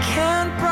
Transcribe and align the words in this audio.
can't 0.00 0.69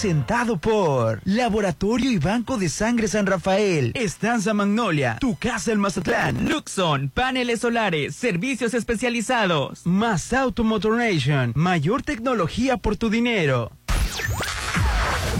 presentado 0.00 0.58
por 0.58 1.22
Laboratorio 1.24 2.10
y 2.10 2.18
Banco 2.18 2.58
de 2.58 2.68
Sangre 2.68 3.08
San 3.08 3.24
Rafael, 3.24 3.92
Estanza 3.94 4.52
Magnolia, 4.52 5.16
Tu 5.20 5.36
Casa 5.36 5.72
el 5.72 5.78
Mazatlán, 5.78 6.50
Luxon, 6.50 7.08
paneles 7.08 7.60
solares, 7.60 8.14
servicios 8.14 8.74
especializados, 8.74 9.86
Más 9.86 10.34
Auto 10.34 10.64
Motor 10.64 10.98
Nation, 10.98 11.52
mayor 11.56 12.02
tecnología 12.02 12.76
por 12.76 12.98
tu 12.98 13.08
dinero. 13.08 13.72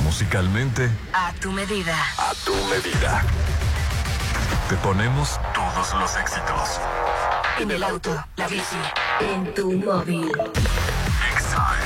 Musicalmente, 0.03 0.89
A 1.13 1.35
tu 1.39 1.53
medida. 1.53 1.95
a 2.17 2.33
tu 2.47 2.55
medida. 2.71 3.25
Te 4.71 4.77
ponemos 4.77 5.39
todos 5.55 5.93
los 6.01 6.17
éxitos. 6.17 6.81
En 7.61 7.71
el 7.73 7.83
auto, 7.83 8.25
la 8.37 8.49
bici, 8.49 8.77
en 9.21 9.53
tu 9.53 9.71
móvil. 9.73 10.31
Exacto. 11.31 11.86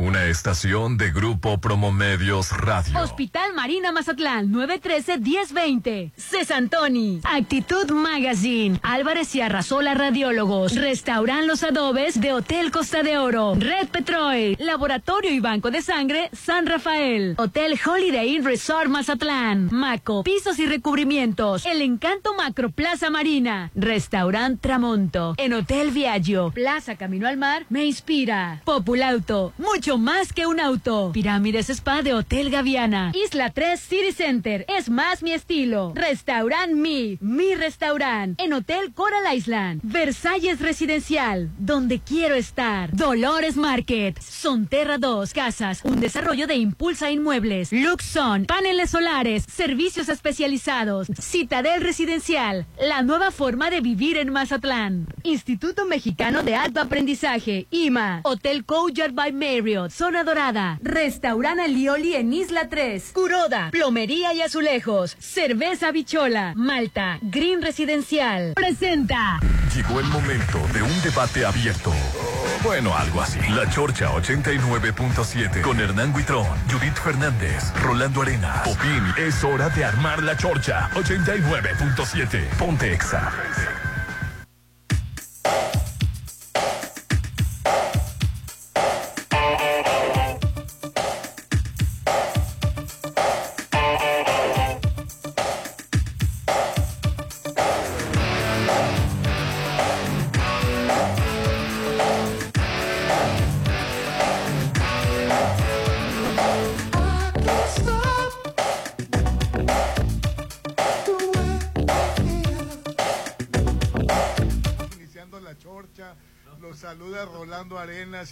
Una 0.00 0.26
estación 0.26 0.96
de 0.96 1.10
Grupo 1.10 1.58
Promomedios 1.58 2.52
Radio. 2.52 3.00
Hospital 3.00 3.52
Marina 3.52 3.90
Mazatlán, 3.90 4.52
913-1020. 4.52 6.12
Cesantoni. 6.16 7.20
Actitud 7.24 7.90
Magazine. 7.90 8.78
Álvarez 8.84 9.34
y 9.34 9.40
Arrasola 9.40 9.94
Radiólogos. 9.94 10.76
Restauran 10.76 11.48
Los 11.48 11.64
Adobes 11.64 12.20
de 12.20 12.32
Hotel 12.32 12.70
Costa 12.70 13.02
de 13.02 13.18
Oro. 13.18 13.56
Red 13.56 13.88
Petrol. 13.88 14.56
Laboratorio 14.60 15.32
y 15.32 15.40
Banco 15.40 15.72
de 15.72 15.82
Sangre 15.82 16.30
San 16.32 16.66
Rafael. 16.66 17.34
Hotel 17.36 17.76
Holiday 17.84 18.36
Inn 18.36 18.44
Resort 18.44 18.88
Mazatlán. 18.88 19.68
Maco. 19.72 20.22
Pisos 20.22 20.60
y 20.60 20.66
recubrimientos. 20.66 21.66
El 21.66 21.82
Encanto 21.82 22.34
Macro 22.34 22.70
Plaza 22.70 23.10
Marina. 23.10 23.72
Restaurant 23.74 24.60
Tramonto. 24.60 25.34
En 25.38 25.54
Hotel 25.54 25.90
Viaggio. 25.90 26.52
Plaza 26.52 26.94
Camino 26.94 27.26
al 27.26 27.36
Mar. 27.36 27.66
Me 27.68 27.84
inspira. 27.84 28.62
Populauto. 28.64 29.52
Mucho 29.58 29.87
más 29.96 30.34
que 30.34 30.46
un 30.46 30.60
auto. 30.60 31.12
Pirámides 31.14 31.70
Spa 31.70 32.02
de 32.02 32.12
Hotel 32.12 32.50
Gaviana. 32.50 33.12
Isla 33.14 33.50
3 33.50 33.80
City 33.80 34.12
Center. 34.12 34.66
Es 34.68 34.90
más 34.90 35.22
mi 35.22 35.32
estilo. 35.32 35.92
Restaurant 35.94 36.72
Mi. 36.74 37.16
Mi 37.22 37.54
restaurant. 37.54 38.38
En 38.38 38.52
Hotel 38.52 38.92
Coral 38.92 39.34
Island. 39.34 39.80
Versalles 39.82 40.60
Residencial. 40.60 41.50
Donde 41.58 42.00
quiero 42.00 42.34
estar. 42.34 42.94
Dolores 42.94 43.56
Market. 43.56 44.20
Sonterra 44.20 44.98
2 44.98 45.32
Casas. 45.32 45.80
Un 45.84 46.00
desarrollo 46.00 46.46
de 46.46 46.56
Impulsa 46.56 47.10
Inmuebles. 47.10 47.72
Luxon. 47.72 48.44
Paneles 48.44 48.90
solares. 48.90 49.44
Servicios 49.44 50.10
especializados. 50.10 51.06
Citadel 51.18 51.80
Residencial. 51.80 52.66
La 52.78 53.02
nueva 53.02 53.30
forma 53.30 53.70
de 53.70 53.80
vivir 53.80 54.18
en 54.18 54.32
Mazatlán. 54.32 55.06
Instituto 55.22 55.86
Mexicano 55.86 56.42
de 56.42 56.56
Alto 56.56 56.80
Aprendizaje. 56.80 57.66
IMA. 57.70 58.20
Hotel 58.24 58.64
Couchard 58.64 59.14
by 59.14 59.32
Marriott. 59.32 59.77
Zona 59.88 60.24
Dorada. 60.24 60.78
Restaurant 60.82 61.60
Alioli 61.60 62.16
en 62.16 62.32
Isla 62.32 62.68
3. 62.68 63.12
Curoda. 63.12 63.70
Plomería 63.70 64.34
y 64.34 64.42
azulejos. 64.42 65.16
Cerveza 65.18 65.92
Bichola. 65.92 66.52
Malta. 66.56 67.18
Green 67.22 67.62
Residencial. 67.62 68.54
Presenta. 68.54 69.38
Llegó 69.74 70.00
el 70.00 70.06
momento 70.06 70.58
de 70.72 70.82
un 70.82 71.02
debate 71.02 71.44
abierto. 71.44 71.92
Bueno, 72.62 72.96
algo 72.96 73.20
así. 73.20 73.38
La 73.50 73.68
Chorcha 73.70 74.10
89.7 74.10 75.62
con 75.62 75.78
Hernán 75.78 76.12
Guitrón, 76.12 76.46
Judith 76.70 76.96
Fernández, 76.96 77.72
Rolando 77.82 78.22
Arena, 78.22 78.62
Popín. 78.64 79.04
Es 79.16 79.44
hora 79.44 79.68
de 79.68 79.84
armar 79.84 80.22
la 80.22 80.36
Chorcha 80.36 80.90
89.7. 80.94 82.48
Ponte 82.58 82.92
Exa. 82.92 83.32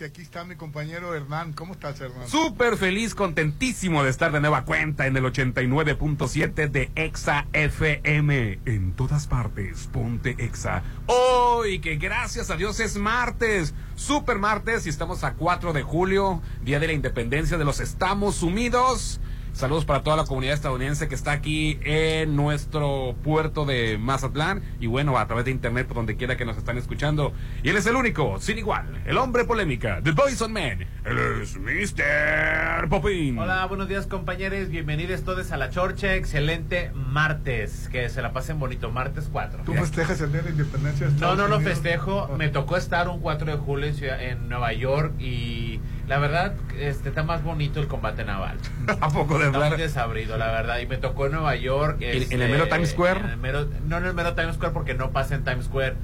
Y 0.00 0.04
aquí 0.04 0.22
está 0.22 0.44
mi 0.44 0.56
compañero 0.56 1.14
Hernán. 1.14 1.52
¿Cómo 1.52 1.74
estás, 1.74 2.00
Hernán? 2.00 2.28
Súper 2.28 2.76
feliz, 2.76 3.14
contentísimo 3.14 4.02
de 4.02 4.10
estar 4.10 4.32
de 4.32 4.40
nueva 4.40 4.64
cuenta 4.64 5.06
en 5.06 5.16
el 5.16 5.24
89.7 5.24 6.70
de 6.70 6.90
Exa 6.94 7.46
FM. 7.52 8.60
En 8.66 8.92
todas 8.92 9.26
partes, 9.26 9.88
ponte 9.92 10.34
Exa. 10.38 10.82
Hoy, 11.06 11.78
que 11.80 11.96
gracias 11.96 12.50
a 12.50 12.56
Dios 12.56 12.80
es 12.80 12.96
martes, 12.96 13.74
super 13.94 14.38
martes 14.38 14.86
y 14.86 14.88
estamos 14.88 15.24
a 15.24 15.34
4 15.34 15.72
de 15.72 15.82
julio, 15.82 16.42
Día 16.62 16.80
de 16.80 16.88
la 16.88 16.92
Independencia 16.92 17.56
de 17.56 17.64
los 17.64 17.80
Estados 17.80 18.42
Unidos. 18.42 19.20
Saludos 19.56 19.86
para 19.86 20.02
toda 20.02 20.18
la 20.18 20.24
comunidad 20.24 20.52
estadounidense 20.52 21.08
que 21.08 21.14
está 21.14 21.32
aquí 21.32 21.78
en 21.82 22.36
nuestro 22.36 23.16
puerto 23.24 23.64
de 23.64 23.96
Mazatlán 23.96 24.60
y 24.80 24.86
bueno, 24.86 25.16
a 25.16 25.26
través 25.26 25.46
de 25.46 25.50
internet 25.50 25.86
por 25.86 25.96
donde 25.96 26.14
quiera 26.16 26.36
que 26.36 26.44
nos 26.44 26.58
están 26.58 26.76
escuchando. 26.76 27.32
Y 27.62 27.70
él 27.70 27.76
es 27.78 27.86
el 27.86 27.96
único, 27.96 28.38
sin 28.38 28.58
igual, 28.58 29.02
el 29.06 29.16
hombre 29.16 29.44
polémica, 29.46 30.00
The 30.02 30.12
Poison 30.12 30.52
Man. 30.52 30.84
Él 31.06 31.18
es 31.40 31.56
Mr. 31.56 32.86
Popin. 32.90 33.38
Hola, 33.38 33.64
buenos 33.64 33.88
días 33.88 34.06
compañeros, 34.06 34.68
bienvenidos 34.68 35.22
todos 35.22 35.50
a 35.50 35.56
la 35.56 35.70
Chorcha, 35.70 36.16
excelente 36.16 36.90
martes, 36.94 37.88
que 37.90 38.10
se 38.10 38.20
la 38.20 38.34
pasen 38.34 38.58
bonito, 38.58 38.90
martes 38.90 39.30
4. 39.32 39.62
¿Tú 39.64 39.72
festejas 39.72 40.20
el 40.20 40.32
Día 40.32 40.42
de 40.42 40.50
la 40.50 40.50
Independencia 40.50 41.08
de 41.08 41.18
No, 41.18 41.34
no 41.34 41.48
lo 41.48 41.56
Unidos? 41.56 41.72
festejo, 41.72 42.28
me 42.36 42.50
tocó 42.50 42.76
estar 42.76 43.08
un 43.08 43.20
4 43.20 43.52
de 43.52 43.56
julio 43.56 43.86
en, 43.86 43.94
Ciudad- 43.94 44.22
en 44.22 44.50
Nueva 44.50 44.74
York 44.74 45.14
y 45.18 45.80
la 46.08 46.18
verdad 46.18 46.54
este, 46.78 47.08
está 47.08 47.22
más 47.24 47.42
bonito 47.42 47.80
el 47.80 47.88
combate 47.88 48.24
naval. 48.24 48.58
¿A 49.00 49.08
poco 49.08 49.38
de 49.38 49.46
Está 49.46 49.58
muy 49.58 49.68
verdad? 49.70 49.78
desabrido, 49.78 50.36
la 50.38 50.46
verdad, 50.52 50.78
y 50.78 50.86
me 50.86 50.96
tocó 50.98 51.26
en 51.26 51.32
Nueva 51.32 51.56
York. 51.56 51.96
¿En- 52.00 52.22
este, 52.22 52.34
en 52.34 52.42
el 52.42 52.50
mero 52.50 52.68
Times 52.68 52.90
Square? 52.90 53.20
en 53.20 53.26
el 53.30 53.36
mero- 53.38 53.68
no 53.86 53.98
en 53.98 54.04
el 54.04 54.14
mero 54.14 54.34
Times 54.34 54.54
Square 54.54 54.72
porque 54.72 54.94
no 54.94 55.10
pasa 55.10 55.34
en 55.34 55.44
Times 55.44 55.64
Square, 55.66 55.94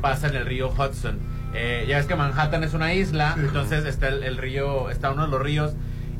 pasa 0.00 0.28
en 0.28 0.36
el 0.36 0.46
río 0.46 0.68
Hudson. 0.70 1.18
Eh, 1.54 1.84
ya 1.88 1.98
ves 1.98 2.06
que 2.06 2.16
Manhattan 2.16 2.64
es 2.64 2.74
una 2.74 2.94
isla, 2.94 3.34
Sí. 3.36 3.42
entonces 3.44 3.84
está 3.84 4.08
el, 4.08 4.24
el 4.24 4.38
río, 4.38 4.90
está 4.90 5.12
uno 5.12 5.26
de 5.26 5.28
los 5.30 5.40
ríos 5.40 5.74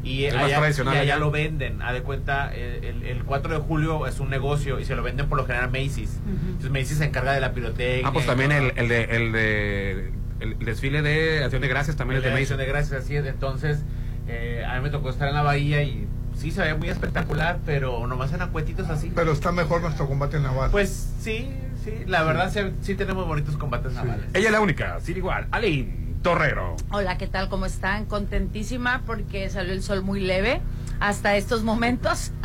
y 0.04 0.26
El 0.26 0.34
más 0.36 0.44
allá, 0.44 0.58
tradicional 0.58 0.94
y 0.94 0.98
allá 0.98 1.14
allá. 1.14 1.18
lo 1.24 1.30
venden. 1.32 1.82
A 1.82 1.92
de 1.92 2.02
cuenta, 2.02 2.54
el, 2.54 3.02
el 3.04 3.24
4 3.24 3.54
de 3.54 3.58
julio 3.58 4.06
es 4.06 4.20
un 4.20 4.30
negocio 4.30 4.78
y 4.78 4.84
se 4.84 4.94
lo 4.94 5.02
venden 5.02 5.28
por 5.28 5.38
lo 5.38 5.44
general 5.46 5.70
Macy's. 5.72 6.20
Entonces 6.28 6.70
Macy's 6.70 6.98
se 6.98 7.06
encarga 7.06 7.32
de 7.32 7.40
la 7.40 7.52
pirotecnia. 7.52 8.06
Ah, 8.06 8.12
pues 8.12 8.26
también 8.26 8.52
el, 8.52 8.72
el 8.76 8.86
de, 8.88 9.02
el 9.04 9.32
de 9.32 10.12
el 10.44 10.58
desfile 10.58 11.02
de 11.02 11.42
Acción 11.42 11.62
de 11.62 11.68
Gracias 11.68 11.96
también 11.96 12.18
El 12.18 12.24
es 12.24 12.30
de 12.30 12.36
de 12.36 12.42
Acción 12.42 12.58
de 12.58 12.66
Gracias, 12.66 13.04
así 13.04 13.16
es. 13.16 13.26
Entonces, 13.26 13.80
eh, 14.28 14.64
a 14.66 14.76
mí 14.76 14.82
me 14.82 14.90
tocó 14.90 15.10
estar 15.10 15.28
en 15.28 15.34
la 15.34 15.42
bahía 15.42 15.82
y 15.82 16.06
sí 16.36 16.50
se 16.50 16.60
veía 16.60 16.76
muy 16.76 16.88
espectacular, 16.88 17.58
pero 17.64 18.06
nomás 18.06 18.32
en 18.32 18.42
acuetitos 18.42 18.88
así. 18.88 19.10
Pero 19.14 19.32
está 19.32 19.52
mejor 19.52 19.80
nuestro 19.82 20.06
combate 20.06 20.38
naval. 20.40 20.70
Pues 20.70 21.12
sí, 21.20 21.50
sí, 21.82 21.92
la 22.06 22.22
verdad 22.22 22.50
sí, 22.52 22.60
sí 22.82 22.94
tenemos 22.94 23.26
bonitos 23.26 23.56
combates 23.56 23.92
navales. 23.92 24.26
Ella 24.34 24.46
es 24.46 24.52
la 24.52 24.60
única, 24.60 25.00
sin 25.00 25.16
igual. 25.16 25.46
Aline 25.50 26.14
Torrero. 26.22 26.76
Hola, 26.90 27.18
¿qué 27.18 27.26
tal? 27.26 27.48
¿Cómo 27.48 27.66
están? 27.66 28.06
Contentísima 28.06 29.02
porque 29.06 29.48
salió 29.50 29.72
el 29.72 29.82
sol 29.82 30.02
muy 30.02 30.20
leve 30.20 30.60
hasta 31.00 31.36
estos 31.36 31.62
momentos. 31.62 32.32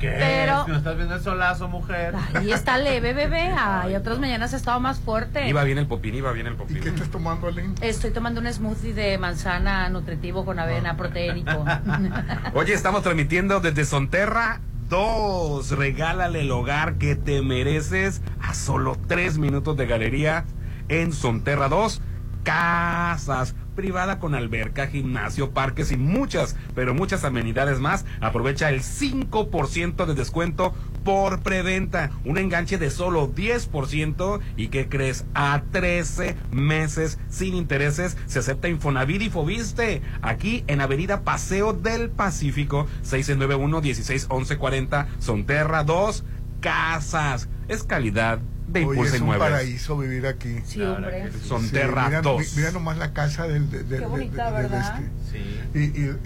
¿Qué? 0.00 0.10
Pero- 0.16 0.64
no 0.68 0.76
estás 0.76 0.96
viendo 0.96 1.16
el 1.16 1.20
solazo, 1.22 1.66
mujer. 1.68 2.14
Ahí 2.34 2.52
está 2.52 2.78
leve, 2.78 3.12
bebé. 3.14 3.52
Ay, 3.58 3.96
otras 3.96 4.20
mañanas 4.20 4.54
ha 4.54 4.56
estado 4.56 4.78
más 4.78 5.00
fuerte. 5.00 5.48
Iba 5.48 5.64
bien 5.64 5.78
el 5.78 5.86
popín, 5.88 6.14
iba 6.14 6.30
bien 6.32 6.46
el 6.46 6.52
¿Y 6.52 6.56
popín. 6.56 6.80
qué 6.80 6.90
estás 6.90 7.08
tomando, 7.08 7.48
Aline? 7.48 7.74
Estoy 7.80 8.12
tomando 8.12 8.40
un 8.40 8.46
smoothie 8.52 8.92
de 8.94 9.18
manzana 9.18 9.88
nutritivo 9.88 10.44
con 10.44 10.60
avena 10.60 10.96
proteínico. 10.96 11.64
Oye, 12.54 12.74
estamos 12.74 13.02
transmitiendo 13.02 13.58
desde 13.58 13.84
Sonterra 13.84 14.60
2. 14.88 15.72
Regálale 15.72 16.42
el 16.42 16.50
hogar 16.52 16.94
que 16.98 17.16
te 17.16 17.42
mereces 17.42 18.22
a 18.40 18.54
solo 18.54 18.96
3 19.08 19.38
minutos 19.38 19.76
de 19.76 19.86
galería 19.86 20.44
en 20.88 21.12
Sonterra 21.12 21.68
2. 21.68 22.00
Casas, 22.44 23.56
privada 23.78 24.18
con 24.18 24.34
alberca, 24.34 24.88
gimnasio, 24.88 25.52
parques 25.52 25.92
y 25.92 25.96
muchas, 25.96 26.56
pero 26.74 26.94
muchas 26.94 27.22
amenidades 27.22 27.78
más. 27.78 28.04
Aprovecha 28.20 28.70
el 28.70 28.80
5% 28.80 30.04
de 30.04 30.14
descuento 30.16 30.74
por 31.04 31.42
preventa. 31.42 32.10
Un 32.24 32.38
enganche 32.38 32.76
de 32.76 32.90
solo 32.90 33.32
10% 33.32 34.40
y 34.56 34.66
que 34.66 34.88
crees 34.88 35.26
a 35.32 35.62
13 35.70 36.34
meses 36.50 37.20
sin 37.28 37.54
intereses. 37.54 38.16
Se 38.26 38.40
acepta 38.40 38.68
Infonavit 38.68 39.22
y 39.22 39.30
Fobiste. 39.30 40.02
Aquí 40.22 40.64
en 40.66 40.80
Avenida 40.80 41.20
Paseo 41.22 41.72
del 41.72 42.10
Pacífico, 42.10 42.88
691 43.02 43.80
16 43.80 44.26
11 44.28 44.56
40, 44.56 45.08
Sonterra 45.20 45.84
2, 45.84 46.24
Casas. 46.60 47.48
Es 47.68 47.84
calidad 47.84 48.40
de 48.68 48.80
Oye, 48.84 48.88
Impulsa 48.98 49.16
es 49.16 49.22
un 49.22 49.38
paraíso 49.38 49.96
vivir 49.98 50.26
aquí. 50.26 50.56
Sí, 50.64 50.82
hombre. 50.82 51.30
Sonterra 51.46 52.02
Sí, 52.02 52.08
mira, 52.08 52.22
2. 52.22 52.40
mi- 52.40 52.46
Mira 52.56 52.70
nomás 52.72 52.98
la 52.98 53.12
casa 53.12 53.46
del, 53.48 53.70
de- 53.70 53.82
de- 53.84 53.98
Qué 53.98 54.04
bonita, 54.06 54.50
de- 54.50 54.62
del 54.62 54.70
¿verdad? 54.70 55.00
este. 55.00 55.38
Sí. 55.72 55.78
Y, 55.78 55.78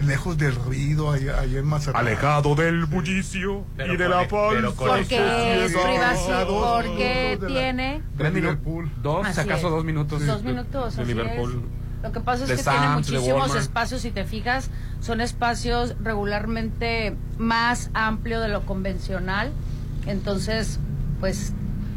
y 0.02 0.06
lejos 0.06 0.36
del 0.38 0.54
ruido, 0.56 1.10
allá, 1.12 1.44
en 1.44 1.64
Mazatlán. 1.66 2.04
Alejado 2.06 2.54
del 2.54 2.84
bullicio 2.86 3.64
Pero 3.76 3.94
y 3.94 3.96
de 3.96 4.08
la 4.08 4.26
con- 4.28 4.54
Porque 4.76 5.64
es 5.64 5.72
dos 5.72 5.82
porque 6.82 7.38
tiene 7.46 8.02
Tres 8.16 8.32
minutos. 8.32 8.88
Dos, 9.02 9.26
si 9.28 9.40
acaso 9.40 9.70
dos 9.70 9.84
minutos. 9.84 10.26
dos 10.26 10.42
minutos. 10.42 10.96
De 10.96 11.04
Liverpool. 11.04 11.50
es. 11.64 12.02
Lo 12.02 12.10
que 12.10 12.18
pasa 12.20 12.42
es 12.44 12.50
que 12.50 12.56
tiene 12.56 12.62
Sam's, 12.64 13.06
de 13.06 13.12
muchísimos 13.18 13.54
espacios, 13.54 14.00
si 14.00 14.10
te 14.10 14.24
fijas, 14.24 14.70
son 15.00 15.20
espacios 15.20 15.94
regularmente 16.02 17.14
más 17.38 17.90
amplio 17.94 18.40
de 18.40 18.48
lo 18.48 18.66
convencional. 18.66 19.52
Entonces, 20.06 20.80
pues, 21.20 21.52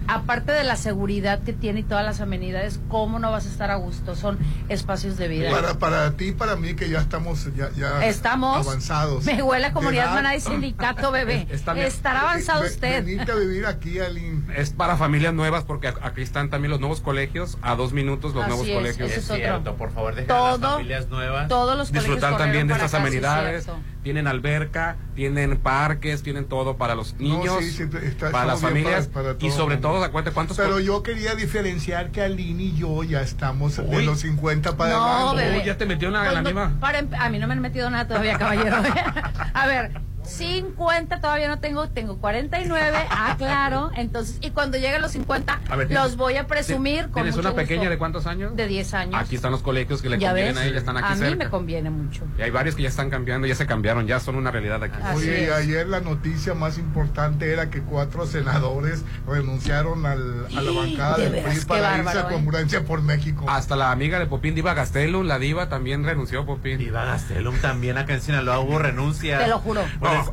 aparte 0.07 0.51
de 0.51 0.63
la 0.63 0.75
seguridad 0.75 1.41
que 1.43 1.53
tiene 1.53 1.81
y 1.81 1.83
todas 1.83 2.05
las 2.05 2.21
amenidades, 2.21 2.79
¿cómo 2.89 3.19
no 3.19 3.31
vas 3.31 3.45
a 3.45 3.49
estar 3.49 3.71
a 3.71 3.75
gusto? 3.75 4.15
Son 4.15 4.37
espacios 4.69 5.17
de 5.17 5.27
vida. 5.27 5.49
Para, 5.51 5.73
para 5.79 6.11
ti 6.11 6.25
y 6.27 6.31
para 6.31 6.55
mí, 6.55 6.75
que 6.75 6.89
ya 6.89 6.99
estamos 6.99 7.47
ya, 7.55 7.69
ya 7.75 8.05
Estamos. 8.05 8.65
avanzados. 8.67 9.25
Me 9.25 9.41
huele 9.41 9.67
a 9.67 9.73
comunidad 9.73 10.11
humana 10.11 10.35
y 10.35 10.41
sindicato, 10.41 11.11
bebé. 11.11 11.47
Estará 11.75 12.21
avanzado 12.21 12.61
Ve- 12.61 12.67
usted. 12.67 13.03
Venirte 13.05 13.31
a 13.31 13.35
vivir 13.35 13.65
aquí, 13.65 13.99
Aline. 13.99 14.43
Es 14.55 14.71
para 14.71 14.97
familias 14.97 15.33
nuevas 15.33 15.63
porque 15.63 15.87
aquí 16.01 16.21
están 16.21 16.49
también 16.49 16.71
los 16.71 16.79
nuevos 16.79 17.01
colegios, 17.01 17.57
a 17.61 17.75
dos 17.75 17.93
minutos 17.93 18.33
los 18.33 18.43
Así 18.43 18.49
nuevos 18.49 18.67
es, 18.67 18.75
colegios. 18.75 19.11
Es 19.11 19.25
cierto, 19.27 19.75
por 19.75 19.91
favor, 19.91 20.15
dejen 20.15 20.31
a 20.31 20.33
las 20.33 20.59
Todo- 20.59 20.71
familias 20.73 21.09
nuevas. 21.09 21.47
Todos 21.47 21.77
los 21.77 21.91
Disfrutar 21.91 22.31
colegios 22.33 22.37
también 22.37 22.67
de 22.67 22.73
estas 22.73 22.93
acá, 22.93 23.03
amenidades. 23.03 23.67
Tienen 24.05 24.27
alberca, 24.27 24.97
tienen 25.15 25.57
parques, 25.57 26.21
tienen 26.21 26.45
todo 26.45 26.77
para 26.77 26.93
los 26.93 27.15
niños, 27.15 27.55
sí, 27.59 27.71
sí, 27.71 27.83
está- 28.03 28.29
para 28.29 28.45
las 28.45 28.61
familias 28.61 29.07
para- 29.07 29.33
para 29.33 29.47
y 29.47 29.49
sobre 29.49 29.77
todo, 29.77 30.03
acuérdate 30.03 30.31
cuántos 30.31 30.57
Pero 30.57 30.79
yo 30.79 31.01
quería 31.01 31.33
diferenciar 31.33 32.11
que 32.11 32.21
Aline 32.21 32.65
y 32.65 32.75
yo 32.77 33.03
ya 33.03 33.21
estamos 33.21 33.77
de 33.77 34.03
los 34.03 34.19
50 34.19 34.77
para 34.77 34.91
No. 34.93 35.33
Uy, 35.33 35.63
ya 35.65 35.75
te 35.75 35.87
metió 35.87 36.09
en 36.09 36.13
Pues 36.13 36.33
la 36.33 36.41
no, 36.43 36.45
misma. 36.49 36.79
para 36.79 36.99
empe- 37.01 37.17
a 37.19 37.29
mí 37.31 37.39
no 37.39 37.47
me 37.47 37.53
han 37.53 37.61
metido 37.61 37.89
nada 37.89 38.07
todavía, 38.07 38.37
caballero. 38.37 38.75
a 39.55 39.65
ver, 39.65 39.91
50 40.27 41.21
todavía 41.21 41.47
no 41.47 41.59
tengo, 41.59 41.89
tengo 41.89 42.17
49, 42.17 42.97
ah, 43.09 43.35
claro. 43.37 43.91
Entonces, 43.95 44.37
y 44.41 44.51
cuando 44.51 44.77
lleguen 44.77 45.01
los 45.01 45.11
50, 45.11 45.61
A 45.69 45.75
ver, 45.75 45.91
los 45.91 46.15
voy 46.17 46.37
a 46.37 46.47
presumir 46.47 47.03
con 47.05 47.13
¿Tienes 47.23 47.35
mucho 47.35 47.47
una 47.47 47.55
pequeña 47.55 47.81
gusto. 47.81 47.89
de 47.91 47.97
cuántos 47.97 48.25
años? 48.27 48.55
De 48.55 48.67
10 48.67 48.93
años. 48.93 49.15
Aquí 49.21 49.35
están 49.35 49.51
los 49.51 49.61
colegios 49.61 50.01
que 50.01 50.09
le 50.09 50.17
¿Ya 50.19 50.29
convienen 50.29 50.55
ves? 50.55 50.63
a 50.63 50.67
ella, 50.67 50.77
están 50.77 50.97
aquí 50.97 51.07
a 51.07 51.15
mí 51.15 51.19
cerca. 51.21 51.43
me 51.45 51.49
conviene 51.49 51.89
mucho. 51.89 52.23
Y 52.37 52.41
hay 52.41 52.51
varios 52.51 52.75
que 52.75 52.83
ya 52.83 52.89
están 52.89 53.09
cambiando, 53.09 53.47
ya 53.47 53.55
se 53.55 53.65
cambiaron, 53.65 54.07
ya 54.07 54.19
son 54.19 54.35
una 54.35 54.51
realidad 54.51 54.83
aquí. 54.83 54.97
Así 55.03 55.17
Oye, 55.29 55.45
es. 55.45 55.51
ayer 55.51 55.87
la 55.87 56.01
noticia 56.01 56.53
más 56.53 56.77
importante 56.77 57.51
era 57.51 57.69
que 57.69 57.81
cuatro 57.81 58.25
senadores 58.25 59.03
renunciaron 59.27 60.05
al- 60.05 60.47
a 60.55 60.61
la 60.61 60.71
bancada 60.71 61.17
De 61.17 61.29
del 61.29 61.43
PRI 61.43 61.59
para 61.65 61.97
irse 61.97 62.17
a 62.17 62.21
¿eh? 62.21 62.25
congruencia 62.29 62.83
por 62.83 63.01
México. 63.01 63.45
Hasta 63.47 63.75
la 63.75 63.91
amiga 63.91 64.19
de 64.19 64.25
Popín, 64.25 64.55
Diva 64.55 64.73
Gastelum, 64.73 65.25
la 65.25 65.39
diva, 65.39 65.69
también 65.69 66.03
renunció 66.03 66.45
Popín. 66.45 66.77
Viva 66.77 67.05
Gastelum 67.05 67.55
también 67.57 67.97
acá 67.97 68.13
en 68.13 68.21
Sinaloa 68.21 68.59
hubo 68.59 68.79
renuncia. 68.79 69.39
Te 69.39 69.47
lo 69.47 69.59
juro. 69.59 69.81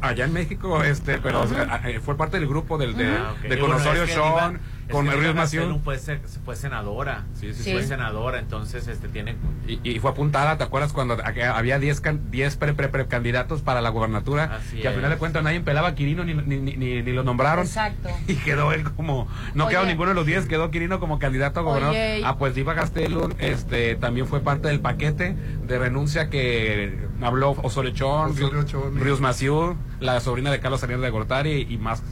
Allá 0.01 0.25
en 0.25 0.33
México, 0.33 0.83
este, 0.85 1.19
pero 1.19 1.43
o 1.43 1.47
sea, 1.47 1.81
eh, 1.85 2.01
fue 2.05 2.17
parte 2.17 2.39
del 2.39 2.49
grupo 2.49 2.79
del, 2.79 2.97
de, 2.97 3.07
Ah, 3.17 3.33
ok. 3.33 3.43
de 3.43 3.55
Y 3.55 3.59
con 3.59 3.71
bueno, 3.71 3.77
Osorio 3.77 4.03
es 4.05 4.09
que 4.11 4.15
Sean, 4.15 4.61
Es 4.89 4.93
con 4.93 5.07
que 5.09 5.15
Ríos. 5.15 5.35
Gastelum 5.35 5.81
fue, 5.83 5.99
se- 5.99 6.19
fue 6.45 6.57
senadora. 6.57 7.25
Sí, 7.35 7.55
sí, 7.55 7.63
Sí. 7.63 7.73
Fue 7.73 7.83
senadora, 7.85 8.39
entonces 8.41 8.89
este 8.89 9.09
tiene 9.09 9.37
Y, 9.69 9.79
y 9.89 9.99
fue 10.01 10.11
apuntada, 10.11 10.59
¿te 10.59 10.65
acuerdas 10.65 10.93
cuando 10.93 11.17
había 11.55 11.79
10 11.79 12.01
can- 12.01 12.31
10 12.31 12.57
pre, 12.57 12.75
pre- 12.75 12.89
pre- 12.89 13.07
candidatos 13.07 13.63
para 13.63 13.81
la 13.81 13.91
gubernatura? 13.91 14.57
Así 14.57 14.81
y 14.81 14.87
al 14.87 14.95
final 14.95 15.11
de 15.11 15.17
cuentas 15.19 15.43
nadie 15.45 15.61
pelaba 15.61 15.89
a 15.89 15.95
Quirino 15.95 16.25
ni, 16.25 16.35
ni, 16.35 16.77
ni, 16.77 17.03
lo 17.03 17.23
nombraron. 17.23 17.65
Exacto. 17.65 18.09
Y 18.27 18.35
quedó 18.37 18.73
él 18.73 18.83
como, 18.93 19.29
no 19.55 19.67
Oye. 19.67 19.77
quedó 19.77 19.85
ninguno 19.87 20.09
de 20.11 20.15
los 20.15 20.27
10, 20.27 20.47
quedó 20.47 20.71
Quirino 20.71 20.99
como 21.01 21.19
candidato 21.19 21.61
a 21.61 21.63
gobernador. 21.63 21.95
Oye. 21.97 22.23
Ah, 22.25 22.37
pues 22.39 22.55
Diva 22.55 22.75
Gastelum 22.75 23.33
este, 23.39 23.95
también 23.95 24.27
fue 24.27 24.41
parte 24.41 24.69
del 24.69 24.81
paquete 24.81 25.37
de 25.67 25.79
renuncia 25.79 26.29
que 26.29 26.99
habló 27.23 27.51
Osorio 27.63 27.93
Osorio 27.93 28.63
Chong. 28.65 28.99
Ríos 28.99 29.21
Maciú, 29.21 29.77
la 30.01 30.19
sobrina 30.21 30.51
de 30.51 30.59
Carlos 30.61 30.81
Salinas 30.81 31.03
de 31.03 31.11
Gortari 31.11 31.67
y 31.71 31.79
más. 31.79 32.03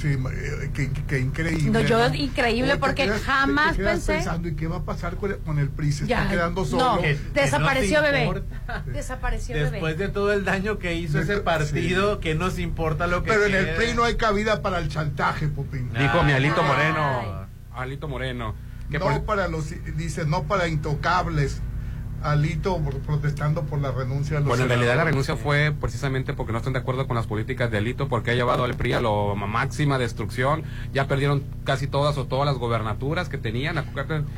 Sí, 0.00 0.08
eh, 0.08 0.70
qué, 0.72 0.90
qué- 0.90 1.02
qué 1.06 1.18
increíble. 1.18 1.70
No, 1.70 1.80
yo 1.80 2.06
increíble, 2.14 2.72
te 2.72 2.78
porque 2.78 3.04
quedas- 3.04 3.22
jamás 3.22 3.76
te 3.76 3.84
pensé- 3.84 4.14
pensando, 4.14 4.48
¿y 4.48 4.54
qué 4.56 4.66
va 4.66 4.78
a 4.78 4.82
pasar 4.84 5.16
con 5.16 5.32
el, 5.32 5.38
con 5.38 5.58
el 5.58 5.68
PRI? 5.68 5.92
Se 5.92 6.06
Ya, 6.06 6.20
está 6.22 6.30
quedando 6.30 6.62
no, 6.62 6.66
solo. 6.66 7.02
Que- 7.02 7.16
que 7.16 7.40
desapareció 7.42 7.98
no 7.98 8.04
bebé. 8.04 8.42
Desapareció 8.86 9.56
Después 9.56 9.82
bebé. 9.96 10.06
de 10.06 10.08
todo 10.08 10.32
el 10.32 10.44
daño 10.44 10.78
que 10.78 10.94
hizo 10.94 11.18
De 11.18 11.24
ese 11.24 11.40
partido, 11.40 12.14
sí. 12.14 12.20
que 12.20 12.34
nos 12.34 12.58
importa 12.58 13.06
lo 13.06 13.22
que 13.22 13.30
Pero 13.30 13.44
en 13.44 13.54
el? 13.54 13.74
PRI 13.76 13.92
no 13.94 14.04
hay 14.04 14.14
cabida 14.16 14.62
para 14.62 14.78
el 14.78 14.88
chantaje, 14.88 15.48
Popín. 15.48 15.90
Ay. 15.94 16.04
Dijo 16.04 16.22
mi 16.22 16.32
Alito 16.32 16.62
Ay. 16.62 16.66
Moreno. 16.66 17.46
Alito 17.74 18.08
Moreno. 18.08 18.54
Que 18.90 18.98
no 18.98 19.04
por- 19.04 19.24
para 19.24 19.48
los, 19.48 19.66
dice, 19.96 20.24
no 20.24 20.44
para 20.44 20.66
intocables. 20.66 21.60
Alito 22.22 22.78
por- 22.78 22.98
protestando 22.98 23.62
por 23.62 23.80
la 23.80 23.90
renuncia 23.92 24.34
de 24.36 24.40
los 24.40 24.48
Bueno, 24.48 24.64
en 24.64 24.68
realidad 24.68 24.96
la 24.96 25.04
renuncia 25.04 25.36
fue 25.36 25.72
precisamente 25.78 26.32
porque 26.34 26.52
no 26.52 26.58
están 26.58 26.72
de 26.72 26.78
acuerdo 26.80 27.06
con 27.06 27.16
las 27.16 27.26
políticas 27.26 27.70
de 27.70 27.78
Alito, 27.78 28.08
porque 28.08 28.30
ha 28.32 28.34
llevado 28.34 28.64
al 28.64 28.74
PRI 28.74 28.94
a 28.94 29.00
la 29.00 29.10
máxima 29.34 29.98
destrucción. 29.98 30.62
Ya 30.92 31.06
perdieron 31.06 31.42
casi 31.64 31.86
todas 31.86 32.18
o 32.18 32.26
todas 32.26 32.46
las 32.46 32.56
gobernaturas 32.58 33.28
que 33.28 33.38
tenían. 33.38 33.78
Es 33.78 33.84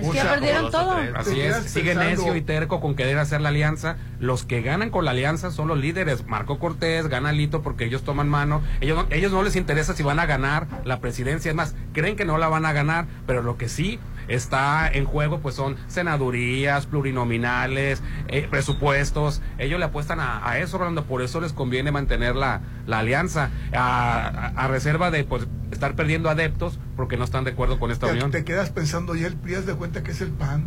O 0.00 0.10
que 0.10 0.18
ya 0.18 0.30
perdieron 0.30 0.70
todo. 0.70 0.96
Así 1.14 1.40
es, 1.40 1.56
sigue 1.70 1.94
necio 1.94 2.34
y 2.36 2.42
terco 2.42 2.80
con 2.80 2.94
querer 2.94 3.18
hacer 3.18 3.40
la 3.40 3.48
alianza. 3.50 3.96
Los 4.20 4.44
que 4.44 4.62
ganan 4.62 4.90
con 4.90 5.04
la 5.04 5.10
alianza 5.12 5.50
son 5.50 5.68
los 5.68 5.78
líderes. 5.78 6.26
Marco 6.26 6.58
Cortés, 6.58 7.08
gana 7.08 7.30
Alito 7.30 7.62
porque 7.62 7.84
ellos 7.84 8.02
toman 8.02 8.28
mano. 8.28 8.62
Ellos 8.80 8.96
no, 8.96 9.14
ellos 9.14 9.32
no 9.32 9.42
les 9.42 9.56
interesa 9.56 9.94
si 9.94 10.02
van 10.02 10.20
a 10.20 10.26
ganar 10.26 10.66
la 10.84 11.00
presidencia. 11.00 11.50
Es 11.50 11.56
más, 11.56 11.74
creen 11.92 12.16
que 12.16 12.24
no 12.24 12.38
la 12.38 12.48
van 12.48 12.66
a 12.66 12.72
ganar, 12.72 13.06
pero 13.26 13.42
lo 13.42 13.56
que 13.56 13.68
sí 13.68 13.98
está 14.28 14.88
en 14.90 15.04
juego 15.04 15.40
pues 15.40 15.54
son 15.54 15.76
senadurías, 15.88 16.86
plurinominales, 16.86 18.02
eh, 18.28 18.46
presupuestos. 18.50 19.42
Ellos 19.58 19.78
le 19.78 19.86
apuestan 19.86 20.20
a, 20.20 20.48
a 20.48 20.58
eso, 20.58 20.78
Rolando. 20.78 21.04
Por 21.04 21.22
eso 21.22 21.40
les 21.40 21.52
conviene 21.52 21.90
mantener 21.92 22.36
la, 22.36 22.60
la 22.86 22.98
alianza 23.00 23.50
a, 23.72 24.26
a- 24.28 24.46
a 24.64 24.68
reserva 24.68 25.10
de 25.10 25.24
pues 25.24 25.46
estar 25.70 25.94
perdiendo 25.96 26.28
adeptos 26.30 26.78
porque 26.96 27.16
no 27.16 27.24
están 27.24 27.44
de 27.44 27.52
acuerdo 27.52 27.78
con 27.78 27.90
esta 27.90 28.06
Te, 28.06 28.12
unión. 28.12 28.30
te 28.30 28.44
quedas 28.44 28.70
pensando, 28.70 29.14
ya 29.14 29.26
el 29.26 29.36
PRI 29.36 29.54
de 29.54 29.74
cuenta 29.74 30.02
que 30.02 30.10
es 30.12 30.20
el 30.20 30.30
PAN. 30.30 30.64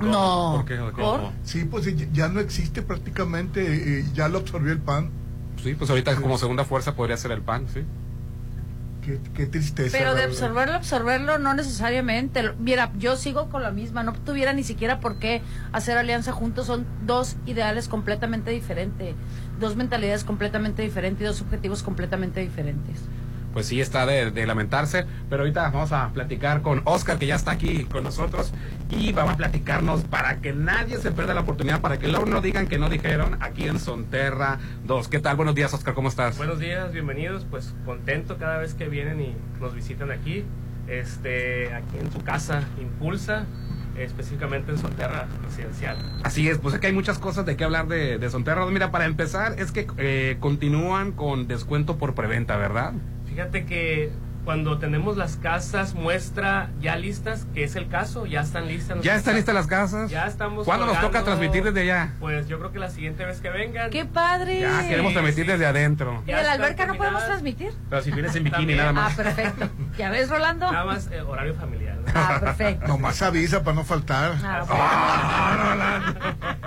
No. 0.00 0.52
¿Por 0.56 0.64
qué? 0.66 0.76
¿Por? 1.00 1.30
Sí, 1.42 1.64
pues 1.64 1.84
ya- 1.96 2.06
ya 2.12 2.28
no 2.28 2.40
existe 2.40 2.82
prácticamente, 2.82 4.00
eh, 4.00 4.04
ya 4.14 4.28
lo 4.28 4.38
absorbió 4.38 4.72
el 4.72 4.78
PAN. 4.78 5.10
Sí, 5.62 5.74
pues 5.74 5.88
ahorita 5.88 6.16
como 6.16 6.36
segunda 6.36 6.64
fuerza 6.64 6.94
podría 6.94 7.16
ser 7.16 7.32
el 7.32 7.40
PAN, 7.40 7.66
sí. 7.72 7.82
Qué, 9.06 9.20
qué 9.34 9.46
tristeza. 9.46 9.96
Pero 9.96 10.16
de 10.16 10.24
absorberlo, 10.24 10.74
absorberlo 10.74 11.38
no 11.38 11.54
necesariamente. 11.54 12.42
Mira, 12.58 12.90
yo 12.98 13.14
sigo 13.14 13.48
con 13.50 13.62
la 13.62 13.70
misma. 13.70 14.02
No 14.02 14.12
tuviera 14.12 14.52
ni 14.52 14.64
siquiera 14.64 14.98
por 14.98 15.20
qué 15.20 15.42
hacer 15.70 15.96
alianza 15.96 16.32
juntos. 16.32 16.66
Son 16.66 16.84
dos 17.06 17.36
ideales 17.46 17.86
completamente 17.86 18.50
diferentes. 18.50 19.14
Dos 19.60 19.76
mentalidades 19.76 20.24
completamente 20.24 20.82
diferentes 20.82 21.22
y 21.22 21.24
dos 21.24 21.40
objetivos 21.40 21.84
completamente 21.84 22.40
diferentes. 22.40 22.98
Pues 23.56 23.68
sí, 23.68 23.80
está 23.80 24.04
de, 24.04 24.30
de 24.32 24.46
lamentarse. 24.46 25.06
Pero 25.30 25.40
ahorita 25.40 25.70
vamos 25.70 25.90
a 25.90 26.10
platicar 26.10 26.60
con 26.60 26.82
Oscar, 26.84 27.18
que 27.18 27.26
ya 27.26 27.36
está 27.36 27.52
aquí 27.52 27.84
con 27.84 28.04
nosotros. 28.04 28.52
Y 28.90 29.14
vamos 29.14 29.32
a 29.32 29.36
platicarnos 29.38 30.02
para 30.02 30.42
que 30.42 30.52
nadie 30.52 30.98
se 30.98 31.10
pierda 31.10 31.32
la 31.32 31.40
oportunidad, 31.40 31.80
para 31.80 31.98
que 31.98 32.06
luego 32.06 32.26
no 32.26 32.42
digan 32.42 32.66
que 32.66 32.78
no 32.78 32.90
dijeron 32.90 33.38
aquí 33.40 33.66
en 33.66 33.80
Sonterra 33.80 34.58
2. 34.84 35.08
¿Qué 35.08 35.20
tal? 35.20 35.36
Buenos 35.36 35.54
días, 35.54 35.72
Oscar, 35.72 35.94
¿cómo 35.94 36.10
estás? 36.10 36.36
Buenos 36.36 36.58
días, 36.58 36.92
bienvenidos. 36.92 37.46
Pues 37.48 37.72
contento 37.86 38.36
cada 38.36 38.58
vez 38.58 38.74
que 38.74 38.90
vienen 38.90 39.22
y 39.22 39.34
nos 39.58 39.74
visitan 39.74 40.10
aquí. 40.10 40.44
Este, 40.86 41.72
aquí 41.72 41.96
en 41.98 42.12
su 42.12 42.20
casa, 42.20 42.62
Impulsa, 42.78 43.46
específicamente 43.96 44.70
en 44.70 44.76
Solterra 44.76 45.28
Residencial. 45.46 45.96
Así 46.24 46.46
es, 46.46 46.58
pues 46.58 46.74
es 46.74 46.80
que 46.82 46.88
hay 46.88 46.92
muchas 46.92 47.18
cosas 47.18 47.46
de 47.46 47.56
qué 47.56 47.64
hablar 47.64 47.88
de, 47.88 48.18
de 48.18 48.28
Sonterra 48.28 48.64
2. 48.64 48.72
Mira, 48.72 48.90
para 48.90 49.06
empezar, 49.06 49.58
es 49.58 49.72
que 49.72 49.86
eh, 49.96 50.36
continúan 50.40 51.12
con 51.12 51.48
descuento 51.48 51.96
por 51.96 52.14
preventa, 52.14 52.58
¿verdad? 52.58 52.92
Fíjate 53.36 53.66
que 53.66 54.10
cuando 54.46 54.78
tenemos 54.78 55.18
las 55.18 55.36
casas 55.36 55.92
muestra 55.94 56.70
ya 56.80 56.96
listas, 56.96 57.46
que 57.52 57.64
es 57.64 57.76
el 57.76 57.86
caso, 57.88 58.24
ya 58.24 58.40
están 58.40 58.66
listas. 58.66 59.02
¿Ya 59.02 59.14
están 59.14 59.34
listas 59.34 59.54
las 59.54 59.66
casas? 59.66 60.10
Ya 60.10 60.26
estamos. 60.26 60.64
¿Cuándo 60.64 60.86
nos 60.86 60.98
toca 61.02 61.22
transmitir 61.22 61.62
desde 61.62 61.82
allá? 61.82 62.14
Pues 62.18 62.48
yo 62.48 62.58
creo 62.58 62.72
que 62.72 62.78
la 62.78 62.88
siguiente 62.88 63.26
vez 63.26 63.42
que 63.42 63.50
vengan. 63.50 63.90
¡Qué 63.90 64.06
padre! 64.06 64.60
Ya 64.60 64.88
queremos 64.88 65.12
transmitir 65.12 65.44
sí. 65.44 65.50
desde 65.52 65.66
adentro. 65.66 66.22
¿Y 66.26 66.32
de 66.32 66.42
la 66.42 66.52
alberca 66.52 66.86
no 66.86 66.94
podemos 66.94 67.26
transmitir? 67.26 67.74
Pero 67.90 68.00
si 68.00 68.10
vienes 68.10 68.34
en 68.36 68.44
bikini 68.44 68.74
También. 68.74 68.78
nada 68.78 68.88
Ah, 68.90 68.92
más. 68.94 69.14
perfecto. 69.16 69.68
¿Ya 69.98 70.08
ves, 70.08 70.30
Rolando? 70.30 70.72
Nada 70.72 70.84
más 70.86 71.10
eh, 71.12 71.20
horario 71.20 71.54
familiar. 71.56 71.96
¿no? 71.96 72.04
Ah, 72.14 72.38
perfecto. 72.40 72.86
Nomás 72.88 73.20
avisa 73.20 73.62
para 73.62 73.74
no 73.74 73.84
faltar. 73.84 74.32
Ah, 74.42 74.64
bueno. 76.14 76.65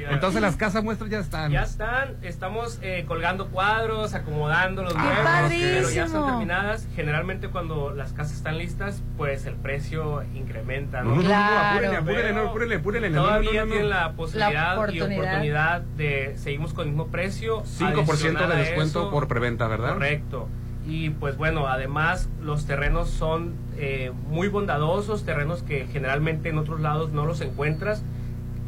Ya. 0.00 0.10
Entonces 0.10 0.40
las 0.42 0.56
casas 0.56 0.82
muestras 0.84 1.10
ya 1.10 1.18
están. 1.20 1.50
Ya 1.50 1.62
están, 1.62 2.16
estamos 2.22 2.78
eh, 2.82 3.04
colgando 3.06 3.48
cuadros, 3.48 4.14
acomodando 4.14 4.82
los 4.82 4.92
¡Qué 4.94 4.98
muebles, 4.98 5.76
pero 5.78 5.90
ya 5.90 6.04
están 6.04 6.26
terminadas. 6.26 6.86
Generalmente 6.96 7.48
cuando 7.48 7.90
las 7.92 8.12
casas 8.12 8.36
están 8.36 8.58
listas, 8.58 9.02
pues 9.16 9.46
el 9.46 9.54
precio 9.54 10.22
incrementa, 10.34 11.02
No, 11.02 11.10
¿no? 11.10 11.16
no, 11.16 11.22
no, 11.22 11.22
no, 11.22 11.28
Claro. 11.28 11.68
apúrenle, 11.70 11.96
apúrenle, 11.96 12.32
no, 12.32 12.40
apúrenle, 12.48 12.74
apúrenle. 12.76 13.10
no, 13.10 13.16
no, 13.16 13.22
Todavía 13.26 13.50
no, 13.52 13.58
no, 13.60 13.64
no. 13.66 13.70
tienen 13.72 13.90
la 13.90 14.12
posibilidad 14.12 14.52
La 14.52 14.70
y 14.70 14.76
oportunidad. 14.76 15.18
oportunidad 15.24 15.80
de 15.96 16.34
seguimos 16.38 16.72
con 16.74 16.84
el 16.86 16.90
mismo 16.92 17.06
precio. 17.08 17.62
5% 17.64 18.08
Adicional 18.12 18.48
de 18.50 18.56
descuento 18.56 19.00
eso, 19.02 19.10
por 19.10 19.28
preventa, 19.28 19.66
¿verdad? 19.68 19.94
Correcto. 19.94 20.48
Y 20.86 21.10
pues 21.10 21.36
bueno, 21.36 21.68
además 21.68 22.28
los 22.42 22.66
terrenos 22.66 23.08
son 23.08 23.54
eh, 23.76 24.10
muy 24.28 24.48
bondadosos, 24.48 25.24
terrenos 25.24 25.62
que 25.62 25.86
generalmente 25.92 26.48
en 26.48 26.58
otros 26.58 26.80
lados 26.80 27.12
no 27.12 27.24
los 27.24 27.40
encuentras. 27.40 28.02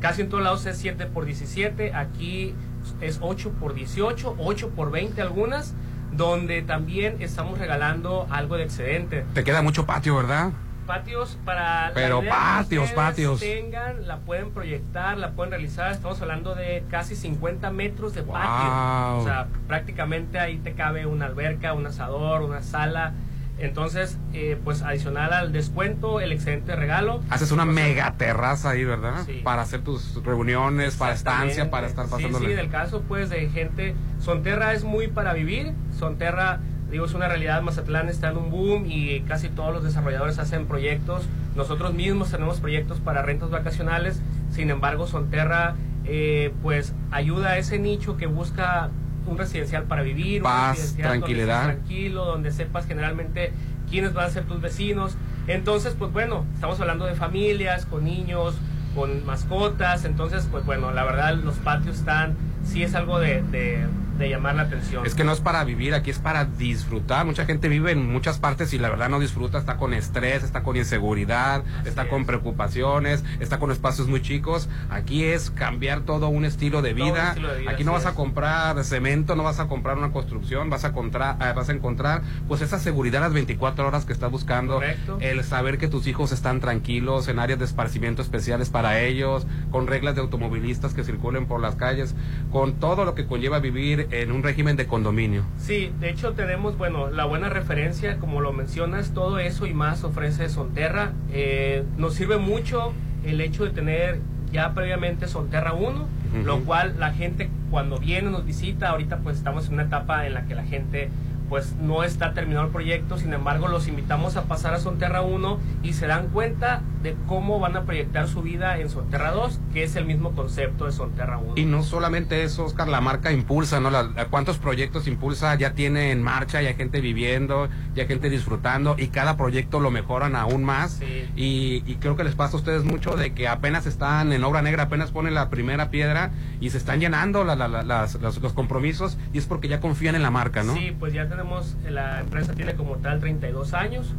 Casi 0.04 0.20
en 0.20 0.28
todos 0.28 0.44
lados 0.44 0.66
es 0.66 0.76
7 0.76 1.06
por 1.06 1.24
17, 1.24 1.94
aquí 1.94 2.54
es 3.00 3.20
8 3.22 3.52
por 3.58 3.72
18, 3.72 4.36
8 4.38 4.70
por 4.76 4.90
20 4.90 5.22
algunas, 5.22 5.72
donde 6.12 6.60
también 6.60 7.16
estamos 7.20 7.58
regalando 7.58 8.26
algo 8.28 8.58
de 8.58 8.64
excedente. 8.64 9.24
Te 9.32 9.44
queda 9.44 9.62
mucho 9.62 9.86
patio, 9.86 10.14
¿verdad? 10.16 10.52
Patios 10.86 11.38
para... 11.46 11.92
Pero 11.94 12.20
que 12.20 12.28
patios, 12.28 12.84
ustedes 12.84 12.92
patios. 12.92 13.40
Tengan, 13.40 14.06
la 14.06 14.18
pueden 14.18 14.50
proyectar, 14.50 15.16
la 15.16 15.30
pueden 15.30 15.52
realizar. 15.52 15.92
Estamos 15.92 16.20
hablando 16.20 16.54
de 16.54 16.84
casi 16.90 17.16
50 17.16 17.70
metros 17.70 18.12
de 18.12 18.20
Wow. 18.20 18.34
patio. 18.34 19.16
O 19.16 19.24
sea, 19.24 19.46
prácticamente 19.66 20.38
ahí 20.38 20.58
te 20.58 20.74
cabe 20.74 21.06
una 21.06 21.24
alberca, 21.24 21.72
un 21.72 21.86
asador, 21.86 22.42
una 22.42 22.60
sala. 22.60 23.14
Entonces, 23.58 24.18
eh, 24.32 24.58
pues 24.64 24.82
adicional 24.82 25.32
al 25.32 25.52
descuento, 25.52 26.20
el 26.20 26.32
excedente 26.32 26.74
regalo. 26.74 27.22
Haces 27.30 27.52
una 27.52 27.64
Pues, 27.64 27.76
mega 27.76 28.12
terraza 28.16 28.70
ahí, 28.70 28.84
¿verdad? 28.84 29.22
Sí. 29.26 29.40
Para 29.44 29.62
hacer 29.62 29.82
tus 29.82 30.22
reuniones, 30.24 30.96
para 30.96 31.12
estancia, 31.14 31.70
para 31.70 31.86
estar 31.86 32.06
Sí, 32.06 32.10
pasándole. 32.10 32.48
Sí, 32.48 32.52
del 32.54 32.68
caso 32.68 33.02
pues 33.06 33.30
de 33.30 33.48
gente, 33.50 33.94
Sonterra 34.20 34.72
es 34.72 34.82
muy 34.84 35.06
para 35.08 35.32
vivir, 35.34 35.72
Sonterra, 35.96 36.58
digo, 36.90 37.06
es 37.06 37.14
una 37.14 37.28
realidad, 37.28 37.62
Mazatlán 37.62 38.08
está 38.08 38.30
en 38.30 38.38
un 38.38 38.50
boom 38.50 38.86
y 38.86 39.20
casi 39.20 39.48
todos 39.48 39.72
los 39.72 39.84
desarrolladores 39.84 40.38
hacen 40.40 40.66
proyectos, 40.66 41.22
nosotros 41.54 41.94
mismos 41.94 42.32
tenemos 42.32 42.58
proyectos 42.58 42.98
para 42.98 43.22
rentas 43.22 43.50
vacacionales, 43.50 44.20
sin 44.50 44.70
embargo 44.70 45.06
Sonterra 45.06 45.76
eh, 46.04 46.52
pues 46.62 46.92
ayuda 47.12 47.50
a 47.50 47.58
ese 47.58 47.78
nicho 47.78 48.16
que 48.16 48.26
busca 48.26 48.90
un 49.26 49.38
residencial 49.38 49.84
para 49.84 50.02
vivir, 50.02 50.40
un 50.42 50.44
Paz, 50.44 50.76
residencial 50.76 51.08
donde 51.08 51.18
tranquilidad. 51.20 51.62
estés 51.70 51.76
tranquilo, 51.76 52.24
donde 52.24 52.50
sepas 52.52 52.86
generalmente 52.86 53.52
quiénes 53.90 54.12
van 54.14 54.26
a 54.26 54.30
ser 54.30 54.44
tus 54.44 54.60
vecinos. 54.60 55.16
Entonces, 55.46 55.94
pues 55.98 56.12
bueno, 56.12 56.44
estamos 56.54 56.80
hablando 56.80 57.04
de 57.06 57.14
familias, 57.14 57.86
con 57.86 58.04
niños, 58.04 58.56
con 58.94 59.24
mascotas. 59.26 60.04
Entonces, 60.04 60.48
pues 60.50 60.64
bueno, 60.64 60.90
la 60.92 61.04
verdad 61.04 61.34
los 61.36 61.56
patios 61.56 61.96
están, 61.98 62.34
sí 62.64 62.82
es 62.82 62.94
algo 62.94 63.18
de, 63.18 63.42
de- 63.42 63.86
de 64.18 64.28
llamar 64.28 64.54
la 64.54 64.62
atención. 64.62 65.04
Es 65.06 65.14
que 65.14 65.24
no 65.24 65.32
es 65.32 65.40
para 65.40 65.64
vivir, 65.64 65.94
aquí 65.94 66.10
es 66.10 66.18
para 66.18 66.44
disfrutar. 66.44 67.26
Mucha 67.26 67.44
gente 67.46 67.68
vive 67.68 67.92
en 67.92 68.10
muchas 68.10 68.38
partes 68.38 68.72
y 68.72 68.78
la 68.78 68.88
verdad 68.88 69.08
no 69.08 69.20
disfruta, 69.20 69.58
está 69.58 69.76
con 69.76 69.94
estrés, 69.94 70.44
está 70.44 70.62
con 70.62 70.76
inseguridad, 70.76 71.62
Así 71.80 71.88
está 71.88 72.04
es. 72.04 72.08
con 72.08 72.24
preocupaciones, 72.24 73.24
está 73.40 73.58
con 73.58 73.70
espacios 73.70 74.08
muy 74.08 74.22
chicos. 74.22 74.68
Aquí 74.90 75.24
es 75.24 75.50
cambiar 75.50 76.02
todo 76.02 76.28
un 76.28 76.44
estilo 76.44 76.82
de 76.82 76.94
vida. 76.94 77.30
estilo 77.30 77.52
de 77.52 77.60
vida, 77.60 77.70
aquí 77.72 77.84
no 77.84 77.92
vas 77.92 78.06
a 78.06 78.14
comprar 78.14 78.82
cemento, 78.84 79.36
no 79.36 79.42
vas 79.42 79.60
a 79.60 79.66
comprar 79.66 79.98
una 79.98 80.12
construcción, 80.12 80.70
vas 80.70 80.84
a, 80.84 80.88
encontrar, 80.88 81.36
eh, 81.40 81.52
vas 81.54 81.68
a 81.68 81.72
encontrar 81.72 82.22
pues 82.46 82.60
esa 82.60 82.78
seguridad 82.78 83.20
las 83.20 83.32
24 83.32 83.86
horas 83.86 84.04
que 84.04 84.12
estás 84.12 84.30
buscando. 84.30 84.74
Correcto. 84.74 85.18
El 85.20 85.42
saber 85.44 85.78
que 85.78 85.88
tus 85.88 86.06
hijos 86.06 86.32
están 86.32 86.60
tranquilos 86.60 87.28
en 87.28 87.38
áreas 87.38 87.58
de 87.58 87.64
esparcimiento 87.64 88.22
especiales 88.22 88.70
para 88.70 89.00
ellos, 89.00 89.46
con 89.70 89.86
reglas 89.86 90.14
de 90.14 90.20
automovilistas 90.20 90.94
que 90.94 91.04
circulen 91.04 91.46
por 91.46 91.60
las 91.60 91.74
calles, 91.74 92.14
con 92.52 92.74
todo 92.74 93.04
lo 93.04 93.14
que 93.14 93.26
conlleva 93.26 93.58
vivir 93.58 94.03
en 94.10 94.32
un 94.32 94.42
régimen 94.42 94.76
de 94.76 94.86
condominio. 94.86 95.44
Sí, 95.58 95.92
de 96.00 96.10
hecho 96.10 96.32
tenemos, 96.32 96.76
bueno, 96.78 97.10
la 97.10 97.24
buena 97.24 97.48
referencia, 97.48 98.18
como 98.18 98.40
lo 98.40 98.52
mencionas, 98.52 99.12
todo 99.12 99.38
eso 99.38 99.66
y 99.66 99.74
más 99.74 100.04
ofrece 100.04 100.48
Sonterra. 100.48 101.12
Eh, 101.32 101.84
nos 101.96 102.14
sirve 102.14 102.38
mucho 102.38 102.92
el 103.24 103.40
hecho 103.40 103.64
de 103.64 103.70
tener 103.70 104.20
ya 104.52 104.72
previamente 104.72 105.26
Sonterra 105.26 105.72
1, 105.72 106.06
lo 106.44 106.60
cual 106.60 106.94
la 106.98 107.12
gente 107.12 107.48
cuando 107.70 107.98
viene 107.98 108.30
nos 108.30 108.44
visita, 108.44 108.90
ahorita 108.90 109.18
pues 109.18 109.36
estamos 109.36 109.66
en 109.66 109.74
una 109.74 109.84
etapa 109.84 110.26
en 110.26 110.34
la 110.34 110.46
que 110.46 110.54
la 110.54 110.64
gente 110.64 111.10
pues 111.54 111.76
no 111.80 112.02
está 112.02 112.34
terminado 112.34 112.66
el 112.66 112.72
proyecto, 112.72 113.16
sin 113.16 113.32
embargo 113.32 113.68
los 113.68 113.86
invitamos 113.86 114.36
a 114.36 114.42
pasar 114.46 114.74
a 114.74 114.80
Sonterra 114.80 115.22
1 115.22 115.60
y 115.84 115.92
se 115.92 116.08
dan 116.08 116.26
cuenta 116.30 116.82
de 117.04 117.14
cómo 117.28 117.60
van 117.60 117.76
a 117.76 117.82
proyectar 117.82 118.26
su 118.26 118.42
vida 118.42 118.76
en 118.80 118.90
Sonterra 118.90 119.30
2, 119.30 119.60
que 119.72 119.84
es 119.84 119.94
el 119.94 120.04
mismo 120.04 120.32
concepto 120.32 120.86
de 120.86 120.90
Sonterra 120.90 121.38
1. 121.38 121.52
Y 121.54 121.64
no 121.64 121.84
solamente 121.84 122.42
eso, 122.42 122.64
Oscar, 122.64 122.88
la 122.88 123.00
marca 123.00 123.30
impulsa, 123.30 123.78
¿no? 123.78 123.90
La- 123.92 124.02
la- 124.02 124.24
¿Cuántos 124.24 124.58
proyectos 124.58 125.06
impulsa? 125.06 125.54
Ya 125.54 125.74
tiene 125.74 126.10
en 126.10 126.24
marcha, 126.24 126.60
ya 126.60 126.70
hay 126.70 126.74
gente 126.74 127.00
viviendo, 127.00 127.68
ya 127.94 128.02
hay 128.02 128.08
gente 128.08 128.30
disfrutando 128.30 128.96
y 128.98 129.06
cada 129.08 129.36
proyecto 129.36 129.78
lo 129.78 129.92
mejoran 129.92 130.34
aún 130.34 130.64
más. 130.64 130.94
Sí. 130.94 131.28
Y, 131.36 131.84
y 131.86 131.94
creo 132.00 132.16
que 132.16 132.24
les 132.24 132.34
pasa 132.34 132.54
a 132.56 132.58
ustedes 132.58 132.82
mucho 132.82 133.12
de 133.14 133.32
que 133.32 133.46
apenas 133.46 133.86
están 133.86 134.32
en 134.32 134.42
obra 134.42 134.60
negra, 134.60 134.82
apenas 134.84 135.12
ponen 135.12 135.34
la 135.34 135.50
primera 135.50 135.88
piedra 135.90 136.32
y 136.60 136.70
se 136.70 136.78
están 136.78 136.98
llenando 136.98 137.44
la- 137.44 137.54
las- 137.54 138.14
los, 138.16 138.42
los 138.42 138.52
compromisos 138.54 139.18
y 139.32 139.38
es 139.38 139.46
porque 139.46 139.68
ya 139.68 139.78
confían 139.78 140.16
en 140.16 140.22
la 140.22 140.32
marca, 140.32 140.64
¿no? 140.64 140.74
Sí, 140.74 140.92
pues 140.98 141.12
ya 141.12 141.28
tenemos, 141.28 141.43
la 141.88 142.20
empresa 142.20 142.52
tiene 142.54 142.74
como 142.74 142.96
tal 142.96 143.20
32 143.20 143.74
años, 143.74 144.14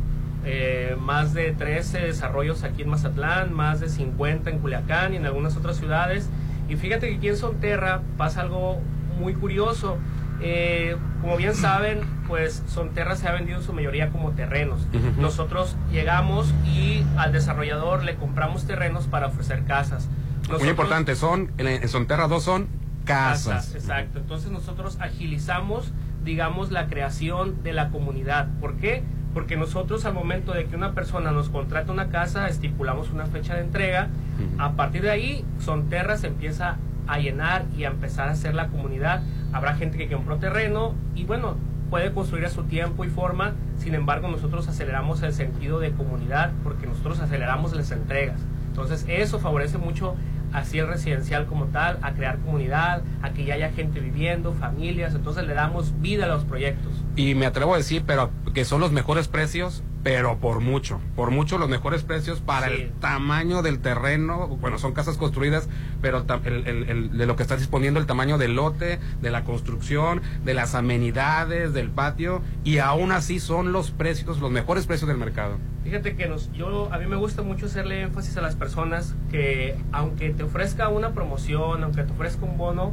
eh, 0.45 0.95
más 0.99 1.33
de 1.33 1.51
13 1.53 1.99
desarrollos 1.99 2.63
aquí 2.63 2.83
en 2.83 2.89
Mazatlán, 2.89 3.53
más 3.53 3.79
de 3.79 3.89
50 3.89 4.49
en 4.49 4.59
Culiacán 4.59 5.13
y 5.13 5.17
en 5.17 5.25
algunas 5.25 5.57
otras 5.57 5.77
ciudades. 5.77 6.29
Y 6.69 6.75
fíjate 6.75 7.09
que 7.09 7.15
aquí 7.17 7.27
en 7.29 7.37
Sonterra 7.37 8.01
pasa 8.17 8.41
algo 8.41 8.79
muy 9.19 9.33
curioso. 9.33 9.97
Eh, 10.41 10.97
como 11.21 11.37
bien 11.37 11.55
saben, 11.55 12.01
pues 12.27 12.61
Sonterra 12.67 13.15
se 13.15 13.27
ha 13.27 13.31
vendido 13.31 13.57
en 13.59 13.63
su 13.63 13.71
mayoría 13.73 14.09
como 14.09 14.31
terrenos. 14.31 14.81
Ujú. 14.93 15.21
Nosotros 15.21 15.77
llegamos 15.91 16.53
y 16.65 17.05
al 17.17 17.31
desarrollador 17.31 18.03
le 18.03 18.15
compramos 18.15 18.65
terrenos 18.67 19.07
para 19.07 19.27
ofrecer 19.27 19.63
casas. 19.63 20.07
Muy 20.07 20.47
Nosotros- 20.49 20.69
importante, 20.69 21.15
son, 21.15 21.51
en, 21.57 21.87
Sonterra 21.87 22.27
2 22.27 22.43
son 22.43 22.67
casas. 23.05 23.73
exacto. 23.75 24.19
Entonces 24.19 24.51
nosotros 24.51 24.97
agilizamos, 24.99 25.91
digamos, 26.25 26.71
la 26.71 26.87
creación 26.87 27.63
de 27.63 27.71
la 27.71 27.89
comunidad. 27.89 28.49
¿Por 28.59 28.75
qué? 28.75 29.03
Porque 29.33 29.55
nosotros 29.55 30.05
al 30.05 30.13
momento 30.13 30.53
de 30.53 30.65
que 30.65 30.75
una 30.75 30.93
persona 30.93 31.31
nos 31.31 31.49
contrata 31.49 31.91
una 31.91 32.09
casa, 32.09 32.47
estipulamos 32.47 33.11
una 33.11 33.27
fecha 33.27 33.55
de 33.55 33.61
entrega. 33.61 34.09
A 34.57 34.73
partir 34.73 35.03
de 35.03 35.11
ahí, 35.11 35.45
Sonterra 35.59 36.17
se 36.17 36.27
empieza 36.27 36.77
a 37.07 37.19
llenar 37.19 37.65
y 37.77 37.83
a 37.83 37.89
empezar 37.89 38.27
a 38.27 38.31
hacer 38.31 38.55
la 38.55 38.67
comunidad. 38.67 39.21
Habrá 39.53 39.75
gente 39.75 39.97
que 39.97 40.07
compró 40.13 40.37
terreno 40.37 40.95
y 41.15 41.25
bueno, 41.25 41.55
puede 41.89 42.11
construir 42.11 42.45
a 42.45 42.49
su 42.49 42.63
tiempo 42.63 43.05
y 43.05 43.09
forma. 43.09 43.53
Sin 43.77 43.93
embargo, 43.93 44.27
nosotros 44.27 44.67
aceleramos 44.67 45.21
el 45.21 45.33
sentido 45.33 45.79
de 45.79 45.91
comunidad 45.91 46.51
porque 46.63 46.87
nosotros 46.87 47.19
aceleramos 47.19 47.75
las 47.75 47.91
entregas. 47.91 48.41
Entonces, 48.67 49.05
eso 49.07 49.39
favorece 49.39 49.77
mucho 49.77 50.15
así 50.57 50.79
el 50.79 50.87
residencial 50.87 51.45
como 51.45 51.65
tal, 51.65 51.99
a 52.01 52.13
crear 52.13 52.37
comunidad, 52.39 53.03
a 53.21 53.31
que 53.31 53.45
ya 53.45 53.55
haya 53.55 53.71
gente 53.71 53.99
viviendo, 53.99 54.53
familias. 54.53 55.13
Entonces, 55.15 55.45
le 55.45 55.53
damos 55.53 55.99
vida 56.01 56.25
a 56.25 56.27
los 56.27 56.43
proyectos. 56.45 56.91
Y 57.15 57.35
me 57.35 57.45
atrevo 57.45 57.73
a 57.73 57.77
decir, 57.77 58.03
pero 58.05 58.31
que 58.53 58.65
son 58.65 58.81
los 58.81 58.91
mejores 58.91 59.27
precios, 59.27 59.83
pero 60.03 60.37
por 60.37 60.59
mucho, 60.61 60.99
por 61.15 61.31
mucho 61.31 61.57
los 61.57 61.67
mejores 61.67 62.03
precios 62.03 62.39
para 62.39 62.67
Sí. 62.67 62.73
el 62.73 62.91
tamaño 62.99 63.61
del 63.63 63.79
terreno. 63.79 64.47
Bueno, 64.47 64.77
son 64.77 64.93
casas 64.93 65.17
construidas, 65.17 65.67
pero 66.01 66.23
el- 66.45 66.67
el- 66.67 66.89
el- 66.89 67.17
de 67.17 67.25
lo 67.25 67.35
que 67.35 67.41
estás 67.43 67.59
disponiendo, 67.59 67.99
el 67.99 68.05
tamaño 68.05 68.37
del 68.37 68.55
lote, 68.55 68.99
de 69.21 69.31
la 69.31 69.43
construcción, 69.43 70.21
de 70.43 70.53
las 70.53 70.75
amenidades, 70.75 71.73
del 71.73 71.89
patio, 71.89 72.41
y 72.63 72.77
aún 72.77 73.11
así 73.11 73.39
son 73.39 73.71
los 73.71 73.91
precios, 73.91 74.39
los 74.39 74.51
mejores 74.51 74.85
precios 74.85 75.07
del 75.07 75.17
mercado. 75.17 75.57
Fíjate 75.85 76.15
que 76.15 76.27
nos, 76.27 76.51
yo, 76.51 76.89
a 76.91 76.97
mí 76.97 77.05
me 77.05 77.15
gusta 77.15 77.43
mucho 77.43 77.67
hacerle 77.67 78.01
énfasis 78.01 78.35
a 78.37 78.41
las 78.41 78.55
personas 78.55 79.13
que 79.29 79.75
aunque 79.91 80.31
te 80.31 80.41
ofrezca 80.41 80.89
una 80.89 81.11
promoción, 81.11 81.83
aunque 81.83 82.01
te 82.03 82.11
ofrezca 82.11 82.43
un 82.43 82.57
bono, 82.57 82.91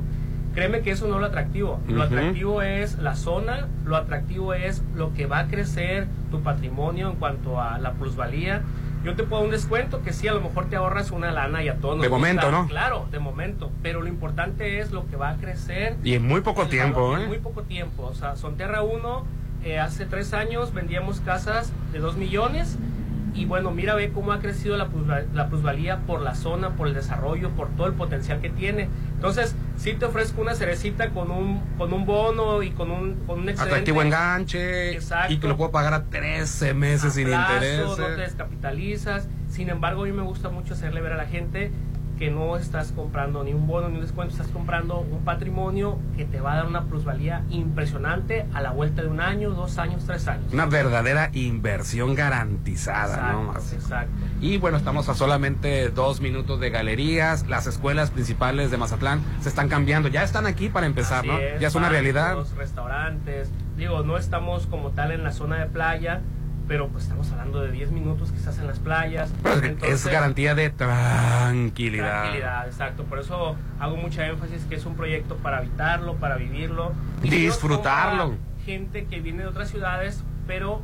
créeme 0.54 0.82
que 0.82 0.90
eso 0.90 1.06
no 1.08 1.14
es 1.14 1.20
lo 1.22 1.26
atractivo. 1.26 1.80
Lo 1.88 1.94
Ujú. 1.94 2.02
atractivo 2.02 2.60
es 2.60 2.98
la 2.98 3.16
zona, 3.16 3.66
lo 3.86 3.96
atractivo 3.96 4.52
es 4.52 4.82
lo 4.94 5.14
que 5.14 5.24
va 5.24 5.38
a 5.38 5.46
crecer 5.48 6.06
tu 6.30 6.42
patrimonio 6.42 7.08
en 7.08 7.16
cuanto 7.16 7.58
a 7.62 7.78
la 7.78 7.92
plusvalía. 7.92 8.60
Yo 9.04 9.16
te 9.16 9.22
puedo 9.24 9.40
dar 9.40 9.46
un 9.46 9.52
descuento 9.52 10.02
que 10.02 10.12
sí, 10.12 10.28
a 10.28 10.34
lo 10.34 10.42
mejor 10.42 10.66
te 10.68 10.76
ahorras 10.76 11.12
una 11.12 11.32
lana 11.32 11.62
y 11.64 11.68
a 11.70 11.76
todos 11.78 11.96
nos 11.96 12.02
De 12.02 12.08
gusta. 12.08 12.18
momento, 12.20 12.50
¿no? 12.52 12.66
Claro, 12.68 13.08
de 13.10 13.18
momento. 13.20 13.72
Pero 13.82 14.02
lo 14.02 14.08
importante 14.08 14.80
es 14.80 14.92
lo 14.92 15.06
que 15.08 15.16
va 15.16 15.30
a 15.30 15.36
crecer 15.38 15.96
Y 16.04 16.12
en 16.12 16.26
muy 16.28 16.42
poco 16.42 16.66
tiempo, 16.66 17.08
valor, 17.12 17.24
¿eh? 17.24 17.26
Muy 17.26 17.38
poco 17.38 17.62
tiempo. 17.62 18.02
O 18.04 18.14
sea, 18.14 18.36
Sonterra 18.36 18.82
1, 18.82 19.24
eh, 19.64 19.78
hace 19.78 20.06
tres 20.06 20.32
años 20.34 20.72
vendíamos 20.74 21.20
casas 21.20 21.72
de 21.92 21.98
2 21.98 22.16
millones. 22.16 22.76
Y 23.34 23.46
bueno, 23.46 23.70
mira, 23.70 23.94
ve 23.94 24.10
cómo 24.12 24.32
ha 24.32 24.40
crecido 24.40 24.76
la, 24.76 24.88
plusva- 24.90 25.24
la 25.32 25.48
plusvalía 25.48 26.00
por 26.00 26.20
la 26.20 26.34
zona, 26.34 26.76
por 26.76 26.86
el 26.86 26.92
desarrollo, 26.92 27.48
por 27.50 27.68
todo 27.70 27.86
el 27.86 27.94
potencial 27.94 28.42
que 28.42 28.50
tiene. 28.50 28.90
Entonces, 29.14 29.54
sí 29.78 29.94
te 29.94 30.04
ofrezco 30.04 30.42
una 30.42 30.54
cerecita 30.54 31.08
con 31.10 31.30
un, 31.30 31.62
con 31.78 31.94
un 31.94 32.04
bono 32.04 32.62
y 32.62 32.72
con 32.72 32.90
un, 32.90 33.14
con 33.26 33.38
un 33.40 33.48
excedente. 33.48 33.62
Atractivo 33.74 34.02
enganche 34.02 34.92
Exacto. 34.92 35.32
y 35.32 35.38
que 35.38 35.48
lo 35.48 35.56
puedo 35.56 35.70
pagar 35.70 35.94
a 35.94 36.04
13 36.04 36.74
meses 36.74 37.14
sin 37.14 37.28
a 37.32 37.46
plazo, 37.46 37.54
intereses. 37.54 37.86
No 37.86 37.94
te 37.96 38.16
descapitalizas. 38.20 39.28
Sin 39.48 39.70
embargo, 39.70 40.02
a 40.02 40.06
mí 40.06 40.12
me 40.12 40.22
gusta 40.22 40.50
mucho 40.50 40.74
hacerle 40.74 41.00
ver 41.00 41.12
a 41.12 41.16
la 41.16 41.26
gente 41.26 41.70
que 42.18 42.30
no 42.30 42.56
estás 42.56 42.92
comprando 42.92 43.42
ni 43.42 43.52
un 43.52 43.66
bono 43.66 43.88
ni 43.88 43.96
un 43.96 44.02
descuento, 44.02 44.32
estás 44.34 44.48
comprando 44.48 45.00
un 45.00 45.24
patrimonio 45.24 45.98
que 46.16 46.24
te 46.24 46.40
va 46.40 46.52
a 46.52 46.56
dar 46.56 46.66
una 46.66 46.84
plusvalía 46.84 47.42
impresionante 47.50 48.46
a 48.54 48.60
la 48.60 48.70
vuelta 48.70 49.02
de 49.02 49.08
un 49.08 49.20
año, 49.20 49.50
dos 49.50 49.78
años, 49.78 50.04
tres 50.06 50.28
años. 50.28 50.52
Una 50.52 50.66
verdadera 50.66 51.30
inversión 51.32 52.14
garantizada, 52.14 53.32
¿no? 53.32 53.52
Exacto, 53.52 53.74
exacto. 53.74 54.12
Y 54.40 54.58
bueno, 54.58 54.76
estamos 54.76 55.08
a 55.08 55.14
solamente 55.14 55.88
dos 55.90 56.20
minutos 56.20 56.60
de 56.60 56.70
galerías. 56.70 57.46
Las 57.48 57.66
escuelas 57.66 58.10
principales 58.10 58.70
de 58.70 58.76
Mazatlán 58.76 59.20
se 59.40 59.48
están 59.48 59.68
cambiando. 59.68 60.08
Ya 60.08 60.22
están 60.22 60.46
aquí 60.46 60.68
para 60.68 60.86
empezar, 60.86 61.20
Así 61.20 61.28
¿no? 61.28 61.38
es, 61.38 61.60
ya 61.60 61.68
es 61.68 61.74
una 61.74 61.88
realidad. 61.88 62.36
restaurantes. 62.56 63.50
Digo, 63.76 64.02
no 64.02 64.16
estamos 64.16 64.66
como 64.66 64.90
tal 64.90 65.12
en 65.12 65.24
la 65.24 65.32
zona 65.32 65.56
de 65.58 65.66
playa, 65.66 66.20
pero 66.72 66.88
pues 66.88 67.04
estamos 67.04 67.30
hablando 67.32 67.60
de 67.60 67.70
10 67.70 67.90
minutos 67.92 68.32
quizás 68.32 68.58
en 68.58 68.66
las 68.66 68.78
playas. 68.78 69.30
Que 69.60 69.66
Entonces, 69.66 70.06
es 70.06 70.10
garantía 70.10 70.54
de 70.54 70.70
tranquilidad. 70.70 72.20
Tranquilidad, 72.22 72.66
exacto. 72.66 73.04
Por 73.04 73.18
eso 73.18 73.56
hago 73.78 73.96
mucha 73.98 74.26
énfasis 74.26 74.64
que 74.64 74.76
es 74.76 74.86
un 74.86 74.96
proyecto 74.96 75.36
para 75.36 75.58
habitarlo, 75.58 76.14
para 76.14 76.36
vivirlo. 76.36 76.92
Y 77.22 77.28
que 77.28 77.36
Disfrutarlo. 77.36 78.36
Gente 78.64 79.04
que 79.04 79.20
viene 79.20 79.42
de 79.42 79.48
otras 79.48 79.68
ciudades, 79.68 80.24
pero 80.46 80.80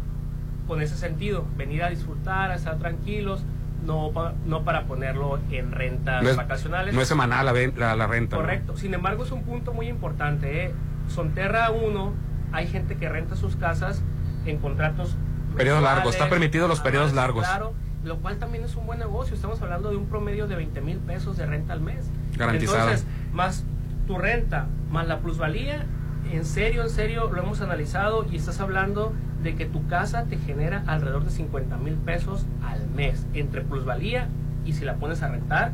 con 0.67 0.83
ese 0.83 0.95
sentido, 0.95 1.47
venir 1.57 1.83
a 1.83 1.89
disfrutar, 1.89 2.51
a 2.51 2.57
estar 2.57 2.77
tranquilos, 2.77 3.43
no, 3.87 4.11
pa- 4.13 4.35
no 4.45 4.65
para 4.65 4.85
ponerlo 4.85 5.41
en 5.51 5.73
rentas 5.73 6.23
No 6.23 6.29
es, 6.29 6.37
vacacionales. 6.37 6.95
no 6.95 7.01
es 7.01 7.09
semanal 7.09 7.47
la, 7.47 7.55
la, 7.79 7.97
la 7.97 8.07
renta. 8.07 8.37
¿no? 8.37 8.43
Correcto. 8.43 8.77
Sin 8.77 8.93
embargo, 8.93 9.25
es 9.25 9.31
un 9.33 9.43
punto 9.43 9.73
muy 9.73 9.89
importante. 9.89 10.67
¿eh? 10.67 10.75
Sonterra 11.09 11.71
1, 11.71 12.13
hay 12.53 12.67
gente 12.67 12.97
que 12.97 13.09
renta 13.09 13.37
sus 13.37 13.57
casas 13.57 14.03
en 14.45 14.59
contratos. 14.59 15.17
Periodos 15.59 15.83
largos. 15.83 16.15
Está 16.15 16.31
permitido 16.31 16.69
los 16.69 16.81
periodos 16.81 17.13
largos. 17.13 17.45
Claro, 17.45 17.75
lo 18.05 18.19
cual 18.19 18.39
también 18.39 18.65
es 18.65 18.77
un 18.77 18.87
buen 18.87 18.99
negocio. 18.99 19.35
Estamos 19.35 19.61
hablando 19.61 19.91
de 19.91 19.97
un 19.97 20.07
promedio 20.07 20.47
de 20.47 20.55
20 20.55 20.81
mil 20.81 20.99
pesos 20.99 21.37
de 21.37 21.47
renta 21.47 21.73
al 21.73 21.81
mes. 21.81 22.09
Garantizado. 22.37 22.79
Entonces, 22.79 23.07
más 23.33 23.65
tu 24.07 24.17
renta, 24.19 24.67
más 24.91 25.07
la 25.09 25.19
plusvalía, 25.19 25.85
en 26.33 26.45
serio, 26.45 26.83
en 26.83 26.91
serio, 26.91 27.31
lo 27.33 27.43
hemos 27.43 27.61
analizado 27.61 28.27
y 28.31 28.37
estás 28.37 28.61
hablando 28.61 29.13
de 29.43 29.57
que 29.57 29.67
tu 29.67 29.87
casa 29.89 30.25
te 30.25 30.37
genera 30.37 30.85
alrededor 30.87 31.25
de 31.25 31.31
50 31.31 31.77
mil 31.79 31.95
pesos 31.95 32.47
al 32.65 32.89
mes 32.89 33.27
entre 33.35 33.63
plusvalía 33.63 34.29
y 34.65 34.75
si 34.75 34.85
la 34.85 34.97
pones 34.97 35.23
a 35.23 35.29
rentar, 35.29 35.73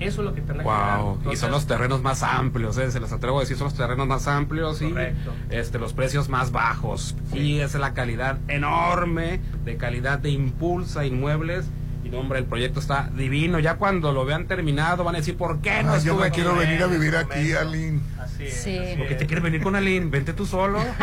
eso 0.00 0.20
es 0.22 0.24
lo 0.26 0.34
que 0.34 0.40
te 0.40 0.52
anda 0.52 0.64
generando. 0.64 1.02
Wow, 1.04 1.12
y 1.12 1.16
Entonces, 1.18 1.40
son 1.40 1.50
los 1.50 1.66
terrenos 1.66 2.02
más 2.02 2.22
amplios, 2.22 2.76
¿eh? 2.78 2.90
se 2.90 3.00
los 3.00 3.12
atrevo 3.12 3.38
a 3.38 3.40
decir, 3.42 3.56
son 3.56 3.66
los 3.66 3.74
terrenos 3.74 4.06
más 4.06 4.26
amplios 4.26 4.78
Correcto. 4.80 5.32
y 5.50 5.54
este, 5.54 5.78
los 5.78 5.92
precios 5.92 6.28
más 6.28 6.52
bajos. 6.52 7.14
Y 7.32 7.60
es 7.60 7.74
la 7.74 7.94
calidad 7.94 8.38
enorme 8.48 9.40
de 9.64 9.76
calidad 9.76 10.18
de 10.18 10.30
Impulsa 10.30 11.04
Inmuebles. 11.06 11.66
Y 12.04 12.10
no, 12.10 12.18
hombre, 12.18 12.38
el 12.38 12.44
proyecto 12.44 12.80
está 12.80 13.08
divino. 13.16 13.58
Ya 13.60 13.76
cuando 13.76 14.12
lo 14.12 14.26
vean 14.26 14.46
terminado 14.46 15.04
van 15.04 15.14
a 15.14 15.18
decir, 15.18 15.38
¿por 15.38 15.60
qué 15.60 15.82
no 15.82 15.92
Ay, 15.94 16.02
yo 16.04 16.16
me 16.16 16.26
aquí?" 16.26 16.34
quiero 16.42 16.54
venir 16.54 16.82
a 16.82 16.86
vivir 16.86 17.16
aquí, 17.16 17.52
Aline. 17.52 18.00
Así 18.48 18.56
es. 18.56 18.62
Sí. 18.62 18.78
así 18.78 18.94
Porque 18.98 19.12
es. 19.14 19.18
te 19.18 19.26
quieres 19.26 19.42
venir 19.42 19.62
con 19.62 19.76
Aline, 19.76 20.06
vente 20.10 20.32
tú 20.32 20.46
solo. 20.46 20.78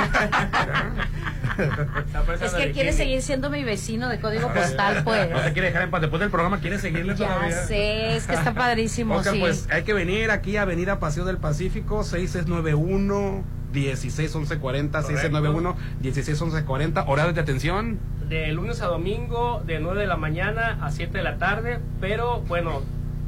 Pensando 1.57 2.33
Es 2.45 2.53
que 2.53 2.71
quiere 2.71 2.93
seguir 2.93 3.21
siendo 3.21 3.49
mi 3.49 3.63
vecino 3.63 4.09
de 4.09 4.19
código 4.19 4.51
postal, 4.53 5.03
pues. 5.03 5.29
No 5.29 5.41
te 5.41 5.53
quiere 5.53 5.67
dejar 5.67 5.83
en 5.83 5.91
paz. 5.91 6.01
Después 6.01 6.19
del 6.19 6.29
programa 6.29 6.59
quiere 6.59 6.79
seguirle 6.79 7.15
Ya 7.15 7.27
todavía. 7.27 7.65
sé, 7.65 8.15
es 8.15 8.25
que 8.27 8.33
está 8.35 8.53
padrísimo, 8.53 9.15
Oscar, 9.15 9.33
sí. 9.33 9.39
pues 9.39 9.67
hay 9.71 9.83
que 9.83 9.93
venir 9.93 10.31
aquí 10.31 10.57
a 10.57 10.63
Avenida 10.63 10.99
Paseo 10.99 11.25
del 11.25 11.37
Pacífico, 11.37 12.03
6691 12.03 13.43
161140 13.73 15.01
6691 15.01 15.75
161140 16.01 17.03
horarios 17.07 17.35
de 17.35 17.41
atención. 17.41 17.99
De 18.27 18.51
lunes 18.53 18.81
a 18.81 18.85
domingo, 18.87 19.61
de 19.65 19.79
9 19.79 20.01
de 20.01 20.07
la 20.07 20.17
mañana 20.17 20.77
a 20.81 20.91
7 20.91 21.17
de 21.17 21.23
la 21.23 21.37
tarde, 21.37 21.79
pero 21.99 22.41
bueno, 22.41 22.81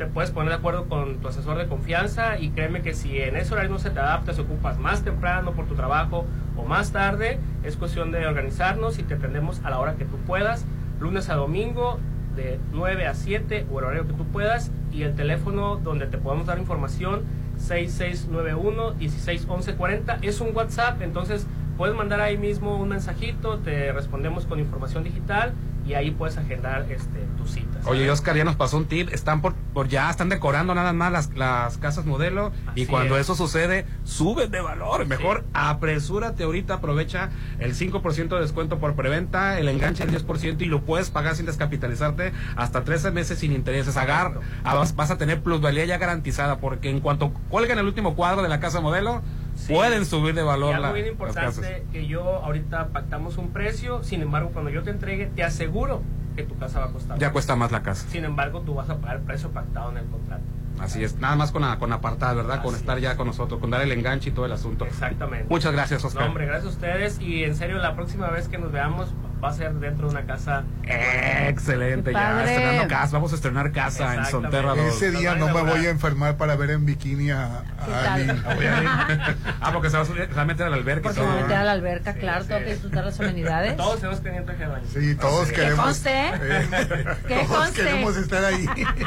puedes 0.07 0.31
poner 0.31 0.49
de 0.49 0.55
acuerdo 0.55 0.85
con 0.85 1.17
tu 1.17 1.27
asesor 1.27 1.57
de 1.57 1.67
confianza 1.67 2.39
y 2.39 2.49
créeme 2.49 2.81
que 2.81 2.93
si 2.93 3.19
en 3.19 3.35
ese 3.35 3.53
horario 3.53 3.71
no 3.71 3.79
se 3.79 3.89
te 3.89 3.99
adapta, 3.99 4.33
si 4.33 4.41
ocupas 4.41 4.79
más 4.79 5.03
temprano 5.03 5.51
por 5.51 5.65
tu 5.65 5.75
trabajo 5.75 6.25
o 6.55 6.63
más 6.63 6.91
tarde, 6.91 7.39
es 7.63 7.75
cuestión 7.77 8.11
de 8.11 8.25
organizarnos 8.25 8.99
y 8.99 9.03
te 9.03 9.15
atendemos 9.15 9.61
a 9.63 9.69
la 9.69 9.79
hora 9.79 9.95
que 9.95 10.05
tú 10.05 10.17
puedas, 10.25 10.65
lunes 10.99 11.29
a 11.29 11.35
domingo, 11.35 11.99
de 12.35 12.59
9 12.71 13.07
a 13.07 13.13
7 13.13 13.67
o 13.71 13.79
el 13.79 13.85
horario 13.85 14.07
que 14.07 14.13
tú 14.13 14.25
puedas 14.25 14.71
y 14.91 15.03
el 15.03 15.15
teléfono 15.15 15.77
donde 15.77 16.07
te 16.07 16.17
podemos 16.17 16.47
dar 16.47 16.57
información 16.57 17.21
6691 17.57 18.95
161140 18.95 20.19
es 20.21 20.41
un 20.41 20.55
WhatsApp, 20.55 21.01
entonces 21.01 21.45
puedes 21.77 21.95
mandar 21.95 22.21
ahí 22.21 22.37
mismo 22.37 22.77
un 22.77 22.89
mensajito, 22.89 23.59
te 23.59 23.91
respondemos 23.91 24.45
con 24.45 24.59
información 24.59 25.03
digital 25.03 25.53
y 25.85 25.95
ahí 25.95 26.11
puedes 26.11 26.37
agendar 26.37 26.85
este 26.89 27.19
tu 27.37 27.45
cita. 27.45 27.79
Oye. 27.85 28.09
Oscar 28.09 28.37
ya 28.37 28.45
nos 28.45 28.55
pasó 28.55 28.77
un 28.77 28.85
tip, 28.85 29.09
están 29.11 29.41
por, 29.41 29.53
por 29.73 29.89
ya 29.89 30.09
están 30.09 30.29
decorando 30.29 30.73
nada 30.73 30.93
más 30.93 31.11
las, 31.11 31.33
las 31.35 31.77
casas 31.77 32.05
modelo 32.05 32.51
y 32.75 32.85
cuando 32.85 33.17
es. 33.17 33.21
eso 33.21 33.35
sucede, 33.35 33.85
suben 34.03 34.51
de 34.51 34.61
valor. 34.61 35.05
Mejor 35.05 35.43
apresúrate 35.53 36.43
ahorita, 36.43 36.75
aprovecha 36.75 37.29
el 37.59 37.75
5% 37.75 38.29
de 38.29 38.39
descuento 38.39 38.79
por 38.79 38.95
preventa, 38.95 39.59
el 39.59 39.67
enganche 39.67 40.05
del 40.05 40.25
10% 40.25 40.61
y 40.61 40.65
lo 40.65 40.81
puedes 40.81 41.09
pagar 41.09 41.35
sin 41.35 41.45
descapitalizarte 41.45 42.31
hasta 42.55 42.83
13 42.83 43.11
meses 43.11 43.39
sin 43.39 43.51
intereses. 43.51 43.97
Agar, 43.97 44.39
ah, 44.63 44.75
vas, 44.75 44.95
vas 44.95 45.11
a 45.11 45.17
tener 45.17 45.41
plusvalía 45.41 45.85
ya 45.85 45.97
garantizada 45.97 46.59
porque 46.59 46.89
en 46.89 47.01
cuanto 47.01 47.33
cuelguen 47.49 47.79
el 47.79 47.85
último 47.85 48.15
cuadro 48.15 48.41
de 48.41 48.49
la 48.49 48.59
casa 48.59 48.79
modelo, 48.79 49.21
Sí. 49.55 49.73
pueden 49.73 50.05
subir 50.05 50.33
de 50.35 50.41
Y 50.41 50.45
valor 50.45 50.73
algo 50.75 50.87
la- 50.87 50.93
bien 50.93 51.07
importante 51.07 51.85
que 51.91 52.07
yo 52.07 52.23
ahorita 52.43 52.87
pactamos 52.87 53.37
un 53.37 53.49
precio, 53.49 54.03
sin 54.03 54.21
embargo 54.21 54.49
cuando 54.51 54.71
yo 54.71 54.83
te 54.83 54.89
entregue 54.89 55.27
te 55.27 55.43
aseguro 55.43 56.01
que 56.35 56.43
tu 56.43 56.57
casa 56.57 56.79
va 56.79 56.85
a 56.85 56.89
costar. 56.89 57.19
Ya 57.19 57.27
más. 57.27 57.33
cuesta 57.33 57.55
más 57.55 57.71
la 57.71 57.83
casa. 57.83 58.07
Sin 58.09 58.25
embargo 58.25 58.61
tú 58.61 58.73
vas 58.73 58.89
a 58.89 58.97
pagar 58.97 59.17
el 59.17 59.21
precio 59.23 59.51
pactado 59.51 59.91
en 59.91 59.97
el 59.97 60.05
contrato. 60.05 60.43
Así 60.79 61.03
es, 61.03 61.17
nada 61.17 61.35
más 61.35 61.51
con, 61.51 61.63
a- 61.63 61.77
con 61.77 61.93
apartar, 61.93 62.35
¿verdad? 62.35 62.63
Con 62.63 62.73
estar 62.73 62.97
es. 62.97 63.03
ya 63.03 63.15
con 63.15 63.27
nosotros, 63.27 63.59
con 63.61 63.69
dar 63.69 63.81
el 63.83 63.91
enganche 63.91 64.31
y 64.31 64.33
todo 64.33 64.47
el 64.47 64.51
asunto. 64.51 64.85
Exactamente. 64.85 65.45
Muchas 65.47 65.71
gracias, 65.71 66.01
No, 66.01 66.07
Oscar. 66.07 66.27
hombre, 66.27 66.47
gracias 66.47 66.73
a 66.73 66.75
ustedes 66.75 67.19
y 67.21 67.43
en 67.43 67.55
serio 67.55 67.77
la 67.77 67.95
próxima 67.95 68.27
vez 68.31 68.47
que 68.47 68.57
nos 68.57 68.71
veamos 68.71 69.13
va 69.43 69.49
a 69.49 69.53
ser 69.53 69.73
dentro 69.73 70.07
de 70.07 70.15
una 70.15 70.25
casa. 70.25 70.63
Excelente, 70.83 72.11
Qué 72.11 72.15
ya 72.15 72.43
estrenando 72.45 72.87
casa, 72.87 73.13
vamos 73.17 73.31
a 73.31 73.35
estrenar 73.35 73.71
casa 73.71 74.15
en. 74.15 74.25
Sonterra 74.25 74.75
2. 74.75 74.79
Ese 74.95 75.11
día 75.11 75.35
no 75.35 75.47
me 75.53 75.61
voy 75.61 75.85
a 75.85 75.89
enfermar 75.89 76.37
para 76.37 76.55
ver 76.55 76.71
en 76.71 76.85
bikini 76.85 77.31
a, 77.31 77.63
¿Qué 77.85 77.93
a 77.93 79.05
ah, 79.61 79.71
porque 79.73 79.89
se 79.89 79.97
va, 79.97 80.03
a 80.03 80.05
subir- 80.05 80.27
se 80.29 80.33
va 80.33 80.41
a 80.43 80.45
meter 80.45 80.65
a 80.65 80.69
la 80.69 80.75
alberca 80.77 81.09
y 81.11 81.13
Porque 81.13 81.21
todo. 81.21 81.35
me 81.35 81.41
meter 81.41 81.57
a 81.57 81.71
alberca, 81.71 82.13
claro, 82.13 82.45
tengo 82.45 82.61
que 82.61 82.71
disfrutar 82.71 83.05
las 83.05 83.19
amenidades. 83.19 83.75
Todos 83.77 83.99
tenemos 83.99 84.19
que 84.21 84.29
traje 84.29 84.59
de 84.63 84.67
baño. 84.67 84.85
Sí, 84.93 85.15
todos 85.15 85.51
queremos. 85.51 85.85
conste. 85.85 86.11
eh, 86.13 86.67
todos 87.27 87.47
conste. 87.47 87.83
queremos 87.83 88.17
estar 88.17 88.45
ahí. 88.45 88.65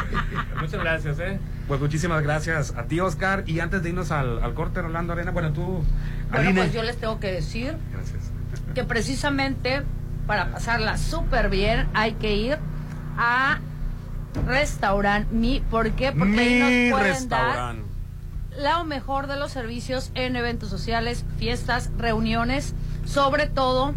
Muchas 0.60 0.80
gracias, 0.80 1.18
¿eh? 1.20 1.38
Pues 1.68 1.80
muchísimas 1.80 2.22
gracias 2.22 2.74
a 2.76 2.84
ti, 2.84 3.00
Oscar. 3.00 3.42
Y 3.46 3.60
antes 3.60 3.82
de 3.82 3.88
irnos 3.88 4.10
al, 4.12 4.42
al 4.42 4.54
corte, 4.54 4.80
Rolando 4.82 5.12
Arena, 5.14 5.30
bueno, 5.32 5.52
tú, 5.52 5.82
Bueno, 6.30 6.48
Aline. 6.48 6.60
pues 6.62 6.72
yo 6.72 6.82
les 6.82 6.96
tengo 6.96 7.18
que 7.18 7.32
decir 7.32 7.76
Gracias. 7.92 8.30
que 8.74 8.84
precisamente 8.84 9.82
para 10.26 10.50
pasarla 10.50 10.98
súper 10.98 11.48
bien 11.48 11.88
hay 11.94 12.12
que 12.12 12.34
ir 12.36 12.58
a 13.16 13.58
Restaurant 14.46 15.30
Mi. 15.30 15.60
¿Por 15.60 15.92
qué? 15.92 16.12
Porque 16.12 16.38
ahí 16.38 16.90
nos 16.90 16.98
pueden 16.98 17.28
dar 17.28 17.76
lo 18.58 18.84
mejor 18.84 19.26
de 19.26 19.36
los 19.36 19.52
servicios 19.52 20.10
en 20.14 20.36
eventos 20.36 20.70
sociales, 20.70 21.24
fiestas, 21.38 21.90
reuniones, 21.98 22.74
sobre 23.04 23.46
todo 23.46 23.94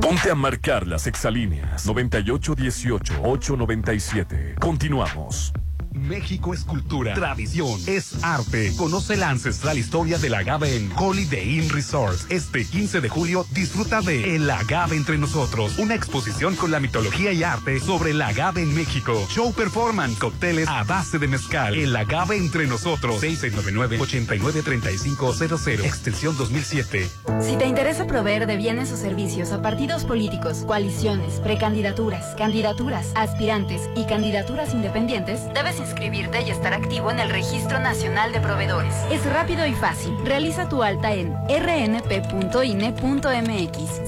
Ponte 0.01 0.31
a 0.31 0.35
marcar 0.35 0.87
las 0.87 1.05
exalíneas 1.05 1.87
9818-897. 1.87 4.59
Continuamos. 4.59 5.53
México 5.95 6.53
es 6.53 6.65
cultura, 6.65 7.13
tradición, 7.13 7.79
es 7.87 8.21
arte. 8.23 8.73
Conoce 8.77 9.15
la 9.15 9.29
ancestral 9.29 9.77
historia 9.77 10.17
del 10.17 10.33
agave 10.33 10.75
en 10.75 10.91
Holiday 10.95 11.59
Inn 11.59 11.69
Resorts. 11.69 12.25
Este 12.29 12.65
15 12.65 12.99
de 12.99 13.07
julio 13.09 13.45
disfruta 13.51 14.01
de 14.01 14.35
El 14.35 14.49
Agave 14.49 14.97
entre 14.97 15.17
nosotros, 15.17 15.79
una 15.79 15.95
exposición 15.95 16.55
con 16.55 16.71
la 16.71 16.81
mitología 16.81 17.31
y 17.31 17.43
arte 17.43 17.79
sobre 17.79 18.11
el 18.11 18.21
agave 18.21 18.61
en 18.61 18.75
México. 18.75 19.25
Show 19.29 19.53
performance, 19.53 20.19
cócteles 20.19 20.67
a 20.67 20.83
base 20.83 21.17
de 21.17 21.29
mezcal. 21.29 21.75
El 21.75 21.95
Agave 21.95 22.35
entre 22.35 22.67
nosotros. 22.67 23.23
699-893500, 23.23 25.85
extensión 25.85 26.35
2007. 26.37 27.09
Si 27.41 27.55
te 27.55 27.67
interesa 27.67 28.05
proveer 28.05 28.47
de 28.47 28.57
bienes 28.57 28.91
o 28.91 28.97
servicios 28.97 29.53
a 29.53 29.61
partidos 29.61 30.03
políticos, 30.03 30.65
coaliciones, 30.65 31.39
precandidaturas, 31.39 32.35
candidaturas, 32.35 33.13
aspirantes 33.15 33.83
y 33.95 34.03
candidaturas 34.05 34.73
independientes, 34.73 35.41
debes 35.53 35.79
inscribirte 35.85 36.41
y 36.41 36.49
estar 36.49 36.73
activo 36.73 37.11
en 37.11 37.19
el 37.19 37.29
Registro 37.29 37.79
Nacional 37.79 38.31
de 38.31 38.39
Proveedores. 38.41 38.95
Es 39.11 39.23
rápido 39.25 39.65
y 39.65 39.73
fácil. 39.73 40.17
Realiza 40.23 40.67
tu 40.67 40.81
alta 40.83 41.13
en 41.13 41.33
rnp.ine.mx. 41.47 42.51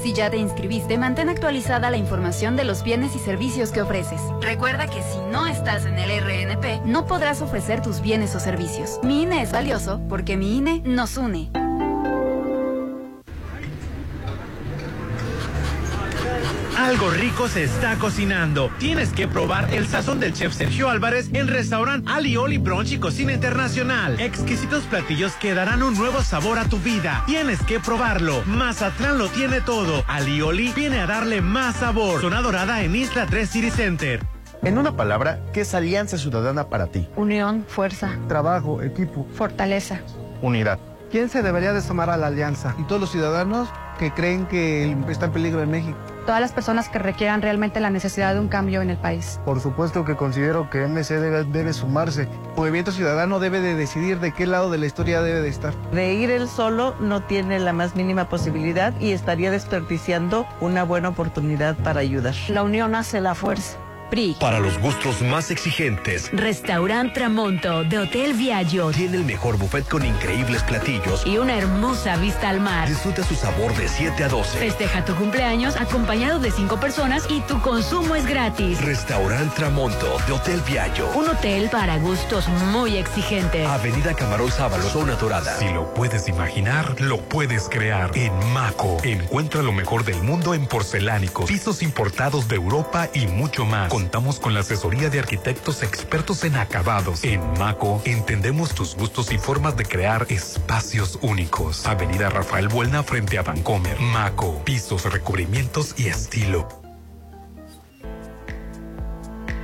Si 0.01 0.13
ya 0.13 0.29
te 0.29 0.37
inscribiste, 0.37 0.97
mantén 0.97 1.29
actualizada 1.29 1.89
la 1.89 1.97
información 1.97 2.55
de 2.55 2.63
los 2.63 2.83
bienes 2.83 3.15
y 3.15 3.19
servicios 3.19 3.71
que 3.71 3.81
ofreces. 3.81 4.21
Recuerda 4.41 4.87
que 4.87 5.01
si 5.03 5.19
no 5.31 5.45
estás 5.45 5.85
en 5.85 5.99
el 5.99 6.09
RNP, 6.19 6.81
no 6.85 7.05
podrás 7.05 7.41
ofrecer 7.41 7.81
tus 7.81 8.01
bienes 8.01 8.35
o 8.35 8.39
servicios. 8.39 8.99
Mi 9.03 9.21
INE 9.23 9.43
es 9.43 9.51
valioso 9.51 10.01
porque 10.09 10.35
mi 10.35 10.57
INE 10.57 10.81
nos 10.83 11.17
une. 11.17 11.49
Algo 16.88 17.10
rico 17.10 17.50
se 17.50 17.65
está 17.65 17.95
cocinando. 17.95 18.71
Tienes 18.80 19.12
que 19.12 19.28
probar 19.28 19.73
el 19.73 19.86
sazón 19.88 20.21
del 20.21 20.32
chef 20.32 20.54
Sergio 20.54 20.89
Álvarez 20.89 21.30
en 21.34 21.50
restaurante 21.50 22.10
Alioli 22.10 22.60
Brunch 22.60 22.93
y 22.93 22.97
Cocina 22.97 23.34
Internacional. 23.34 24.17
Exquisitos 24.21 24.86
platillos 24.86 25.34
que 25.34 25.54
darán 25.54 25.84
un 25.84 25.95
nuevo 25.97 26.21
sabor 26.21 26.58
a 26.60 26.63
tu 26.63 26.78
vida. 26.80 27.23
Tienes 27.26 27.62
que 27.63 27.82
probarlo. 27.82 28.41
Mazatlán 28.45 29.17
lo 29.17 29.28
tiene 29.28 29.60
todo. 29.60 30.06
Alioli 30.08 30.71
viene 30.71 31.00
a 31.02 31.08
darle 31.08 31.41
más 31.41 31.76
sabor. 31.76 32.21
Zona 32.21 32.41
Dorada 32.41 32.82
en 32.82 32.95
Isla 32.95 33.26
3 33.26 33.50
City 33.50 33.69
Center. 33.69 34.23
En 34.63 34.78
una 34.78 34.95
palabra, 34.95 35.41
¿qué 35.54 35.62
es 35.62 35.73
Alianza 35.76 36.17
Ciudadana 36.17 36.69
para 36.69 36.88
ti? 36.88 37.06
Unión, 37.17 37.65
fuerza, 37.67 38.12
Trabajo, 38.30 38.82
equipo, 38.82 39.28
fortaleza. 39.34 40.00
unidad. 40.41 40.80
¿Quién 41.12 41.30
se 41.30 41.41
debería 41.41 41.73
de 41.73 41.82
sumar 41.82 42.10
a 42.10 42.17
la 42.17 42.28
alianza? 42.28 42.76
Y 42.80 42.84
todos 42.84 43.02
los 43.02 43.12
ciudadanos 43.12 43.67
que 44.00 44.12
creen 44.13 44.45
que 44.45 44.95
está 45.10 45.26
en 45.26 45.32
peligro 45.34 45.62
en 45.62 45.71
México. 45.71 45.97
Todas 46.27 46.41
las 46.41 46.51
personas 46.51 46.89
que 46.89 46.99
requieran 46.99 47.41
realmente 47.41 47.79
la 47.79 47.89
necesidad 47.89 48.33
de 48.33 48.41
un 48.41 48.49
cambio 48.49 48.81
en 48.81 48.89
el 48.89 48.97
país. 48.97 49.39
Por 49.45 49.61
supuesto 49.61 50.03
que 50.03 50.17
considero 50.17 50.69
que 50.69 50.85
MC 50.85 51.21
debe, 51.21 51.45
debe 51.45 51.71
sumarse. 51.71 52.23
El 52.23 52.57
movimiento 52.57 52.91
ciudadano 52.91 53.39
debe 53.39 53.61
de 53.61 53.75
decidir 53.75 54.19
de 54.19 54.33
qué 54.33 54.45
lado 54.45 54.69
de 54.69 54.77
la 54.77 54.87
historia 54.87 55.21
debe 55.21 55.39
de 55.39 55.47
estar. 55.47 55.73
De 55.93 56.15
ir 56.15 56.29
él 56.29 56.49
solo 56.49 56.95
no 56.99 57.21
tiene 57.21 57.59
la 57.59 57.71
más 57.71 57.95
mínima 57.95 58.27
posibilidad 58.27 58.93
y 58.99 59.11
estaría 59.11 59.51
desperdiciando 59.51 60.45
una 60.59 60.83
buena 60.83 61.07
oportunidad 61.07 61.77
para 61.77 62.01
ayudar. 62.01 62.35
La 62.49 62.63
unión 62.63 62.93
hace 62.93 63.21
la 63.21 63.33
fuerza. 63.33 63.77
PRI. 64.09 64.35
Para 64.39 64.59
los 64.59 64.77
gustos 64.79 65.21
más 65.21 65.51
exigentes, 65.51 66.29
Restaurant 66.33 67.13
Tramonto 67.13 67.83
de 67.83 67.99
Hotel 67.99 68.33
Viaggio. 68.33 68.91
tiene 68.91 69.17
el 69.17 69.25
mejor 69.25 69.57
buffet 69.57 69.87
con 69.87 70.05
increíbles 70.05 70.63
platillos. 70.63 71.25
Y 71.25 71.37
una 71.37 71.57
hermosa 71.57 72.17
vista 72.17 72.49
al 72.49 72.59
mar. 72.59 72.87
Disfruta 72.87 73.23
su 73.23 73.35
sabor 73.35 73.75
de 73.75 73.87
7 73.87 74.23
a 74.23 74.29
12. 74.29 74.57
Festeja 74.57 75.05
tu 75.05 75.13
cumpleaños 75.15 75.75
acompañado 75.75 76.39
de 76.39 76.51
cinco 76.51 76.79
personas 76.79 77.25
y 77.29 77.41
tu 77.41 77.61
consumo 77.61 78.15
es 78.15 78.25
gratis. 78.25 78.81
Restaurant 78.81 79.53
Tramonto 79.53 80.17
de 80.27 80.33
Hotel 80.33 80.61
Viaggio. 80.67 81.09
Un 81.15 81.29
hotel 81.29 81.69
para 81.69 81.97
gustos 81.97 82.47
muy 82.71 82.97
exigentes. 82.97 83.67
Avenida 83.67 84.13
Camarón 84.13 84.51
Sábalo, 84.51 84.83
zona 84.89 85.15
dorada. 85.15 85.57
Si 85.57 85.69
lo 85.69 85.93
puedes 85.93 86.27
imaginar, 86.27 86.99
lo 87.01 87.17
puedes 87.17 87.69
crear. 87.69 88.11
En 88.15 88.33
Maco, 88.53 88.97
encuentra 89.03 89.61
lo 89.61 89.71
mejor 89.71 90.03
del 90.03 90.21
mundo 90.23 90.53
en 90.53 90.65
porcelánicos, 90.65 91.49
pisos 91.49 91.81
importados 91.81 92.47
de 92.47 92.55
Europa 92.55 93.09
y 93.13 93.27
mucho 93.27 93.65
más. 93.65 93.89
Contamos 93.97 94.39
con 94.39 94.53
la 94.53 94.60
asesoría 94.60 95.10
de 95.10 95.17
arquitectos 95.17 95.81
expertos 95.81 96.43
en 96.43 96.55
acabados. 96.55 97.23
En 97.23 97.41
Maco, 97.57 97.99
entendemos 98.05 98.75
tus 98.75 98.95
gustos 98.95 99.31
y 99.31 99.39
formas 99.39 99.75
de 99.75 99.86
crear 99.86 100.27
espacios 100.29 101.17
únicos. 101.23 101.83
Avenida 101.88 102.29
Rafael 102.29 102.67
Buelna 102.67 103.01
frente 103.01 103.39
a 103.39 103.41
Vancomer. 103.41 103.99
Maco, 103.99 104.62
pisos, 104.63 105.12
recubrimientos 105.12 105.95
y 105.97 106.10
estilo. 106.10 106.87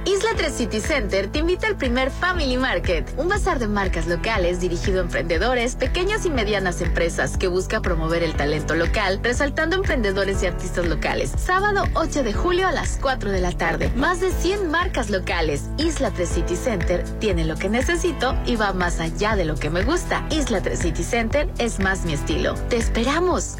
Isla 0.06 0.32
3 0.36 0.54
City 0.54 0.80
Center 0.82 1.28
te 1.28 1.40
invita 1.40 1.68
al 1.68 1.78
primer 1.78 2.12
Family 2.12 2.58
Market, 2.58 3.10
un 3.18 3.30
bazar 3.30 3.58
de 3.58 3.70
marcas 3.70 4.06
locales 4.06 4.60
dirigido 4.60 5.00
a 5.00 5.04
emprendedores, 5.04 5.76
pequeñas 5.78 6.26
y 6.26 6.30
medianas 6.30 6.82
empresas 6.82 7.38
que 7.38 7.48
busca 7.48 7.82
promover 7.82 8.22
el 8.22 8.36
talento 8.36 8.76
local, 8.76 9.22
resaltando 9.24 9.78
emprendedores 9.78 10.44
y 10.44 10.48
artistas 10.48 10.88
locales. 10.88 11.32
Sábado 11.38 11.86
8 11.94 12.24
de 12.24 12.34
julio 12.34 12.68
a 12.68 12.74
las 12.74 12.98
4 13.02 13.32
de 13.32 13.40
la 13.40 13.54
tarde. 13.54 13.92
Más 13.96 14.20
de 14.20 14.32
100 14.32 14.70
marcas 14.70 15.10
locales. 15.10 15.70
Isla 15.78 16.12
3 16.12 16.28
City 16.28 16.56
Center 16.58 17.04
tiene 17.20 17.46
lo 17.46 17.56
que 17.56 17.70
necesito 17.70 18.38
y 18.46 18.58
va 18.58 18.74
más 18.74 19.00
allá 19.00 19.38
de 19.38 19.46
lo 19.46 19.56
que 19.56 19.70
me 19.70 19.84
gusta. 19.84 20.28
Isla 20.32 20.62
3 20.62 20.80
City 20.80 21.04
Center 21.04 21.50
es 21.60 21.80
más 21.80 22.04
mi 22.04 22.12
estilo. 22.14 22.56
¡Te 22.68 22.76
esperamos! 22.76 23.58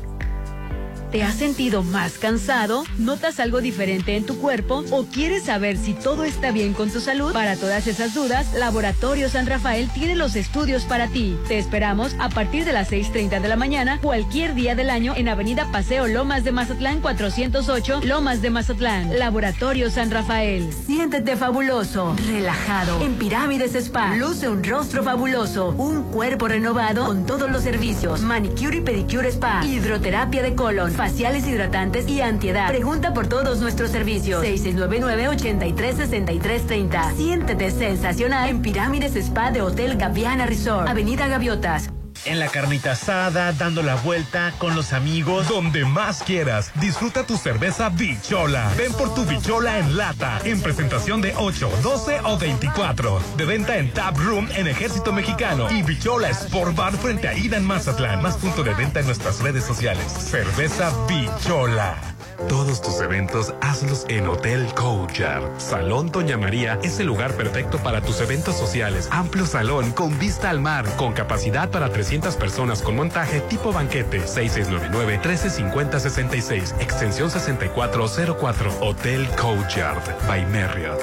¿Te 1.14 1.22
has 1.22 1.36
sentido 1.36 1.84
más 1.84 2.18
cansado? 2.18 2.86
¿Notas 2.98 3.40
algo 3.40 3.62
diferente 3.62 4.18
en 4.18 4.26
tu 4.26 4.40
cuerpo? 4.40 4.84
¿O 4.90 5.06
quieres 5.06 5.44
saber 5.44 5.78
si 5.78 5.94
todo 5.94 6.24
está 6.24 6.52
bien 6.52 6.74
con 6.74 6.90
tu 6.90 7.00
salud? 7.00 7.32
Para 7.34 7.56
todas 7.56 7.86
esas 7.86 8.16
dudas, 8.16 8.52
Laboratorio 8.56 9.30
San 9.30 9.46
Rafael 9.46 9.88
tiene 9.94 10.16
los 10.16 10.36
estudios 10.36 10.86
para 10.86 11.08
ti. 11.08 11.38
Te 11.48 11.60
esperamos 11.60 12.16
a 12.18 12.30
partir 12.30 12.66
de 12.66 12.74
las 12.74 12.92
6.30 12.92 13.42
de 13.42 13.48
la 13.48 13.56
mañana, 13.56 14.00
cualquier 14.02 14.56
día 14.56 14.74
del 14.74 14.90
año, 14.90 15.14
en 15.16 15.30
Avenida 15.30 15.72
Paseo 15.72 16.08
Lomas 16.08 16.44
de 16.44 16.52
Mazatlán 16.52 17.00
408, 17.00 18.02
Lomas 18.06 18.42
de 18.42 18.50
Mazatlán. 18.50 19.20
Laboratorio 19.20 19.92
San 19.92 20.10
Rafael. 20.10 20.68
Siéntete 20.88 21.36
fabuloso, 21.36 22.16
relajado. 22.26 23.00
En 23.04 23.14
Pirámides 23.20 23.76
Spa, 23.76 24.16
luce 24.16 24.50
un 24.50 24.64
rostro 24.64 25.04
fabuloso, 25.04 25.76
un 25.78 26.12
cuerpo 26.12 26.48
renovado 26.48 27.06
con 27.06 27.28
todos 27.28 27.52
los 27.52 27.62
servicios. 27.62 28.22
Manicure 28.22 28.78
y 28.78 28.82
pedicure 28.82 29.30
spa, 29.30 29.64
hidroterapia 29.64 30.42
de 30.42 30.56
colon, 30.56 30.92
faciales 31.04 31.46
hidratantes 31.46 32.08
y 32.08 32.22
antiedad. 32.22 32.70
Pregunta 32.70 33.14
por 33.14 33.28
todos 33.28 33.60
nuestros 33.60 33.92
servicios. 33.92 34.42
699-836330. 34.46 37.16
Siéntete 37.18 37.72
sensacional 37.72 38.48
en 38.48 38.62
Pirámides 38.62 39.18
Spa 39.18 39.52
de 39.52 39.62
Hotel 39.62 39.98
Gaviana 39.98 40.46
Resort. 40.46 40.88
Avenida 40.88 41.28
Gaviotas. 41.28 41.90
En 42.26 42.40
la 42.40 42.48
carnita 42.48 42.92
asada, 42.92 43.52
dando 43.52 43.84
la 43.84 43.96
vuelta 43.96 44.54
con 44.58 44.76
los 44.76 44.94
amigos. 44.94 45.48
Donde 45.50 45.84
más 45.84 46.24
quieras, 46.24 46.72
disfruta 46.76 47.26
tu 47.26 47.38
cerveza 47.38 47.90
Bichola. 47.90 48.72
Ven 48.78 48.94
por 48.94 49.14
tu 49.14 49.26
Bichola 49.26 49.80
en 49.80 49.98
lata, 49.98 50.40
en 50.46 50.62
presentación 50.62 51.22
de 51.22 51.34
8, 51.36 51.70
12 51.84 52.22
o 52.24 52.38
24. 52.38 53.22
De 53.36 53.46
venta 53.46 53.78
en 53.78 53.92
Tap 53.92 54.18
Room 54.18 54.48
en 54.56 54.68
Ejército 54.68 55.12
Mexicano 55.12 55.70
y 55.70 55.84
Bichola 55.84 56.30
Sport 56.30 56.76
Bar 56.76 56.94
frente 56.94 57.28
a 57.28 57.34
Ida 57.34 57.58
en 57.58 57.66
Mazatlán. 57.66 58.22
Más 58.22 58.38
punto 58.38 58.64
de 58.64 58.74
venta 58.74 59.02
en 59.02 59.06
nuestras 59.06 59.40
redes 59.42 59.66
sociales. 59.66 60.06
Cerveza 60.12 60.92
Bichola. 61.08 62.13
Todos 62.48 62.82
tus 62.82 63.02
eventos 63.02 63.54
hazlos 63.62 64.06
en 64.08 64.28
Hotel 64.28 64.68
Courtyard. 64.76 65.60
Salón 65.60 66.12
Doña 66.12 66.38
María 66.38 66.80
es 66.84 67.00
el 67.00 67.08
lugar 67.08 67.34
perfecto 67.34 67.80
para 67.80 68.02
tus 68.02 68.22
eventos 68.22 68.56
sociales. 68.56 69.08
Amplio 69.12 69.46
salón 69.46 69.92
con 69.92 70.18
vista 70.20 70.50
al 70.50 70.60
mar, 70.60 70.86
con 70.96 71.14
capacidad 71.14 71.70
para 71.70 71.90
300 71.90 72.04
300 72.04 72.36
personas 72.36 72.82
con 72.82 72.98
montaje 72.98 73.40
tipo 73.42 73.72
banquete. 73.72 74.26
6699-135066, 74.26 76.74
extensión 76.82 77.32
6404, 77.32 78.74
Hotel 78.82 79.26
Courtyard 79.40 80.04
by 80.28 80.46
Marriott. 80.48 81.00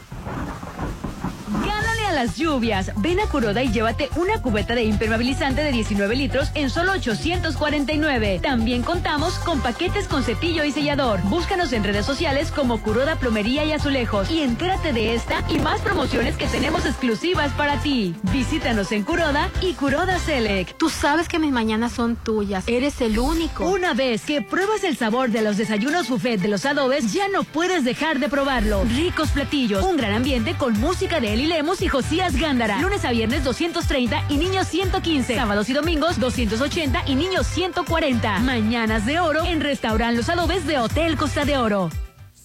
las 2.17 2.35
lluvias. 2.35 2.91
Ven 2.95 3.19
a 3.19 3.27
Curoda 3.27 3.61
y 3.61 3.71
llévate 3.71 4.09
una 4.15 4.41
cubeta 4.41 4.73
de 4.73 4.83
impermeabilizante 4.83 5.61
de 5.61 5.71
19 5.71 6.15
litros 6.15 6.49
en 6.55 6.71
solo 6.71 6.93
849. 6.93 8.39
También 8.41 8.81
contamos 8.81 9.35
con 9.35 9.61
paquetes 9.61 10.07
con 10.07 10.23
cepillo 10.23 10.63
y 10.63 10.71
sellador. 10.71 11.21
Búscanos 11.25 11.73
en 11.73 11.83
redes 11.83 12.07
sociales 12.07 12.49
como 12.49 12.81
Curoda 12.81 13.17
Plomería 13.17 13.65
y 13.65 13.71
Azulejos 13.71 14.31
y 14.31 14.41
entérate 14.41 14.93
de 14.93 15.13
esta 15.13 15.43
y 15.47 15.59
más 15.59 15.79
promociones 15.81 16.35
que 16.37 16.47
tenemos 16.47 16.87
exclusivas 16.87 17.53
para 17.53 17.79
ti. 17.83 18.15
Visítanos 18.33 18.91
en 18.91 19.03
Curoda 19.03 19.51
y 19.61 19.73
Curoda 19.73 20.17
Select. 20.17 20.75
Tú 20.79 20.89
sabes 20.89 21.27
que 21.27 21.37
mis 21.37 21.51
mañanas 21.51 21.91
son 21.91 22.15
tuyas. 22.15 22.63
Eres 22.67 22.99
el 22.99 23.19
único. 23.19 23.69
Una 23.69 23.93
vez 23.93 24.23
que 24.23 24.41
pruebas 24.41 24.83
el 24.83 24.97
sabor 24.97 25.29
de 25.29 25.43
los 25.43 25.57
desayunos 25.57 26.09
buffet 26.09 26.41
de 26.41 26.47
los 26.47 26.65
adobes, 26.65 27.13
ya 27.13 27.27
no 27.27 27.43
puedes 27.43 27.83
dejar 27.83 28.17
de 28.17 28.27
probarlo. 28.27 28.83
Ricos 28.85 29.29
platillos, 29.29 29.85
un 29.85 29.97
gran 29.97 30.13
ambiente 30.13 30.55
con 30.55 30.73
música 30.79 31.19
de 31.19 31.33
Eli 31.33 31.45
Lemos 31.45 31.83
y 31.83 31.87
Josías 32.07 32.39
Gándara. 32.39 32.79
Lunes 32.79 33.03
a 33.03 33.11
viernes 33.11 33.43
230 33.43 34.27
y 34.29 34.37
niños 34.37 34.67
115. 34.69 35.35
Sábados 35.35 35.67
y 35.67 35.73
domingos 35.73 36.17
280 36.17 37.03
y 37.05 37.15
niños 37.15 37.45
140. 37.47 38.39
Mañanas 38.39 39.05
de 39.05 39.19
oro 39.19 39.43
en 39.43 39.59
Restaurant 39.59 40.15
Los 40.15 40.29
Adobes 40.29 40.65
de 40.65 40.77
Hotel 40.77 41.17
Costa 41.17 41.43
de 41.43 41.57
Oro. 41.57 41.89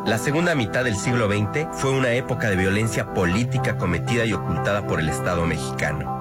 La 0.05 0.17
segunda 0.17 0.55
mitad 0.55 0.83
del 0.83 0.95
siglo 0.95 1.27
XX 1.27 1.67
fue 1.73 1.91
una 1.91 2.13
época 2.13 2.49
de 2.49 2.55
violencia 2.55 3.13
política 3.13 3.77
cometida 3.77 4.25
y 4.25 4.33
ocultada 4.33 4.87
por 4.87 4.99
el 4.99 5.09
Estado 5.09 5.45
mexicano. 5.45 6.20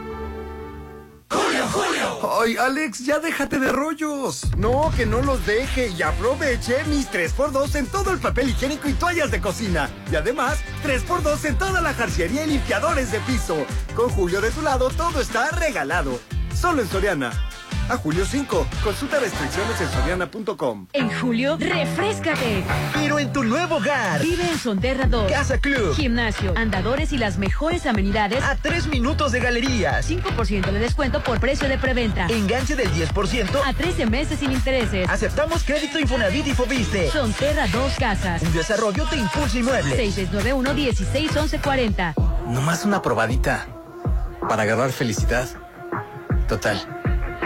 Ay, 2.23 2.55
Alex, 2.55 2.99
ya 2.99 3.19
déjate 3.19 3.57
de 3.57 3.71
rollos. 3.71 4.45
No, 4.55 4.91
que 4.95 5.07
no 5.07 5.21
los 5.21 5.43
deje 5.45 5.89
y 5.89 6.01
aproveche 6.03 6.83
mis 6.83 7.09
3x2 7.09 7.75
en 7.75 7.87
todo 7.87 8.11
el 8.11 8.19
papel 8.19 8.49
higiénico 8.49 8.87
y 8.89 8.93
toallas 8.93 9.31
de 9.31 9.41
cocina. 9.41 9.89
Y 10.11 10.15
además, 10.15 10.59
3x2 10.83 11.45
en 11.45 11.57
toda 11.57 11.81
la 11.81 11.93
jarciería 11.93 12.45
y 12.45 12.51
limpiadores 12.51 13.11
de 13.11 13.19
piso. 13.21 13.65
Con 13.95 14.09
Julio 14.09 14.39
de 14.39 14.51
tu 14.51 14.61
lado, 14.61 14.89
todo 14.89 15.19
está 15.19 15.49
regalado. 15.49 16.19
Solo 16.53 16.83
en 16.83 16.89
Soriana. 16.89 17.50
A 17.91 17.97
julio 17.97 18.25
5. 18.25 18.67
Consulta 18.85 19.19
restricciones 19.19 19.81
en 19.81 19.89
soriana.com. 19.89 20.87
En 20.93 21.09
julio, 21.19 21.57
refrescate. 21.59 22.63
Pero 22.93 23.19
en 23.19 23.33
tu 23.33 23.43
nuevo 23.43 23.75
hogar. 23.75 24.21
Vive 24.21 24.49
en 24.49 24.57
Sonterra 24.57 25.07
2. 25.07 25.29
Casa 25.29 25.57
Club. 25.57 25.93
Gimnasio, 25.93 26.53
andadores 26.55 27.11
y 27.11 27.17
las 27.17 27.37
mejores 27.37 27.85
amenidades. 27.85 28.41
A 28.45 28.55
3 28.55 28.87
minutos 28.87 29.33
de 29.33 29.41
galerías. 29.41 30.09
5% 30.09 30.71
de 30.71 30.79
descuento 30.79 31.21
por 31.21 31.41
precio 31.41 31.67
de 31.67 31.77
preventa. 31.77 32.27
Enganche 32.27 32.77
del 32.77 32.89
10%. 32.93 33.59
A 33.65 33.73
13 33.73 34.05
meses 34.05 34.39
sin 34.39 34.53
intereses. 34.53 35.09
Aceptamos 35.09 35.65
crédito 35.65 35.99
Infonavit 35.99 36.47
y 36.47 36.53
Fobiste. 36.53 37.11
Sonterra 37.11 37.67
2 37.67 37.95
Casas. 37.99 38.41
Un 38.41 38.53
desarrollo 38.53 39.05
de 39.07 39.17
Impulso 39.17 39.59
Inmueble. 39.59 39.97
6691 39.97 40.73
161140. 40.73 42.13
Nomás 42.47 42.85
una 42.85 43.01
probadita. 43.01 43.67
Para 44.47 44.63
agarrar 44.63 44.93
felicidad. 44.93 45.49
Total. 46.47 47.00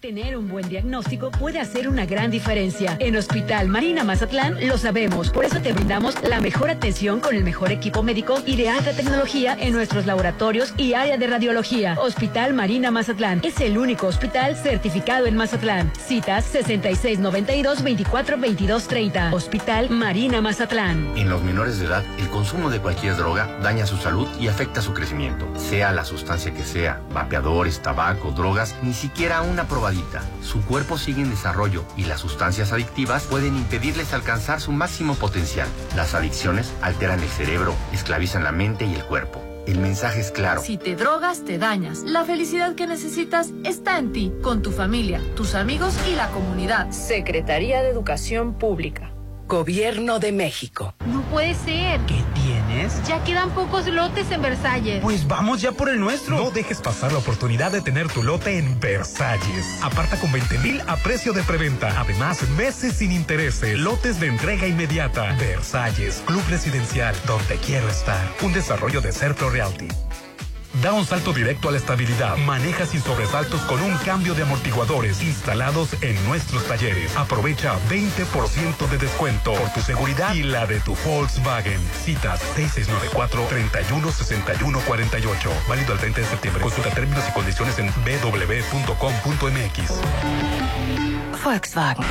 Tener 0.00 0.36
un 0.38 0.48
buen 0.48 0.66
diagnóstico 0.66 1.30
puede 1.30 1.60
hacer 1.60 1.86
una 1.86 2.06
gran 2.06 2.30
diferencia. 2.30 2.96
En 3.00 3.16
Hospital 3.16 3.68
Marina 3.68 4.02
Mazatlán 4.02 4.66
lo 4.66 4.78
sabemos, 4.78 5.28
por 5.28 5.44
eso 5.44 5.60
te 5.60 5.74
brindamos 5.74 6.14
la 6.22 6.40
mejor 6.40 6.70
atención 6.70 7.20
con 7.20 7.34
el 7.34 7.44
mejor 7.44 7.70
equipo 7.70 8.02
médico 8.02 8.38
y 8.46 8.56
de 8.56 8.70
alta 8.70 8.94
tecnología 8.94 9.54
en 9.60 9.74
nuestros 9.74 10.06
laboratorios 10.06 10.72
y 10.78 10.94
área 10.94 11.18
de 11.18 11.26
radiología. 11.26 11.98
Hospital 12.00 12.54
Marina 12.54 12.90
Mazatlán 12.90 13.42
es 13.44 13.60
el 13.60 13.76
único 13.76 14.06
hospital 14.06 14.56
certificado 14.56 15.26
en 15.26 15.36
Mazatlán. 15.36 15.92
Citas 15.98 16.46
6692-242230. 16.54 19.34
Hospital 19.34 19.90
Marina 19.90 20.40
Mazatlán. 20.40 21.12
En 21.18 21.28
los 21.28 21.42
menores 21.42 21.78
de 21.78 21.84
edad, 21.84 22.02
el 22.18 22.30
consumo 22.30 22.70
de 22.70 22.80
cualquier 22.80 23.16
droga 23.16 23.54
daña 23.62 23.84
su 23.84 23.98
salud 23.98 24.26
y 24.40 24.48
afecta 24.48 24.80
su 24.80 24.94
crecimiento. 24.94 25.46
Sea 25.58 25.92
la 25.92 26.06
sustancia 26.06 26.54
que 26.54 26.62
sea, 26.62 27.02
vapeadores, 27.12 27.82
tabaco, 27.82 28.30
drogas, 28.30 28.74
ni 28.82 28.94
siquiera 28.94 29.42
una 29.42 29.68
Su 30.42 30.62
cuerpo 30.62 30.98
sigue 30.98 31.22
en 31.22 31.30
desarrollo 31.30 31.84
y 31.96 32.04
las 32.04 32.20
sustancias 32.20 32.72
adictivas 32.72 33.24
pueden 33.24 33.56
impedirles 33.56 34.12
alcanzar 34.12 34.60
su 34.60 34.72
máximo 34.72 35.14
potencial. 35.14 35.68
Las 35.96 36.14
adicciones 36.14 36.72
alteran 36.80 37.20
el 37.20 37.28
cerebro, 37.28 37.74
esclavizan 37.92 38.44
la 38.44 38.52
mente 38.52 38.84
y 38.84 38.94
el 38.94 39.04
cuerpo. 39.04 39.42
El 39.66 39.78
mensaje 39.78 40.20
es 40.20 40.30
claro. 40.30 40.62
Si 40.62 40.78
te 40.78 40.96
drogas, 40.96 41.44
te 41.44 41.58
dañas. 41.58 42.02
La 42.04 42.24
felicidad 42.24 42.74
que 42.74 42.86
necesitas 42.86 43.50
está 43.64 43.98
en 43.98 44.12
ti, 44.12 44.32
con 44.42 44.62
tu 44.62 44.72
familia, 44.72 45.20
tus 45.36 45.54
amigos 45.54 45.94
y 46.10 46.14
la 46.14 46.28
comunidad. 46.30 46.90
Secretaría 46.90 47.82
de 47.82 47.90
Educación 47.90 48.54
Pública. 48.54 49.09
Gobierno 49.50 50.20
de 50.20 50.30
México. 50.30 50.94
No 51.06 51.22
puede 51.22 51.56
ser. 51.56 51.98
¿Qué 52.06 52.22
tienes? 52.34 53.02
Ya 53.08 53.24
quedan 53.24 53.50
pocos 53.50 53.84
lotes 53.88 54.30
en 54.30 54.42
Versalles. 54.42 55.02
Pues 55.02 55.26
vamos 55.26 55.60
ya 55.60 55.72
por 55.72 55.88
el 55.88 55.98
nuestro. 55.98 56.36
No 56.36 56.52
dejes 56.52 56.80
pasar 56.80 57.10
la 57.10 57.18
oportunidad 57.18 57.72
de 57.72 57.80
tener 57.80 58.06
tu 58.06 58.22
lote 58.22 58.58
en 58.58 58.78
Versalles. 58.78 59.82
Aparta 59.82 60.20
con 60.20 60.30
20 60.30 60.56
mil 60.58 60.80
a 60.86 60.94
precio 60.98 61.32
de 61.32 61.42
preventa. 61.42 62.00
Además, 62.00 62.48
meses 62.50 62.98
sin 62.98 63.10
intereses. 63.10 63.76
Lotes 63.76 64.20
de 64.20 64.28
entrega 64.28 64.68
inmediata. 64.68 65.34
Versalles, 65.40 66.22
Club 66.26 66.44
Residencial, 66.48 67.16
donde 67.26 67.56
quiero 67.56 67.88
estar. 67.88 68.24
Un 68.42 68.52
desarrollo 68.52 69.00
de 69.00 69.10
Serpro 69.10 69.50
Realty. 69.50 69.88
Da 70.74 70.92
un 70.92 71.04
salto 71.04 71.32
directo 71.32 71.68
a 71.68 71.72
la 71.72 71.78
estabilidad. 71.78 72.36
Maneja 72.38 72.86
sin 72.86 73.02
sobresaltos 73.02 73.60
con 73.62 73.82
un 73.82 73.96
cambio 73.98 74.34
de 74.34 74.44
amortiguadores 74.44 75.20
instalados 75.20 75.88
en 76.00 76.14
nuestros 76.26 76.64
talleres. 76.66 77.16
Aprovecha 77.16 77.76
20% 77.88 78.88
de 78.88 78.98
descuento 78.98 79.52
por 79.52 79.72
tu 79.72 79.80
seguridad 79.80 80.32
y 80.34 80.44
la 80.44 80.66
de 80.66 80.78
tu 80.80 80.94
Volkswagen. 81.04 81.80
Citas 82.04 82.40
6694-316148. 82.56 85.50
Válido 85.68 85.94
el 85.94 85.98
30 85.98 86.20
de 86.20 86.26
septiembre. 86.26 86.62
Consulta 86.62 86.90
términos 86.90 87.24
y 87.28 87.32
condiciones 87.32 87.76
en 87.78 87.92
www.com.mx. 88.22 89.90
Volkswagen. 91.44 92.06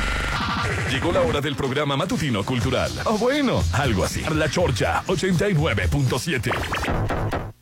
Llegó 0.90 1.12
la 1.12 1.22
hora 1.22 1.40
del 1.40 1.56
programa 1.56 1.96
matutino 1.96 2.44
cultural. 2.44 2.92
O 3.06 3.16
bueno, 3.16 3.64
algo 3.72 4.04
así. 4.04 4.22
La 4.34 4.50
Chorcha 4.50 5.02
89.7. 5.06 7.59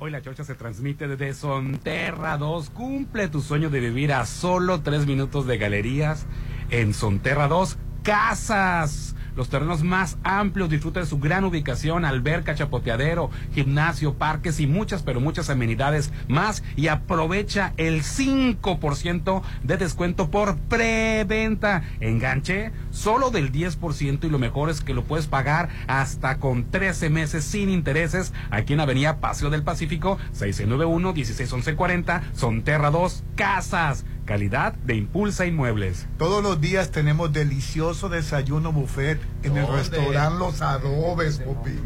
Hoy 0.00 0.10
la 0.10 0.22
chocha 0.22 0.44
se 0.44 0.54
transmite 0.54 1.08
desde 1.08 1.34
Sonterra 1.34 2.38
2. 2.38 2.70
Cumple 2.70 3.28
tu 3.28 3.40
sueño 3.40 3.68
de 3.68 3.80
vivir 3.80 4.12
a 4.12 4.24
solo 4.26 4.80
tres 4.80 5.06
minutos 5.06 5.46
de 5.46 5.58
galerías 5.58 6.26
en 6.70 6.94
Sonterra 6.94 7.48
2. 7.48 7.78
Casas. 8.02 9.14
Los 9.38 9.50
terrenos 9.50 9.84
más 9.84 10.18
amplios, 10.24 10.68
disfruta 10.68 10.98
de 10.98 11.06
su 11.06 11.20
gran 11.20 11.44
ubicación, 11.44 12.04
alberca, 12.04 12.56
chapoteadero, 12.56 13.30
gimnasio, 13.54 14.14
parques 14.14 14.58
y 14.58 14.66
muchas, 14.66 15.04
pero 15.04 15.20
muchas 15.20 15.48
amenidades 15.48 16.12
más. 16.26 16.64
Y 16.74 16.88
aprovecha 16.88 17.72
el 17.76 18.02
5% 18.02 19.42
de 19.62 19.76
descuento 19.76 20.28
por 20.28 20.56
preventa. 20.56 21.84
Enganche 22.00 22.72
solo 22.90 23.30
del 23.30 23.52
10% 23.52 24.24
y 24.24 24.28
lo 24.28 24.40
mejor 24.40 24.70
es 24.70 24.80
que 24.80 24.92
lo 24.92 25.04
puedes 25.04 25.28
pagar 25.28 25.68
hasta 25.86 26.38
con 26.40 26.68
13 26.68 27.08
meses 27.08 27.44
sin 27.44 27.68
intereses 27.68 28.32
aquí 28.50 28.72
en 28.72 28.80
Avenida 28.80 29.20
Paseo 29.20 29.50
del 29.50 29.62
Pacífico, 29.62 30.18
691-161140, 30.34 32.22
Sonterra 32.32 32.90
2, 32.90 33.22
Casas. 33.36 34.04
Calidad 34.28 34.74
de 34.84 34.94
Impulsa 34.94 35.46
Inmuebles. 35.46 36.06
Todos 36.18 36.42
los 36.42 36.60
días 36.60 36.90
tenemos 36.90 37.32
delicioso 37.32 38.10
desayuno 38.10 38.72
buffet 38.72 39.18
en 39.42 39.56
el 39.56 39.66
restaurante 39.66 40.38
Los 40.38 40.60
Adobes, 40.60 41.38
Popín. 41.38 41.80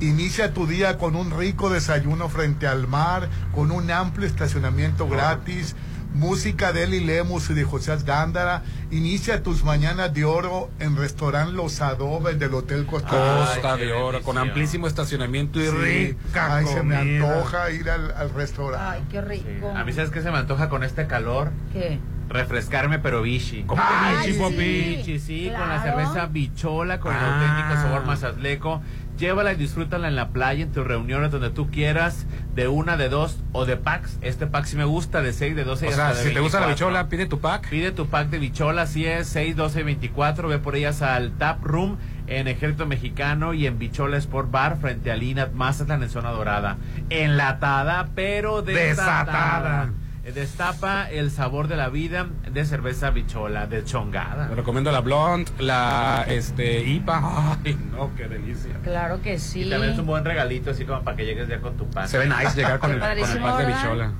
Inicia 0.00 0.52
tu 0.52 0.66
día 0.66 0.98
con 0.98 1.14
un 1.14 1.30
rico 1.30 1.70
desayuno 1.70 2.28
frente 2.28 2.66
al 2.66 2.88
mar, 2.88 3.28
con 3.54 3.70
un 3.70 3.92
amplio 3.92 4.26
estacionamiento 4.26 5.08
gratis, 5.08 5.76
música 6.16 6.72
de 6.72 6.84
Eli 6.84 7.00
Lemus 7.00 7.50
y 7.50 7.54
de 7.54 7.64
José 7.64 7.96
Gándara. 8.04 8.62
Inicia 8.90 9.42
tus 9.42 9.62
mañanas 9.64 10.12
de 10.14 10.24
oro 10.24 10.70
en 10.80 10.96
restaurante 10.96 11.52
Los 11.52 11.80
Adobes 11.80 12.38
del 12.38 12.54
Hotel 12.54 12.86
Costa, 12.86 13.10
Costa 13.10 13.76
de 13.76 13.92
Oro, 13.92 14.22
con 14.22 14.38
amplísimo 14.38 14.86
estacionamiento 14.86 15.60
y 15.60 15.66
Sí. 15.66 15.70
rica 15.76 16.56
Ay, 16.56 16.66
se 16.66 16.82
me 16.82 16.96
antoja 16.96 17.70
ir 17.70 17.90
al, 17.90 18.10
al 18.12 18.30
restaurante. 18.30 18.86
Ay, 18.98 19.04
qué 19.10 19.20
rico. 19.20 19.70
A 19.74 19.84
mí, 19.84 19.92
¿sabes 19.92 20.10
qué 20.10 20.22
se 20.22 20.30
me 20.30 20.38
antoja 20.38 20.68
con 20.68 20.82
este 20.82 21.06
calor? 21.06 21.50
¿Qué? 21.72 21.98
Refrescarme, 22.28 22.98
pero 22.98 23.22
bichi. 23.22 23.62
¿Cómo 23.64 23.80
que 23.80 23.88
Ay, 23.88 24.16
bichi, 24.32 24.38
sí, 24.38 24.96
bichi, 24.96 25.18
sí, 25.20 25.50
con 25.56 25.68
la 25.68 25.80
cerveza 25.82 26.26
bichola, 26.26 26.98
con 26.98 27.14
el 27.14 27.20
Ah. 27.22 27.34
auténtico 27.40 27.82
sabor 27.82 28.04
mazatleco. 28.06 28.82
Llévala 29.18 29.52
y 29.52 29.56
disfrútala 29.56 30.08
en 30.08 30.16
la 30.16 30.28
playa, 30.28 30.62
en 30.62 30.72
tus 30.72 30.86
reuniones, 30.86 31.30
donde 31.30 31.50
tú 31.50 31.70
quieras, 31.70 32.26
de 32.54 32.68
una, 32.68 32.96
de 32.96 33.08
dos 33.08 33.38
o 33.52 33.64
de 33.64 33.76
packs. 33.76 34.18
Este 34.20 34.46
pack 34.46 34.66
sí 34.66 34.76
me 34.76 34.84
gusta, 34.84 35.22
de 35.22 35.32
6, 35.32 35.56
de 35.56 35.64
12 35.64 35.86
y 35.86 35.88
O 35.88 35.92
sea, 35.92 36.14
si 36.14 36.34
te 36.34 36.40
gusta 36.40 36.60
la 36.60 36.66
24. 36.66 36.68
bichola, 36.68 37.08
pide 37.08 37.26
tu 37.26 37.40
pack. 37.40 37.68
Pide 37.70 37.92
tu 37.92 38.06
pack 38.08 38.28
de 38.28 38.38
bichola, 38.38 38.82
así 38.82 39.06
es, 39.06 39.26
6, 39.28 39.56
12, 39.56 39.82
24. 39.84 40.48
Ve 40.48 40.58
por 40.58 40.76
ellas 40.76 41.00
al 41.00 41.32
Tap 41.32 41.64
Room 41.64 41.96
en 42.26 42.48
Ejército 42.48 42.86
Mexicano 42.86 43.54
y 43.54 43.66
en 43.66 43.78
Bichola 43.78 44.16
Sport 44.18 44.50
Bar 44.50 44.78
frente 44.78 45.10
al 45.10 45.22
INAT 45.22 45.52
Mazatlán 45.52 46.02
en 46.02 46.10
Zona 46.10 46.30
Dorada. 46.30 46.76
Enlatada, 47.08 48.08
pero 48.14 48.62
desatada. 48.62 49.86
Desatada. 49.86 49.90
Eh, 50.26 50.32
Destapa 50.32 51.08
el 51.08 51.30
sabor 51.30 51.68
de 51.68 51.76
la 51.76 51.88
vida 51.88 52.26
de 52.50 52.64
cerveza 52.64 53.10
bichola, 53.10 53.68
de 53.68 53.84
chongada. 53.84 54.48
Te 54.48 54.56
recomiendo 54.56 54.90
la 54.90 55.00
Blonde, 55.00 55.50
la 55.60 56.24
este 56.28 56.82
IPA. 56.82 57.58
Ay, 57.64 57.78
no, 57.92 58.10
qué 58.16 58.26
delicia. 58.26 58.72
Claro 58.82 59.22
que 59.22 59.38
sí. 59.38 59.62
Y 59.62 59.70
también 59.70 59.92
es 59.92 59.98
un 60.00 60.06
buen 60.06 60.24
regalito, 60.24 60.70
así 60.72 60.84
como 60.84 61.02
para 61.02 61.16
que 61.16 61.24
llegues 61.26 61.46
ya 61.48 61.60
con 61.60 61.76
tu 61.76 61.86
pack. 61.88 62.08
Se 62.08 62.18
ve 62.18 62.26
nice 62.26 62.56
llegar 62.56 62.80
con 62.80 62.90
el, 62.90 62.98
con 62.98 63.08
el 63.10 63.18
pack 63.40 63.58
de 63.58 63.66
bichola. 63.66 64.12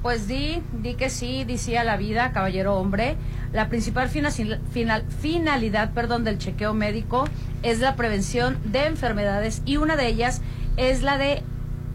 Pues 0.00 0.26
di, 0.26 0.62
di 0.80 0.94
que 0.94 1.10
sí, 1.10 1.44
di 1.44 1.58
sí 1.58 1.76
a 1.76 1.84
la 1.84 1.98
vida, 1.98 2.32
caballero 2.32 2.76
hombre. 2.76 3.16
La 3.52 3.68
principal 3.68 4.08
fina- 4.08 4.30
final- 4.30 5.04
finalidad 5.20 5.92
perdón, 5.92 6.24
del 6.24 6.38
chequeo 6.38 6.72
médico 6.72 7.28
es 7.62 7.80
la 7.80 7.96
prevención 7.96 8.56
de 8.64 8.86
enfermedades 8.86 9.60
y 9.66 9.76
una 9.76 9.96
de 9.96 10.06
ellas 10.06 10.40
es 10.78 11.02
la 11.02 11.18
de 11.18 11.42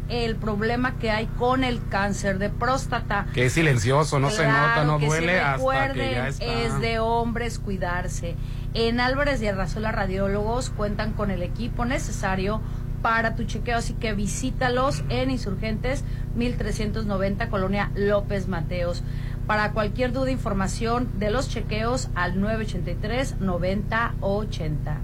el 0.09 0.35
problema 0.35 0.97
que 0.97 1.11
hay 1.11 1.27
con 1.37 1.63
el 1.63 1.85
cáncer 1.87 2.37
de 2.37 2.49
próstata. 2.49 3.27
Que 3.33 3.45
es 3.45 3.53
silencioso, 3.53 4.19
no 4.19 4.29
se 4.29 4.47
nota, 4.47 4.83
no 4.85 4.99
que 4.99 5.07
duele 5.07 5.39
hasta 5.39 5.51
que 5.51 5.57
recuerden, 5.57 6.11
ya 6.11 6.27
está. 6.27 6.45
Es 6.45 6.79
de 6.79 6.99
hombres 6.99 7.59
cuidarse. 7.59 8.35
En 8.73 8.99
Álvarez 8.99 9.39
de 9.39 9.49
Arrasola 9.49 9.91
Radiólogos 9.91 10.69
cuentan 10.69 11.13
con 11.13 11.31
el 11.31 11.43
equipo 11.43 11.85
necesario 11.85 12.61
para 13.01 13.35
tu 13.35 13.43
chequeo, 13.43 13.77
así 13.77 13.93
que 13.93 14.13
visítalos 14.13 15.03
en 15.09 15.29
Insurgentes 15.29 16.03
1390, 16.35 17.49
Colonia 17.49 17.91
López 17.95 18.47
Mateos. 18.47 19.03
Para 19.45 19.73
cualquier 19.73 20.11
duda, 20.11 20.31
información 20.31 21.07
de 21.19 21.29
los 21.29 21.47
chequeos 21.47 22.09
al 22.15 22.41
983 22.41 23.39
9080. 23.39 24.97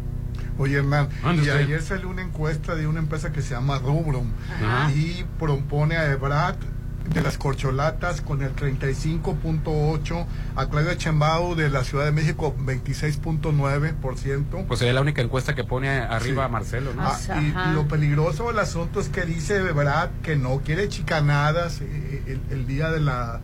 Oye, 0.61 0.77
Hernán, 0.77 1.09
y 1.43 1.49
ayer 1.49 1.81
salió 1.81 2.07
una 2.07 2.21
encuesta 2.21 2.75
de 2.75 2.85
una 2.85 2.99
empresa 2.99 3.31
que 3.31 3.41
se 3.41 3.55
llama 3.55 3.79
Rubrum 3.79 4.29
Ajá. 4.63 4.91
y 4.91 5.25
propone 5.39 5.97
a 5.97 6.11
Ebrat 6.11 6.55
de 7.11 7.21
las 7.21 7.39
corcholatas 7.39 8.21
con 8.21 8.43
el 8.43 8.55
35.8, 8.55 10.25
a 10.55 10.69
Claudia 10.69 10.95
Chembao 10.97 11.55
de 11.55 11.69
la 11.69 11.83
Ciudad 11.83 12.05
de 12.05 12.11
México 12.11 12.55
26.9%. 12.59 14.67
Pues 14.67 14.79
sería 14.79 14.93
la 14.93 15.01
única 15.01 15.23
encuesta 15.23 15.55
que 15.55 15.63
pone 15.63 15.89
arriba 15.89 16.45
a 16.45 16.47
Marcelo, 16.47 16.93
¿no? 16.93 17.01
Ah, 17.03 17.17
y 17.41 17.53
lo 17.73 17.87
peligroso 17.87 18.49
del 18.49 18.59
asunto 18.59 18.99
es 18.99 19.09
que 19.09 19.25
dice 19.25 19.59
Brad 19.71 20.11
que 20.21 20.35
no 20.35 20.61
quiere 20.63 20.89
chicanadas 20.89 21.81
eh, 21.81 22.21
el, 22.27 22.39
el 22.51 22.67
día 22.67 22.91
de 22.91 22.99
la 22.99 23.41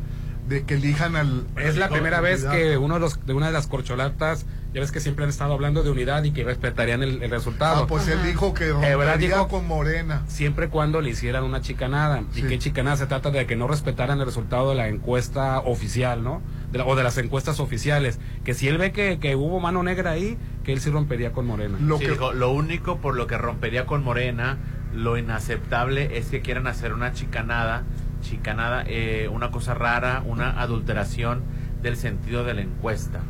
de 0.47 0.63
que 0.63 0.75
elijan 0.75 1.15
al 1.15 1.45
Es 1.57 1.77
la 1.77 1.89
primera 1.89 2.21
vez 2.21 2.45
que 2.45 2.77
uno 2.77 2.95
de, 2.95 2.99
los, 3.01 3.25
de 3.25 3.33
una 3.33 3.47
de 3.47 3.53
las 3.53 3.67
corcholatas, 3.67 4.45
ya 4.73 4.81
ves 4.81 4.91
que 4.91 4.99
siempre 4.99 5.23
han 5.23 5.29
estado 5.29 5.53
hablando 5.53 5.81
de 5.81 5.89
unidad 5.89 6.23
y 6.23 6.31
que 6.31 6.43
respetarían 6.43 7.01
el, 7.01 7.23
el 7.23 7.31
resultado. 7.31 7.83
Ah, 7.83 7.87
pues 7.87 8.07
él 8.07 8.21
dijo 8.23 8.53
que 8.53 8.67
Ebrard 8.67 8.91
rompería 8.91 9.15
dijo 9.17 9.47
con 9.47 9.65
Morena. 9.67 10.23
siempre 10.27 10.69
cuando 10.69 11.01
le 11.01 11.09
hicieran 11.11 11.43
una 11.43 11.61
chicanada. 11.61 12.23
¿Y 12.35 12.43
qué 12.43 12.59
chicanada? 12.59 12.97
Se 12.97 13.07
trata 13.07 13.31
de 13.31 13.45
que 13.47 13.55
no 13.55 13.67
respetaran 13.67 14.19
el 14.19 14.25
resultado 14.25 14.69
de 14.69 14.75
la 14.75 14.87
encuesta 14.89 15.59
oficial, 15.59 16.23
¿no? 16.23 16.41
De 16.71 16.77
la- 16.79 16.85
o 16.85 16.95
de 16.95 17.03
las 17.03 17.17
encuestas 17.17 17.59
oficiales. 17.59 18.19
Que 18.43 18.53
si 18.53 18.67
él 18.67 18.77
ve 18.77 18.91
que, 18.91 19.19
que 19.19 19.35
hubo 19.35 19.59
mano 19.59 19.81
negra 19.83 20.11
ahí, 20.11 20.37
que 20.63 20.73
él 20.73 20.81
sí 20.81 20.89
rompería 20.89 21.31
con 21.31 21.47
Morena. 21.47 21.77
Sí, 21.97 22.05
dijo, 22.07 22.33
lo 22.33 22.51
único 22.51 22.97
por 22.97 23.15
lo 23.15 23.25
que 23.25 23.37
rompería 23.37 23.85
con 23.85 24.03
Morena, 24.03 24.57
lo 24.93 25.17
inaceptable 25.17 26.17
es 26.17 26.27
que 26.27 26.41
quieran 26.41 26.67
hacer 26.67 26.93
una 26.93 27.13
chicanada, 27.13 27.83
chicanada, 28.21 28.83
eh, 28.87 29.29
una 29.31 29.49
cosa 29.51 29.73
rara, 29.73 30.21
una 30.25 30.59
adulteración 30.61 31.41
del 31.81 31.95
sentido 31.95 32.43
de 32.43 32.53
la 32.55 32.61
encuesta. 32.61 33.21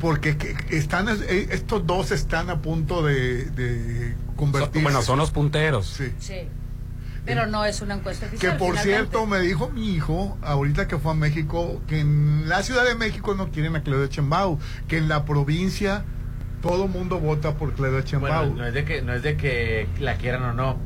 Porque 0.00 0.36
que- 0.36 0.56
están 0.76 1.08
eh, 1.08 1.48
estos 1.50 1.86
dos 1.86 2.10
están 2.10 2.50
a 2.50 2.60
punto 2.62 3.02
de, 3.04 3.44
de 3.50 4.14
convertirse. 4.36 4.82
Bueno, 4.82 5.02
son 5.02 5.18
los 5.18 5.30
punteros. 5.30 5.86
Sí. 5.86 6.12
Sí. 6.18 6.48
Pero 7.24 7.46
no 7.46 7.64
es 7.64 7.80
una 7.80 7.94
encuesta 7.94 8.26
Que 8.26 8.36
oficial. 8.36 8.56
por 8.58 8.72
finalmente. 8.76 8.96
cierto, 9.10 9.26
me 9.26 9.40
dijo 9.40 9.70
mi 9.70 9.94
hijo, 9.94 10.36
ahorita 10.42 10.86
que 10.88 10.98
fue 10.98 11.12
a 11.12 11.14
México, 11.14 11.80
que 11.86 12.00
en 12.00 12.48
la 12.50 12.62
Ciudad 12.62 12.84
de 12.84 12.94
México 12.96 13.34
no 13.34 13.50
quieren 13.50 13.76
a 13.76 13.82
Claudia 13.82 14.08
Chembao, 14.10 14.58
que 14.88 14.98
en 14.98 15.08
la 15.08 15.24
provincia 15.24 16.04
todo 16.60 16.86
mundo 16.86 17.20
vota 17.20 17.54
por 17.56 17.72
Claudia 17.74 18.04
Chembao. 18.04 18.46
Bueno, 18.48 18.56
no 18.62 18.66
es 18.66 18.74
de 18.74 18.84
que 18.84 19.00
no 19.02 19.14
es 19.14 19.22
de 19.22 19.36
que 19.38 19.88
la 20.00 20.16
quieran 20.16 20.42
o 20.42 20.52
no. 20.52 20.76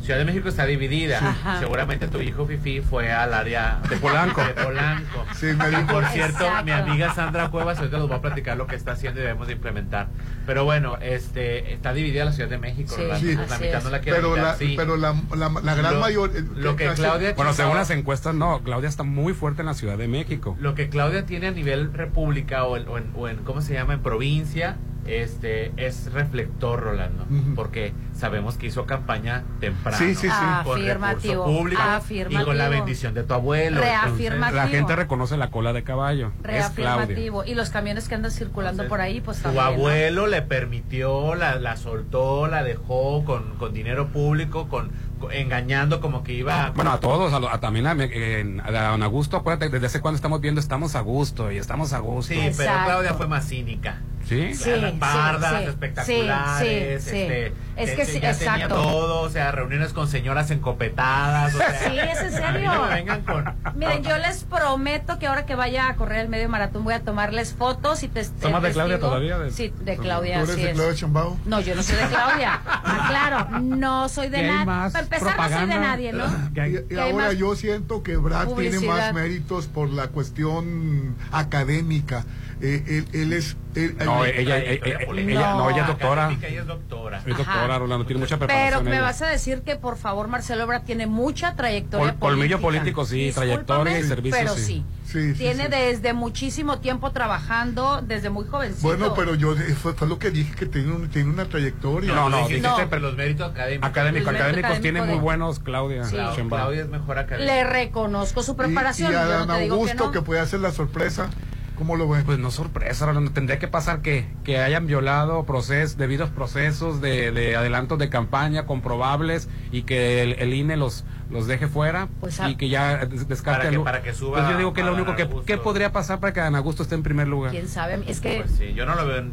Ciudad 0.00 0.18
de 0.18 0.24
México 0.24 0.48
está 0.48 0.64
dividida. 0.64 1.20
Sí. 1.20 1.26
Seguramente 1.60 2.08
tu 2.08 2.20
hijo 2.20 2.46
Fifi 2.46 2.80
fue 2.80 3.12
al 3.12 3.34
área 3.34 3.80
De 3.90 3.96
Polanco. 3.96 4.42
De 4.42 4.54
Polanco. 4.54 5.24
Sí, 5.34 5.46
me 5.46 5.66
Y 5.68 5.70
dijo. 5.70 5.86
por 5.86 6.04
cierto, 6.06 6.44
Exacto. 6.44 6.64
mi 6.64 6.70
amiga 6.70 7.12
Sandra 7.14 7.50
Cuevas 7.50 7.78
ahorita 7.78 7.98
nos 7.98 8.10
va 8.10 8.16
a 8.16 8.20
platicar 8.22 8.56
lo 8.56 8.66
que 8.66 8.76
está 8.76 8.92
haciendo 8.92 9.20
y 9.20 9.22
debemos 9.24 9.46
de 9.48 9.54
implementar. 9.54 10.08
Pero 10.46 10.64
bueno, 10.64 10.96
este 11.02 11.72
está 11.74 11.92
dividida 11.92 12.24
la 12.24 12.32
Ciudad 12.32 12.48
de 12.48 12.58
México. 12.58 12.94
Sí, 12.96 13.34
la 13.36 13.58
mitad 13.58 13.82
no 13.82 13.90
la 13.90 14.00
quiere 14.00 14.18
pero 14.18 14.36
la, 14.36 14.54
sí. 14.56 14.74
pero 14.76 14.96
la, 14.96 15.14
la, 15.36 15.48
la 15.62 15.74
gran 15.74 15.94
Lo- 15.94 16.00
mayoría. 16.00 16.40
lo 16.54 16.76
que 16.76 16.86
casi- 16.86 17.02
Claudia 17.02 17.34
Bueno, 17.34 17.52
según 17.52 17.76
las 17.76 17.90
encuestas, 17.90 18.34
no. 18.34 18.60
Claudia 18.62 18.88
está 18.88 19.02
muy 19.02 19.34
fuerte 19.34 19.62
en 19.62 19.66
la 19.66 19.74
Ciudad 19.74 19.98
de 19.98 20.08
México. 20.08 20.56
Lo 20.60 20.74
que 20.74 20.88
Claudia 20.88 21.26
tiene 21.26 21.48
a 21.48 21.50
nivel 21.50 21.92
república 21.92 22.64
o 22.64 22.76
en, 22.76 22.88
o 22.88 22.96
en- 22.98 23.10
o 23.14 23.28
en- 23.28 23.36
¿cómo 23.38 23.60
se 23.60 23.74
llama? 23.74 23.94
En 23.94 24.00
provincia, 24.00 24.76
este 25.08 25.72
es 25.76 26.12
reflector, 26.12 26.80
Rolando. 26.80 27.24
Porque 27.54 27.92
sabemos 28.14 28.56
que 28.56 28.66
hizo 28.66 28.84
campaña 28.86 29.44
temprano. 29.60 29.98
Sí, 29.98 30.14
sí, 30.14 30.28
sí. 30.28 30.28
Con 30.28 30.38
recurso 30.38 30.72
Afirmativo, 30.82 31.44
público 31.44 31.82
y 32.30 32.44
con 32.44 32.58
la 32.58 32.68
bendición 32.68 33.14
de 33.14 33.22
tu 33.22 33.34
abuelo. 33.34 33.80
Reafirmativo. 33.80 34.56
La 34.56 34.68
gente 34.68 34.96
reconoce 34.96 35.36
la 35.36 35.50
cola 35.50 35.72
de 35.72 35.82
caballo. 35.84 36.32
Es. 36.38 36.42
Reafirmativo. 36.44 37.44
Y 37.44 37.54
los 37.54 37.70
camiones 37.70 38.08
que 38.08 38.14
andan 38.14 38.30
circulando 38.30 38.82
Entonces, 38.82 38.88
por 38.90 39.00
ahí, 39.00 39.20
pues 39.20 39.40
también. 39.42 39.64
¿no? 39.64 39.70
abuelo 39.70 40.26
le 40.26 40.42
permitió, 40.42 41.34
la, 41.34 41.56
la 41.56 41.76
soltó, 41.76 42.46
la 42.46 42.62
dejó 42.62 43.24
con, 43.24 43.54
con 43.56 43.72
dinero 43.72 44.08
público, 44.08 44.68
con, 44.68 44.90
con- 45.20 45.32
engañando 45.32 46.00
como 46.00 46.22
que 46.24 46.32
iba... 46.32 46.70
Bueno, 46.74 46.92
a 46.92 47.00
todos, 47.00 47.32
a, 47.32 47.40
lo- 47.40 47.50
a 47.50 47.60
también 47.60 47.86
a, 47.86 47.92
a 47.92 48.90
don 48.90 49.02
Augusto, 49.02 49.36
acuérdate, 49.36 49.68
desde 49.68 49.86
hace 49.86 50.00
cuando 50.00 50.16
estamos 50.16 50.40
viendo, 50.40 50.60
estamos 50.60 50.94
a 50.94 51.00
gusto 51.00 51.50
y 51.52 51.58
estamos 51.58 51.92
a 51.92 51.98
gusto. 51.98 52.34
Sí, 52.34 52.38
pero 52.40 52.48
Exacto. 52.48 52.84
Claudia 52.86 53.14
fue 53.14 53.26
más 53.28 53.46
cínica. 53.48 53.98
¿Sí? 54.28 54.54
Sí, 54.54 54.70
pardas, 55.00 55.62
sí. 55.62 55.68
espectaculares, 55.70 57.02
Sí, 57.04 57.10
sí, 57.10 57.16
sí. 57.16 57.16
este, 57.22 57.52
Es 57.76 57.90
que 57.92 57.96
te- 57.96 58.06
sí, 58.06 58.20
ya 58.20 58.34
tenía 58.36 58.54
exacto. 58.56 58.74
todo, 58.74 59.20
o 59.22 59.30
sea, 59.30 59.52
reuniones 59.52 59.92
con 59.92 60.06
señoras 60.08 60.50
encopetadas, 60.50 61.54
o 61.54 61.58
sea, 61.58 61.78
Sí, 61.88 61.98
es 61.98 62.20
en 62.20 62.32
serio. 62.32 62.74
no 62.74 62.88
vengan 62.88 63.22
con 63.22 63.44
Miren, 63.76 64.02
yo 64.02 64.18
les 64.26 64.44
prometo 64.44 65.18
que 65.18 65.26
ahora 65.28 65.46
que 65.46 65.54
vaya 65.54 65.88
a 65.88 65.94
correr 65.96 66.20
el 66.20 66.28
medio 66.28 66.48
maratón 66.48 66.84
voy 66.84 66.94
a 66.94 67.00
tomarles 67.00 67.54
fotos 67.54 68.02
y 68.02 68.08
te 68.08 68.24
¿Son 68.24 68.52
más 68.52 68.62
de 68.62 68.72
Claudia 68.72 68.98
todavía? 68.98 69.38
De- 69.38 69.50
Sí, 69.50 69.72
de 69.80 69.96
¿Tú 69.96 70.02
Claudia, 70.02 70.36
eres 70.40 70.50
así 70.50 70.62
de. 70.62 70.72
Claudia 70.72 70.94
Chembao? 70.94 71.36
No, 71.46 71.60
yo 71.60 71.74
no 71.74 71.82
soy 71.82 71.96
de 71.96 72.06
Claudia. 72.08 72.60
Ah, 72.66 73.06
claro, 73.08 73.60
no 73.60 74.08
soy 74.08 74.28
de 74.28 74.40
¿Qué 74.40 74.44
hay 74.44 74.64
nadie. 74.66 74.92
Para 74.92 75.00
empezar, 75.00 75.36
no 75.36 75.42
soy 75.42 75.52
de 75.52 75.66
propaganda? 75.66 75.78
nadie, 75.80 76.12
¿no? 76.12 76.24
Y, 76.88 76.94
y 76.94 76.98
hay 76.98 77.10
ahora 77.12 77.32
yo 77.32 77.54
siento 77.56 78.02
que 78.02 78.16
Brad 78.16 78.46
tiene 78.48 78.54
publicidad. 78.72 78.94
más 78.96 79.14
méritos 79.14 79.66
por 79.68 79.88
la 79.88 80.08
cuestión 80.08 81.14
académica. 81.32 82.24
Eh, 82.60 82.82
él, 82.88 83.08
él 83.12 83.32
es. 83.32 83.56
él- 83.74 83.96
No, 84.04 84.24
él- 84.24 84.32
ella, 84.36 84.58
ella, 84.58 84.72
ella, 84.84 85.06
política. 85.06 85.32
ella- 85.40 85.54
no, 85.54 85.70
ella 85.70 85.82
es 85.82 85.86
doctora. 85.86 86.30
Ella 86.42 86.60
es 86.60 86.66
doctora. 86.66 87.18
Es 87.18 87.36
doctora, 87.36 87.64
Ajá. 87.66 87.78
Rolando, 87.78 88.04
tiene 88.06 88.20
mucha 88.20 88.36
preparación. 88.38 88.68
Pero 88.80 88.82
me 88.90 88.96
ella. 88.96 89.02
vas 89.02 89.22
a 89.22 89.28
decir 89.28 89.62
que 89.62 89.76
por 89.76 89.96
favor 89.96 90.26
Marcelo 90.28 90.64
Ebrard 90.64 90.82
tiene 90.82 91.06
mucha 91.06 91.54
trayectoria 91.54 92.14
colmillo 92.18 92.60
política. 92.60 92.82
político, 92.84 93.04
sí, 93.06 93.26
Discúlpame, 93.26 93.64
trayectoria 93.64 93.98
y 94.00 94.02
servicio, 94.04 94.38
pero 94.40 94.54
sí. 94.54 94.62
sí. 94.64 94.84
Sí, 95.08 95.32
sí, 95.32 95.38
tiene 95.38 95.64
sí. 95.64 95.70
desde 95.70 96.12
muchísimo 96.12 96.80
tiempo 96.80 97.12
trabajando, 97.12 98.02
desde 98.02 98.28
muy 98.28 98.46
jovencito. 98.46 98.86
Bueno, 98.88 99.14
pero 99.14 99.34
yo 99.36 99.54
eh, 99.54 99.74
fue, 99.80 99.94
fue 99.94 100.06
lo 100.06 100.18
que 100.18 100.30
dije 100.30 100.54
que 100.54 100.66
tiene, 100.66 100.92
un- 100.92 101.08
tiene 101.08 101.30
una 101.30 101.46
trayectoria. 101.46 102.12
No, 102.12 102.28
no, 102.28 102.40
dijiste, 102.46 102.68
No. 102.68 102.76
pero 102.90 103.00
los 103.02 103.16
méritos 103.16 103.50
académicos. 103.50 103.88
Académico, 103.88 104.28
El 104.28 104.36
académicos 104.36 104.64
académico 104.64 104.82
tiene 104.82 105.00
de- 105.00 105.06
muy 105.06 105.18
buenos, 105.18 105.60
Claudia. 105.60 106.04
Sí. 106.04 106.16
Claudia 106.48 106.82
es 106.82 106.88
mejor 106.88 107.18
académica. 107.18 107.54
Le 107.54 107.64
reconozco 107.64 108.42
su 108.42 108.52
Y- 108.52 108.56
preparación. 108.56 109.12
Y, 109.12 109.14
a 109.14 109.22
yo 109.24 109.28
no 109.30 109.46
Dan 109.46 109.58
que 109.60 109.68
Augusto, 109.70 110.04
no. 110.06 110.10
que, 110.12 110.20
puede 110.20 110.40
hacer 110.40 110.60
la 110.60 110.72
sorpresa. 110.72 111.30
¿Cómo 111.78 111.94
lo 111.96 112.08
ven? 112.08 112.24
Pues 112.24 112.38
no 112.38 112.50
sorpresa, 112.50 113.06
Rolando. 113.06 113.30
Tendría 113.30 113.58
que 113.60 113.68
pasar 113.68 114.02
que, 114.02 114.26
que 114.44 114.58
hayan 114.58 114.86
violado 114.86 115.44
procesos, 115.44 115.96
debidos 115.96 116.28
procesos 116.30 117.00
de, 117.00 117.30
de 117.30 117.54
adelantos 117.56 117.98
de 117.98 118.08
campaña 118.10 118.66
comprobables 118.66 119.48
y 119.70 119.82
que 119.82 120.22
el, 120.22 120.32
el 120.40 120.54
INE 120.54 120.76
los, 120.76 121.04
los 121.30 121.46
deje 121.46 121.68
fuera 121.68 122.08
Pues, 122.20 122.40
ah, 122.40 122.50
y 122.50 122.56
que 122.56 122.68
ya 122.68 123.06
des- 123.06 123.28
descarte 123.28 123.58
Para 123.60 123.70
que- 123.70 123.76
el- 123.76 123.82
para 123.82 124.02
que 124.02 124.12
suba 124.12 124.38
Pues 124.38 124.50
yo 124.50 124.58
digo 124.58 124.72
que 124.72 124.82
a 124.82 124.86
lo 124.86 124.94
único 124.94 125.14
que. 125.14 125.28
¿qué 125.46 125.56
podría 125.56 125.92
pasar 125.92 126.18
para 126.20 126.32
que 126.32 126.40
Dan 126.40 126.56
Augusto 126.56 126.82
esté 126.82 126.96
en 126.96 127.02
primer 127.04 127.28
lugar. 127.28 127.52
Quién 127.52 127.68
sabe, 127.68 128.02
es 128.06 128.20
que 128.20 128.38
Pues 128.40 128.50
sí, 128.58 128.74
yo 128.74 128.84
no 128.84 128.94
lo 128.96 129.06
veo. 129.06 129.18
en- 129.18 129.32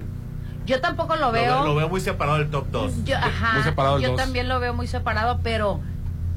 yo 0.68 0.82
tampoco 0.82 1.16
lo 1.16 1.28
Lo 1.28 1.32
veo. 1.32 1.54
veo, 1.54 1.66
lo 1.66 1.76
veo 1.76 1.90
muy 1.90 2.02
separado 2.02 2.38
del 2.40 2.50
top 2.50 2.68
2. 2.72 3.06
Yo, 3.06 3.18
ajá, 3.18 3.54
muy 3.54 3.64
separado 3.64 3.98
el 3.98 4.02
yo 4.04 4.10
dos. 4.10 4.18
también 4.18 4.48
lo 4.50 4.60
veo 4.60 4.74
muy 4.74 4.88
separado, 4.88 5.40
pero 5.44 5.80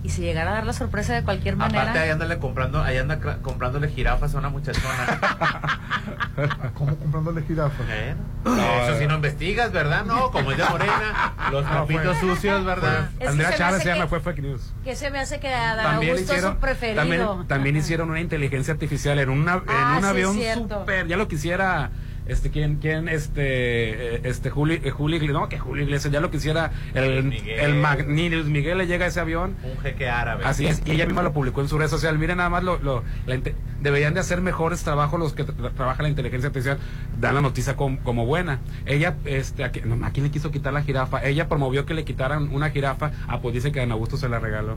y 0.04 0.10
si 0.10 0.22
llegara 0.22 0.52
a 0.52 0.54
dar 0.54 0.66
la 0.66 0.72
sorpresa 0.72 1.12
de 1.14 1.22
cualquier 1.24 1.56
manera. 1.56 1.82
Aparte, 1.82 1.98
ahí 1.98 2.10
ándale 2.10 2.38
comprando, 2.38 2.82
ahí 2.82 2.96
anda 2.98 3.18
comprándole 3.42 3.88
jirafas 3.88 4.34
a 4.34 4.38
una 4.38 4.48
muchachona. 4.48 5.18
¿Cómo 6.74 6.96
comprándole 6.96 7.42
jirafas? 7.42 7.86
¿Eh? 7.90 8.14
No, 8.44 8.56
Eso 8.84 8.98
sí 8.98 9.06
no 9.06 9.16
investigas, 9.16 9.72
¿verdad? 9.72 10.04
No, 10.04 10.30
como 10.30 10.52
es 10.52 10.58
de 10.58 10.64
morena, 10.64 11.34
los 11.50 11.64
No, 11.64 11.70
trapitos 11.70 12.16
fue- 12.18 12.28
sucios, 12.34 12.64
¿verdad? 12.64 13.08
Es 13.14 13.18
que 13.18 13.26
Andrea 13.28 13.54
Chávez 13.56 13.82
se 13.82 13.88
llama, 13.88 14.06
fue 14.06 14.20
fake 14.20 14.38
news. 14.40 14.72
que 14.84 14.94
se 14.94 15.10
me 15.10 15.18
hace 15.18 15.40
que 15.40 15.48
a 15.48 15.74
Dan 15.74 15.84
También 15.84 16.12
Augusto 16.12 16.32
es 16.32 16.38
hicieron, 16.38 16.54
su 16.54 16.60
preferido. 16.60 16.96
también, 17.00 17.48
también 17.48 17.76
hicieron 17.76 18.10
una 18.10 18.20
inteligencia 18.20 18.72
artificial 18.74 19.18
en, 19.18 19.28
una, 19.30 19.62
Ah, 19.66 19.88
en 19.90 19.96
un 19.96 20.02
sí, 20.02 20.08
avión 20.08 20.38
súper, 20.68 21.06
ya 21.08 21.16
lo 21.16 21.26
quisiera, 21.28 21.90
este, 22.28 22.50
¿quién, 22.50 22.76
quién, 22.76 23.08
este, 23.08 24.16
eh, 24.16 24.20
este, 24.24 24.50
Juli, 24.50 24.80
eh, 24.84 24.90
Juli 24.90 25.16
Iglesias, 25.16 25.40
no, 25.40 25.48
que 25.48 25.58
Julio 25.58 25.84
Iglesias, 25.84 26.12
ya 26.12 26.20
lo 26.20 26.30
quisiera, 26.30 26.70
el, 26.94 27.24
Miguel. 27.24 27.58
el 27.60 27.74
mag- 27.82 28.06
ni 28.06 28.28
Luis 28.30 28.46
Miguel 28.46 28.78
le 28.78 28.86
llega 28.86 29.06
a 29.06 29.08
ese 29.08 29.20
avión, 29.20 29.56
Un 29.64 29.78
jeque 29.80 30.08
árabe. 30.08 30.44
Así 30.44 30.66
es, 30.66 30.82
y 30.84 30.92
ella 30.92 31.06
misma 31.06 31.22
lo 31.22 31.32
publicó 31.32 31.60
en 31.60 31.68
su 31.68 31.78
red 31.78 31.88
social. 31.88 32.18
Miren 32.18 32.36
nada 32.38 32.50
más, 32.50 32.62
lo, 32.62 32.78
lo- 32.78 33.02
la 33.26 33.38
deberían 33.80 34.12
de 34.14 34.20
hacer 34.20 34.40
mejores 34.40 34.82
trabajos 34.82 35.18
los 35.20 35.32
que 35.32 35.46
tra- 35.46 35.72
trabaja 35.74 36.02
la 36.02 36.08
inteligencia 36.08 36.48
artificial. 36.48 36.78
Dan 37.18 37.34
la 37.34 37.40
noticia 37.40 37.76
com- 37.76 37.96
como 37.98 38.26
buena. 38.26 38.58
Ella, 38.86 39.16
este, 39.24 39.64
¿a, 39.64 39.70
quién- 39.70 39.88
no, 39.88 40.04
¿a 40.06 40.10
quién 40.10 40.24
le 40.24 40.30
quiso 40.30 40.50
quitar 40.50 40.72
la 40.72 40.82
jirafa? 40.82 41.24
Ella 41.24 41.48
promovió 41.48 41.86
que 41.86 41.94
le 41.94 42.04
quitaran 42.04 42.48
una 42.52 42.70
jirafa. 42.70 43.10
Ah, 43.26 43.40
pues 43.40 43.54
dice 43.54 43.72
que 43.72 43.80
Dan 43.80 43.92
Augusto 43.92 44.16
se 44.16 44.28
la 44.28 44.38
regaló. 44.38 44.76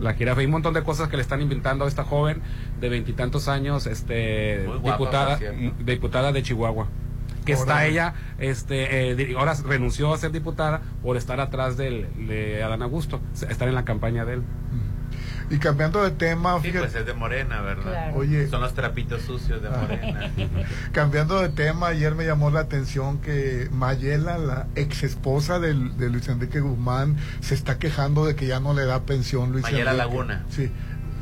La 0.00 0.14
jirafa 0.14 0.42
y 0.42 0.46
un 0.46 0.52
montón 0.52 0.74
de 0.74 0.82
cosas 0.82 1.08
que 1.08 1.16
le 1.16 1.22
están 1.22 1.40
inventando 1.42 1.84
a 1.84 1.88
esta 1.88 2.04
joven 2.04 2.40
de 2.80 2.88
veintitantos 2.88 3.48
años, 3.48 3.86
este, 3.86 4.64
guapa, 4.66 4.90
diputada, 4.92 5.28
por 5.30 5.38
cierto. 5.38 5.58
m- 5.60 5.72
diputada 5.84 6.32
de 6.32 6.42
Chihuahua. 6.42 6.88
Que 7.44 7.52
está 7.52 7.86
ella, 7.86 8.14
este, 8.38 9.12
eh, 9.12 9.34
ahora 9.38 9.54
renunció 9.66 10.12
a 10.12 10.18
ser 10.18 10.30
diputada 10.30 10.82
por 11.02 11.16
estar 11.16 11.40
atrás 11.40 11.76
del, 11.76 12.06
de 12.26 12.62
Adán 12.62 12.82
Augusto, 12.82 13.20
estar 13.48 13.66
en 13.68 13.74
la 13.74 13.84
campaña 13.84 14.24
de 14.24 14.34
él. 14.34 14.42
Y 15.50 15.58
cambiando 15.58 16.02
de 16.04 16.12
tema, 16.12 16.56
Sí, 16.60 16.68
fíjate, 16.68 16.86
pues 16.86 16.94
es 16.94 17.06
de 17.06 17.12
morena, 17.12 17.60
¿verdad? 17.60 17.82
Claro. 17.82 18.16
Oye. 18.16 18.48
Son 18.48 18.60
los 18.60 18.72
trapitos 18.72 19.22
sucios 19.22 19.60
de 19.60 19.68
morena. 19.68 20.30
cambiando 20.92 21.40
de 21.40 21.48
tema, 21.48 21.88
ayer 21.88 22.14
me 22.14 22.24
llamó 22.24 22.50
la 22.50 22.60
atención 22.60 23.18
que 23.18 23.68
Mayela, 23.72 24.38
la 24.38 24.68
ex 24.76 25.02
esposa 25.02 25.58
del, 25.58 25.96
de 25.98 26.08
Luis 26.08 26.28
Enrique 26.28 26.60
Guzmán, 26.60 27.16
se 27.40 27.54
está 27.54 27.78
quejando 27.78 28.24
de 28.24 28.36
que 28.36 28.46
ya 28.46 28.60
no 28.60 28.74
le 28.74 28.84
da 28.84 29.02
pensión 29.02 29.50
Luis 29.50 29.64
Mayela 29.64 29.90
Enrique. 29.90 29.96
Laguna. 29.96 30.44
Sí. 30.50 30.70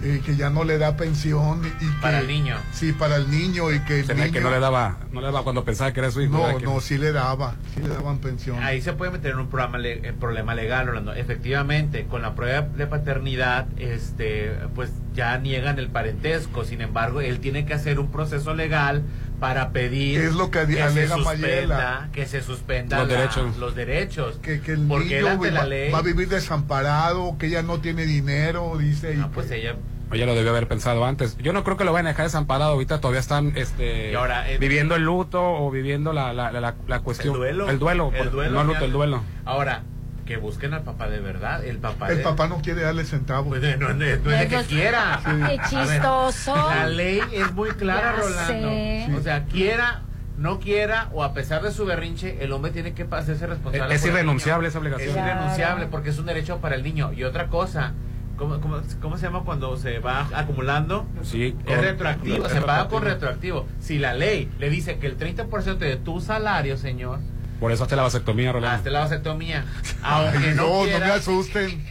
Eh, 0.03 0.21
que 0.25 0.37
ya 0.37 0.49
no 0.51 0.65
le 0.65 0.79
da 0.79 0.97
pensión 0.97 1.63
y, 1.65 1.69
y 1.85 1.89
que, 1.89 2.01
Para 2.01 2.21
el 2.21 2.29
niño. 2.29 2.57
sí 2.73 2.93
para 2.93 3.17
el 3.17 3.31
niño 3.31 3.73
y 3.73 3.81
que 3.81 4.01
el 4.01 4.17
niño 4.17 4.33
que 4.33 4.41
no 4.41 4.51
le 4.51 4.61
daba, 4.61 4.99
no 5.13 5.21
le 5.21 5.27
daba 5.27 5.43
cuando 5.43 5.65
pensaba 5.65 5.93
que 5.93 6.01
era 6.01 6.11
su 6.11 6.21
hijo. 6.21 6.33
no 6.39 6.59
no 6.61 6.81
sí 6.81 6.99
le 6.99 7.13
daba 7.13 7.57
sí 7.75 7.81
le 7.83 7.89
daban 7.89 8.19
pensión 8.19 8.63
Ahí 8.63 8.81
se 8.81 8.93
puede 8.93 9.11
meter 9.11 9.33
en 9.33 9.39
un 9.41 9.49
programa 9.49 9.79
le- 9.79 10.07
en 10.09 10.15
problema 10.17 10.55
legal, 10.55 10.89
Orlando. 10.89 11.13
Efectivamente, 11.15 12.07
con 12.07 12.23
la 12.23 12.35
prueba 12.35 12.63
de 12.63 12.87
paternidad, 12.87 13.67
este, 13.79 14.53
pues 14.75 14.91
ya 15.15 15.39
niegan 15.39 15.79
el 15.79 15.89
parentesco. 15.89 16.65
Sin 16.65 16.81
embargo, 16.81 17.21
él 17.21 17.41
tiene 17.41 17.65
que 17.67 17.75
hacer 17.75 17.99
un 17.99 18.11
proceso 18.11 18.55
legal 18.55 19.03
para 19.41 19.71
pedir 19.71 20.21
Es 20.21 20.35
lo 20.35 20.51
que 20.51 20.67
se 20.67 20.83
alega 20.83 21.15
suspenda, 21.17 21.47
Mayela. 21.47 22.09
que 22.13 22.27
se 22.27 22.43
suspenda 22.43 22.99
Los 22.99 23.09
la- 23.09 23.15
derechos. 23.17 23.57
los 23.57 23.75
derechos. 23.75 24.39
que, 24.43 24.61
que 24.61 24.73
el 24.73 24.87
Porque 24.89 25.21
niño 25.23 25.39
va, 25.39 25.51
la 25.51 25.65
ley, 25.65 25.91
va 25.93 25.99
a 25.99 26.03
vivir 26.03 26.29
desamparado 26.29 27.37
que 27.39 27.47
ella 27.47 27.63
no 27.63 27.81
tiene 27.81 28.05
dinero 28.05 28.77
dice 28.79 29.15
y 29.15 29.21
Ah, 29.21 29.31
pues 29.33 29.47
que- 29.49 29.57
ella 29.61 29.77
Ella 30.11 30.25
lo 30.27 30.35
debió 30.35 30.51
haber 30.51 30.67
pensado 30.69 31.05
antes. 31.05 31.37
Yo 31.37 31.53
no 31.53 31.65
creo 31.65 31.77
que 31.77 31.85
lo 31.85 31.93
vayan 31.93 32.07
a 32.07 32.11
dejar 32.11 32.25
desamparado. 32.25 32.73
Ahorita 32.73 32.99
todavía 32.99 33.21
están 33.21 33.53
este, 33.57 34.11
Y 34.11 34.15
ahora, 34.15 34.51
eh, 34.51 34.57
viviendo 34.59 34.97
el 34.97 35.03
luto 35.03 35.43
o 35.43 35.71
viviendo 35.71 36.15
la, 36.15 36.33
la, 36.33 36.51
la, 36.51 36.75
la 36.87 37.01
cuestión. 37.01 37.35
el 37.35 37.39
duelo, 37.41 37.69
El 37.69 37.79
duelo. 37.79 38.11
el 38.15 38.31
duelo, 38.31 38.53
no 38.53 38.61
el 38.63 38.67
luto, 38.69 38.79
ya. 38.81 38.87
el 38.87 38.93
duelo. 38.93 39.23
Ahora, 39.45 39.83
que 40.29 40.37
busquen 40.37 40.75
al 40.75 40.83
papá 40.83 41.09
de 41.09 41.21
verdad, 41.21 41.65
el 41.65 41.79
papá 41.79 42.11
el 42.11 42.19
de- 42.19 42.23
papá 42.23 42.49
no 42.49 42.59
quiere 42.61 42.83
darle 42.83 43.05
centavos 43.07 43.49
Pues, 43.49 43.63
no, 43.79 43.89
no- 43.89 43.95
no 43.95 44.05
es 44.05 44.23
de 44.23 44.47
que 44.49 44.63
quiera. 44.65 45.21
Qué 45.25 45.33
ver, 45.33 45.61
chistoso. 45.71 46.55
La 46.55 46.87
ley 46.87 47.21
es 47.33 47.51
muy 47.55 47.71
clara, 47.71 48.13
Ya 48.15 48.23
Rolando. 48.23 48.69
sé. 48.69 49.09
O 49.19 49.23
sea, 49.23 49.45
quiera, 49.47 50.03
no 50.37 50.61
quiera, 50.61 51.09
o 51.15 51.25
a 51.25 51.33
pesar 51.33 51.63
de 51.63 51.73
su 51.73 51.87
berrinche, 51.87 52.45
el 52.45 52.53
hombre 52.53 52.71
tiene 52.73 52.93
que 52.93 53.07
hacerse 53.11 53.47
responsable. 53.47 53.95
Es 53.95 54.05
irrenunciable 54.05 54.69
esa 54.69 54.79
obligación. 54.79 55.09
Es 55.09 55.15
Claro. 55.15 55.31
irrenunciable 55.31 55.87
porque 55.87 56.11
es 56.11 56.19
un 56.19 56.27
derecho 56.27 56.59
para 56.59 56.75
el 56.77 56.83
niño. 56.83 57.11
Y 57.15 57.25
otra 57.25 57.47
cosa, 57.47 57.95
¿cómo, 58.37 58.61
cómo, 58.61 58.83
cómo 59.01 59.17
se 59.17 59.25
llama 59.25 59.45
cuando 59.47 59.79
se 59.79 59.99
va 59.99 60.29
acumulando? 60.35 61.07
Sí, 61.23 61.57
Es 61.67 61.81
retroactivo, 61.81 62.49
se 62.51 62.61
paga 62.61 62.89
con 62.89 63.03
retroactivo. 63.03 63.61
retroactivo. 63.63 63.67
Si 63.81 63.99
la 63.99 64.13
ley 64.13 64.51
le 64.59 64.69
dice 64.69 64.99
que 64.99 65.07
el 65.07 65.17
30% 65.17 65.79
de 65.79 65.97
tu 65.97 66.21
salario, 66.21 66.77
señor, 66.77 67.19
Por 67.61 67.73
eso 67.73 67.83
hazte 67.85 67.97
la 67.97 68.03
vasectomía, 68.03 68.53
Rolando. 68.53 68.77
hazte 68.77 68.91
la 68.91 69.01
vasectomía, 69.01 69.65
aunque 70.03 70.55
no, 70.55 70.87
no 70.87 70.87
no 70.87 70.99
me 71.01 71.13
asusten 71.13 71.85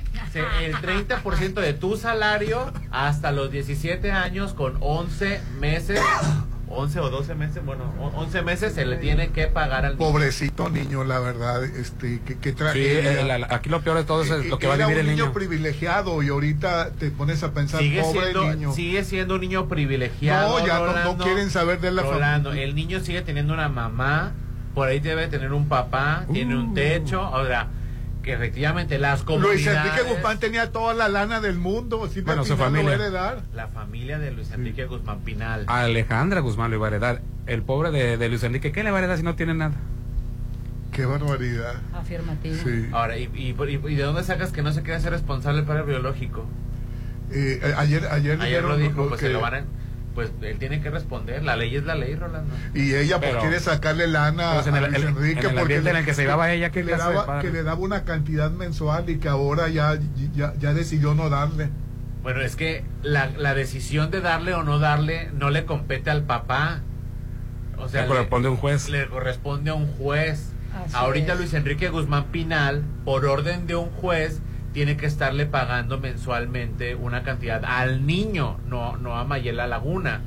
el 0.61 0.75
30% 0.75 1.53
de 1.55 1.73
tu 1.73 1.97
salario 1.97 2.71
hasta 2.91 3.31
los 3.31 3.51
17 3.51 4.11
años 4.11 4.53
con 4.53 4.77
11 4.81 5.41
meses, 5.59 5.99
11 6.69 6.99
o 6.99 7.09
12 7.09 7.33
meses, 7.35 7.65
bueno, 7.65 7.91
o- 7.99 8.11
11 8.21 8.41
meses 8.43 8.73
se 8.73 8.85
le 8.85 8.97
tiene 8.97 9.29
que 9.29 9.47
pagar 9.47 9.85
al 9.85 9.97
niño. 9.97 10.09
Pobrecito 10.11 10.69
niño, 10.69 11.03
la 11.05 11.19
verdad, 11.19 11.63
este, 11.63 12.21
que, 12.21 12.37
que 12.37 12.49
Sí, 12.51 12.55
tragedia. 12.55 13.37
eh, 13.37 13.45
aquí 13.49 13.69
lo 13.69 13.81
peor 13.81 13.97
de 13.97 14.03
todo 14.03 14.21
es 14.23 14.29
Eh, 14.31 14.43
lo 14.49 14.59
que 14.59 14.67
va 14.67 14.73
a 14.75 14.77
vivir 14.77 14.93
un 14.95 14.99
el 15.01 15.05
niño, 15.07 15.23
niño. 15.25 15.33
privilegiado 15.33 16.21
y 16.23 16.27
ahorita 16.29 16.91
te 16.91 17.09
pones 17.09 17.41
a 17.43 17.51
pensar, 17.53 17.79
Sigue 17.81 18.01
pobre 18.01 18.21
siendo, 18.21 18.53
niño. 18.53 18.73
sigue 18.73 19.03
siendo 19.05 19.35
un 19.35 19.41
niño 19.41 19.67
privilegiado. 19.67 20.59
No, 20.59 20.67
ya 20.67 20.79
no- 20.79 20.85
no 20.87 20.91
Rolando. 20.93 21.23
quieren 21.23 21.49
saber 21.49 21.79
de 21.81 21.91
la 21.91 22.03
Rolando, 22.03 22.49
familia. 22.49 22.67
el 22.67 22.75
niño 22.75 22.99
sigue 22.99 23.21
teniendo 23.21 23.53
una 23.53 23.69
mamá, 23.69 24.33
por 24.77 24.87
ahí 24.89 24.99
debe 24.99 25.27
tener 25.27 25.53
un 25.53 25.67
papá, 25.67 26.25
tiene 26.31 26.55
Uh. 26.55 26.59
un 26.59 26.73
techo, 26.75 27.19
ahora 27.19 27.65
que 28.21 28.33
efectivamente 28.33 28.99
las 28.99 29.25
Luis 29.25 29.41
comunidades... 29.41 29.67
Enrique 29.91 30.03
Guzmán 30.13 30.37
tenía 30.37 30.71
toda 30.71 30.93
la 30.93 31.09
lana 31.09 31.41
del 31.41 31.57
mundo, 31.57 32.07
si 32.13 32.21
Bueno, 32.21 32.43
su 32.43 32.51
lo 32.51 32.57
va 32.59 32.65
a 32.67 32.69
familia. 32.69 32.93
heredar. 32.93 33.41
La 33.55 33.69
familia 33.69 34.19
de 34.19 34.29
Luis 34.29 34.51
Enrique 34.51 34.85
Guzmán 34.85 35.21
Pinal. 35.21 35.63
Alejandra 35.65 36.41
Guzmán 36.41 36.69
lo 36.69 36.77
iba 36.77 36.85
a 36.85 36.89
heredar. 36.91 37.21
El 37.47 37.63
pobre 37.63 37.89
de, 37.89 38.17
de 38.17 38.29
Luis 38.29 38.43
Enrique, 38.43 38.71
¿qué 38.71 38.83
le 38.83 38.91
va 38.91 38.97
a 38.97 38.99
heredar 38.99 39.17
si 39.17 39.23
no 39.23 39.33
tiene 39.35 39.55
nada? 39.55 39.73
Qué 40.91 41.07
barbaridad. 41.07 41.73
Afirmativo. 41.95 42.55
Ahora, 42.95 43.17
¿y, 43.17 43.23
y, 43.33 43.55
y- 43.59 43.91
y 43.91 43.95
de 43.95 44.03
dónde 44.03 44.23
sacas 44.23 44.51
que 44.51 44.61
no 44.61 44.71
se 44.73 44.81
quiere 44.81 44.97
hacer 44.97 45.11
responsable 45.11 45.61
el 45.61 45.65
padre 45.65 45.81
biológico? 45.83 46.45
Eh, 47.31 47.73
ayer, 47.77 48.05
ayer, 48.11 48.39
Ayer 48.39 48.63
lo 48.63 48.77
dijo, 48.77 49.01
¿no? 49.01 49.07
pues 49.07 49.19
que- 49.19 49.25
se 49.27 49.33
lo 49.33 49.41
van 49.41 49.53
a- 49.55 49.63
Pues 50.17 50.31
él 50.41 50.57
tiene 50.57 50.81
que 50.81 50.89
responder. 50.89 51.43
La 51.43 51.55
ley 51.55 51.75
es 51.75 51.83
la 51.83 51.93
ley, 51.93 52.15
Rolando. 52.15 52.51
Y 52.73 52.95
ella 52.95 53.19
pues 53.19 53.35
quiere 53.35 53.59
sacarle 53.59 54.07
lana 54.07 54.53
Pues 54.55 54.65
en 54.65 54.73
a 54.73 54.81
Luis 54.81 54.95
el- 54.95 55.03
Enrique 55.09 55.39
en 55.41 55.49
el 55.51 55.55
porque 55.55 55.79
le- 55.79 55.91
en 55.91 55.95
el 55.97 56.05
que 56.05 56.15
se 56.15 56.23
llevaba 56.23 56.51
ella, 56.51 56.71
¿qué 56.71 56.79
que 56.79 56.85
le, 56.87 56.97
daba, 56.97 57.27
padre? 57.27 57.47
que 57.47 57.53
le 57.53 57.61
daba 57.61 57.79
una 57.79 58.03
cantidad 58.03 58.49
mensual 58.49 59.07
y 59.11 59.19
que 59.19 59.29
ahora 59.29 59.67
ya, 59.67 59.95
ya, 60.33 60.55
ya 60.57 60.73
decidió 60.73 61.13
no 61.13 61.29
darle. 61.29 61.69
Bueno, 62.23 62.41
es 62.41 62.55
que 62.55 62.83
la, 63.03 63.27
la 63.37 63.53
decisión 63.53 64.09
de 64.09 64.21
darle 64.21 64.55
o 64.55 64.63
no 64.63 64.79
darle 64.79 65.29
no 65.35 65.51
le 65.51 65.65
compete 65.65 66.09
al 66.09 66.23
papá. 66.23 66.81
O 67.77 67.87
sea, 67.87 68.01
Le 68.01 68.07
corresponde 68.07 68.47
a 68.47 68.51
un 68.51 68.57
juez. 68.57 68.89
Le 68.89 69.05
corresponde 69.09 69.69
a 69.69 69.75
un 69.75 69.85
juez. 69.85 70.49
Así 70.83 70.95
Ahorita 70.95 71.33
es. 71.33 71.39
Luis 71.39 71.53
Enrique 71.53 71.89
Guzmán 71.89 72.25
Pinal, 72.31 72.81
por 73.05 73.27
orden 73.27 73.67
de 73.67 73.75
un 73.75 73.91
juez, 73.91 74.41
tiene 74.77 74.95
que 74.95 75.07
estarle 75.07 75.47
pagando 75.47 75.97
mensualmente 75.99 76.93
una 76.93 77.23
cantidad 77.23 77.65
al 77.65 78.05
niño, 78.05 78.59
no, 78.69 78.95
no 78.97 79.17
a 79.17 79.23
Mayela 79.23 79.65
Laguna. 79.65 80.21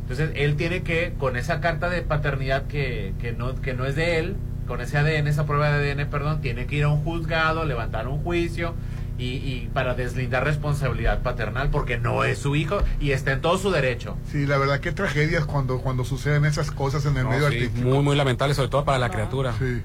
Entonces, 0.00 0.30
él 0.34 0.56
tiene 0.56 0.82
que, 0.82 1.12
con 1.18 1.36
esa 1.36 1.60
carta 1.60 1.90
de 1.90 2.00
paternidad 2.00 2.62
que, 2.68 3.12
que, 3.20 3.32
no, 3.32 3.54
que 3.60 3.74
no 3.74 3.84
es 3.84 3.94
de 3.94 4.18
él, 4.18 4.36
con 4.66 4.80
ese 4.80 4.96
ADN, 4.96 5.26
esa 5.26 5.44
prueba 5.44 5.70
de 5.70 5.92
ADN, 5.92 6.08
perdón, 6.08 6.40
tiene 6.40 6.64
que 6.64 6.76
ir 6.76 6.84
a 6.84 6.88
un 6.88 7.04
juzgado, 7.04 7.66
levantar 7.66 8.08
un 8.08 8.16
juicio 8.22 8.74
y, 9.18 9.26
y 9.26 9.68
para 9.74 9.92
deslindar 9.92 10.42
responsabilidad 10.42 11.20
paternal, 11.20 11.68
porque 11.68 11.98
no 11.98 12.24
es 12.24 12.38
su 12.38 12.56
hijo 12.56 12.78
y 12.98 13.10
está 13.10 13.32
en 13.32 13.42
todo 13.42 13.58
su 13.58 13.70
derecho. 13.70 14.16
Sí, 14.30 14.46
la 14.46 14.56
verdad, 14.56 14.80
qué 14.80 14.92
tragedias 14.92 15.44
cuando, 15.44 15.80
cuando 15.82 16.06
suceden 16.06 16.46
esas 16.46 16.70
cosas 16.70 17.04
en 17.04 17.14
el 17.18 17.24
No, 17.24 17.28
medio 17.28 17.50
sí, 17.50 17.56
artístico. 17.56 17.88
muy, 17.90 18.02
muy 18.02 18.16
lamentable, 18.16 18.54
sobre 18.54 18.70
todo 18.70 18.86
para 18.86 18.98
la 18.98 19.10
criatura. 19.10 19.52
Sí. 19.58 19.82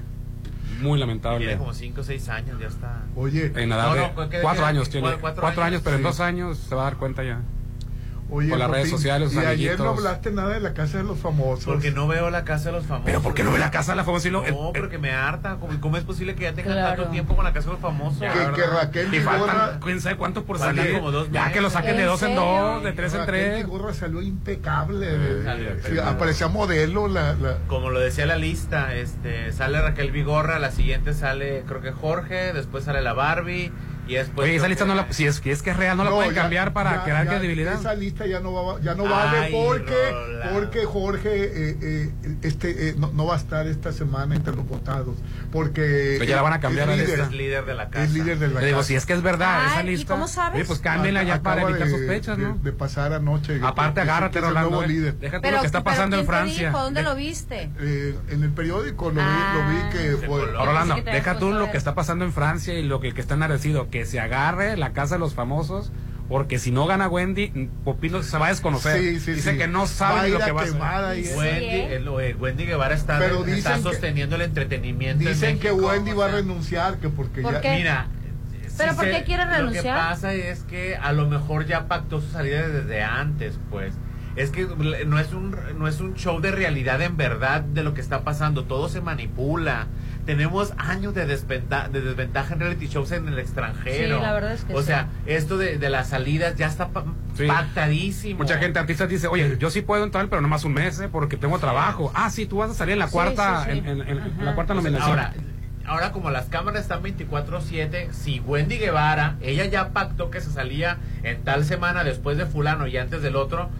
Muy 0.80 0.98
lamentable. 0.98 1.38
Tiene 1.38 1.58
como 1.58 1.72
5 1.74 2.00
o 2.00 2.04
6 2.04 2.28
años, 2.28 2.58
ya 2.60 2.68
está. 2.68 3.02
Oye, 3.16 3.46
En 3.56 3.72
edad 3.72 3.88
No, 3.88 3.94
de 3.94 4.00
no, 4.00 4.14
¿qué- 4.14 4.36
qué- 4.36 4.42
cuatro 4.42 4.62
qué- 4.64 4.68
años 4.68 4.88
tiene. 4.90 5.06
cuatro 5.18 5.20
Cuatro, 5.42 5.62
años? 5.62 5.72
años, 5.74 5.80
pero 5.82 5.96
en 5.96 6.02
Sí. 6.02 6.06
dos 6.08 6.20
años 6.20 6.58
se 6.58 6.74
va 6.74 6.82
a 6.82 6.84
dar 6.84 6.96
cuenta 6.96 7.24
ya. 7.24 7.40
Oye, 8.30 8.50
por 8.50 8.58
las 8.58 8.70
redes 8.70 8.90
sociales, 8.90 9.32
y 9.32 9.38
ayer 9.38 9.78
no 9.78 9.84
amiguitos. 9.84 9.86
hablaste 10.06 10.30
nada 10.32 10.50
de 10.50 10.60
la 10.60 10.74
casa 10.74 10.98
de 10.98 11.04
los 11.04 11.18
famosos. 11.18 11.64
Porque 11.64 11.90
no 11.90 12.06
veo 12.06 12.28
la 12.28 12.44
casa 12.44 12.66
de 12.66 12.72
los 12.72 12.84
famosos. 12.84 13.06
Pero 13.06 13.22
¿por 13.22 13.32
qué 13.34 13.42
no 13.42 13.52
ve 13.52 13.58
la 13.58 13.70
casa 13.70 13.92
de 13.92 13.96
la 13.96 14.04
famosa 14.04 14.28
y 14.28 14.30
lo- 14.30 14.42
No, 14.42 14.72
porque 14.74 14.98
me 14.98 15.12
harta. 15.12 15.56
¿Cómo, 15.58 15.80
cómo 15.80 15.96
es 15.96 16.04
posible 16.04 16.34
que 16.34 16.42
ya 16.42 16.52
tengan 16.52 16.74
Claro. 16.74 16.96
tanto 16.96 17.10
tiempo 17.10 17.34
con 17.36 17.44
la 17.44 17.52
casa 17.54 17.66
de 17.68 17.72
los 17.72 17.80
famosos? 17.80 18.20
Ya, 18.20 18.32
que, 18.32 18.60
que 18.60 18.66
Raquel 18.66 19.14
Y 19.14 19.20
faltan, 19.20 19.40
Vigorra, 19.46 19.80
quién 19.82 20.00
sabe 20.02 20.16
cuánto 20.16 20.44
por 20.44 20.58
salir. 20.58 20.92
como 20.94 21.10
dos 21.10 21.30
ya 21.30 21.50
que 21.52 21.60
lo 21.62 21.70
saquen 21.70 21.96
de 21.96 22.02
¿En 22.02 22.08
dos 22.08 22.22
en 22.22 22.34
dos, 22.34 22.82
de 22.84 22.92
tres 22.92 23.14
en 23.14 23.20
Raquel 23.20 23.34
tres. 23.34 23.64
Vigorra 23.64 23.94
salió 23.94 24.20
impecable. 24.22 25.08
Sí, 25.82 25.92
Sí, 25.92 25.98
aparecía 25.98 26.48
modelo 26.48 27.08
la, 27.08 27.32
la- 27.34 27.56
Como 27.66 27.88
lo 27.90 27.98
decía 28.00 28.26
la 28.26 28.36
lista, 28.36 28.94
este 28.94 29.52
sale 29.52 29.80
Raquel 29.80 30.10
Vigorra, 30.10 30.58
la 30.58 30.70
siguiente 30.70 31.14
sale 31.14 31.64
creo 31.66 31.80
que 31.80 31.92
Jorge, 31.92 32.52
después 32.52 32.84
sale 32.84 33.00
la 33.00 33.12
Barbie 33.14 33.72
y 34.08 34.14
después 34.14 34.48
Oye, 34.48 34.56
esa 34.56 34.66
lista 34.68 34.84
que- 34.84 34.88
no 34.88 34.94
la, 34.94 35.12
si 35.12 35.26
es 35.26 35.40
que 35.40 35.52
es 35.52 35.62
que 35.62 35.70
es 35.70 35.76
real, 35.76 35.96
no, 35.96 36.04
la 36.04 36.10
No, 36.10 36.16
pueden 36.16 36.34
ya- 36.34 36.40
cambiar 36.42 36.72
para 36.72 36.96
ya- 36.96 37.04
crear 37.04 37.24
ya 37.26 37.30
credibilidad. 37.32 37.74
Esa 37.74 37.94
lista 37.94 38.26
ya 38.26 38.40
no 38.40 38.52
va, 38.52 38.80
ya 38.80 38.94
no 38.94 39.04
Ay, 39.04 39.10
vale 39.10 39.50
porque 39.52 40.10
Rolando. 40.10 40.52
porque 40.60 40.84
Jorge 40.84 41.44
eh, 41.44 41.76
eh, 41.82 42.10
este 42.42 42.88
eh, 42.90 42.94
no, 42.98 43.12
no 43.12 43.26
va 43.26 43.34
a 43.34 43.38
estar 43.38 43.66
esta 43.66 43.92
semana 43.92 44.34
entre 44.34 44.54
los 44.56 44.66
votados 44.66 45.16
porque 45.52 46.16
Pero 46.18 46.24
ya 46.24 46.36
la 46.36 46.42
van 46.42 46.52
a 46.54 46.60
cambiar 46.60 46.88
es 46.90 46.96
la 46.98 47.04
líder, 47.04 47.20
es 47.20 47.30
líder 47.32 47.64
de 47.64 47.74
la 47.74 47.88
casa. 47.90 48.04
es 48.04 48.12
líder 48.12 48.38
de 48.38 48.48
la 48.48 48.60
Le 48.60 48.66
digo, 48.66 48.78
casa. 48.78 48.88
si 48.88 48.94
es 48.96 49.06
que 49.06 49.12
es 49.12 49.22
verdad, 49.22 49.60
Ay, 49.62 49.70
esa 49.72 49.82
¿y 49.82 49.86
lista. 49.86 50.12
cómo 50.14 50.28
sabes? 50.28 50.66
Pues 50.66 50.78
cámbienla 50.80 51.22
ya 51.22 51.42
para 51.42 51.62
evitar 51.62 51.86
de- 51.88 51.90
sospechas, 51.90 52.36
de, 52.38 52.44
¿no? 52.44 52.58
de 52.62 52.72
pasar 52.72 53.12
anoche 53.12 53.58
Aparte, 53.62 54.00
agárrate, 54.00 54.40
Rolando. 54.40 54.70
nuevo 54.70 54.84
eh. 54.84 54.88
líder. 54.88 55.18
Déjate 55.18 55.50
lo 55.50 55.60
que 55.60 55.66
está 55.66 55.82
pasando 55.84 56.16
en 56.16 56.22
¿quién 56.24 56.26
te 56.26 56.32
Francia. 56.38 56.70
¿Dónde 56.70 57.00
De- 57.02 57.08
lo 57.08 57.14
viste? 57.14 57.70
Eh, 57.80 58.14
en 58.30 58.42
el 58.42 58.50
periódico 58.50 59.10
lo 59.10 59.20
vi, 59.20 59.20
lo 59.20 59.68
vi 59.68 59.90
que 59.92 60.20
Se 60.20 60.26
fue. 60.26 60.46
Rolando, 60.46 60.96
deja 61.02 61.38
tú 61.38 61.52
lo 61.52 61.70
que 61.70 61.76
está 61.76 61.94
pasando 61.94 62.24
en 62.24 62.32
Francia 62.32 62.74
y 62.74 62.82
lo 62.82 63.00
que, 63.00 63.12
que 63.14 63.20
está 63.20 63.34
enardecido, 63.34 63.88
que 63.90 63.97
se 64.06 64.20
agarre 64.20 64.76
la 64.76 64.92
casa 64.92 65.14
de 65.16 65.18
los 65.20 65.34
famosos, 65.34 65.92
porque 66.28 66.58
si 66.58 66.70
no 66.70 66.86
gana 66.86 67.08
Wendy, 67.08 67.70
Popino 67.84 68.22
se 68.22 68.36
va 68.36 68.46
a 68.46 68.50
desconocer. 68.50 69.00
Sí, 69.00 69.20
sí, 69.20 69.32
Dice 69.32 69.52
sí. 69.52 69.58
que 69.58 69.66
no 69.66 69.86
sabe 69.86 70.28
lo 70.28 70.38
que 70.40 70.52
va 70.52 70.60
a 70.60 70.64
hacer. 70.64 70.76
Wendy, 71.36 71.64
¿eh? 71.66 71.96
el- 71.96 72.08
el 72.08 72.36
Wendy 72.36 72.66
Guevara 72.66 72.94
está, 72.94 73.18
Pero 73.18 73.44
está 73.46 73.54
dicen 73.54 73.74
que- 73.76 73.82
sosteniendo 73.82 74.36
el 74.36 74.42
entretenimiento. 74.42 75.24
en 75.24 75.28
dicen 75.32 75.58
que 75.58 75.72
Wendy 75.72 76.12
o 76.12 76.16
va 76.16 76.26
a 76.26 76.28
renunciar 76.32 76.98
que 76.98 77.08
porque 77.08 77.40
¿Por 77.40 77.54
ya 77.54 77.60
qué? 77.62 77.76
Mira. 77.76 78.08
¿Pero 78.76 78.90
sí 78.90 78.96
por 78.96 79.04
se- 79.06 79.10
qué 79.10 79.24
quiere 79.24 79.44
Lo 79.44 79.50
que 79.50 79.56
renunciar? 79.56 79.96
pasa 79.96 80.34
es 80.34 80.60
que 80.64 80.96
a 80.96 81.12
lo 81.12 81.26
mejor 81.28 81.66
ya 81.66 81.88
pactó 81.88 82.20
su 82.20 82.28
salida 82.30 82.68
desde 82.68 83.02
antes, 83.02 83.58
pues. 83.70 83.94
Es 84.36 84.50
que 84.50 84.66
no 85.06 85.18
es 85.18 85.32
un 85.32 85.56
no 85.78 85.88
es 85.88 85.98
un 86.00 86.14
show 86.14 86.40
de 86.40 86.52
realidad 86.52 87.02
en 87.02 87.16
verdad 87.16 87.62
de 87.62 87.82
lo 87.82 87.92
que 87.94 88.00
está 88.00 88.20
pasando, 88.22 88.64
todo 88.66 88.88
se 88.88 89.00
manipula. 89.00 89.86
Tenemos 90.28 90.74
años 90.76 91.14
de 91.14 91.24
desventaja, 91.24 91.88
de 91.88 92.02
desventaja 92.02 92.52
en 92.52 92.60
reality 92.60 92.86
shows 92.88 93.12
en 93.12 93.28
el 93.28 93.38
extranjero. 93.38 94.16
Sí, 94.18 94.22
la 94.22 94.32
verdad 94.34 94.52
es 94.52 94.62
que 94.62 94.74
O 94.74 94.80
sí. 94.82 94.88
sea, 94.88 95.08
esto 95.24 95.56
de, 95.56 95.78
de 95.78 95.88
las 95.88 96.10
salidas 96.10 96.54
ya 96.56 96.66
está 96.66 96.88
pa- 96.88 97.06
Sí. 97.34 97.46
pactadísimo. 97.46 98.40
Mucha 98.40 98.58
gente 98.58 98.78
artistas 98.78 99.08
dice, 99.08 99.26
oye, 99.26 99.56
yo 99.58 99.70
sí 99.70 99.80
puedo 99.80 100.04
entrar, 100.04 100.28
pero 100.28 100.42
nomás 100.42 100.66
un 100.66 100.74
mes, 100.74 101.00
¿eh? 101.00 101.08
porque 101.10 101.38
tengo 101.38 101.58
trabajo. 101.58 102.12
Ah, 102.14 102.28
sí, 102.28 102.44
tú 102.44 102.58
vas 102.58 102.70
a 102.70 102.74
salir 102.74 102.92
en 102.92 102.98
la 102.98 103.06
Sí, 103.06 103.12
cuarta, 103.12 103.64
sí, 103.64 103.70
sí. 103.72 103.78
En, 103.78 104.02
en- 104.02 104.06
en 104.18 104.44
la 104.44 104.54
cuarta 104.54 104.74
nominación. 104.74 105.08
Ahora, 105.18 105.32
ahora 105.86 106.12
como 106.12 106.28
las 106.28 106.44
cámaras 106.50 106.82
están 106.82 107.02
24/7, 107.02 108.12
si 108.12 108.40
Wendy 108.40 108.76
Guevara, 108.76 109.36
ella 109.40 109.64
ya 109.64 109.94
pactó 109.94 110.30
que 110.30 110.42
se 110.42 110.50
salía 110.50 110.98
en 111.22 111.42
tal 111.42 111.64
semana 111.64 112.04
después 112.04 112.36
de 112.36 112.44
fulano 112.44 112.86
y 112.86 112.98
antes 112.98 113.22
del 113.22 113.34
otro, 113.34 113.70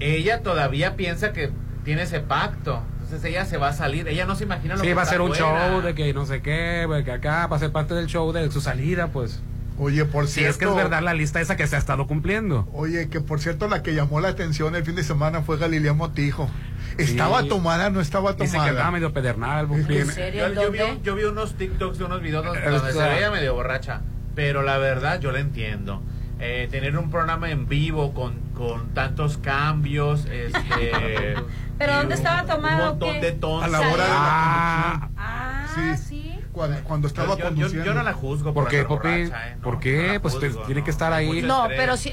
ella 0.00 0.40
todavía 0.42 0.96
piensa 0.96 1.32
que 1.32 1.52
tiene 1.84 2.02
ese 2.02 2.18
pacto. 2.18 2.82
Entonces 3.08 3.30
ella 3.30 3.46
se 3.46 3.56
va 3.56 3.68
a 3.68 3.72
salir, 3.72 4.06
ella 4.06 4.26
no 4.26 4.36
se 4.36 4.44
imagina 4.44 4.74
lo 4.74 4.80
sí, 4.82 4.86
que 4.88 4.92
va 4.92 5.00
a 5.00 5.06
ser 5.06 5.22
un 5.22 5.32
show 5.32 5.80
de 5.80 5.94
que 5.94 6.12
no 6.12 6.26
sé 6.26 6.42
qué, 6.42 6.86
que 7.06 7.10
acá 7.12 7.46
va 7.46 7.56
a 7.56 7.58
ser 7.58 7.72
parte 7.72 7.94
del 7.94 8.06
show 8.06 8.30
de 8.32 8.50
su 8.50 8.60
salida, 8.60 9.06
pues. 9.08 9.40
Oye, 9.78 10.04
por 10.04 10.26
Si 10.26 10.40
cierto, 10.40 10.50
es 10.50 10.56
que 10.58 10.64
es 10.66 10.74
verdad 10.74 11.00
la 11.02 11.14
lista 11.14 11.40
esa 11.40 11.56
que 11.56 11.66
se 11.66 11.76
ha 11.76 11.78
estado 11.78 12.06
cumpliendo. 12.06 12.68
Oye, 12.74 13.08
que 13.08 13.20
por 13.22 13.40
cierto 13.40 13.66
la 13.66 13.82
que 13.82 13.94
llamó 13.94 14.20
la 14.20 14.28
atención 14.28 14.74
el 14.76 14.84
fin 14.84 14.94
de 14.94 15.04
semana 15.04 15.40
fue 15.40 15.56
Galilea 15.56 15.94
Montijo. 15.94 16.50
¿Estaba 16.98 17.42
Sí. 17.42 17.48
tomada 17.48 17.88
no 17.88 18.00
estaba 18.02 18.32
Dice 18.34 18.50
que 18.52 18.56
andaba 18.58 18.68
tomada? 18.72 18.90
medio 18.90 19.12
pedernal. 19.14 19.68
¿En 19.88 20.06
serio? 20.10 20.48
Yo, 20.52 20.64
yo 20.64 20.70
vi, 20.72 20.78
yo 21.02 21.14
vi 21.14 21.24
unos 21.24 21.54
TikToks 21.54 21.96
de 21.98 22.04
unos 22.04 22.20
videos 22.20 22.44
donde, 22.44 22.60
donde 22.60 22.92
se 22.92 22.98
veía 22.98 23.30
medio 23.30 23.54
borracha. 23.54 24.02
Pero 24.34 24.62
la 24.62 24.76
verdad, 24.78 25.18
yo 25.20 25.32
la 25.32 25.40
entiendo. 25.40 26.02
Eh, 26.40 26.68
tener 26.70 26.96
un 26.96 27.10
programa 27.10 27.50
en 27.50 27.66
vivo 27.68 28.14
con, 28.14 28.34
con 28.54 28.94
tantos 28.94 29.38
cambios, 29.38 30.24
este, 30.26 31.34
¿Pero 31.78 31.96
dónde 31.96 32.14
un- 32.14 32.20
estaba 32.20 32.44
tomado 32.46 32.82
Un 32.84 32.88
montón 32.90 33.14
qué? 33.14 33.20
de 33.20 33.32
tons. 33.32 33.64
A 33.64 33.68
la 33.68 33.78
hora 33.80 33.90
de 33.90 33.96
la 33.96 34.04
Ah, 34.10 35.08
Ah, 35.16 35.66
Sí. 35.74 35.96
sí. 36.08 36.40
Cuando, 36.52 36.78
cuando 36.84 37.08
estaba 37.08 37.30
yo, 37.34 37.38
yo- 37.38 37.44
conduciendo. 37.44 37.84
yo 37.84 37.94
no 37.94 38.02
la 38.02 38.12
juzgo 38.12 38.52
¿Por 38.54 38.64
por, 38.64 38.70
qué, 38.70 38.84
Popi? 38.84 39.08
borracha, 39.08 39.48
¿eh? 39.48 39.54
No, 39.56 39.62
¿Por 39.62 39.80
qué? 39.80 40.10
no 40.14 40.22
Pues 40.22 40.38
te- 40.38 40.48
juzgo, 40.48 40.62
tiene 40.62 40.80
no, 40.80 40.84
que 40.84 40.90
estar 40.90 41.12
ahí. 41.12 41.42
No, 41.42 41.62
estrés. 41.62 41.78
pero 41.80 41.96
sí. 41.96 42.12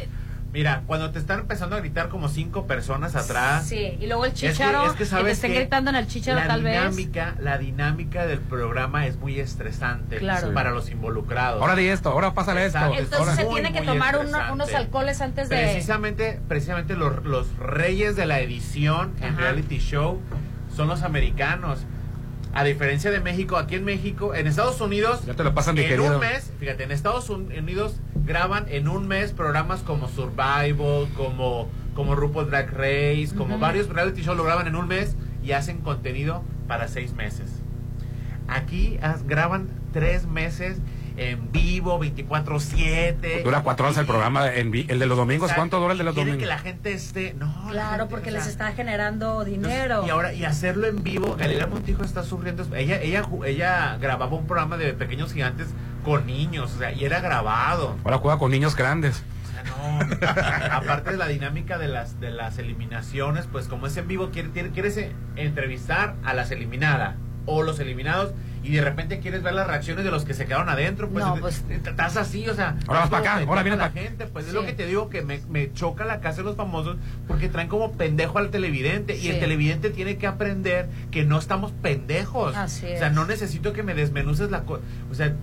Mira, 0.56 0.84
cuando 0.88 1.12
te 1.12 1.20
están 1.20 1.42
empezando 1.42 1.76
a 1.76 1.80
gritar 1.80 2.08
como 2.08 2.30
cinco 2.30 2.66
personas 2.66 3.14
atrás. 3.18 3.68
Sí, 3.68 3.98
y 4.00 4.08
luego 4.08 4.24
el 4.24 4.32
Es 4.32 4.40
que- 4.40 4.52
chicharo, 4.54 4.86
es 4.86 4.94
que 4.94 5.04
te 5.06 5.32
estén 5.32 5.52
que 5.52 5.60
gritando 5.60 5.90
en 5.90 5.98
el 5.98 6.08
chicharo 6.08 6.40
la 6.40 6.48
tal 6.48 6.64
vez. 6.64 6.74
dinámica, 6.80 7.36
La 7.42 7.58
dinámica 7.58 8.26
del 8.26 8.40
programa 8.40 9.06
es 9.06 9.18
muy 9.18 9.38
estresante 9.38 10.16
Claro. 10.16 10.54
para 10.54 10.72
los 10.72 10.90
involucrados. 10.92 11.62
ahora 11.62 11.76
di 11.76 11.88
esto, 11.90 12.10
ahora 12.10 12.34
pásale 12.34 12.66
esto. 12.66 12.78
Exacto. 12.78 13.00
Entonces 13.00 13.20
Ahora- 13.20 13.36
se 13.36 13.44
Muy, 13.44 13.54
tiene 13.62 13.74
que 13.78 13.86
tomar 13.86 14.18
uno- 14.18 14.54
unos 14.54 14.74
alcoholes 14.74 15.20
antes 15.20 15.50
de... 15.50 15.58
Precisamente, 15.58 16.40
precisamente 16.48 16.96
los, 16.96 17.26
los 17.26 17.54
reyes 17.58 18.16
de 18.16 18.26
la 18.26 18.40
edición 18.40 19.12
en 19.22 19.36
reality 19.38 19.80
show 19.80 20.22
son 20.74 20.88
los 20.88 21.04
americanos. 21.04 21.86
A 22.56 22.64
diferencia 22.64 23.12
de 23.12 23.20
México, 23.20 23.58
aquí 23.58 23.76
en 23.76 23.84
México, 23.84 24.34
en 24.34 24.48
Estados 24.48 24.80
Unidos, 24.82 25.26
Ya 25.26 25.34
te 25.34 25.44
lo 25.44 25.54
pasan 25.54 25.76
en 25.78 26.00
un 26.00 26.20
mes, 26.22 26.52
fíjate, 26.60 26.84
en 26.84 26.92
Estados 26.92 27.30
Unidos 27.30 27.98
graban 28.26 28.66
en 28.70 28.88
un 28.88 29.08
mes 29.08 29.34
programas 29.34 29.82
como 29.82 30.08
Survival, 30.08 31.08
como, 31.18 31.68
como 31.96 32.16
RuPaul 32.16 32.50
Drag 32.50 32.72
Race, 32.72 33.30
como 33.38 33.60
varios 33.60 33.90
reality 33.90 34.22
shows 34.22 34.38
lo 34.38 34.44
graban 34.46 34.68
en 34.68 34.76
un 34.78 34.88
mes 34.88 35.16
y 35.44 35.52
hacen 35.52 35.80
contenido 35.82 36.44
para 36.68 36.88
seis 36.88 37.14
meses. 37.14 37.52
Aquí 38.48 38.98
as- 39.02 39.28
graban 39.28 39.68
tres 39.92 40.26
meses 40.26 40.78
en 41.18 41.52
vivo, 41.52 42.00
24-7. 42.00 43.44
Dura 43.44 43.62
cuatro 43.62 43.86
horas 43.86 43.98
el 43.98 44.06
programa, 44.06 44.54
en 44.54 44.72
vi- 44.72 44.86
el 44.90 45.00
de 45.00 45.06
los 45.06 45.18
domingos. 45.18 45.46
Exacto. 45.50 45.60
¿Cuánto 45.62 45.80
dura 45.80 45.92
el 45.94 45.98
de 45.98 46.04
los 46.04 46.16
domingos? 46.16 46.40
que 46.40 46.46
la 46.46 46.58
gente 46.60 46.94
esté. 46.94 47.34
No, 47.34 47.48
la 47.68 47.72
Claro, 47.72 47.90
gente, 48.04 48.06
porque 48.12 48.30
o 48.30 48.32
sea, 48.34 48.40
les 48.42 48.48
está 48.50 48.72
generando 48.74 49.44
dinero. 49.46 50.04
y 50.06 50.10
ahora, 50.10 50.34
y 50.34 50.44
hacerlo 50.46 50.88
en 50.88 51.04
vivo, 51.04 51.36
Galilea 51.38 51.68
Montijo 51.68 52.04
está 52.04 52.24
sufriendo. 52.24 52.66
Ella, 52.76 53.02
ella, 53.02 53.24
ella 53.46 53.98
grababa 54.00 54.36
un 54.36 54.46
programa 54.48 54.78
de 54.78 54.94
pequeños 54.94 55.34
gigantes 55.34 55.68
con 56.04 56.26
niños, 56.28 56.74
o 56.76 56.78
sea, 56.80 56.92
y 56.92 57.06
era 57.06 57.20
grabado. 57.22 57.96
Ahora 58.04 58.18
juega 58.18 58.38
con 58.38 58.52
niños 58.52 58.76
grandes. 58.76 59.24
No. 59.66 60.00
Aparte 60.72 61.12
de 61.12 61.18
la 61.18 61.28
dinámica 61.28 61.78
de 61.80 61.88
las, 61.88 62.20
de 62.20 62.30
las 62.30 62.60
eliminaciones, 62.60 63.48
pues 63.52 63.68
como 63.68 63.88
es 63.88 63.98
en 63.98 64.08
vivo, 64.08 64.30
quiere, 64.32 64.50
quiere- 64.52 64.70
quieres 64.70 65.00
entrevistar 65.36 66.16
a 66.24 66.34
las 66.34 66.52
eliminadas 66.52 67.16
o 67.48 67.64
los 67.64 67.80
eliminados 67.80 68.34
y 68.66 68.72
de 68.72 68.82
repente 68.82 69.20
quieres 69.20 69.44
ver 69.44 69.54
las 69.54 69.68
reacciones 69.68 70.04
de 70.04 70.12
los 70.12 70.26
que 70.26 70.34
se 70.34 70.46
quedaron 70.46 70.70
adentro, 70.70 71.08
pues, 71.10 71.24
No, 71.24 71.36
pues- 71.36 71.64
estás 71.70 72.18
así, 72.18 72.48
o 72.50 72.56
sea, 72.56 72.76
Ahora 72.88 73.02
vas 73.02 73.04
es 73.06 73.12
pa' 73.12 73.18
como 73.20 73.30
acá, 73.32 73.46
ahora 73.48 73.64
vienes 73.64 73.80
la 73.80 73.92
gente, 73.92 74.26
pues 74.26 74.48
es 74.48 74.54
lo 74.54 74.66
que 74.66 74.74
te 74.74 74.86
digo 74.88 75.10
que 75.10 75.22
me, 75.22 75.40
me 75.50 75.72
choca 75.74 76.04
la 76.06 76.20
casa 76.20 76.38
de 76.38 76.44
los 76.44 76.56
famosos 76.56 76.98
porque 77.28 77.48
traen 77.48 77.68
como 77.68 77.92
pendejo 77.94 78.40
al 78.40 78.50
televidente 78.50 79.16
y 79.18 79.28
el 79.30 79.40
televidente 79.40 79.92
tiene 79.92 80.18
que 80.18 80.28
aprender 80.28 80.90
que 81.12 81.24
no 81.24 81.38
estamos 81.38 81.72
pendejos. 81.72 82.56
Así 82.56 82.86
O 82.86 82.98
sea, 82.98 83.10
no 83.10 83.26
necesito 83.26 83.74
que 83.74 83.84
me 83.84 83.94
desmenuces 83.94 84.50
la 84.50 84.62
cosa, 84.64 84.82
o 85.12 85.14
sea, 85.14 85.34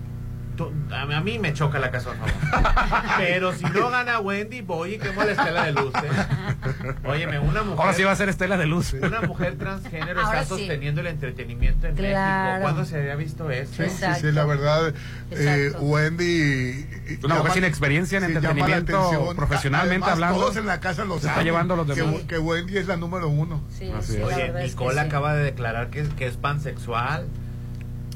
a 0.91 1.21
mí- 1.21 1.39
me 1.39 1.53
choca 1.53 1.79
la 1.79 1.91
casa. 1.91 2.11
Pero 3.17 3.53
si 3.53 3.63
no 3.65 3.89
gana 3.89 4.19
Wendy, 4.19 4.61
voy 4.61 4.95
y 4.95 4.97
quemo 4.99 5.23
la 5.23 5.31
estela 5.31 5.63
de 5.65 5.71
luz. 5.73 5.93
¿eh? 5.95 6.93
Óyeme, 7.05 7.39
una 7.39 7.63
mujer. 7.63 7.79
Ahora 7.79 7.93
sí 7.93 8.03
va 8.03 8.11
a 8.11 8.15
ser 8.15 8.29
Estela 8.29 8.57
de 8.57 8.65
Luz. 8.65 8.93
Una 8.93 9.21
mujer 9.21 9.57
transgénero 9.57 10.21
Ahora 10.21 10.41
está 10.41 10.55
sí. 10.55 10.61
sosteniendo 10.61 11.01
el 11.01 11.07
entretenimiento 11.07 11.87
en 11.87 11.95
Claro. 11.95 12.45
México. 12.51 12.61
¿Cuándo 12.61 12.85
se 12.85 12.97
había 12.97 13.15
visto 13.15 13.49
eso? 13.51 13.83
Sí, 13.83 13.89
sí, 13.89 14.05
sí, 14.21 14.31
la 14.31 14.45
verdad, 14.45 14.93
eh. 15.31 15.71
Wendy... 15.79 16.85
Una 17.23 17.35
mujer 17.35 17.51
sin 17.53 17.63
experiencia 17.63 18.17
en 18.17 18.25
entretenimiento, 18.25 19.33
profesionalmente 19.35 19.93
Además, 20.05 20.09
hablando. 20.13 20.39
Todos 20.39 20.57
en 20.57 20.65
la 20.65 20.79
casa 20.79 21.05
lo 21.05 21.13
Se 21.15 21.19
está 21.21 21.31
saben. 21.31 21.45
llevando 21.45 21.75
los 21.75 21.87
que, 21.87 21.93
demás. 22.01 22.21
que 22.27 22.37
Wendy 22.39 22.77
es 22.77 22.87
la 22.87 22.97
número 22.97 23.27
uno. 23.27 23.61
Sí, 23.77 23.91
Así 23.97 24.13
sí, 24.13 24.17
es. 24.17 24.19
la 24.21 24.25
Oye, 24.27 24.43
verdad 24.43 24.61
es 24.63 24.75
que 24.75 24.79
Nicole 24.83 25.01
sí. 25.01 25.07
acaba 25.07 25.33
de 25.35 25.43
declarar 25.43 25.89
que, 25.89 26.03
que 26.03 26.27
es 26.27 26.37
pansexual. 26.37 27.27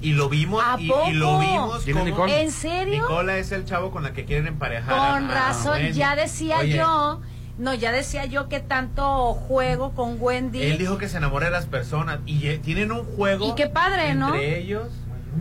Y 0.01 0.13
lo 0.13 0.29
vimos. 0.29 0.63
¿A 0.65 0.77
y, 0.79 0.87
poco? 0.87 1.09
y 1.09 1.13
lo 1.13 1.39
vimos. 1.39 1.87
¿En 2.29 2.51
serio? 2.51 3.01
Nicola 3.03 3.37
es 3.37 3.51
el 3.51 3.65
chavo 3.65 3.91
con 3.91 4.03
la 4.03 4.13
que 4.13 4.25
quieren 4.25 4.47
emparejar. 4.47 4.95
Con 4.95 5.29
a 5.29 5.33
razón, 5.33 5.73
Wendy. 5.73 5.93
ya 5.93 6.15
decía 6.15 6.59
Oye, 6.59 6.77
yo, 6.77 7.21
no, 7.57 7.73
ya 7.73 7.91
decía 7.91 8.25
yo 8.25 8.49
que 8.49 8.59
tanto 8.59 9.33
juego 9.33 9.93
con 9.93 10.17
Wendy. 10.19 10.61
Él 10.61 10.77
dijo 10.77 10.97
que 10.97 11.09
se 11.09 11.17
enamora 11.17 11.45
de 11.47 11.51
las 11.51 11.65
personas 11.65 12.19
y 12.25 12.47
eh, 12.47 12.59
tienen 12.59 12.91
un 12.91 13.03
juego. 13.03 13.47
Y 13.47 13.55
qué 13.55 13.67
padre, 13.67 14.09
entre 14.09 14.15
¿no? 14.15 14.35
ellos. 14.35 14.87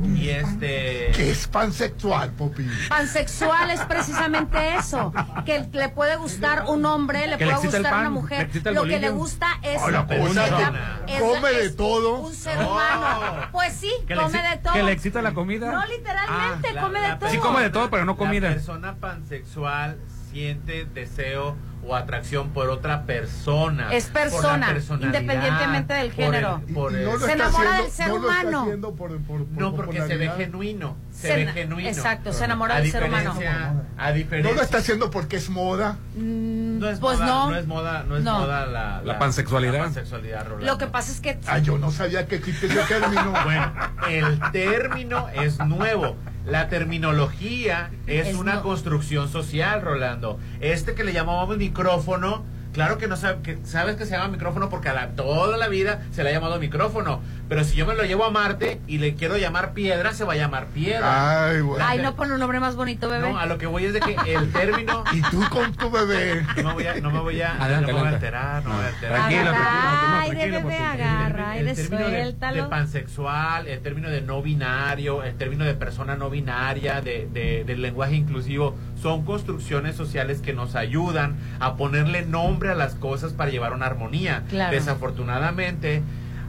Y 0.04 0.28
este. 0.30 1.10
Que 1.14 1.30
es 1.30 1.46
pansexual, 1.46 2.30
Popi. 2.32 2.66
Pansexual 2.88 3.70
es 3.70 3.80
precisamente 3.82 4.74
eso, 4.76 5.12
que 5.44 5.66
le 5.72 5.88
puede 5.88 6.16
gustar 6.16 6.64
un 6.68 6.84
hombre, 6.84 7.26
le 7.26 7.38
Que 7.38 7.46
puede 7.46 7.58
gustar 7.58 7.82
pan, 7.82 8.00
una 8.00 8.10
mujer, 8.10 8.50
lo 8.72 8.84
que 8.84 8.98
le 9.00 9.10
gusta 9.10 9.46
es, 9.62 9.80
cosa 9.80 10.06
que 10.06 10.16
dona. 10.18 11.00
es- 11.06 11.20
come 11.20 11.50
de 11.52 11.70
todo. 11.70 12.20
un 12.20 12.34
ser 12.34 12.58
No. 12.58 12.72
humano. 12.72 13.48
Pues 13.52 13.72
sí, 13.74 13.90
come 14.08 14.42
de 14.42 14.56
todo. 14.58 14.72
que 14.72 14.82
le 14.82 14.92
excita 14.92 15.22
la 15.22 15.32
comida. 15.34 15.72
No 15.72 15.86
literalmente, 15.86 16.68
Ah, 16.70 16.72
la- 16.74 16.80
come 16.82 17.00
la 17.00 17.08
de 17.10 17.16
todo. 17.16 17.30
Sí 17.30 17.38
come 17.38 17.62
de 17.62 17.70
todo, 17.70 17.90
pero 17.90 18.04
no 18.04 18.12
La 18.12 18.18
comida. 18.18 18.48
persona 18.48 18.94
pansexual 18.96 19.98
siente 20.30 20.84
deseo 20.92 21.56
o 21.86 21.94
atracción 21.94 22.50
por 22.50 22.68
otra 22.68 23.04
persona. 23.04 23.92
Es 23.92 24.06
por 24.06 24.20
la 24.42 24.66
persona, 24.66 24.76
independientemente 25.00 25.94
del 25.94 26.10
por 26.10 26.24
el- 26.24 26.32
género. 26.32 26.62
Por 26.74 26.94
el- 26.96 27.04
no 27.04 27.16
lo 27.16 27.26
Se 27.26 27.32
enamora 27.32 27.70
haciendo- 27.70 27.82
del 27.82 27.92
ser 27.92 28.08
no 28.08 28.14
humano. 28.16 28.66
por- 28.96 28.96
por- 28.96 29.18
por 29.20 29.40
no, 29.60 29.74
porque 29.74 30.02
se 30.06 30.16
ve 30.16 30.30
genuino. 30.36 30.96
Se, 31.12 31.28
Se 31.28 31.36
ve 31.36 31.46
genuino. 31.52 31.88
exacto, 31.88 32.32
se 32.32 32.44
enamora 32.44 32.76
A 32.76 32.80
del 32.80 32.90
ser 32.90 33.04
humano. 33.04 33.32
diferencia- 33.32 33.82
A 33.96 34.08
No 34.10 34.14
diferencia. 34.16 34.54
lo 34.56 34.62
está 34.62 34.78
haciendo 34.78 35.10
porque 35.10 35.36
es 35.36 35.48
moda. 35.48 35.96
Mm, 36.14 36.78
no 36.78 36.88
es 36.88 36.98
pues 36.98 37.18
moda, 37.18 37.26
no. 37.26 37.50
no 37.50 37.56
es 37.56 37.66
moda, 37.66 38.02
no 38.06 38.16
es 38.18 38.22
No. 38.24 38.38
moda 38.40 38.66
la, 38.66 39.00
La 39.02 39.18
pansexualidad. 39.18 39.72
la 39.74 39.84
pansexualidad. 39.84 40.46
Lo 40.60 40.76
que 40.78 40.86
pasa 40.86 41.12
es 41.12 41.20
que 41.20 41.38
Ah, 41.46 41.58
yo 41.58 41.78
no 41.78 41.90
sabía 41.90 42.26
que 42.26 42.36
existe 42.36 42.66
ese 42.66 42.80
término. 42.82 43.32
Bueno, 43.44 43.72
el 44.10 44.40
término 44.52 45.28
es 45.30 45.58
nuevo. 45.60 46.16
La 46.46 46.68
terminología 46.68 47.90
es, 48.06 48.28
Es 48.28 48.34
una 48.36 48.54
no- 48.54 48.62
construcción 48.62 49.28
social, 49.28 49.82
Rolando. 49.82 50.38
Este 50.60 50.94
que 50.94 51.02
le 51.04 51.12
llamamos 51.12 51.56
micrófono, 51.58 52.44
claro 52.76 52.98
que 52.98 53.08
no 53.08 53.16
sabe, 53.16 53.40
que 53.42 53.58
sabes 53.64 53.96
que 53.96 54.04
se 54.04 54.10
llama 54.12 54.28
micrófono 54.28 54.68
porque 54.68 54.90
a 54.90 54.92
la, 54.92 55.08
toda 55.08 55.56
la 55.56 55.66
vida 55.68 56.02
se 56.12 56.22
le 56.22 56.28
ha 56.28 56.32
llamado 56.32 56.58
micrófono. 56.60 57.22
Pero 57.48 57.64
si 57.64 57.74
yo 57.74 57.86
me 57.86 57.94
lo 57.94 58.02
llevo 58.04 58.24
a 58.26 58.30
Marte 58.30 58.80
y 58.86 58.98
le 58.98 59.14
quiero 59.14 59.38
llamar 59.38 59.72
piedra, 59.72 60.12
se 60.12 60.24
va 60.24 60.34
a 60.34 60.36
llamar 60.36 60.66
piedra. 60.66 61.46
Ay, 61.48 61.60
güey. 61.60 61.80
Ay, 61.82 62.00
no 62.02 62.14
pone 62.16 62.34
un 62.34 62.40
nombre 62.40 62.60
más 62.60 62.76
bonito, 62.76 63.08
bebé. 63.08 63.30
No, 63.32 63.38
a 63.38 63.46
lo 63.46 63.56
que 63.56 63.66
voy 63.66 63.86
es 63.86 63.94
de 63.94 64.00
que 64.00 64.14
el 64.34 64.52
término. 64.52 65.04
Y 65.12 65.22
tú 65.22 65.42
con 65.50 65.72
tu 65.72 65.90
bebé. 65.90 66.44
No 66.56 66.68
me 66.68 66.72
voy 66.74 66.86
a, 66.86 66.94
no 67.00 67.10
me 67.10 67.20
voy 67.20 67.40
a, 67.40 67.56
Adelante, 67.56 67.92
no 67.92 67.98
me 67.98 68.02
voy 68.04 68.08
a 68.12 68.14
alterar, 68.14 68.62
no 68.64 68.70
me 68.70 68.76
voy 68.76 68.84
a 68.84 68.88
alterar. 68.88 69.16
Tranquila, 69.16 69.50
Agarra, 69.50 70.20
ay, 70.20 70.30
de 70.34 70.50
bebé, 70.50 70.76
agarra, 70.78 71.50
ay, 71.50 71.58
el 71.60 71.66
de 71.66 71.74
término 71.74 72.08
de, 72.08 72.52
de 72.52 72.62
pansexual, 72.64 73.68
el 73.68 73.80
término 73.80 74.10
de 74.10 74.20
no 74.20 74.42
binario, 74.42 75.22
el 75.22 75.34
término 75.36 75.64
de 75.64 75.74
persona 75.74 76.16
no 76.16 76.28
binaria, 76.30 77.00
de, 77.00 77.28
de- 77.32 77.64
del 77.64 77.80
lenguaje 77.80 78.14
inclusivo, 78.16 78.76
son 79.00 79.24
construcciones 79.24 79.96
sociales 79.96 80.40
que 80.40 80.52
nos 80.52 80.74
ayudan 80.74 81.36
a 81.60 81.76
ponerle 81.76 82.24
nombre 82.24 82.70
a 82.70 82.74
las 82.74 82.94
cosas 82.94 83.32
para 83.32 83.50
llevar 83.50 83.72
una 83.72 83.86
armonía. 83.86 84.44
Claro. 84.48 84.74
Desafortunadamente, 84.74 86.02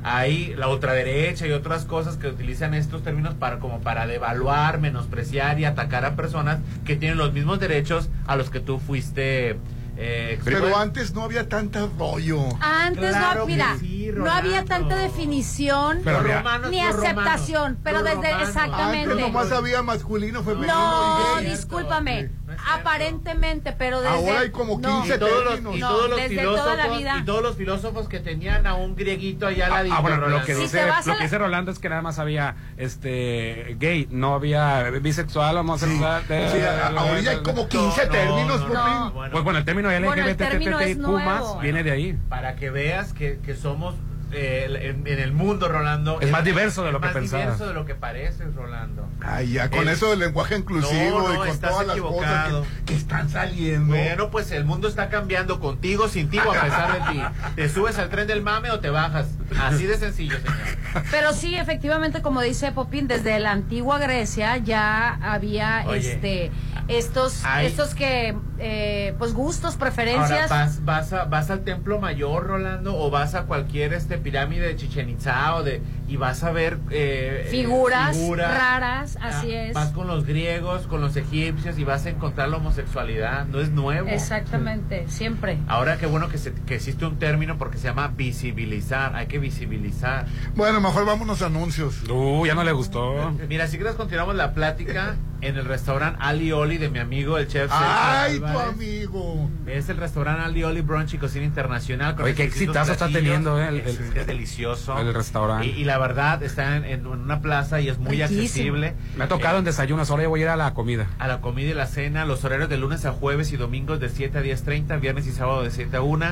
hay 0.04 0.54
la 0.56 0.70
ultraderecha 0.70 1.48
y 1.48 1.52
otras 1.52 1.86
cosas 1.86 2.18
que 2.18 2.28
utilizan 2.28 2.74
estos 2.74 3.04
términos 3.04 3.34
para 3.34 3.60
como 3.60 3.82
para 3.82 4.08
devaluar, 4.08 4.80
menospreciar 4.80 5.60
y 5.60 5.66
atacar 5.66 6.06
a 6.06 6.16
personas 6.16 6.60
que 6.86 6.96
tienen 6.96 7.18
los 7.18 7.34
mismos 7.34 7.60
derechos 7.60 8.10
a 8.26 8.36
los 8.36 8.50
que 8.50 8.60
tú 8.60 8.80
fuiste 8.80 9.58
eh, 10.00 10.40
Pero 10.44 10.78
antes 10.78 11.14
no 11.14 11.24
había 11.24 11.50
tanto 11.50 11.92
rollo. 11.98 12.40
Antes 12.62 13.10
Claro 13.16 13.42
no, 13.42 13.46
mira, 13.48 13.76
sí, 13.80 14.10
no 14.14 14.32
había 14.32 14.64
tanta 14.64 14.96
definición 14.96 16.02
Pero 16.04 16.22
romanos, 16.22 16.70
ni 16.72 16.80
aceptación, 16.80 17.78
romanos, 17.78 17.80
pero 17.84 18.04
desde 18.04 18.16
romanos. 18.32 18.48
exactamente. 18.50 19.12
Antes 19.12 19.26
nomás 19.28 19.52
había 19.52 19.82
masculino, 19.82 20.44
femenino 20.44 20.74
No, 20.74 21.42
y 21.42 21.46
discúlpame. 21.46 22.30
No. 22.48 22.54
Aparentemente, 22.74 23.74
pero 23.78 24.00
desde 24.02 24.16
Ahora 24.16 24.40
hay 24.40 24.52
como 24.52 24.80
no, 24.80 25.02
15 25.02 25.16
y 25.16 25.20
todos 25.20 25.44
los, 25.44 25.54
términos. 25.56 25.76
y 25.76 25.80
No, 25.80 25.90
todos 25.90 26.10
los 26.10 26.18
desde 26.20 26.30
filósofos 26.38 26.64
toda 26.64 26.76
la 26.76 26.98
vida. 26.98 27.18
y 27.18 27.26
todos 27.26 27.42
los 27.44 27.56
filósofos 27.58 28.08
que 28.08 28.20
tenían 28.20 28.66
a 28.66 28.76
un 28.76 28.96
grieguito 28.96 29.48
allá 29.48 29.66
al 29.66 29.72
ladito, 29.74 29.96
Ah, 29.98 30.02
bueno, 30.02 30.28
lo 30.28 30.44
que, 30.46 30.56
Si 30.56 30.62
dice, 30.62 30.82
lo 30.82 30.88
la- 30.88 31.18
que 31.18 31.24
dice 31.24 31.38
Rolando 31.38 31.72
es 31.72 31.80
que 31.80 31.90
nada 31.90 32.02
más 32.02 32.20
había 32.20 32.56
este 32.78 33.76
gay, 33.80 34.08
no 34.12 34.34
había 34.36 34.90
bisexual, 35.02 35.58
homosexual. 35.58 36.26
de- 36.28 36.50
Sí, 36.52 36.58
a- 36.62 36.88
ahorita 36.88 37.32
hay 37.32 37.44
como 37.44 37.68
15 37.68 38.06
No, 38.06 38.12
términos, 38.12 38.62
no, 38.62 38.68
no. 38.70 39.12
Bueno, 39.12 39.32
Pues 39.32 39.44
bueno, 39.44 39.60
el 39.60 39.66
término 39.66 39.90
Bueno, 39.90 40.26
el 40.26 40.38
término 40.38 40.80
es 40.80 40.96
LGBTQIQ 40.98 41.26
más 41.26 41.60
viene 41.60 41.84
de 41.84 41.92
ahí. 41.92 42.18
para 42.30 42.56
que 42.56 42.70
veas 42.70 43.14
que, 43.14 43.40
que 43.46 43.56
somos 43.56 43.96
eh, 44.32 44.90
en, 44.90 45.08
en 45.08 45.20
el 45.20 45.32
mundo, 45.32 45.68
Rolando. 45.70 46.20
Es 46.22 46.30
más 46.32 46.44
diverso 46.44 46.84
de 46.84 46.92
lo 46.92 46.98
es 46.98 47.02
que 47.02 47.06
más 47.08 47.14
pensabas. 47.16 47.46
diverso 47.46 47.68
de 47.68 47.74
lo 47.74 47.86
que 47.86 47.96
pareces, 47.96 48.54
Rolando. 48.56 49.08
Ay, 49.22 49.54
ya, 49.54 49.70
con 49.70 49.82
El- 49.82 49.90
eso 49.90 50.10
del 50.10 50.20
lenguaje 50.20 50.58
inclusivo 50.58 51.20
No, 51.22 51.28
no, 51.30 51.34
y 51.34 51.38
con 51.38 51.48
estás 51.48 51.72
todas 51.72 51.88
las 51.88 51.96
equivocado. 51.98 52.60
cosas 52.60 52.74
que, 52.80 52.86
que 52.86 52.96
están 52.96 53.30
saliendo. 53.30 53.88
Bueno, 53.88 54.30
pues 54.30 54.52
el 54.52 54.66
mundo 54.66 54.88
está 54.88 55.10
cambiando 55.10 55.60
contigo, 55.60 56.08
sin 56.08 56.30
ti 56.30 56.40
o 56.40 56.52
a 56.52 56.62
pesar 56.62 56.94
de 56.94 57.12
ti. 57.14 57.22
¿Te 57.56 57.70
subes 57.70 57.98
al 57.98 58.10
tren 58.10 58.28
del 58.28 58.42
mame 58.42 58.70
o 58.72 58.80
te 58.80 58.90
bajas? 58.90 59.28
Así 59.62 59.86
de 59.86 59.98
sencillo, 59.98 60.38
señor. 60.38 61.04
Pero 61.12 61.34
sí, 61.34 61.56
efectivamente, 61.56 62.22
como 62.22 62.42
dice 62.42 62.72
Popín, 62.72 63.08
desde 63.08 63.40
la 63.40 63.52
antigua 63.52 63.98
Grecia 64.00 64.58
ya 64.58 65.14
había 65.22 65.84
Oye, 65.88 66.00
este 66.14 66.52
estos 66.88 67.44
hay- 67.44 67.66
estos 67.68 67.94
que 67.96 68.36
eh, 68.60 69.14
pues 69.20 69.34
gustos, 69.34 69.74
Ahora, 69.74 69.80
preferencias. 69.80 70.50
¿vas, 70.50 70.86
vas, 70.86 71.12
a- 71.14 71.26
¿vas 71.26 71.50
al 71.52 71.64
templo 71.66 72.00
mayor, 72.00 72.48
Rolando? 72.48 72.98
¿O 72.98 73.10
vas 73.12 73.36
a 73.36 73.44
cualquier 73.44 73.94
este 73.94 74.17
pirámide 74.20 74.74
de 74.74 74.80
Chichen 74.80 75.10
Itza 75.10 75.56
o 75.56 75.64
de, 75.64 75.82
y 76.08 76.16
vas 76.16 76.44
a 76.44 76.52
ver 76.52 76.78
eh, 76.90 77.48
Figuras 77.52 78.16
eh, 78.18 78.36
raras, 78.36 79.18
Ah, 79.22 79.30
así 79.40 79.52
es. 79.54 79.74
Vas 79.74 79.92
con 79.92 80.08
los 80.08 80.26
griegos, 80.26 80.88
con 80.88 81.02
los 81.02 81.16
egipcios 81.18 81.78
y 81.78 81.84
vas 81.84 82.06
a 82.06 82.10
encontrar 82.10 82.50
la 82.50 82.58
homosexualidad. 82.58 83.46
No 83.48 83.60
es 83.60 83.70
nuevo. 83.72 84.08
Exactamente, 84.08 85.06
siempre. 85.08 85.58
Ahora 85.68 85.98
qué 85.98 86.06
bueno 86.06 86.30
que, 86.30 86.38
se- 86.38 86.54
que 86.54 86.76
existe 86.76 87.06
un 87.06 87.18
término 87.20 87.58
porque 87.58 87.78
se 87.78 87.88
llama 87.88 88.08
visibilizar. 88.16 89.16
Hay 89.16 89.28
que 89.28 89.40
visibilizar. 89.40 90.26
Bueno, 90.56 90.80
mejor 90.82 91.06
vámonos 91.06 91.42
a 91.42 91.48
anuncios. 91.48 92.04
Uh, 92.10 92.46
ya 92.46 92.56
no 92.56 92.64
le 92.64 92.72
gustó. 92.72 93.32
Mira, 93.50 93.68
si 93.68 93.78
quieres 93.78 93.96
continuamos 93.96 94.36
la 94.36 94.54
plática 94.54 95.16
en 95.42 95.56
el 95.56 95.66
restaurante 95.66 96.18
Ali 96.22 96.52
Oli 96.52 96.78
de 96.78 96.90
mi 96.90 97.00
amigo 97.00 97.38
el 97.38 97.48
chef. 97.48 97.70
Ay, 97.72 98.40
tu 98.40 98.46
amigo. 98.46 99.50
Es 99.68 99.90
el 99.90 99.98
restaurante 99.98 100.42
Ali 100.44 100.64
Oli 100.64 100.82
Brunch 100.82 101.14
y 101.14 101.18
Cocina 101.18 101.46
Internacional. 101.46 102.16
con 102.16 102.26
Oye, 102.26 102.34
qué 102.34 102.44
exitazo 102.44 102.92
está 102.94 103.08
teniendo, 103.10 103.62
eh, 103.62 103.68
el- 103.68 103.76
es, 103.82 104.00
el- 104.00 104.18
es 104.18 104.28
delicioso. 104.28 104.98
el 104.98 105.14
restaurante. 105.14 105.68
Y, 105.68 105.82
y 105.82 105.84
la 105.84 105.97
verdad, 105.98 106.44
está 106.44 106.76
en, 106.78 106.86
en 106.86 107.08
una 107.08 107.42
plaza 107.42 107.80
y 107.82 107.90
es 107.90 107.98
muy 107.98 108.18
Riquísimo. 108.18 108.42
accesible. 108.44 108.94
Me 109.18 109.24
ha 109.26 109.28
tocado 109.28 109.60
en 109.60 109.66
desayunos, 109.66 110.10
ahora 110.10 110.24
yo 110.24 110.30
voy 110.30 110.42
a 110.42 110.44
ir 110.44 110.50
a 110.50 110.56
la 110.56 110.74
comida. 110.74 111.08
A 111.20 111.28
la 111.28 111.42
comida 111.42 111.70
y 111.70 111.74
la 111.74 111.88
cena, 111.88 112.26
los 112.26 112.44
horarios 112.44 112.70
de 112.70 112.78
lunes 112.78 113.06
a 113.06 113.12
jueves 113.12 113.52
y 113.52 113.58
domingos 113.58 114.00
de 114.00 114.10
7 114.10 114.38
a 114.38 114.42
10.30, 114.42 115.00
viernes 115.00 115.28
y 115.28 115.32
sábado 115.32 115.64
de 115.64 115.72
7 115.72 115.98
a 115.98 116.02
1. 116.02 116.26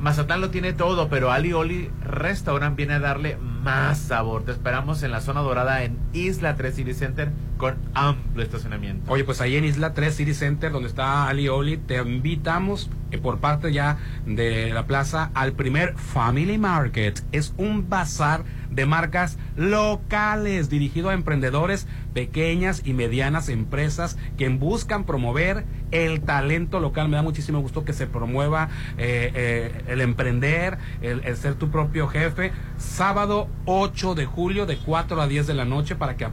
Mazatlán 0.00 0.40
lo 0.40 0.50
tiene 0.50 0.72
todo, 0.72 1.08
pero 1.08 1.30
Ali 1.30 1.52
Oli 1.52 1.88
Restaurant 2.04 2.76
viene 2.76 2.94
a 2.94 2.98
darle 2.98 3.36
más 3.36 3.98
sabor. 3.98 4.44
Te 4.44 4.50
esperamos 4.50 5.02
en 5.04 5.12
la 5.12 5.20
zona 5.20 5.42
dorada 5.42 5.84
en 5.84 5.96
Isla 6.12 6.56
3 6.56 6.74
City 6.74 6.92
Center 6.92 7.30
con 7.56 7.76
amplio 7.94 8.42
estacionamiento. 8.44 9.12
Oye, 9.12 9.22
pues 9.22 9.40
ahí 9.40 9.54
en 9.54 9.64
Isla 9.64 9.94
3 9.94 10.12
City 10.16 10.34
Center, 10.34 10.72
donde 10.72 10.88
está 10.88 11.28
Ali 11.28 11.48
Oli, 11.48 11.76
te 11.76 11.98
invitamos 12.02 12.90
eh, 13.12 13.18
por 13.18 13.38
parte 13.38 13.72
ya 13.72 13.98
de 14.26 14.70
la 14.74 14.86
plaza 14.88 15.30
al 15.34 15.52
primer 15.52 15.94
Family 15.94 16.58
Market. 16.58 17.20
Es 17.30 17.54
un 17.56 17.88
bazar 17.88 18.42
de 18.74 18.86
marcas 18.86 19.38
locales 19.56 20.68
dirigido 20.70 21.10
a 21.10 21.14
emprendedores, 21.14 21.86
pequeñas 22.14 22.82
y 22.84 22.92
medianas 22.92 23.48
empresas 23.48 24.16
que 24.36 24.48
buscan 24.48 25.04
promover 25.04 25.64
el 25.90 26.22
talento 26.22 26.80
local. 26.80 27.08
Me 27.08 27.16
da 27.16 27.22
muchísimo 27.22 27.60
gusto 27.60 27.84
que 27.84 27.92
se 27.92 28.06
promueva 28.06 28.68
eh, 28.98 29.30
eh, 29.34 29.82
el 29.88 30.00
emprender, 30.00 30.78
el, 31.00 31.36
ser 31.36 31.54
tu 31.54 31.70
propio 31.70 32.08
jefe. 32.08 32.52
Sábado 32.78 33.48
8 33.66 34.14
de 34.14 34.26
julio 34.26 34.66
de 34.66 34.76
4 34.78 35.20
a 35.20 35.26
10 35.26 35.46
de 35.46 35.54
la 35.54 35.64
noche 35.64 35.96
para 35.96 36.16
que 36.16 36.26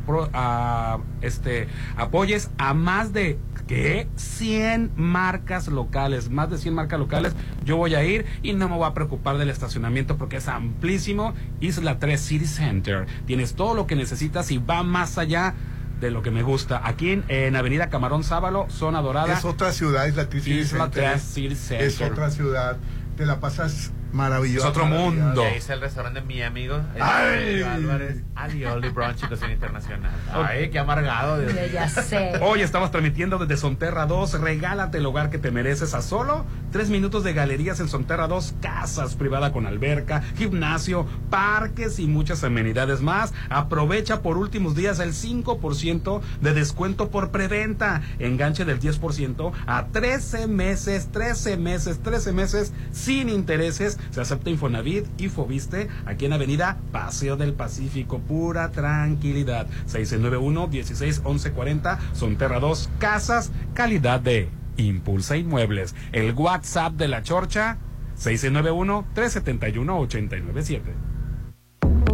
este, 1.21 1.67
apoyes 1.97 2.51
a 2.57 2.73
más 2.73 3.13
de 3.13 3.37
¿qué? 3.70 4.07
100 4.15 4.93
marcas 4.95 5.67
locales, 5.67 6.32
más 6.32 6.49
de 6.49 6.57
100 6.57 6.74
marcas 6.74 6.99
locales. 6.99 7.36
Yo 7.63 7.78
voy 7.78 7.93
a 7.93 8.03
ir 8.03 8.26
y 8.41 8.53
no 8.53 8.67
me 8.67 8.76
voy 8.76 8.88
a 8.88 8.95
preocupar 8.95 9.38
del 9.38 9.51
estacionamiento 9.51 10.17
porque 10.17 10.38
es 10.38 10.47
amplísimo. 10.47 11.36
Isla 11.59 11.99
3 11.99 12.20
City 12.20 12.47
Center. 12.47 13.05
Tienes 13.28 13.53
todo 13.53 13.76
lo 13.76 13.86
que 13.86 13.95
necesitas 13.95 14.49
y 14.49 14.57
va 14.57 14.82
más 14.82 15.20
allá 15.20 15.53
de 16.01 16.09
lo 16.09 16.24
que 16.24 16.32
me 16.32 16.41
gusta. 16.41 16.82
Aquí 16.84 17.11
en, 17.11 17.24
en 17.28 17.55
Avenida 17.55 17.91
Camarón 17.91 18.24
Sábalo, 18.24 18.65
zona 18.72 19.03
dorada. 19.03 19.38
Es 19.38 19.45
otra 19.45 19.72
ciudad, 19.72 20.07
Isla 20.07 20.28
3 20.28 20.43
City 20.43 20.59
Isla 20.61 20.86
Center. 20.86 21.11
3 21.11 21.22
City 21.22 21.55
Center. 21.55 21.88
Es 21.88 22.01
otra 22.01 22.32
ciudad. 22.32 22.78
Te 23.17 23.28
la 23.28 23.39
pasas 23.39 23.91
maravilloso. 24.12 24.68
Es 24.68 24.72
otro 24.72 24.86
mundo. 24.86 25.43
Y 25.43 25.45
ahí 25.45 25.57
está 25.57 25.74
el 25.74 25.82
restaurante 25.82 26.22
de 26.22 26.26
mi 26.26 26.41
amigo 26.41 26.80
el 26.95 27.01
Ay. 27.01 27.62
Álvarez, 27.62 28.22
Ali 28.36 28.66
Oli 28.66 28.89
Brunch 28.89 29.24
y 29.24 29.28
Cocina 29.28 29.51
Internacional. 29.51 30.12
Ay, 30.34 30.70
qué 30.70 30.80
amargado. 30.80 31.39
Dios. 31.39 31.53
Ya 31.72 31.88
sé. 31.88 32.34
Hoy 32.41 32.62
estamos 32.62 32.91
transmitiendo 32.91 33.38
desde 33.38 33.57
Sonterra 33.57 34.05
2. 34.05 34.41
Regálate 34.41 34.97
el 34.97 35.05
hogar 35.05 35.30
que 35.30 35.38
te 35.38 35.51
mereces 35.51 35.93
a 35.93 36.01
solo 36.01 36.45
tres 36.72 36.89
minutos 36.89 37.24
de 37.24 37.34
galerías 37.34 37.80
en 37.80 37.88
Sonterra 37.88 38.28
2. 38.28 38.55
Casas 38.62 39.16
privada 39.16 39.51
con 39.51 39.68
alberca, 39.68 40.22
gimnasio, 40.38 41.05
parques 41.30 41.99
y 41.99 42.07
muchas 42.07 42.43
amenidades 42.43 43.01
más. 43.01 43.34
Aprovecha 43.49 44.22
por 44.22 44.38
últimos 44.38 44.76
días 44.76 44.99
el 44.99 45.14
5% 45.14 46.22
de 46.41 46.53
descuento 46.53 47.10
por 47.10 47.32
preventa. 47.32 48.01
Enganche 48.20 48.66
del 48.66 48.80
10% 48.80 49.51
a 49.68 49.88
13 49.88 50.47
meses, 50.47 51.10
13 51.12 51.57
meses, 51.57 51.99
13 52.01 52.32
meses 52.34 52.74
sin 52.91 53.30
intereses. 53.30 53.98
Se 54.11 54.21
acepta 54.21 54.49
Infonavit 54.49 55.05
y 55.17 55.27
Fobiste 55.29 55.87
aquí 56.05 56.25
en 56.25 56.33
Avenida 56.33 56.77
Paseo 56.91 57.37
del 57.37 57.53
Pacífico. 57.53 58.19
Pura 58.19 58.71
tranquilidad. 58.71 59.67
691-161140. 59.87 61.97
Sonterra 62.13 62.59
2. 62.59 62.89
Casas. 62.99 63.51
Calidad 63.73 64.19
de 64.19 64.49
Impulsa 64.77 65.37
Inmuebles. 65.37 65.95
El 66.11 66.33
WhatsApp 66.33 66.93
de 66.93 67.07
la 67.07 67.23
Chorcha. 67.23 67.77
691-371-897. 68.17 70.81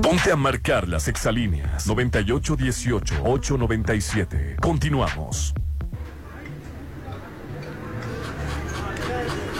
Ponte 0.01 0.31
a 0.31 0.35
marcar 0.35 0.87
las 0.87 1.07
exalíneas 1.07 1.87
9818-897. 1.87 4.57
Continuamos. 4.61 5.55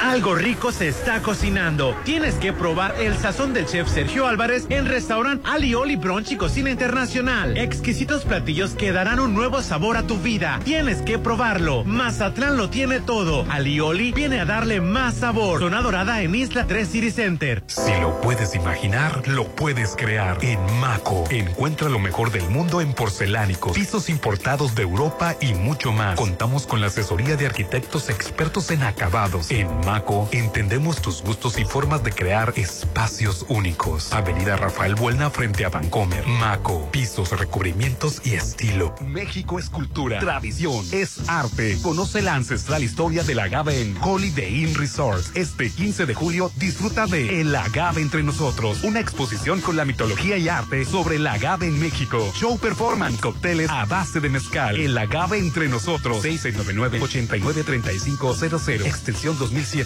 Algo 0.06 0.36
rico 0.36 0.72
se 0.72 0.88
está 0.88 1.24
cocinando. 1.24 1.96
Tienes 2.04 2.36
que 2.36 2.54
probar 2.54 2.94
el 3.02 3.18
sazón 3.18 3.56
del 3.56 3.66
chef 3.66 3.90
Sergio 3.90 4.28
Álvarez 4.28 4.68
en 4.70 4.86
restaurante 4.86 5.50
Ali 5.50 5.74
Oli 5.74 5.96
Brunch 5.96 6.32
y 6.32 6.38
Cocina 6.38 6.70
Internacional. 6.70 7.58
Exquisitos 7.58 8.24
platillos 8.24 8.76
que 8.76 8.92
darán 8.92 9.20
un 9.20 9.34
nuevo 9.34 9.64
sabor 9.64 9.98
a 9.98 10.04
tu 10.04 10.20
vida. 10.20 10.60
Tienes 10.64 11.02
que 11.02 11.18
probarlo. 11.18 11.84
Mazatlán 11.86 12.56
lo 12.56 12.70
tiene 12.70 13.00
todo. 13.00 13.48
Ali 13.50 13.80
Oli 13.80 14.12
viene 14.12 14.40
a 14.40 14.46
darle 14.46 14.80
más 14.80 15.16
sabor. 15.16 15.60
Zona 15.60 15.82
dorada 15.82 16.22
en 16.22 16.36
Isla 16.36 16.68
3 16.68 16.88
City 16.88 17.10
Center. 17.10 17.64
Si 17.66 17.92
lo 18.00 18.22
puedes 18.22 18.54
imaginar, 18.54 19.28
lo 19.28 19.48
puedes 19.48 19.96
crear. 19.96 20.38
En 20.44 20.60
Maco, 20.80 21.24
encuentra 21.32 21.90
lo 21.90 21.98
mejor 21.98 22.32
del 22.32 22.48
mundo 22.50 22.80
en 22.80 22.94
porcelánicos, 22.94 23.74
pisos 23.74 24.10
importados 24.10 24.76
de 24.76 24.84
Europa 24.84 25.36
y 25.42 25.56
mucho 25.56 25.92
más. 25.92 26.16
Contamos 26.16 26.68
con 26.68 26.80
la 26.80 26.88
asesoría 26.88 27.36
de 27.38 27.48
arquitectos 27.48 28.12
expertos 28.12 28.70
en 28.70 28.84
acabados. 28.84 29.50
En 29.50 29.68
Maco, 29.80 29.95
entendemos 30.32 31.02
tus 31.02 31.22
gustos 31.22 31.58
y 31.58 31.64
formas 31.64 32.04
de 32.04 32.12
crear 32.12 32.52
espacios 32.58 33.46
únicos. 33.48 34.12
Avenida 34.12 34.58
Rafael 34.58 34.96
Buelna 34.96 35.30
frente 35.30 35.64
a 35.64 35.70
Vancomer. 35.70 36.28
Maco, 36.28 36.90
pisos, 36.92 37.32
recubrimientos 37.32 38.22
y 38.26 38.34
estilo. 38.34 38.94
México 39.02 39.58
es 39.58 39.70
cultura, 39.70 40.20
tradición, 40.20 40.86
es 40.92 41.30
arte. 41.30 41.78
Conoce 41.82 42.22
la 42.22 42.36
ancestral 42.36 42.84
historia 42.84 43.24
del 43.24 43.40
agave 43.40 43.82
en 43.82 43.96
Holiday 44.02 44.64
Inn 44.64 44.76
Resort. 44.76 45.24
Este 45.36 45.70
15 45.70 46.06
de 46.06 46.14
julio 46.14 46.52
disfruta 46.58 47.08
de 47.08 47.40
El 47.40 47.56
Agave 47.56 48.02
entre 48.02 48.22
nosotros, 48.24 48.84
una 48.84 49.00
exposición 49.00 49.62
con 49.62 49.78
la 49.78 49.86
mitología 49.86 50.38
y 50.38 50.50
arte 50.50 50.84
sobre 50.84 51.16
el 51.16 51.26
agave 51.26 51.68
en 51.68 51.80
México. 51.80 52.34
Show 52.36 52.60
performance, 52.60 53.22
cócteles 53.22 53.70
a 53.70 53.86
base 53.86 54.20
de 54.20 54.28
mezcal. 54.30 54.76
El 54.76 54.98
Agave 54.98 55.38
entre 55.38 55.70
nosotros. 55.70 56.26
699-893500, 56.26 58.86
extensión 58.86 59.40
2007. 59.40 59.85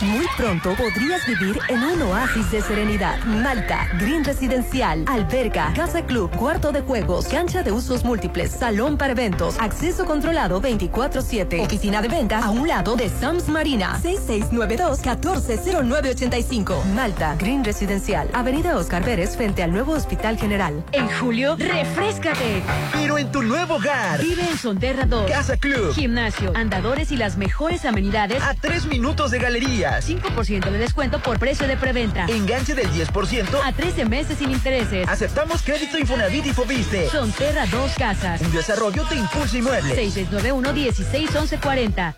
Muy 0.00 0.26
pronto 0.36 0.74
podrías 0.74 1.24
vivir 1.26 1.58
en 1.68 1.80
un 1.82 2.02
oasis 2.02 2.50
de 2.50 2.60
serenidad. 2.60 3.22
Malta, 3.24 3.86
Green 4.00 4.24
Residencial, 4.24 5.04
alberca, 5.06 5.72
casa 5.76 6.04
club, 6.04 6.28
cuarto 6.36 6.72
de 6.72 6.80
juegos, 6.80 7.28
cancha 7.28 7.62
de 7.62 7.70
usos 7.70 8.04
múltiples, 8.04 8.50
salón 8.50 8.98
para 8.98 9.12
eventos, 9.12 9.54
acceso 9.60 10.04
controlado 10.04 10.60
24-7, 10.60 11.64
oficina 11.64 12.02
de 12.02 12.08
venta 12.08 12.40
a 12.40 12.50
un 12.50 12.66
lado 12.66 12.96
de 12.96 13.08
Sams 13.08 13.48
Marina, 13.48 14.00
6692-140985. 14.02 16.84
Malta, 16.94 17.36
Green 17.38 17.62
Residencial, 17.62 18.28
Avenida 18.32 18.76
Oscar 18.76 19.04
Pérez 19.04 19.36
frente 19.36 19.62
al 19.62 19.70
nuevo 19.70 19.92
Hospital 19.92 20.36
General. 20.36 20.82
En 20.90 21.08
julio, 21.08 21.54
refrescate. 21.56 22.64
Pero 22.92 23.18
en 23.18 23.30
tu 23.30 23.44
nuevo 23.44 23.76
hogar. 23.76 24.20
Vive 24.20 24.42
en 24.42 24.58
Sonterra 24.58 25.06
2. 25.06 25.30
Casa 25.30 25.56
Club. 25.56 25.94
Gimnasio, 25.94 26.50
andadores 26.56 27.12
y 27.12 27.16
las 27.16 27.36
mejores 27.36 27.84
amenidades 27.84 28.42
A 28.42 28.54
tres 28.54 28.86
minutos 28.86 29.30
de 29.30 29.38
galerías. 29.52 30.08
5% 30.08 30.70
de 30.70 30.78
descuento 30.78 31.20
por 31.20 31.38
precio 31.38 31.66
de 31.68 31.76
preventa. 31.76 32.24
Enganche 32.26 32.74
del 32.74 32.90
10%. 32.90 33.60
A 33.62 33.72
13 33.72 34.06
meses 34.06 34.38
sin 34.38 34.50
intereses. 34.50 35.06
Aceptamos 35.08 35.62
crédito 35.62 35.98
Infonavit 35.98 36.46
y 36.46 36.52
Fobiste. 36.52 37.08
Sonterra 37.10 37.66
Dos 37.66 37.92
Casas. 37.96 38.40
Un 38.40 38.52
desarrollo 38.52 39.04
de 39.04 39.16
Impulso 39.16 39.58
Inmuebles. 39.58 40.14
6691-161140. 40.16 42.14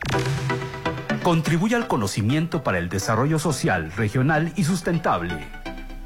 Contribuye 1.22 1.74
al 1.74 1.86
conocimiento 1.88 2.62
para 2.62 2.78
el 2.78 2.88
desarrollo 2.88 3.38
social, 3.38 3.90
regional 3.96 4.52
y 4.56 4.64
sustentable. 4.64 5.63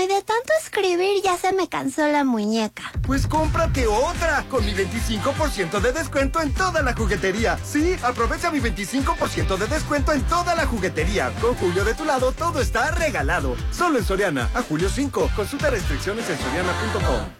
Ay, 0.00 0.06
de 0.06 0.22
tanto 0.22 0.50
escribir 0.62 1.22
ya 1.22 1.36
se 1.36 1.52
me 1.52 1.68
cansó 1.68 2.08
la 2.08 2.24
muñeca. 2.24 2.90
Pues 3.06 3.26
cómprate 3.26 3.86
otra 3.86 4.46
con 4.48 4.64
mi 4.64 4.72
25% 4.72 5.78
de 5.78 5.92
descuento 5.92 6.40
en 6.40 6.54
toda 6.54 6.80
la 6.80 6.94
juguetería. 6.94 7.58
Sí, 7.62 7.96
aprovecha 8.02 8.50
mi 8.50 8.60
25% 8.60 9.58
de 9.58 9.66
descuento 9.66 10.12
en 10.12 10.22
toda 10.22 10.54
la 10.54 10.64
juguetería. 10.64 11.30
Con 11.42 11.54
Julio 11.56 11.84
de 11.84 11.92
tu 11.92 12.06
lado 12.06 12.32
todo 12.32 12.62
está 12.62 12.92
regalado. 12.92 13.56
Solo 13.72 13.98
en 13.98 14.04
Soriana, 14.06 14.48
a 14.54 14.62
julio 14.62 14.88
5. 14.88 15.32
Consulta 15.36 15.68
restricciones 15.68 16.30
en 16.30 16.38
soriana.com. 16.38 17.39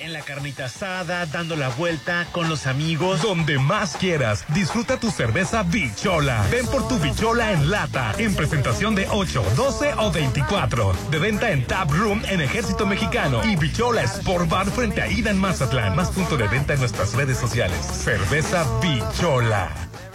En 0.00 0.14
la 0.14 0.22
carnita 0.22 0.64
asada, 0.64 1.26
dando 1.26 1.56
la 1.56 1.68
vuelta 1.68 2.26
con 2.32 2.48
los 2.48 2.66
amigos. 2.66 3.20
Donde 3.20 3.58
más 3.58 3.96
quieras, 3.96 4.46
disfruta 4.48 4.98
tu 4.98 5.10
cerveza 5.10 5.62
Bichola. 5.62 6.42
Ven 6.50 6.66
por 6.68 6.88
tu 6.88 6.98
Bichola 6.98 7.52
en 7.52 7.70
lata, 7.70 8.14
en 8.16 8.34
presentación 8.34 8.94
de 8.94 9.06
8, 9.10 9.44
12 9.56 9.92
o 9.98 10.10
24. 10.10 10.94
De 11.10 11.18
venta 11.18 11.50
en 11.50 11.66
Tap 11.66 11.90
Room 11.90 12.22
en 12.30 12.40
Ejército 12.40 12.86
Mexicano 12.86 13.42
y 13.44 13.56
Bichola 13.56 14.02
Sport 14.02 14.48
Bar 14.48 14.70
frente 14.70 15.02
a 15.02 15.06
Ida 15.06 15.34
Mazatlán. 15.34 15.94
Más 15.94 16.08
punto 16.08 16.38
de 16.38 16.48
venta 16.48 16.72
en 16.72 16.80
nuestras 16.80 17.12
redes 17.12 17.36
sociales. 17.36 17.78
Cerveza 17.84 18.64
Bichola. 18.80 19.89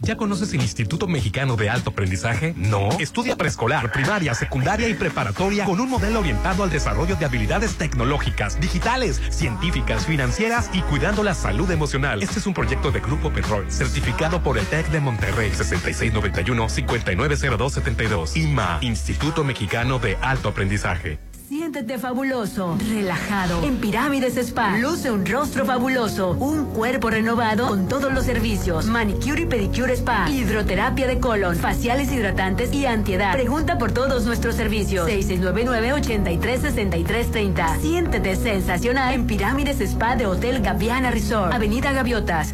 ¿Ya 0.00 0.16
conoces 0.16 0.54
el 0.54 0.60
Instituto 0.60 1.08
Mexicano 1.08 1.56
de 1.56 1.70
Alto 1.70 1.90
Aprendizaje? 1.90 2.54
No. 2.56 2.88
Estudia 3.00 3.36
preescolar, 3.36 3.90
primaria, 3.90 4.32
secundaria 4.32 4.88
y 4.88 4.94
preparatoria 4.94 5.64
con 5.64 5.80
un 5.80 5.90
modelo 5.90 6.20
orientado 6.20 6.62
al 6.62 6.70
desarrollo 6.70 7.16
de 7.16 7.24
habilidades 7.24 7.74
tecnológicas, 7.76 8.60
digitales, 8.60 9.20
científicas, 9.30 10.06
financieras 10.06 10.70
y 10.72 10.82
cuidando 10.82 11.24
la 11.24 11.34
salud 11.34 11.68
emocional. 11.72 12.22
Este 12.22 12.38
es 12.38 12.46
un 12.46 12.54
proyecto 12.54 12.92
de 12.92 13.00
Grupo 13.00 13.32
Petrol, 13.32 13.72
certificado 13.72 14.40
por 14.40 14.56
el 14.56 14.66
TEC 14.66 14.88
de 14.90 15.00
Monterrey, 15.00 15.50
6691-590272. 15.50 18.36
IMA, 18.36 18.78
Instituto 18.82 19.42
Mexicano 19.42 19.98
de 19.98 20.16
Alto 20.22 20.50
Aprendizaje. 20.50 21.18
Siéntete 21.48 21.98
fabuloso, 21.98 22.76
relajado. 22.90 23.64
En 23.64 23.78
Pirámides 23.78 24.36
Spa, 24.36 24.76
luce 24.76 25.10
un 25.10 25.24
rostro 25.24 25.64
fabuloso, 25.64 26.32
un 26.32 26.66
cuerpo 26.66 27.08
renovado 27.08 27.68
con 27.68 27.88
todos 27.88 28.12
los 28.12 28.26
servicios. 28.26 28.84
Manicure 28.84 29.40
y 29.40 29.46
pedicure 29.46 29.96
spa, 29.96 30.28
hidroterapia 30.28 31.06
de 31.06 31.20
colon, 31.20 31.56
faciales 31.56 32.12
hidratantes 32.12 32.70
y 32.74 32.84
antiedad. 32.84 33.32
Pregunta 33.32 33.78
por 33.78 33.92
todos 33.92 34.26
nuestros 34.26 34.56
servicios. 34.56 35.08
6699-836330. 35.08 37.80
Siéntete 37.80 38.36
sensacional 38.36 39.14
en 39.14 39.26
Pirámides 39.26 39.80
Spa 39.80 40.16
de 40.16 40.26
Hotel 40.26 40.60
Gaviana 40.60 41.10
Resort, 41.10 41.54
Avenida 41.54 41.92
Gaviotas. 41.92 42.52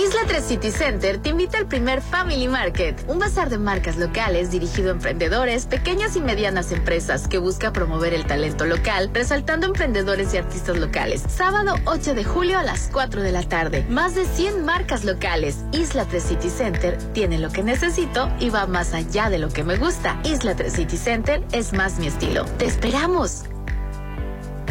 Isla 0.00 0.20
3 0.26 0.42
City 0.42 0.70
Center 0.70 1.18
te 1.18 1.28
invita 1.28 1.58
al 1.58 1.66
primer 1.66 2.00
Family 2.00 2.48
Market, 2.48 3.04
un 3.06 3.18
bazar 3.18 3.50
de 3.50 3.58
marcas 3.58 3.98
locales 3.98 4.50
dirigido 4.50 4.88
a 4.88 4.92
emprendedores, 4.92 5.66
pequeñas 5.66 6.16
y 6.16 6.22
medianas 6.22 6.72
empresas 6.72 7.28
que 7.28 7.36
busca 7.36 7.70
promover 7.70 8.14
el 8.14 8.24
talento 8.24 8.64
local, 8.64 9.10
resaltando 9.12 9.66
emprendedores 9.66 10.32
y 10.32 10.38
artistas 10.38 10.78
locales. 10.78 11.22
Sábado 11.28 11.74
8 11.84 12.14
de 12.14 12.24
julio 12.24 12.58
a 12.58 12.62
las 12.62 12.88
4 12.90 13.20
de 13.20 13.30
la 13.30 13.42
tarde. 13.42 13.84
Más 13.90 14.14
de 14.14 14.24
100 14.24 14.64
marcas 14.64 15.04
locales. 15.04 15.58
Isla 15.72 16.06
3 16.06 16.22
City 16.22 16.48
Center 16.48 16.96
tiene 17.12 17.38
lo 17.38 17.50
que 17.50 17.62
necesito 17.62 18.30
y 18.40 18.48
va 18.48 18.66
más 18.66 18.94
allá 18.94 19.28
de 19.28 19.38
lo 19.38 19.50
que 19.50 19.64
me 19.64 19.76
gusta. 19.76 20.18
Isla 20.24 20.56
3 20.56 20.72
City 20.72 20.96
Center 20.96 21.44
es 21.52 21.74
más 21.74 21.98
mi 21.98 22.06
estilo. 22.06 22.46
¡Te 22.56 22.64
esperamos! 22.64 23.44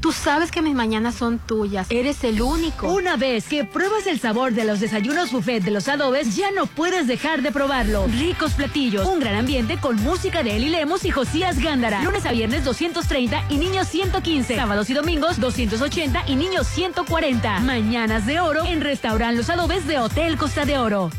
Tú 0.00 0.12
sabes 0.12 0.50
que 0.50 0.62
mis 0.62 0.74
mañanas 0.74 1.14
son 1.14 1.38
tuyas. 1.38 1.86
Eres 1.90 2.24
el 2.24 2.40
único. 2.40 2.90
Una 2.90 3.16
vez 3.16 3.46
que 3.48 3.64
pruebas 3.64 4.06
el 4.06 4.18
sabor 4.18 4.52
de 4.52 4.64
los 4.64 4.80
desayunos 4.80 5.30
buffet 5.30 5.62
de 5.62 5.70
los 5.70 5.88
adobes, 5.88 6.36
ya 6.36 6.50
no 6.50 6.66
puedes 6.66 7.06
dejar 7.06 7.42
de 7.42 7.52
probarlo. 7.52 8.06
Ricos 8.06 8.54
platillos, 8.54 9.06
un 9.06 9.20
gran 9.20 9.34
ambiente 9.34 9.78
con 9.78 9.96
música 9.96 10.42
de 10.42 10.56
Eli 10.56 10.70
Lemos 10.70 11.04
y 11.04 11.10
Josías 11.10 11.58
Gándara. 11.58 12.02
Lunes 12.02 12.24
a 12.24 12.32
viernes 12.32 12.64
230 12.64 13.44
y 13.50 13.56
niños 13.58 13.88
115. 13.88 14.56
Sábados 14.56 14.88
y 14.88 14.94
domingos 14.94 15.38
280 15.38 16.24
y 16.26 16.36
niños 16.36 16.66
140. 16.66 17.60
Mañanas 17.60 18.24
de 18.24 18.40
oro 18.40 18.64
en 18.64 18.80
Restaurant 18.80 19.36
Los 19.36 19.50
Adobes 19.50 19.86
de 19.86 19.98
Hotel 19.98 20.38
Costa 20.38 20.64
de 20.64 20.78
Oro. 20.78 21.10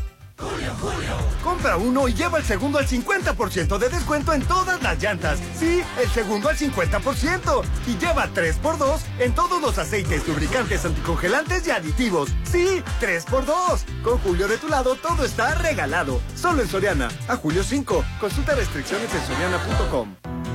Compra 1.42 1.76
uno 1.76 2.08
y 2.08 2.14
lleva 2.14 2.38
el 2.38 2.44
segundo 2.44 2.78
al 2.78 2.86
50% 2.86 3.78
de 3.78 3.88
descuento 3.88 4.32
en 4.32 4.42
todas 4.42 4.82
las 4.82 5.00
llantas. 5.02 5.38
Sí, 5.58 5.82
el 6.00 6.08
segundo 6.10 6.48
al 6.48 6.56
50%. 6.56 7.62
Y 7.86 7.98
lleva 7.98 8.28
3x2 8.28 9.00
en 9.18 9.34
todos 9.34 9.60
los 9.60 9.78
aceites, 9.78 10.26
lubricantes, 10.26 10.84
anticongelantes 10.84 11.66
y 11.66 11.70
aditivos. 11.70 12.30
Sí, 12.44 12.82
3x2. 13.00 14.02
Con 14.02 14.18
Julio 14.18 14.48
de 14.48 14.58
tu 14.58 14.68
lado 14.68 14.94
todo 14.96 15.24
está 15.24 15.54
regalado. 15.54 16.20
Solo 16.34 16.62
en 16.62 16.68
Soriana. 16.68 17.08
A 17.28 17.36
julio 17.36 17.62
5. 17.62 18.04
Consulta 18.20 18.54
restricciones 18.54 19.08
en 19.14 19.26
soriana.com. 19.26 20.41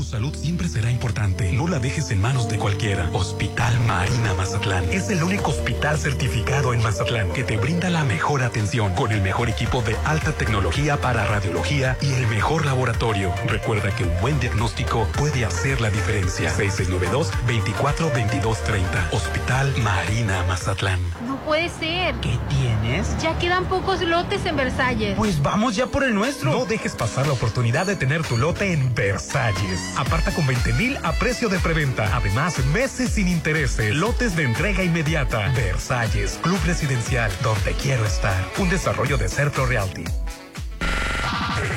Tu 0.00 0.06
salud 0.06 0.34
siempre 0.34 0.66
será 0.66 0.90
importante. 0.90 1.52
No 1.52 1.68
la 1.68 1.78
dejes 1.78 2.10
en 2.10 2.22
manos 2.22 2.48
de 2.48 2.56
cualquiera. 2.56 3.10
Hospital 3.12 3.78
Marina 3.80 4.32
Mazatlán 4.32 4.90
es 4.90 5.10
el 5.10 5.22
único 5.22 5.50
hospital 5.50 5.98
certificado 5.98 6.72
en 6.72 6.82
Mazatlán 6.82 7.30
que 7.34 7.44
te 7.44 7.58
brinda 7.58 7.90
la 7.90 8.02
mejor 8.02 8.42
atención 8.42 8.94
con 8.94 9.12
el 9.12 9.20
mejor 9.20 9.50
equipo 9.50 9.82
de 9.82 9.94
alta 10.06 10.32
tecnología 10.32 10.98
para 11.02 11.26
radiología 11.26 11.98
y 12.00 12.14
el 12.14 12.26
mejor 12.28 12.64
laboratorio. 12.64 13.30
Recuerda 13.46 13.94
que 13.94 14.04
un 14.04 14.20
buen 14.22 14.40
diagnóstico 14.40 15.06
puede 15.18 15.44
hacer 15.44 15.82
la 15.82 15.90
diferencia. 15.90 16.50
6692-242230. 16.56 19.12
Hospital 19.12 19.74
Marina 19.82 20.42
Mazatlán. 20.44 20.98
No 21.26 21.36
puede 21.44 21.68
ser. 21.68 22.14
¿Qué 22.22 22.38
tienes? 22.48 23.20
Ya 23.20 23.38
quedan 23.38 23.66
pocos 23.66 24.00
lotes 24.00 24.46
en 24.46 24.56
Versalles. 24.56 25.18
Pues 25.18 25.42
vamos 25.42 25.76
ya 25.76 25.88
por 25.88 26.04
el 26.04 26.14
nuestro. 26.14 26.52
No 26.52 26.64
dejes 26.64 26.94
pasar 26.94 27.26
la 27.26 27.34
oportunidad 27.34 27.84
de 27.84 27.96
tener 27.96 28.22
tu 28.22 28.38
lote 28.38 28.72
en 28.72 28.94
Versalles. 28.94 29.89
Aparta 29.96 30.32
con 30.32 30.46
20 30.46 30.72
mil 30.74 30.96
a 31.02 31.12
precio 31.12 31.48
de 31.48 31.58
preventa. 31.58 32.16
Además, 32.16 32.64
meses 32.66 33.12
sin 33.12 33.28
intereses. 33.28 33.94
Lotes 33.94 34.36
de 34.36 34.44
entrega 34.44 34.82
inmediata. 34.82 35.48
Versalles, 35.54 36.38
Club 36.42 36.58
Residencial, 36.66 37.30
donde 37.42 37.72
quiero 37.74 38.04
estar. 38.04 38.44
Un 38.58 38.70
desarrollo 38.70 39.18
de 39.18 39.28
Cerro 39.28 39.66
Realty. 39.66 40.04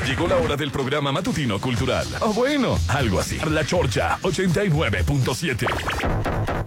Llegó 0.05 0.27
la 0.27 0.37
hora 0.37 0.55
del 0.55 0.71
programa 0.71 1.11
matutino 1.11 1.59
cultural. 1.59 2.05
O 2.19 2.33
bueno, 2.33 2.77
algo 2.89 3.19
así. 3.19 3.39
La 3.49 3.65
Chorcha 3.65 4.17
89.7. 4.21 6.63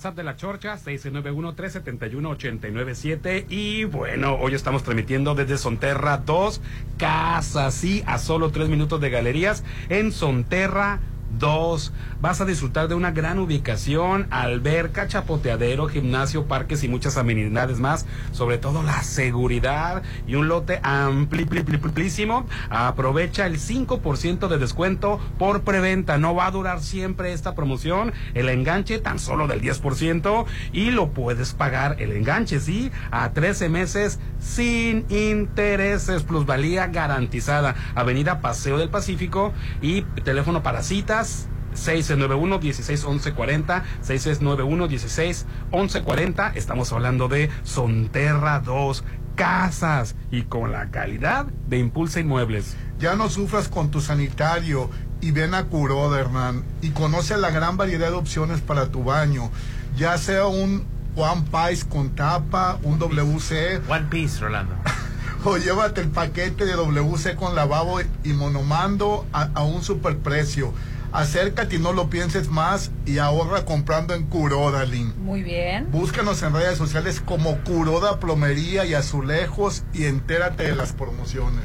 WhatsApp 0.00 0.16
de 0.16 0.22
la 0.22 0.34
Chorcha, 0.34 0.78
691-371-897. 0.78 3.44
Y 3.50 3.84
bueno, 3.84 4.36
hoy 4.36 4.54
estamos 4.54 4.82
transmitiendo 4.82 5.34
desde 5.34 5.58
Sonterra 5.58 6.22
2, 6.24 6.62
casa, 6.96 7.70
sí, 7.70 8.02
a 8.06 8.16
solo 8.16 8.50
tres 8.50 8.70
minutos 8.70 8.98
de 9.02 9.10
galerías 9.10 9.62
en 9.90 10.10
Sonterra 10.10 11.00
2. 11.38 11.92
Vas 12.20 12.40
a 12.40 12.44
disfrutar 12.44 12.88
de 12.88 12.94
una 12.94 13.12
gran 13.12 13.38
ubicación, 13.38 14.26
alberca, 14.30 15.08
chapoteadero, 15.08 15.88
gimnasio, 15.88 16.46
parques 16.46 16.84
y 16.84 16.88
muchas 16.88 17.16
amenidades 17.16 17.80
más. 17.80 18.06
Sobre 18.32 18.58
todo 18.58 18.82
la 18.82 19.02
seguridad 19.02 20.02
y 20.26 20.34
un 20.34 20.48
lote 20.48 20.80
amplísimo. 20.82 22.46
Aprovecha 22.68 23.46
el 23.46 23.58
5% 23.58 24.48
de 24.48 24.58
descuento 24.58 25.20
por 25.38 25.62
preventa. 25.62 26.18
No 26.18 26.34
va 26.34 26.46
a 26.46 26.50
durar 26.50 26.80
siempre 26.80 27.32
esta 27.32 27.54
promoción. 27.54 28.12
El 28.34 28.48
enganche 28.48 28.98
tan 28.98 29.18
solo 29.18 29.46
del 29.46 29.62
10% 29.62 30.44
y 30.72 30.90
lo 30.90 31.10
puedes 31.10 31.54
pagar 31.54 31.96
el 31.98 32.12
enganche, 32.12 32.60
sí, 32.60 32.90
a 33.10 33.30
13 33.32 33.68
meses 33.68 34.18
sin 34.38 35.06
intereses. 35.08 36.22
Plusvalía 36.22 36.88
garantizada. 36.88 37.74
Avenida 37.94 38.40
Paseo 38.40 38.78
del 38.78 38.90
Pacífico 38.90 39.52
y 39.80 40.02
teléfono 40.24 40.62
para 40.62 40.82
citas 41.24 41.50
691-161140, 41.74 43.82
6691-161140. 44.04 46.52
Estamos 46.56 46.92
hablando 46.92 47.28
de 47.28 47.48
Sonterra 47.62 48.58
2 48.60 49.04
Casas 49.36 50.16
y 50.30 50.42
con 50.42 50.70
la 50.72 50.90
calidad 50.90 51.46
de 51.68 51.78
Impulsa 51.78 52.20
Inmuebles. 52.20 52.76
Ya 52.98 53.14
no 53.14 53.30
sufras 53.30 53.68
con 53.68 53.90
tu 53.90 54.00
sanitario 54.00 54.88
y 55.20 55.30
ven 55.30 55.54
a 55.54 55.64
Curoda, 55.64 56.18
Hernán, 56.20 56.64
y 56.82 56.88
conoce 56.90 57.36
la 57.36 57.50
gran 57.50 57.76
variedad 57.76 58.08
de 58.10 58.16
opciones 58.16 58.60
para 58.60 58.90
tu 58.90 59.04
baño, 59.04 59.52
ya 59.96 60.18
sea 60.18 60.46
un 60.46 60.84
One 61.16 61.44
Piece 61.50 61.86
con 61.88 62.16
tapa, 62.16 62.78
un 62.82 62.98
WC. 62.98 63.80
One 63.88 64.06
Piece, 64.10 64.40
Rolando. 64.40 64.74
o 65.44 65.56
llévate 65.56 66.00
el 66.00 66.08
paquete 66.08 66.66
de 66.66 66.72
WC 66.72 67.36
con 67.36 67.54
lavabo 67.54 68.00
y 68.24 68.32
monomando 68.32 69.24
a, 69.32 69.50
a 69.54 69.62
un 69.62 69.82
superprecio. 69.82 70.74
Acércate 71.12 71.76
y 71.76 71.78
no 71.78 71.92
lo 71.92 72.08
pienses 72.08 72.48
más 72.48 72.92
y 73.04 73.18
ahorra 73.18 73.64
comprando 73.64 74.14
en 74.14 74.26
Curoda, 74.26 74.84
Lin. 74.84 75.12
Muy 75.24 75.42
bien. 75.42 75.90
Búscanos 75.90 76.42
en 76.42 76.52
redes 76.52 76.78
sociales 76.78 77.20
como 77.20 77.58
Curoda 77.64 78.20
Plomería 78.20 78.84
y 78.84 78.94
Azulejos 78.94 79.82
y 79.92 80.04
entérate 80.04 80.64
de 80.64 80.76
las 80.76 80.92
promociones. 80.92 81.64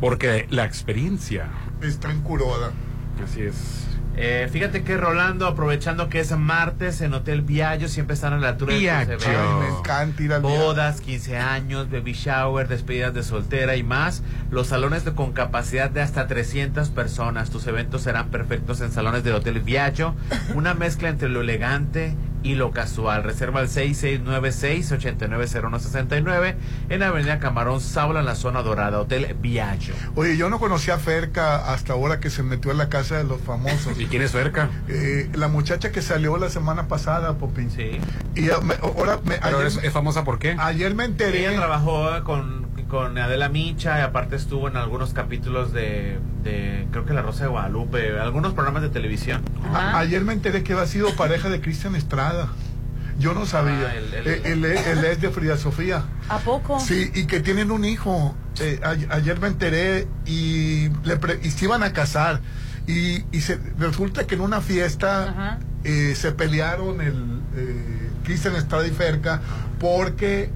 Porque 0.00 0.46
la 0.50 0.64
experiencia 0.64 1.48
está 1.80 2.10
en 2.10 2.20
Curoda. 2.20 2.72
Así 3.22 3.42
es. 3.42 3.93
Eh, 4.16 4.48
fíjate 4.52 4.84
que 4.84 4.96
Rolando, 4.96 5.46
aprovechando 5.46 6.08
que 6.08 6.20
es 6.20 6.30
martes 6.36 7.00
en 7.00 7.14
Hotel 7.14 7.42
Viallo, 7.42 7.88
siempre 7.88 8.14
están 8.14 8.32
a 8.32 8.38
la 8.38 8.50
altura 8.50 8.74
Viaggio. 8.76 9.08
de 9.08 9.16
tus 9.16 9.26
eventos. 9.26 9.60
Me 9.60 9.78
encanta 9.78 10.22
ir 10.22 10.32
al 10.32 10.42
Bodas, 10.42 11.00
15 11.00 11.36
años, 11.36 11.90
baby 11.90 12.12
shower, 12.12 12.68
despedidas 12.68 13.12
de 13.12 13.24
soltera 13.24 13.74
y 13.76 13.82
más. 13.82 14.22
Los 14.52 14.68
salones 14.68 15.04
de- 15.04 15.14
con 15.14 15.32
capacidad 15.32 15.90
de 15.90 16.00
hasta 16.00 16.28
300 16.28 16.90
personas. 16.90 17.50
Tus 17.50 17.66
eventos 17.66 18.02
serán 18.02 18.28
perfectos 18.28 18.80
en 18.82 18.92
salones 18.92 19.24
del 19.24 19.34
Hotel 19.34 19.58
Viaggio. 19.60 20.14
Una 20.54 20.74
mezcla 20.74 21.08
entre 21.08 21.28
lo 21.28 21.40
elegante 21.40 22.14
y 22.44 22.54
lo 22.54 22.70
casual. 22.70 23.24
Reserva 23.24 23.58
al 23.60 23.68
6696-890169 23.68 26.54
en 26.90 27.02
Avenida 27.02 27.38
Camarón, 27.40 27.80
Saula, 27.80 28.20
en 28.20 28.26
la 28.26 28.34
zona 28.36 28.62
dorada. 28.62 29.00
Hotel 29.00 29.34
Viaggio. 29.40 29.94
Oye, 30.14 30.36
yo 30.36 30.48
no 30.50 30.58
conocía 30.60 30.94
a 30.94 30.98
Ferca 30.98 31.72
hasta 31.72 31.94
ahora 31.94 32.20
que 32.20 32.30
se 32.30 32.42
metió 32.42 32.70
en 32.70 32.78
la 32.78 32.88
casa 32.88 33.16
de 33.18 33.24
los 33.24 33.40
famosos. 33.40 33.94
¿Y 33.98 34.06
quién 34.06 34.22
es 34.22 34.30
Ferca? 34.32 34.68
Eh, 34.88 35.28
la 35.34 35.48
muchacha 35.48 35.90
que 35.90 36.02
salió 36.02 36.36
la 36.36 36.50
semana 36.50 36.86
pasada, 36.88 37.34
Popín. 37.38 37.70
Sí. 37.70 37.98
Y 38.36 38.42
me- 38.42 38.74
ahora 38.82 39.18
me, 39.24 39.36
Pero 39.38 39.56
ayer, 39.58 39.66
es, 39.66 39.78
es 39.82 39.92
famosa 39.92 40.24
por 40.24 40.38
qué? 40.38 40.54
ayer 40.58 40.94
me 40.94 41.04
enteré. 41.04 41.46
Ella 41.48 41.56
trabajó 41.56 42.22
con, 42.24 42.63
con 42.88 43.16
Adela 43.18 43.48
Micha 43.48 43.98
y 43.98 44.02
aparte 44.02 44.36
estuvo 44.36 44.68
en 44.68 44.76
algunos 44.76 45.12
capítulos 45.12 45.72
de, 45.72 46.18
de, 46.42 46.86
creo 46.90 47.04
que 47.04 47.12
La 47.14 47.22
Rosa 47.22 47.44
de 47.44 47.50
Guadalupe, 47.50 48.18
algunos 48.20 48.54
programas 48.54 48.82
de 48.82 48.88
televisión. 48.90 49.42
A- 49.72 49.98
ayer 49.98 50.22
me 50.22 50.32
enteré 50.32 50.62
que 50.62 50.72
había 50.74 50.86
sido 50.86 51.14
pareja 51.16 51.48
de 51.48 51.60
Cristian 51.60 51.94
Estrada. 51.96 52.48
Yo 53.18 53.32
no 53.32 53.46
sabía. 53.46 53.90
Ah, 53.90 53.94
el- 53.96 54.14
el- 54.14 54.26
Eh, 54.26 54.42
él, 54.44 54.64
es- 54.64 54.86
él 54.88 55.04
es 55.04 55.20
de 55.20 55.30
Frida 55.30 55.56
Sofía. 55.56 56.02
¿A 56.28 56.38
poco? 56.38 56.80
Sí, 56.80 57.10
y 57.14 57.26
que 57.26 57.40
tienen 57.40 57.70
un 57.70 57.84
hijo. 57.84 58.34
Eh, 58.60 58.80
a- 58.82 59.14
ayer 59.14 59.38
me 59.40 59.48
enteré 59.48 60.06
y, 60.26 60.88
le 61.04 61.16
pre- 61.16 61.40
y 61.42 61.50
se 61.50 61.64
iban 61.66 61.82
a 61.82 61.92
casar. 61.92 62.40
Y, 62.86 63.24
y 63.32 63.40
se, 63.40 63.58
resulta 63.78 64.26
que 64.26 64.34
en 64.34 64.42
una 64.42 64.60
fiesta 64.60 65.58
eh, 65.84 66.14
se 66.16 66.32
pelearon 66.32 67.00
el 67.00 67.40
eh, 67.56 68.10
Cristian 68.24 68.56
Estrada 68.56 68.86
y 68.86 68.90
Ferca 68.90 69.40
porque 69.78 70.50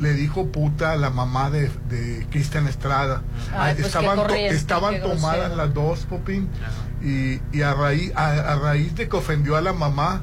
le 0.00 0.14
dijo 0.14 0.48
puta 0.52 0.92
a 0.92 0.96
la 0.96 1.10
mamá 1.10 1.50
de, 1.50 1.70
de 1.88 2.26
Cristian 2.30 2.66
Estrada. 2.68 3.22
Ay, 3.54 3.74
pues 3.74 3.86
estaban 3.86 4.16
corriente, 4.16 4.54
estaban 4.54 5.00
tomadas 5.00 5.36
grosero. 5.50 5.56
las 5.56 5.74
dos, 5.74 6.00
Popín. 6.06 6.48
Y, 7.02 7.40
y 7.56 7.62
a, 7.62 7.74
raíz, 7.74 8.12
a, 8.14 8.52
a 8.52 8.56
raíz 8.56 8.94
de 8.94 9.08
que 9.08 9.16
ofendió 9.16 9.56
a 9.56 9.60
la 9.60 9.72
mamá, 9.72 10.22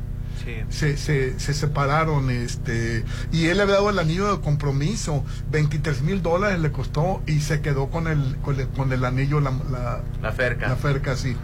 se, 0.70 0.98
se, 0.98 1.38
se 1.40 1.54
separaron, 1.54 2.32
este, 2.32 3.04
y 3.32 3.48
él 3.48 3.58
le 3.58 3.64
había 3.64 3.76
dado 3.76 3.90
el 3.92 4.00
anillo 4.00 4.36
de 4.36 4.42
compromiso, 4.42 5.24
23 5.52 6.02
mil 6.02 6.22
dólares 6.24 6.60
le 6.60 6.72
costó 6.72 7.22
y 7.28 7.42
se 7.42 7.62
quedó 7.62 7.90
con 7.90 8.08
el, 8.08 8.38
con 8.38 8.60
el, 8.60 8.68
con 8.70 8.92
el 8.92 9.04
anillo, 9.06 9.42
la, 9.42 9.52
la, 9.70 10.02
La 10.22 10.32
ferca. 10.32 10.70
la 10.70 10.76
ferca, 10.76 11.16
sí. 11.16 11.36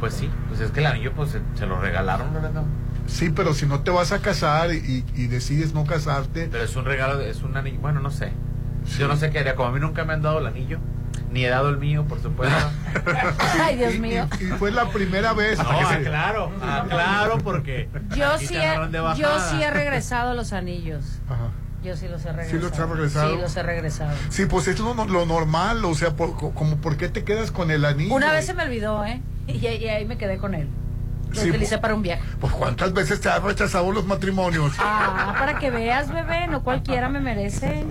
Pues 0.00 0.14
sí, 0.14 0.30
pues 0.48 0.60
es 0.60 0.70
que 0.70 0.80
el 0.80 0.86
anillo 0.86 1.12
pues 1.14 1.30
se, 1.30 1.40
se 1.58 1.66
lo 1.66 1.78
regalaron, 1.80 2.32
¿verdad? 2.32 2.62
Sí, 3.12 3.30
pero 3.30 3.52
si 3.54 3.66
no 3.66 3.80
te 3.80 3.90
vas 3.90 4.10
a 4.12 4.20
casar 4.20 4.72
y, 4.74 5.04
y 5.14 5.26
decides 5.26 5.74
no 5.74 5.84
casarte, 5.84 6.48
Pero 6.50 6.64
es 6.64 6.74
un 6.76 6.84
regalo, 6.84 7.20
es 7.20 7.42
un 7.42 7.56
anillo, 7.56 7.78
bueno, 7.80 8.00
no 8.00 8.10
sé. 8.10 8.32
Yo 8.98 9.06
no 9.06 9.16
sé 9.16 9.30
qué 9.30 9.40
haría, 9.40 9.54
como 9.54 9.68
a 9.68 9.72
mí 9.72 9.80
nunca 9.80 10.04
me 10.04 10.12
han 10.14 10.22
dado 10.22 10.38
el 10.40 10.46
anillo, 10.46 10.78
ni 11.30 11.44
he 11.44 11.48
dado 11.48 11.68
el 11.68 11.76
mío, 11.78 12.04
por 12.08 12.20
supuesto. 12.22 12.56
Ay, 13.62 13.76
Dios 13.76 13.98
mío. 13.98 14.26
y 14.40 14.44
fue 14.58 14.70
la 14.72 14.88
primera 14.88 15.32
vez. 15.34 15.58
No, 15.58 15.64
claro, 16.02 16.50
claro, 16.88 17.38
porque 17.44 17.88
Yo 18.16 18.38
sí, 18.38 18.56
he, 18.56 19.16
yo 19.18 19.38
sí 19.40 19.62
he 19.62 19.70
regresado 19.70 20.34
los 20.34 20.52
anillos. 20.52 21.04
Ajá. 21.28 21.48
Yo 21.84 21.96
sí 21.96 22.06
los 22.08 22.24
he 22.24 22.30
¿Sí 22.30 22.36
regresado. 22.36 22.60
los 22.62 22.78
has 22.78 22.88
regresado? 22.88 23.34
Sí, 23.34 23.40
los 23.42 23.56
he 23.56 23.62
regresado. 23.62 24.10
Sí, 24.30 24.46
pues 24.46 24.68
es 24.68 24.78
lo, 24.78 24.94
lo 24.94 25.26
normal, 25.26 25.84
o 25.84 25.94
sea, 25.94 26.14
por- 26.14 26.36
co- 26.36 26.52
como 26.52 26.76
por 26.76 26.96
qué 26.96 27.08
te 27.08 27.24
quedas 27.24 27.50
con 27.50 27.70
el 27.72 27.84
anillo. 27.84 28.14
Una 28.14 28.32
vez 28.32 28.46
se 28.46 28.54
me 28.54 28.62
olvidó, 28.62 29.04
¿eh? 29.04 29.20
Y, 29.48 29.58
y 29.66 29.88
ahí 29.88 30.04
me 30.06 30.16
quedé 30.16 30.38
con 30.38 30.54
él. 30.54 30.68
Lo 31.34 31.40
Sí, 31.40 31.48
utilicé 31.50 31.78
para 31.78 31.94
un 31.94 32.02
viaje. 32.02 32.22
Pues 32.40 32.52
cuántas 32.52 32.92
veces 32.92 33.20
te 33.20 33.28
has 33.28 33.42
rechazado 33.42 33.90
los 33.92 34.04
matrimonios. 34.06 34.72
Ah, 34.78 35.34
para 35.38 35.58
que 35.58 35.70
veas, 35.70 36.12
bebé, 36.12 36.46
no 36.48 36.62
cualquiera 36.62 37.08
me 37.08 37.20
merece. 37.20 37.84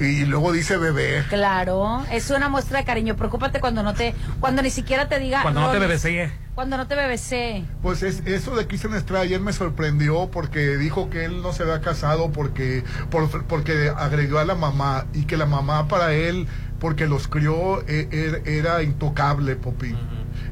Y 0.00 0.24
luego 0.24 0.50
dice 0.52 0.78
bebé. 0.78 1.24
Claro, 1.28 2.02
es 2.10 2.30
una 2.30 2.48
muestra 2.48 2.78
de 2.78 2.84
cariño. 2.86 3.16
Preocúpate 3.16 3.60
cuando 3.60 3.82
no 3.82 3.92
te, 3.92 4.14
cuando 4.40 4.62
ni 4.62 4.70
siquiera 4.70 5.08
te 5.08 5.18
diga. 5.18 5.42
Cuando 5.42 5.60
no 5.60 5.70
te 5.70 5.78
bebecee. 5.78 6.32
Cuando 6.54 6.78
no 6.78 6.86
te 6.86 6.94
bebecee. 6.96 7.64
Pues 7.82 8.02
es, 8.02 8.22
eso 8.26 8.56
de 8.56 8.66
Cristian 8.66 8.94
Estrada 8.94 9.24
ayer 9.24 9.40
me 9.40 9.52
sorprendió 9.52 10.30
porque 10.30 10.76
dijo 10.78 11.10
que 11.10 11.26
él 11.26 11.42
no 11.42 11.52
se 11.52 11.64
había 11.64 11.82
casado 11.82 12.32
porque, 12.32 12.82
por- 13.10 13.44
porque 13.44 13.92
agregó 13.94 14.38
a 14.38 14.44
la 14.44 14.54
mamá 14.54 15.04
y 15.12 15.24
que 15.24 15.36
la 15.36 15.46
mamá 15.46 15.86
para 15.86 16.14
él, 16.14 16.46
porque 16.78 17.06
los 17.06 17.28
crió, 17.28 17.82
e- 17.86 18.08
er- 18.10 18.42
era 18.48 18.82
intocable, 18.82 19.54
Popi. 19.56 19.94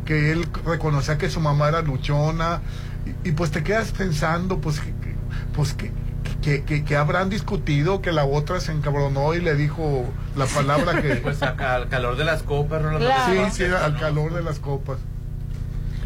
Que 0.08 0.32
él 0.32 0.46
reconocía 0.64 1.18
que 1.18 1.28
su 1.28 1.38
mamá 1.38 1.68
era 1.68 1.82
luchona 1.82 2.62
y, 3.24 3.28
y 3.28 3.32
pues 3.32 3.50
te 3.50 3.62
quedas 3.62 3.92
pensando, 3.92 4.58
pues, 4.58 4.80
que, 4.80 4.94
pues 5.54 5.74
que, 5.74 5.92
que, 6.40 6.62
que- 6.64 6.82
que 6.82 6.96
habrán 6.96 7.28
discutido, 7.28 8.00
que 8.00 8.10
la 8.10 8.24
otra 8.24 8.58
se 8.60 8.72
encabronó 8.72 9.34
y 9.34 9.42
le 9.42 9.54
dijo 9.54 10.06
la 10.34 10.46
palabra 10.46 11.02
que... 11.02 11.16
Pues 11.22 11.42
acá, 11.42 11.74
al 11.74 11.88
calor 11.90 12.16
de 12.16 12.24
las 12.24 12.42
copas, 12.42 12.80
¿no? 12.80 12.98
Sí, 12.98 13.04
sí, 13.52 13.64
al 13.64 13.98
calor 13.98 14.32
de 14.32 14.42
las 14.42 14.58
copas. 14.60 14.96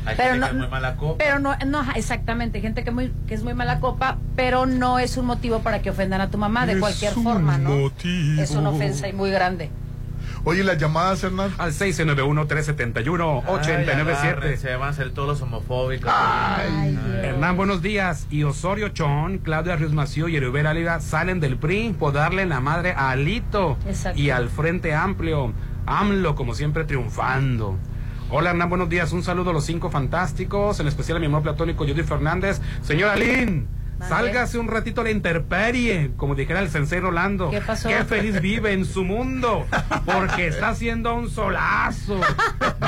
Hay 0.05 0.17
Pero 0.17 0.31
gente 0.33 0.41
no- 0.41 0.47
que 0.47 0.53
es 0.55 0.59
muy 0.59 0.69
mala 0.69 0.97
copa. 0.97 1.15
Pero 1.25 1.39
no, 1.39 1.57
no, 1.65 1.85
exactamente, 1.95 2.61
gente 2.61 2.83
que, 2.83 2.91
muy, 2.91 3.13
que 3.29 3.35
es 3.35 3.45
muy 3.45 3.55
mala 3.55 3.79
copa, 3.79 4.19
pero 4.35 4.67
no 4.67 4.99
es 4.99 5.17
un 5.17 5.27
motivo 5.27 5.61
para 5.61 5.81
que 5.81 5.91
ofendan 5.91 6.21
a 6.21 6.29
tu 6.29 6.39
mamá 6.39 6.67
de 6.67 6.73
Es 6.73 6.81
cualquier 6.81 7.17
un 7.17 7.23
forma, 7.23 7.57
¿no? 7.57 7.71
motivo. 7.71 8.43
Es 8.43 8.51
una 8.51 8.71
ofensa 8.71 9.07
y 9.07 9.13
muy 9.13 9.31
grande. 9.31 9.71
Oye, 10.45 10.63
las 10.65 10.79
llamadas, 10.79 11.23
Hernán. 11.25 11.53
Al 11.59 11.73
691-371-897. 11.73 14.57
Se 14.57 14.77
van 14.77 14.89
a 14.89 14.93
ser 14.93 15.11
todos 15.11 15.29
los 15.29 15.43
homofóbicos. 15.43 16.11
Hernán, 17.23 17.57
buenos 17.57 17.83
días. 17.83 18.27
Y 18.31 18.45
Osorio 18.45 18.89
Chón, 18.91 19.39
Claudia 19.39 19.77
Ríos 19.77 19.93
Mació 19.93 20.29
y 20.29 20.37
Herubera 20.37 20.71
Álvarez 20.71 21.05
salen 21.05 21.41
del 21.41 21.57
PRI 21.57 21.95
por 21.99 22.13
darle 22.13 22.47
la 22.47 22.61
madre 22.61 22.93
a 22.97 23.11
Alito 23.11 23.77
Exacto. 23.87 24.21
y 24.21 24.31
al 24.31 24.49
Frente 24.49 24.95
Amplio. 24.95 25.53
AMLO, 25.87 26.35
como 26.35 26.55
siempre, 26.55 26.85
triunfando. 26.85 27.79
Hola 28.31 28.51
Hernán, 28.51 28.69
buenos 28.71 28.89
días. 28.89 29.13
Un 29.13 29.23
saludo 29.23 29.51
a 29.51 29.53
los 29.53 29.65
cinco 29.65 29.91
fantásticos, 29.91 30.81
en 30.81 30.89
especial 30.89 31.19
a 31.19 31.21
mi 31.21 31.27
amor 31.27 31.43
platónico 31.43 31.85
Judy 31.87 32.03
Fernández. 32.03 32.61
Señora 32.83 33.17
Lynn, 33.17 33.67
Sálgase 34.09 34.59
un 34.59 34.69
ratito 34.69 35.01
a 35.01 35.05
la 35.05 35.11
interperie, 35.11 36.13
como 36.17 36.35
dijera 36.35 36.61
el 36.61 36.69
sensei 36.71 37.01
Rolando. 37.01 37.51
¿Qué 37.51 37.61
pasó? 37.61 37.89
Qué 37.89 38.05
feliz 38.05 38.41
vive 38.41 38.73
en 38.73 38.85
su 38.85 39.05
mundo, 39.05 39.67
porque 40.05 40.47
está 40.49 40.71
haciendo 40.71 41.15
un 41.15 41.31
solazo 41.31 42.21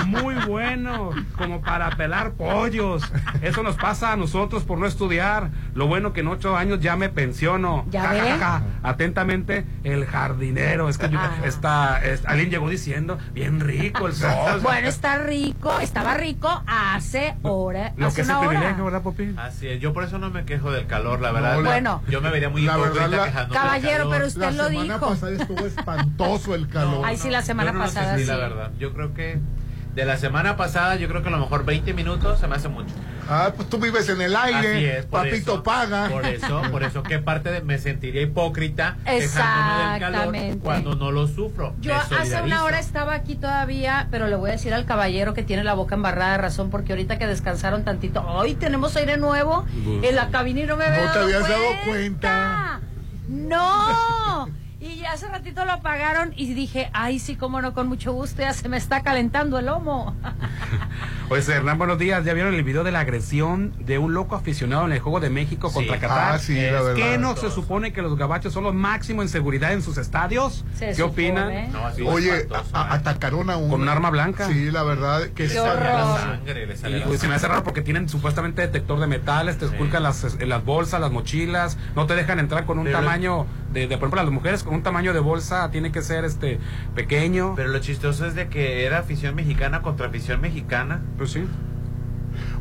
muy 0.07 0.35
bueno, 0.47 1.11
como 1.37 1.61
para 1.61 1.91
pelar 1.91 2.33
pollos. 2.33 3.03
Eso 3.43 3.63
nos 3.63 3.77
pasa 3.77 4.13
a 4.13 4.17
nosotros 4.17 4.65
por 4.65 4.79
no 4.79 4.87
estudiar. 4.87 5.51
Lo 5.75 5.87
bueno 5.87 6.13
que 6.13 6.21
en 6.21 6.29
ocho 6.29 6.57
años 6.57 6.81
ya 6.81 6.97
me 6.97 7.09
pensiono. 7.09 7.87
¿Ya 7.91 8.03
Ja, 8.03 8.09
ja, 8.09 8.15
ve? 8.15 8.31
ja, 8.31 8.39
ja. 8.39 8.63
Atentamente, 8.83 9.65
el 9.85 10.07
jardinero. 10.07 10.89
Es 10.89 10.99
que 10.99 11.09
yo- 11.09 11.19
Ah. 11.19 11.37
está, 11.45 12.05
es- 12.05 12.25
alguien 12.27 12.51
llegó 12.51 12.69
diciendo, 12.69 13.19
bien 13.33 13.61
rico 13.61 14.07
el 14.07 14.15
sol. 14.15 14.31
Bueno, 14.63 14.89
está 14.89 15.19
rico, 15.19 15.79
estaba 15.81 16.15
rico 16.15 16.63
hace 16.67 17.35
hora, 17.43 17.93
Lo 17.97 18.07
hace 18.07 18.17
que 18.17 18.23
es 18.23 18.29
el 18.29 18.39
privilegio, 18.39 18.85
¿verdad, 18.85 19.03
Popi? 19.03 19.35
Así 19.37 19.69
es, 19.69 19.81
yo 19.81 19.93
por 19.93 20.05
eso 20.05 20.19
no 20.19 20.31
me 20.31 20.45
quejo 20.45 20.71
del 20.73 20.87
calor, 20.87 21.04
la 21.05 21.33
verdad. 21.33 21.55
No, 21.57 21.61
la- 21.63 21.71
Bueno. 21.71 22.03
yo 22.09 22.21
me 22.21 22.31
vería 22.31 22.49
muy 22.49 22.63
La 22.63 22.77
verdad, 22.77 23.09
la- 23.09 23.49
Caballero, 23.49 23.99
calor. 23.99 24.13
pero 24.13 24.27
usted 24.27 24.41
la 24.41 24.51
lo 24.51 24.69
semana 24.69 24.95
dijo. 24.95 25.09
pasada 25.09 25.33
estuvo 25.33 25.67
espantoso 25.67 26.55
el 26.55 26.69
calor. 26.75 27.03
Ay, 27.05 27.17
sí, 27.17 27.31
la 27.31 27.43
semana 27.43 27.73
pasada 27.73 28.17
sí. 28.19 28.25
la 28.25 28.37
verdad. 28.37 28.71
Yo 28.79 28.93
creo 28.93 29.15
que 29.15 29.39
de 29.95 30.05
la 30.05 30.17
semana 30.17 30.57
pasada, 30.57 30.97
yo 30.97 31.09
creo 31.09 31.23
que 31.23 31.29
a 31.29 31.33
lo 31.33 31.39
mejor 31.39 31.65
20 31.65 31.95
minutos 31.95 32.41
se 32.41 32.49
me 32.49 32.57
hace 32.57 32.69
mucho. 32.69 32.93
Ah, 33.29 33.53
pues 33.57 33.69
tú 33.69 33.79
vives 33.79 34.09
en 34.09 34.21
el 34.21 34.35
aire, 34.37 34.77
Así 34.77 34.85
es, 34.85 35.07
por 35.07 35.23
papito 35.23 35.53
eso, 35.53 35.63
paga. 35.63 36.09
Por 36.09 36.27
eso, 36.27 36.63
por 36.71 36.83
eso 36.83 37.03
que 37.03 37.19
parte 37.21 37.51
de 37.51 37.63
me 37.63 37.79
sentiría 37.79 38.23
hipócrita 38.23 38.97
quejándome 39.05 39.93
del 39.93 40.01
calor 40.01 40.21
Exactamente. 40.21 40.59
cuando 40.59 40.95
no 40.97 41.11
lo 41.11 41.27
sufro. 41.27 41.75
Yo 41.81 41.95
hace 41.95 42.43
una 42.43 42.65
hora 42.65 42.79
estaba 42.81 43.15
aquí 43.15 43.37
todavía, 43.37 44.09
pero 44.11 44.29
le 44.29 44.37
voy 44.37 44.51
a 44.51 44.53
decir 44.55 44.75
al 44.75 44.85
caballero 44.85 45.33
que 45.33 45.43
tiene 45.43 45.65
la 45.65 45.75
boca 45.75 45.95
embarrada 45.95 46.33
de 46.33 46.39
razón, 46.39 46.71
porque 46.71 46.93
ahorita 46.93 47.19
que 47.19 47.27
descansaron 47.27 47.85
tantito, 47.85 48.21
hoy 48.27 48.55
tenemos 48.55 48.97
aire 48.97 49.17
nuevo 49.17 49.65
en 50.03 50.17
la 50.17 50.29
cabina 50.29 50.61
y 50.61 50.67
no 50.67 50.77
me 50.77 50.85
había 50.85 51.07
No 51.07 51.13
te 51.13 51.19
habías 51.21 51.49
dado 51.49 51.65
cuenta. 51.87 52.81
No. 53.29 54.49
Y 54.87 54.97
ya 54.97 55.13
hace 55.13 55.27
ratito 55.29 55.65
lo 55.65 55.73
apagaron 55.73 56.35
y 56.37 56.53
dije, 56.53 56.91
ay, 56.93 57.19
sí, 57.19 57.37
cómo 57.37 57.63
no, 57.63 57.73
con 57.73 57.87
mucho 57.89 58.13
gusto, 58.13 58.43
ya 58.43 58.53
se 58.53 58.69
me 58.69 58.77
está 58.77 59.03
calentando 59.03 59.59
el 59.59 59.67
lomo. 59.67 60.15
Pues 61.29 61.49
Hernán, 61.49 61.79
buenos 61.79 61.99
días. 61.99 62.23
¿Ya 62.27 62.35
vieron 62.35 62.55
el 62.55 62.63
video 62.65 62.85
de 62.85 62.93
la 62.93 63.01
agresión 63.01 63.73
de 63.79 63.97
un 63.97 64.13
loco 64.13 64.37
aficionado 64.37 64.85
en 64.85 64.93
el 64.93 64.99
Juego 65.01 65.21
de 65.21 65.31
México 65.31 65.69
Sí. 65.71 65.75
contra 65.77 65.99
Qatar? 65.99 66.35
Ah, 66.35 66.39
sí, 66.39 66.55
la 66.55 66.61
¿Es 66.67 66.73
verdad. 66.73 66.95
que 66.95 67.19
no 67.19 67.35
se 67.35 67.51
supone 67.51 67.95
que 67.95 68.03
los 68.03 68.19
gabachos 68.19 68.53
son 68.53 68.63
los 68.63 68.75
máximos 68.75 69.23
en 69.25 69.29
seguridad 69.31 69.73
en 69.73 69.81
sus 69.81 69.97
estadios? 69.97 70.67
Se 70.75 70.89
¿Qué 70.89 70.95
supone. 70.97 71.13
opinan? 71.33 71.73
No, 71.73 72.11
Oye, 72.11 72.37
espantoso, 72.41 72.77
a- 72.77 72.83
¿eh? 72.83 72.87
atacaron 72.91 73.49
a 73.49 73.57
un... 73.57 73.71
Con 73.71 73.81
un 73.81 73.89
arma 73.89 74.11
blanca. 74.11 74.47
Sí, 74.49 74.71
la 74.71 74.83
verdad 74.83 75.23
que 75.35 75.49
Qué 75.49 75.59
horror. 75.59 76.21
sangre, 76.21 76.67
le 76.67 76.77
sale 76.77 76.99
Y 76.99 77.01
pues, 77.01 77.21
se 77.21 77.27
me 77.29 77.35
hace 77.37 77.49
raro 77.49 77.65
porque 77.65 77.81
tienen 77.81 78.07
supuestamente 78.11 78.61
detector 78.61 79.01
de 79.01 79.07
metales, 79.07 79.57
te 79.57 79.65
esculcan 79.65 80.03
las, 80.03 80.37
en 80.39 80.49
las 80.51 80.63
bolsas, 80.63 81.01
las 81.01 81.11
mochilas, 81.11 81.79
no 81.97 82.05
te 82.07 82.15
dejan 82.17 82.39
entrar 82.39 82.67
con 82.67 82.79
un 82.79 82.85
Pero- 82.85 82.99
tamaño 82.99 83.47
de, 83.75 83.81
de, 83.89 83.99
por 83.99 84.07
ejemplo, 84.09 84.23
las 84.23 84.33
mujeres 84.33 84.63
con 84.63 84.75
un 84.75 84.83
tamaño 84.83 85.13
de 85.13 85.21
bolsa 85.21 85.71
tiene 85.71 85.93
que 85.93 86.01
ser 86.01 86.25
este 86.25 86.59
pequeño. 86.95 87.55
Pero 87.57 87.69
lo 87.69 87.79
chistoso 87.81 88.25
es 88.27 88.35
de 88.35 88.49
que 88.49 88.87
era 88.87 89.01
afición 89.01 89.35
mexicana 89.35 89.83
contra 89.83 90.07
afición 90.07 90.41
mexicana. 90.41 91.03
Pues 91.19 91.33
sí. 91.33 91.47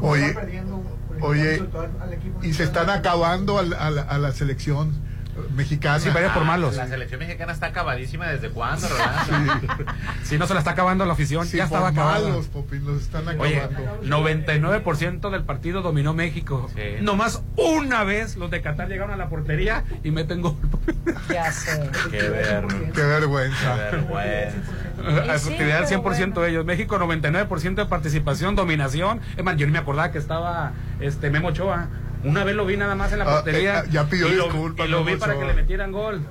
Oye, 0.02 0.36
oye, 1.22 1.64
y 2.42 2.54
se 2.54 2.64
están 2.64 2.90
acabando 2.90 3.58
al- 3.58 3.74
a, 3.74 3.90
la, 3.90 4.02
a 4.02 4.18
la 4.18 4.32
selección 4.34 4.92
mexicana. 5.56 6.00
Sí, 6.00 6.10
vaya 6.14 6.34
por 6.34 6.44
malos. 6.46 6.76
La 6.76 6.88
selección 6.88 7.20
mexicana 7.20 7.52
está 7.54 7.68
acabadísima 7.68 8.28
desde 8.28 8.50
cuándo, 8.50 8.88
Rolando? 8.88 9.84
Si 10.24 10.38
no 10.38 10.48
se 10.48 10.54
la 10.54 10.60
está 10.60 10.72
acabando 10.72 11.06
la 11.06 11.14
afición, 11.14 11.46
Sí, 11.46 11.58
ya 11.58 11.66
estaba 11.66 11.90
por 11.90 12.00
acabada. 12.00 12.28
malos, 12.30 12.48
Popi, 12.48 12.80
los 12.80 13.02
están 13.02 13.28
Oye, 13.40 13.60
acabando. 13.62 14.02
99% 14.04 15.30
del 15.30 15.44
partido 15.44 15.82
dominó 15.82 16.14
México. 16.14 16.70
Sí. 16.76 16.82
Nomás 17.02 17.42
una 17.56 18.04
vez 18.04 18.36
los 18.36 18.50
de 18.52 18.62
Qatar 18.62 18.88
llegaron 18.88 19.14
a 19.14 19.18
la 19.18 19.30
portería 19.30 19.84
y 20.04 20.12
meten 20.12 20.42
gol. 20.42 20.56
Ya 21.30 21.52
sé. 21.52 21.90
Qué 22.12 22.22
ver, 22.30 22.66
Qué 22.68 22.92
qué 22.94 23.02
vergüenza. 23.04 23.76
vergüenza. 23.76 24.58
Efectividad 25.36 25.80
al 25.80 25.88
pero 25.88 26.04
100% 26.04 26.42
de 26.42 26.50
ellos. 26.50 26.66
México 26.66 26.98
99% 26.98 27.76
de 27.76 27.86
participación, 27.86 28.56
dominación. 28.56 29.20
Es 29.36 29.44
más, 29.44 29.58
yo 29.58 29.66
ni 29.66 29.72
me 29.74 29.80
acordaba 29.80 30.12
que 30.12 30.18
estaba 30.20 30.72
este 31.00 31.30
Memo 31.30 31.50
Ochoa. 31.50 31.88
Una 32.24 32.44
vez 32.44 32.56
lo 32.56 32.66
vi 32.66 32.78
nada 32.78 32.96
más 32.96 33.12
en 33.12 33.20
la 33.20 33.26
Ah, 33.26 33.32
portería. 33.36 33.80
eh, 33.80 33.84
ya 33.92 34.06
pidió 34.06 34.28
y 34.28 34.36
lo, 34.36 34.46
disculpas, 34.46 34.88
y 34.88 34.90
lo 34.90 35.04
vi 35.04 35.16
para 35.18 35.38
que 35.38 35.46
le 35.46 35.54
metieran 35.54 35.92
gol. 35.92 36.22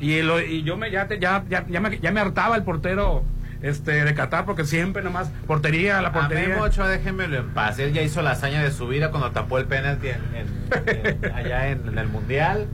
Y, 0.00 0.22
lo- 0.22 0.40
y 0.40 0.62
yo 0.62 0.76
me 0.76 0.90
ya, 0.90 1.06
te- 1.08 1.18
ya, 1.18 1.44
ya, 1.48 1.66
ya 1.68 1.80
me, 1.80 1.98
ya 1.98 2.10
me 2.12 2.20
hartaba 2.20 2.56
el 2.56 2.62
portero 2.62 3.22
este 3.62 4.04
de 4.04 4.14
Qatar 4.14 4.46
porque 4.46 4.64
siempre 4.64 5.02
nomás 5.02 5.30
portería, 5.46 6.00
la 6.00 6.08
A 6.08 6.12
portería. 6.12 6.48
Memo 6.48 6.62
Ochoa, 6.62 6.88
déjenmelo 6.88 7.36
en 7.38 7.48
paz. 7.50 7.78
Él 7.78 7.92
ya 7.92 8.00
hizo 8.02 8.22
la 8.22 8.30
hazaña 8.30 8.62
de 8.62 8.70
su 8.70 8.88
vida 8.88 9.10
cuando 9.10 9.32
tapó 9.32 9.58
el 9.58 9.66
penalti 9.66 10.08
en, 10.08 10.20
en- 10.34 11.24
en- 11.24 11.32
allá 11.34 11.68
en, 11.68 11.86
en 11.88 11.98
el 11.98 12.08
Mundial. 12.08 12.66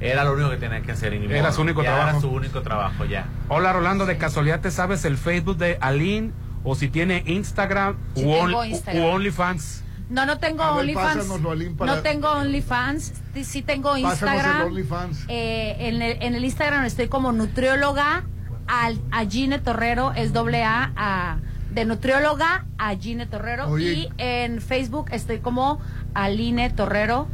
Era 0.00 0.24
lo 0.24 0.32
único 0.32 0.48
que 0.48 0.56
tenía 0.56 0.80
que 0.80 0.92
hacer. 0.92 1.12
y 1.12 1.18
ni 1.18 1.26
Era 1.26 1.42
modo. 1.42 1.52
su 1.52 1.60
único 1.60 1.82
Ya 1.82 1.88
trabajo. 1.90 2.10
Era 2.12 2.20
su 2.20 2.30
único 2.30 2.62
trabajo, 2.62 3.04
ya. 3.04 3.26
Hola 3.48 3.74
Rolando, 3.74 4.06
de 4.06 4.16
casualidad 4.16 4.60
te 4.60 4.70
sabes 4.70 5.04
el 5.04 5.18
Facebook 5.18 5.58
de 5.58 5.76
Aline 5.82 6.30
o 6.64 6.74
si 6.74 6.88
tiene 6.88 7.22
Instagram 7.26 7.96
Sí 8.14 8.24
Only- 8.24 8.70
Instagram. 8.70 9.02
u 9.04 9.06
OnlyFans. 9.08 9.84
No, 10.10 10.26
no 10.26 10.38
tengo 10.38 10.64
OnlyFans. 10.64 11.28
No 11.28 12.02
tengo 12.02 12.30
OnlyFans. 12.32 13.12
Sí, 13.42 13.62
tengo 13.62 13.96
Instagram. 13.96 14.66
OnlyFans. 14.66 15.24
Eh, 15.28 15.76
en, 15.78 16.02
el, 16.02 16.22
en 16.22 16.34
el 16.34 16.44
Instagram 16.44 16.84
estoy 16.84 17.08
como 17.08 17.32
nutrióloga. 17.32 18.24
Al, 18.66 19.00
a 19.10 19.24
Gine 19.24 19.58
Torrero 19.58 20.12
es 20.12 20.32
doble 20.32 20.62
A, 20.62 20.92
a 20.94 21.38
de 21.70 21.84
nutrióloga 21.84 22.66
a 22.78 22.94
Gine 22.96 23.26
Torrero 23.26 23.68
Oye. 23.68 23.92
y 23.92 24.08
en 24.18 24.60
Facebook 24.60 25.06
estoy 25.12 25.38
como 25.38 25.80
Aline 26.14 26.70
Torrero 26.70 27.28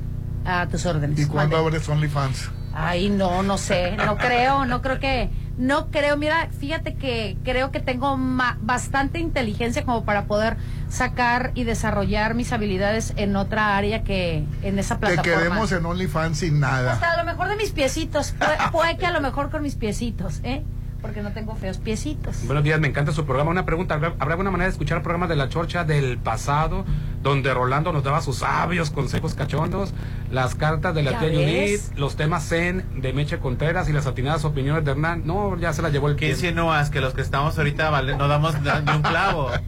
a 0.44 0.66
tus 0.68 0.86
órdenes. 0.86 1.18
¿Y 1.18 1.26
cuándo 1.26 1.56
abres 1.56 1.88
OnlyFans? 1.88 2.50
Ay, 2.72 3.08
no, 3.08 3.42
no 3.42 3.56
sé, 3.56 3.96
no 3.96 4.16
creo, 4.18 4.66
no 4.66 4.82
creo 4.82 5.00
que, 5.00 5.30
no 5.58 5.90
creo, 5.90 6.16
mira, 6.16 6.48
fíjate 6.58 6.94
que 6.94 7.36
creo 7.44 7.70
que 7.70 7.80
tengo 7.80 8.16
ma- 8.16 8.58
bastante 8.60 9.18
inteligencia 9.18 9.84
como 9.84 10.04
para 10.04 10.24
poder 10.26 10.56
sacar 10.88 11.52
y 11.54 11.64
desarrollar 11.64 12.34
mis 12.34 12.52
habilidades 12.52 13.12
en 13.16 13.36
otra 13.36 13.76
área 13.76 14.04
que 14.04 14.44
en 14.62 14.78
esa 14.78 14.96
Te 14.96 15.00
plataforma. 15.06 15.38
quedemos 15.40 15.72
en 15.72 15.86
OnlyFans 15.86 16.38
sin 16.38 16.60
nada. 16.60 16.92
Hasta 16.92 17.12
a 17.12 17.16
lo 17.16 17.24
mejor 17.24 17.48
de 17.48 17.56
mis 17.56 17.70
piecitos, 17.72 18.32
puede, 18.38 18.56
puede 18.70 18.96
que 18.98 19.06
a 19.06 19.10
lo 19.12 19.20
mejor 19.20 19.50
con 19.50 19.62
mis 19.62 19.74
piecitos, 19.76 20.40
¿eh? 20.44 20.62
Porque 21.02 21.22
no 21.22 21.32
tengo 21.32 21.54
feos 21.56 21.78
piecitos. 21.78 22.44
Buenos 22.46 22.64
días, 22.64 22.80
me 22.80 22.88
encanta 22.88 23.12
su 23.12 23.24
programa. 23.24 23.50
Una 23.50 23.64
pregunta, 23.64 23.94
¿habrá, 23.94 24.14
habrá 24.18 24.34
alguna 24.34 24.50
manera 24.50 24.66
de 24.66 24.72
escuchar 24.72 25.02
programas 25.02 25.28
de 25.28 25.36
la 25.36 25.48
chorcha 25.48 25.84
del 25.84 26.18
pasado 26.18 26.84
donde 27.22 27.52
Rolando 27.52 27.92
nos 27.92 28.04
daba 28.04 28.20
sus 28.22 28.38
sabios 28.38 28.90
consejos 28.90 29.34
cachondos, 29.34 29.92
las 30.30 30.54
cartas 30.54 30.94
de 30.94 31.02
la 31.02 31.18
tía 31.18 31.28
Judith, 31.30 31.80
los 31.96 32.16
temas 32.16 32.48
zen 32.48 32.84
de 32.96 33.12
Meche 33.12 33.38
Contreras 33.38 33.88
y 33.88 33.92
las 33.92 34.06
atinadas 34.06 34.44
opiniones 34.44 34.84
de 34.84 34.92
Hernán? 34.92 35.22
No, 35.26 35.56
ya 35.58 35.72
se 35.72 35.82
la 35.82 35.88
llevó 35.90 36.08
el 36.08 36.16
¿Qué 36.16 36.26
tiempo. 36.26 36.46
insinúas? 36.46 36.90
Que 36.90 37.00
los 37.00 37.14
que 37.14 37.22
estamos 37.22 37.58
ahorita 37.58 37.90
vale, 37.90 38.16
no 38.16 38.28
damos 38.28 38.54
ni 38.60 38.92
un 38.92 39.02
clavo. 39.02 39.50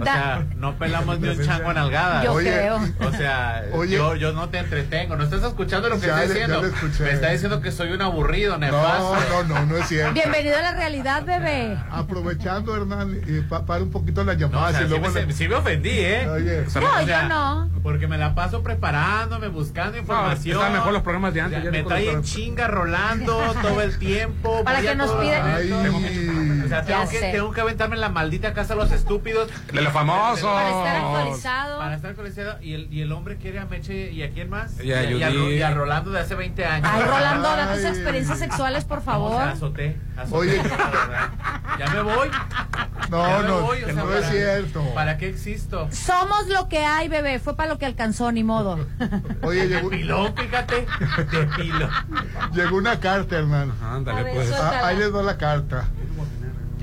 O 0.00 0.04
Da- 0.04 0.12
sea, 0.12 0.46
no 0.56 0.76
pelamos 0.78 1.20
ni 1.20 1.28
un 1.28 1.44
chango 1.44 1.70
en 1.70 1.78
algada. 1.78 2.22
Yo 2.24 2.32
Oye, 2.32 2.50
creo. 2.52 2.76
O 3.00 3.12
sea, 3.12 3.64
Oye. 3.72 3.96
yo, 3.96 4.14
yo 4.16 4.32
no 4.32 4.48
te 4.48 4.58
entretengo. 4.58 5.16
No 5.16 5.24
estás 5.24 5.42
escuchando 5.42 5.88
lo 5.88 5.98
que 6.00 6.06
Ya 6.06 6.22
estoy 6.22 6.28
le- 6.28 6.46
diciendo. 6.46 6.66
escuché. 6.66 7.04
Me 7.04 7.10
está 7.12 7.30
diciendo 7.30 7.60
que 7.60 7.72
soy 7.72 7.92
un 7.92 8.02
aburrido, 8.02 8.58
nefasto. 8.58 9.16
No, 9.30 9.42
no, 9.44 9.54
no, 9.60 9.66
no 9.66 9.76
es 9.78 9.86
cierto. 9.88 10.12
Bienvenido 10.14 10.56
a 10.58 10.62
la 10.62 10.72
realidad, 10.72 11.24
bebé. 11.24 11.78
Aprovechando, 11.90 12.76
Hernán, 12.76 13.20
pa- 13.48 13.64
para 13.64 13.82
un 13.82 13.90
poquito 13.90 14.22
la 14.24 14.34
No, 14.34 14.38
llamada. 14.40 14.66
o 14.68 14.70
sea, 14.72 14.80
y 14.80 14.84
sí, 14.84 14.88
luego 14.90 15.08
me, 15.10 15.32
sí 15.32 15.48
me 15.48 15.54
ofendí, 15.54 15.90
¿eh? 15.90 16.28
Oye. 16.28 16.60
O 16.66 16.70
sea, 16.70 16.80
No, 16.82 16.88
o 16.88 17.00
yo 17.06 17.22
no. 17.28 17.70
Porque 17.82 18.06
me 18.08 18.18
la 18.18 18.34
paso 18.34 18.62
preparándome, 18.62 19.48
buscando 19.48 19.96
información. 19.98 20.56
están 20.58 20.72
mejor 20.72 20.92
los 20.92 21.02
programas 21.02 21.32
de 21.34 21.40
antes, 21.40 21.58
O 21.58 21.62
sea, 21.62 21.70
ya 21.72 21.78
me 21.78 21.84
trae 21.84 22.10
en 22.10 22.22
chinga 22.22 22.66
rolando 22.68 23.36
todo 23.62 23.80
el 23.80 23.98
tiempo. 23.98 24.62
Para 24.64 24.80
que 24.80 24.94
nos 24.94 25.10
Ay. 25.18 25.70
O 26.66 26.68
sea, 26.68 26.82
tengo 26.84 27.08
que, 27.08 27.18
tengo 27.20 27.52
que 27.52 27.60
aventarme 27.60 27.94
en 27.94 28.00
la 28.00 28.08
maldita 28.08 28.52
casa 28.52 28.74
de 28.74 28.80
los 28.80 28.92
estúpidos. 28.92 29.48
De 29.72 29.80
los 29.82 29.92
famosos. 29.92 30.44
Para 30.50 30.68
estar 30.68 30.96
actualizado. 30.96 31.78
Para 31.78 31.94
estar 31.96 32.10
actualizado. 32.10 32.62
Y 32.62 32.74
el, 32.74 32.92
y 32.92 33.00
el 33.02 33.12
hombre 33.12 33.36
quiere 33.36 33.58
a 33.58 33.66
Meche 33.66 34.10
y 34.12 34.22
a 34.22 34.30
quién 34.32 34.50
más. 34.50 34.78
Y 34.80 34.92
a 34.92 35.04
y, 35.10 35.22
a, 35.22 35.30
Judith. 35.30 35.58
y 35.58 35.62
a 35.62 35.70
Rolando 35.72 36.10
de 36.10 36.20
hace 36.20 36.34
20 36.34 36.64
años. 36.66 36.88
Ay, 36.92 37.02
Rolando, 37.04 37.48
da 37.48 37.72
tus 37.74 37.84
experiencias 37.84 38.38
sexuales, 38.38 38.84
por 38.84 38.98
No, 38.98 39.04
favor. 39.04 39.32
o 39.32 39.44
sea, 39.44 39.50
azoté, 39.52 39.96
azoté, 40.16 40.36
Oye. 40.36 40.62
Ya 41.78 41.86
me 41.92 42.00
voy. 42.02 42.28
No, 43.10 43.26
Ya 43.28 43.38
me 43.42 43.48
no, 43.48 43.60
voy, 43.60 43.82
o 43.82 43.86
sea, 43.86 43.94
no 43.94 44.12
es 44.14 44.26
cierto. 44.30 44.82
¿Para 44.94 45.18
qué 45.18 45.28
existo? 45.28 45.88
Somos 45.92 46.46
lo 46.48 46.68
que 46.68 46.78
hay, 46.84 47.08
bebé. 47.08 47.38
Fue 47.38 47.54
para 47.56 47.68
lo 47.68 47.78
que 47.78 47.86
alcanzó, 47.86 48.32
ni 48.32 48.42
modo. 48.44 48.78
Oye, 49.42 49.68
llegó, 49.68 49.90
Pilón, 49.90 50.34
fíjate. 50.36 50.86
De 51.30 51.46
pilón. 51.56 51.90
llegó 52.52 52.76
una 52.76 52.98
carta, 52.98 53.36
Hernán. 53.38 53.72
Ándale, 53.82 54.32
pues. 54.32 54.50
Ah, 54.52 54.86
ahí 54.86 54.96
les 54.96 55.12
doy 55.12 55.24
la 55.24 55.36
carta. 55.36 55.84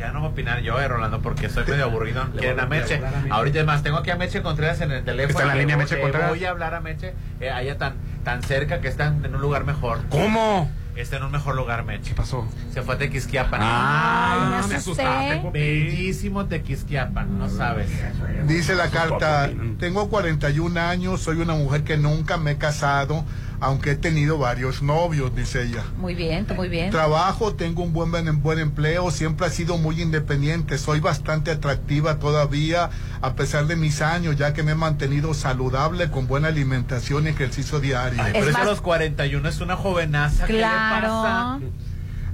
Ya 0.03 0.11
no 0.11 0.19
voy 0.19 0.27
a 0.27 0.31
opinar 0.31 0.61
yo, 0.61 0.81
eh, 0.81 0.87
Rolando, 0.89 1.21
porque 1.21 1.47
soy 1.49 1.63
medio 1.65 1.85
aburrido. 1.85 2.25
Quieren 2.37 2.59
a 2.59 2.65
Meche. 2.65 3.01
Ahorita 3.29 3.59
es 3.61 3.65
más, 3.65 3.83
tengo 3.83 3.97
aquí 3.97 4.09
a 4.11 4.17
Meche 4.17 4.41
Contreras 4.41 4.81
en 4.81 4.91
el 4.91 5.05
teléfono. 5.05 5.29
Está 5.39 5.43
en 5.43 5.47
la 5.47 5.55
línea 5.55 5.77
voy- 5.77 5.85
Meche 5.85 6.01
Contreras. 6.01 6.29
Voy 6.29 6.43
a 6.43 6.49
hablar 6.49 6.73
a 6.73 6.81
Meche, 6.81 7.13
eh, 7.39 7.49
allá 7.49 7.77
tan, 7.77 7.93
tan 8.25 8.43
cerca 8.43 8.81
que 8.81 8.89
están 8.89 9.23
en 9.23 9.33
un 9.33 9.39
lugar 9.41 9.63
mejor. 9.63 9.99
¿Cómo? 10.09 10.69
Está 10.97 11.17
en 11.17 11.23
un 11.23 11.31
mejor 11.31 11.55
lugar, 11.55 11.85
Meche. 11.85 12.09
¿Qué 12.09 12.15
pasó? 12.15 12.45
Se 12.73 12.81
fue 12.81 12.95
a 12.95 12.97
Tequisquiapan. 12.97 13.61
Ah, 13.63 14.33
Ay, 14.33 14.61
me 14.63 14.67
me 14.67 14.75
asusté. 14.75 15.03
asustaste. 15.03 15.49
Bellísimo 15.51 16.45
Tequisquiapan, 16.47 17.39
no 17.39 17.47
sabes. 17.49 17.89
Dice 18.45 18.75
la 18.75 18.89
carta, 18.89 19.49
tengo 19.79 20.09
41 20.09 20.77
años, 20.81 21.21
soy 21.21 21.37
una 21.37 21.53
mujer 21.55 21.83
que 21.85 21.95
nunca 21.97 22.35
me 22.37 22.51
he 22.51 22.57
casado, 22.57 23.23
aunque 23.63 23.91
he 23.91 23.95
tenido 23.95 24.37
varios 24.37 24.81
novios, 24.81 25.33
dice 25.33 25.63
ella. 25.63 25.85
Muy 25.97 26.15
bien, 26.15 26.45
muy 26.53 26.67
bien. 26.67 26.89
Trabajo, 26.91 27.55
tengo 27.55 27.81
un 27.81 27.93
buen, 27.93 28.11
buen, 28.11 28.43
buen 28.43 28.59
empleo, 28.59 29.09
siempre 29.09 29.47
he 29.47 29.49
sido 29.49 29.77
muy 29.77 30.01
independiente, 30.01 30.77
soy 30.77 30.99
bastante 30.99 31.49
atractiva 31.49 32.19
todavía, 32.19 32.89
a 33.21 33.35
pesar 33.35 33.65
de 33.67 33.77
mis 33.77 34.01
años, 34.01 34.35
ya 34.35 34.53
que 34.53 34.63
me 34.63 34.73
he 34.73 34.75
mantenido 34.75 35.33
saludable, 35.33 36.11
con 36.11 36.27
buena 36.27 36.49
alimentación 36.49 37.25
y 37.25 37.29
ejercicio 37.29 37.79
diario. 37.79 38.21
Ay, 38.21 38.33
Es 38.35 38.39
pero 38.39 38.49
eso 38.49 38.57
a 38.59 38.65
los 38.65 38.81
41 38.81 39.47
es 39.47 39.61
una 39.61 39.77
jovenaza. 39.77 40.45
¿Qué 40.45 40.53
le 40.53 40.59
Claro. 40.59 41.07
pasa? 41.07 41.59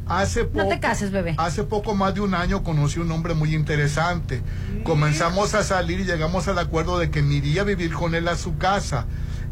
Hace 0.08 0.46
No 0.46 0.50
poco, 0.50 0.70
te 0.70 0.80
cases, 0.80 1.12
bebé. 1.12 1.36
Hace 1.38 1.64
poco 1.64 1.94
más 1.94 2.16
de 2.16 2.22
un 2.22 2.34
año 2.34 2.64
conocí 2.64 3.00
un 3.00 3.12
hombre 3.12 3.36
muy 3.36 3.54
interesante. 3.54 4.42
Comenzamos 4.84 5.54
a 5.54 5.62
salir 5.64 6.00
y 6.00 6.06
llegamos 6.06 6.48
al 6.48 6.58
acuerdo 6.58 6.98
de 6.98 7.12
que 7.12 7.22
me 7.22 7.36
iría 7.36 7.62
a 7.62 7.66
vivir 7.66 7.94
con 7.94 8.16
él 8.16 8.28
a 8.28 8.36
su 8.36 8.58
casa. 8.58 9.06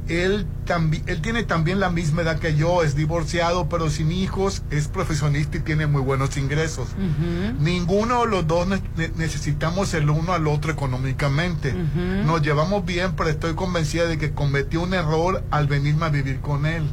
Él, 0.10 0.48
tambi- 0.66 1.04
él 1.08 1.22
tiene 1.22 1.44
también 1.44 1.80
la 1.80 1.90
misma 1.90 2.22
edad 2.22 2.40
que 2.40 2.56
yo, 2.56 2.82
es 2.84 2.96
divorciado 2.96 3.68
pero 3.70 3.90
sin 3.90 4.12
hijos, 4.12 4.64
es 4.72 4.88
profesionista 4.88 5.58
y 5.58 5.60
tiene 5.62 5.86
muy 5.88 6.02
buenos 6.02 6.38
ingresos. 6.38 6.88
Ninguno 7.60 8.22
de 8.26 8.28
los 8.32 8.48
dos 8.48 8.68
ne- 8.68 8.82
ne- 8.96 9.12
necesitamos 9.18 9.94
el 9.94 10.10
uno 10.10 10.34
al 10.34 10.48
otro 10.48 10.72
económicamente. 10.72 11.74
Nos 12.26 12.42
llevamos 12.42 12.86
bien, 12.86 13.14
pero 13.16 13.30
estoy 13.30 13.54
convencida 13.56 14.06
de 14.06 14.18
que 14.18 14.32
cometí 14.32 14.78
un 14.78 14.94
error 14.94 15.44
al 15.52 15.68
venirme 15.68 16.06
a 16.06 16.10
vivir 16.10 16.40
con 16.40 16.66
él. 16.66 16.84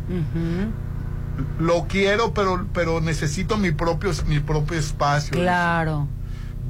Lo 1.58 1.86
quiero, 1.88 2.32
pero, 2.32 2.66
pero 2.72 3.00
necesito 3.00 3.56
mi 3.56 3.72
propio, 3.72 4.10
mi 4.28 4.38
propio 4.40 4.78
espacio. 4.78 5.32
Claro. 5.32 6.06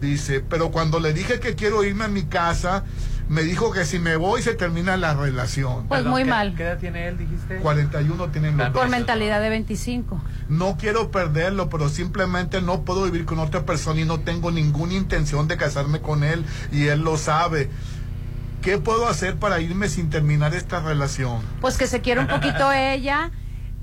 Dice, 0.01 0.41
pero 0.41 0.71
cuando 0.71 1.01
le 1.01 1.13
dije 1.13 1.39
que 1.41 1.55
quiero 1.55 1.85
irme 1.85 2.05
a 2.05 2.09
mi 2.09 2.25
casa, 2.25 2.85
me 3.29 3.43
dijo 3.43 3.73
que 3.73 3.85
si 3.87 3.99
me 3.99 4.17
voy 4.17 4.43
se 4.43 4.55
termina 4.55 4.97
la 4.97 5.15
relación. 5.15 5.87
Pues 5.89 6.01
Perdón, 6.01 6.11
muy 6.13 6.25
¿qué- 6.25 6.31
mal. 6.31 6.55
¿Qué 6.55 6.63
edad 6.63 6.79
tiene 6.79 7.09
él, 7.09 7.17
dijiste? 7.19 7.57
41 7.57 8.29
tienen 8.29 8.57
los 8.57 8.73
dos. 8.73 8.89
mentalidad 8.91 9.41
de 9.41 9.49
25. 9.49 10.21
No 10.49 10.77
quiero 10.77 11.11
perderlo, 11.11 11.69
pero 11.71 11.89
simplemente 11.89 12.61
no 12.61 12.83
puedo 12.83 13.05
vivir 13.05 13.25
con 13.25 13.39
otra 13.39 13.65
persona 13.65 14.01
y 14.01 14.05
no 14.05 14.21
tengo 14.21 14.51
ninguna 14.51 14.95
intención 14.95 15.49
de 15.49 15.57
casarme 15.57 16.01
con 16.01 16.23
él 16.23 16.45
y 16.71 16.87
él 16.89 17.01
lo 17.03 17.17
sabe. 17.17 17.71
¿Qué 18.63 18.79
puedo 18.79 19.07
hacer 19.09 19.37
para 19.37 19.61
irme 19.61 19.89
sin 19.89 20.09
terminar 20.11 20.55
esta 20.55 20.81
relación? 20.81 21.43
Pues 21.61 21.77
que 21.77 21.87
se 21.87 22.01
quiere 22.01 22.21
un 22.21 22.27
poquito 22.29 22.73
ella. 22.75 23.31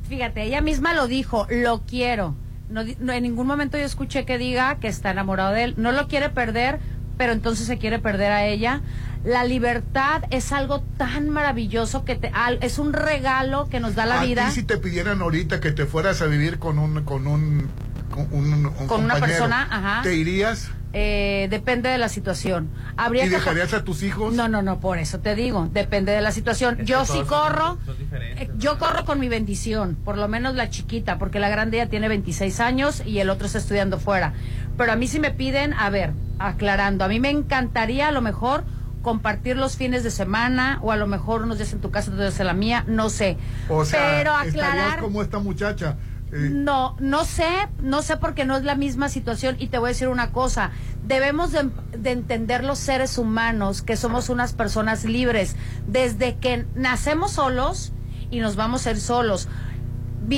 Fíjate, 0.10 0.44
ella 0.44 0.62
misma 0.62 0.94
lo 0.94 1.08
dijo, 1.08 1.48
lo 1.50 1.82
quiero. 1.86 2.36
No, 2.70 2.82
en 2.82 3.24
ningún 3.24 3.48
momento 3.48 3.78
yo 3.78 3.84
escuché 3.84 4.26
que 4.26 4.38
diga 4.38 4.76
que 4.80 4.88
está 4.88 5.12
enamorado 5.12 5.52
de 5.54 5.64
él. 5.66 5.74
No 5.78 5.92
lo 5.92 6.08
quiere 6.08 6.30
perder, 6.30 6.80
pero 7.18 7.34
entonces 7.34 7.68
se 7.68 7.78
quiere 7.78 8.00
perder 8.00 8.32
a 8.32 8.46
ella. 8.46 8.82
La 9.24 9.44
libertad 9.44 10.24
es 10.32 10.52
algo 10.52 10.82
tan 10.98 11.30
maravilloso 11.30 12.04
que 12.06 12.16
te, 12.16 12.30
al- 12.34 12.58
es 12.62 12.80
un 12.80 12.92
regalo 12.94 13.68
que 13.70 13.80
nos 13.80 13.94
da 13.96 14.06
la 14.08 14.22
a 14.22 14.24
vida. 14.24 14.48
ti 14.48 14.56
si 14.56 14.64
te 14.64 14.78
pidieran 14.78 15.22
ahorita 15.22 15.60
que 15.60 15.72
te 15.72 15.86
fueras 15.86 16.22
a 16.22 16.26
vivir 16.26 16.58
con 16.58 16.80
un 16.80 17.04
con 17.04 17.28
un 17.28 17.68
con, 18.10 18.28
un- 18.34 18.66
un 18.66 18.88
Con 18.88 19.04
una 19.06 19.16
persona, 19.16 19.68
ajá. 19.70 20.02
¿Te 20.02 20.16
irías 20.16 20.70
Eh, 20.94 21.48
depende 21.50 21.90
de 21.90 21.98
la 21.98 22.10
situación. 22.10 22.70
Habría 22.98 23.26
y 23.26 23.30
que 23.30 23.36
dejarías 23.36 23.74
a 23.74 23.84
tus 23.84 24.04
hijos? 24.04 24.34
No, 24.34 24.50
no, 24.50 24.62
no, 24.62 24.80
por 24.80 24.98
eso 24.98 25.20
te 25.20 25.36
digo, 25.36 25.70
depende 25.72 26.12
de 26.12 26.22
la 26.22 26.32
situación. 26.32 26.82
Es 26.82 26.86
yo 26.86 27.06
sí 27.06 27.22
corro, 27.28 27.78
son 27.86 27.96
eh, 28.12 28.50
¿no? 28.50 28.58
yo 28.58 28.78
corro 28.78 29.06
con 29.06 29.20
mi 29.20 29.30
bendición, 29.30 29.96
por 30.04 30.18
lo 30.18 30.28
menos 30.28 30.56
la 30.56 30.70
chiquita, 30.70 31.18
porque 31.18 31.40
la 31.40 31.50
grande 31.50 31.78
ya 31.78 31.88
tiene 31.88 32.10
26 32.10 32.60
años 32.60 33.04
y 33.06 33.20
el 33.20 33.30
otro 33.30 33.46
está 33.46 33.60
estudiando 33.60 34.00
fuera. 34.00 34.34
Pero 34.78 34.92
a 34.92 34.96
mí 34.96 35.08
sí 35.08 35.20
me 35.20 35.32
piden, 35.32 35.74
a 35.74 35.90
ver, 35.90 36.12
aclarando, 36.40 37.06
a 37.06 37.08
mí 37.08 37.20
me 37.20 37.30
encantaría 37.30 38.10
a 38.10 38.12
lo 38.12 38.22
mejor 38.22 38.64
compartir 39.02 39.58
los 39.58 39.78
fines 39.78 40.04
de 40.04 40.12
semana 40.12 40.80
o 40.82 40.92
a 40.92 40.96
lo 40.96 41.08
mejor 41.08 41.44
unos 41.44 41.58
días 41.58 41.74
en 41.74 41.80
tu 41.80 41.90
casa, 41.90 42.12
otros 42.12 42.26
días 42.26 42.40
en 42.40 42.48
la 42.48 42.54
mía, 42.54 42.84
no 42.88 43.10
sé. 43.10 43.38
O 43.70 43.86
sea, 43.86 44.18
Pero 44.18 44.36
aclarar 44.36 45.00
como 45.00 45.22
esta 45.22 45.40
muchacha. 45.40 45.98
No, 46.32 46.96
no 47.00 47.26
sé, 47.26 47.68
no 47.82 48.02
sé 48.02 48.18
porque 48.18 48.46
no 48.46 48.56
es 48.56 48.64
la 48.64 48.76
misma 48.76 49.10
situación 49.10 49.56
y 49.60 49.68
te 49.68 49.78
voy 49.78 49.88
a 49.88 49.94
decir 49.94 50.08
una 50.08 50.32
cosa, 50.32 50.72
debemos 51.06 51.52
de, 51.52 51.70
de 51.98 52.12
entender 52.12 52.64
los 52.64 52.80
seres 52.80 53.18
humanos 53.18 53.82
que 53.82 53.98
somos 53.98 54.30
unas 54.30 54.54
personas 54.54 55.04
libres 55.04 55.56
desde 55.88 56.38
que 56.38 56.66
nacemos 56.76 57.34
solos 57.34 57.92
y 58.30 58.40
nos 58.40 58.56
vamos 58.56 58.88
a 58.88 58.92
ir 58.92 59.00
solos. 59.00 59.48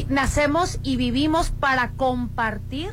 Nacemos 0.10 0.80
y 0.82 0.96
vivimos 0.96 1.52
para 1.52 1.92
compartir 1.92 2.92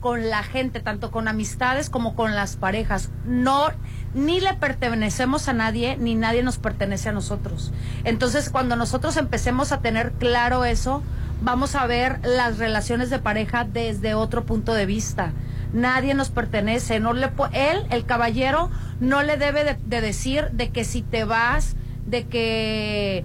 con 0.00 0.30
la 0.30 0.42
gente, 0.42 0.80
tanto 0.80 1.10
con 1.10 1.28
amistades 1.28 1.90
como 1.90 2.14
con 2.14 2.34
las 2.34 2.56
parejas. 2.56 3.10
No, 3.24 3.68
ni 4.14 4.40
le 4.40 4.54
pertenecemos 4.54 5.48
a 5.48 5.52
nadie, 5.52 5.96
ni 5.96 6.14
nadie 6.14 6.42
nos 6.42 6.58
pertenece 6.58 7.08
a 7.08 7.12
nosotros. 7.12 7.72
Entonces, 8.04 8.50
cuando 8.50 8.76
nosotros 8.76 9.16
empecemos 9.16 9.72
a 9.72 9.80
tener 9.80 10.12
claro 10.12 10.64
eso, 10.64 11.02
vamos 11.40 11.74
a 11.74 11.86
ver 11.86 12.18
las 12.24 12.58
relaciones 12.58 13.10
de 13.10 13.18
pareja 13.18 13.64
desde 13.64 14.14
otro 14.14 14.44
punto 14.44 14.74
de 14.74 14.86
vista. 14.86 15.32
Nadie 15.72 16.14
nos 16.14 16.30
pertenece, 16.30 16.98
no 17.00 17.12
le 17.12 17.30
pu- 17.30 17.50
él, 17.52 17.84
el 17.90 18.04
caballero, 18.06 18.70
no 19.00 19.22
le 19.22 19.36
debe 19.36 19.64
de, 19.64 19.76
de 19.84 20.00
decir 20.00 20.48
de 20.52 20.70
que 20.70 20.84
si 20.84 21.02
te 21.02 21.24
vas, 21.24 21.76
de 22.06 22.24
que 22.26 23.24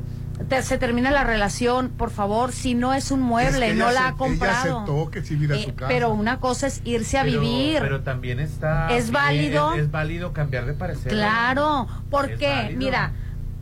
te- 0.50 0.62
se 0.62 0.78
termina 0.78 1.10
la 1.10 1.24
relación, 1.24 1.88
por 1.90 2.10
favor, 2.10 2.52
si 2.52 2.74
no 2.74 2.94
es 2.94 3.12
un 3.12 3.22
mueble, 3.22 3.68
Es 3.68 3.72
que 3.74 3.80
no 3.80 3.90
ella 3.90 4.02
la 4.02 4.08
ha 4.10 4.14
comprado. 4.16 4.66
Ella 4.66 4.76
aceptó 4.84 5.10
que 5.10 5.24
sí 5.24 5.36
vive 5.36 5.56
a 5.56 5.58
Eh, 5.60 5.64
su 5.64 5.76
casa. 5.76 5.88
pero 5.88 6.10
una 6.12 6.40
cosa 6.42 6.68
es 6.68 6.82
irse 6.84 7.18
a 7.18 7.24
Pero- 7.24 7.40
vivir. 7.40 7.80
Pero 7.80 8.02
también 8.02 8.42
está. 8.42 8.90
¿Es 8.94 9.12
válido? 9.12 9.74
Es, 9.74 9.84
es 9.84 9.92
válido 9.92 10.34
cambiar 10.34 10.66
de 10.66 10.74
parecer. 10.74 11.14
Claro, 11.14 11.88
porque, 12.10 12.48
válido. 12.48 12.78
mira, 12.78 13.12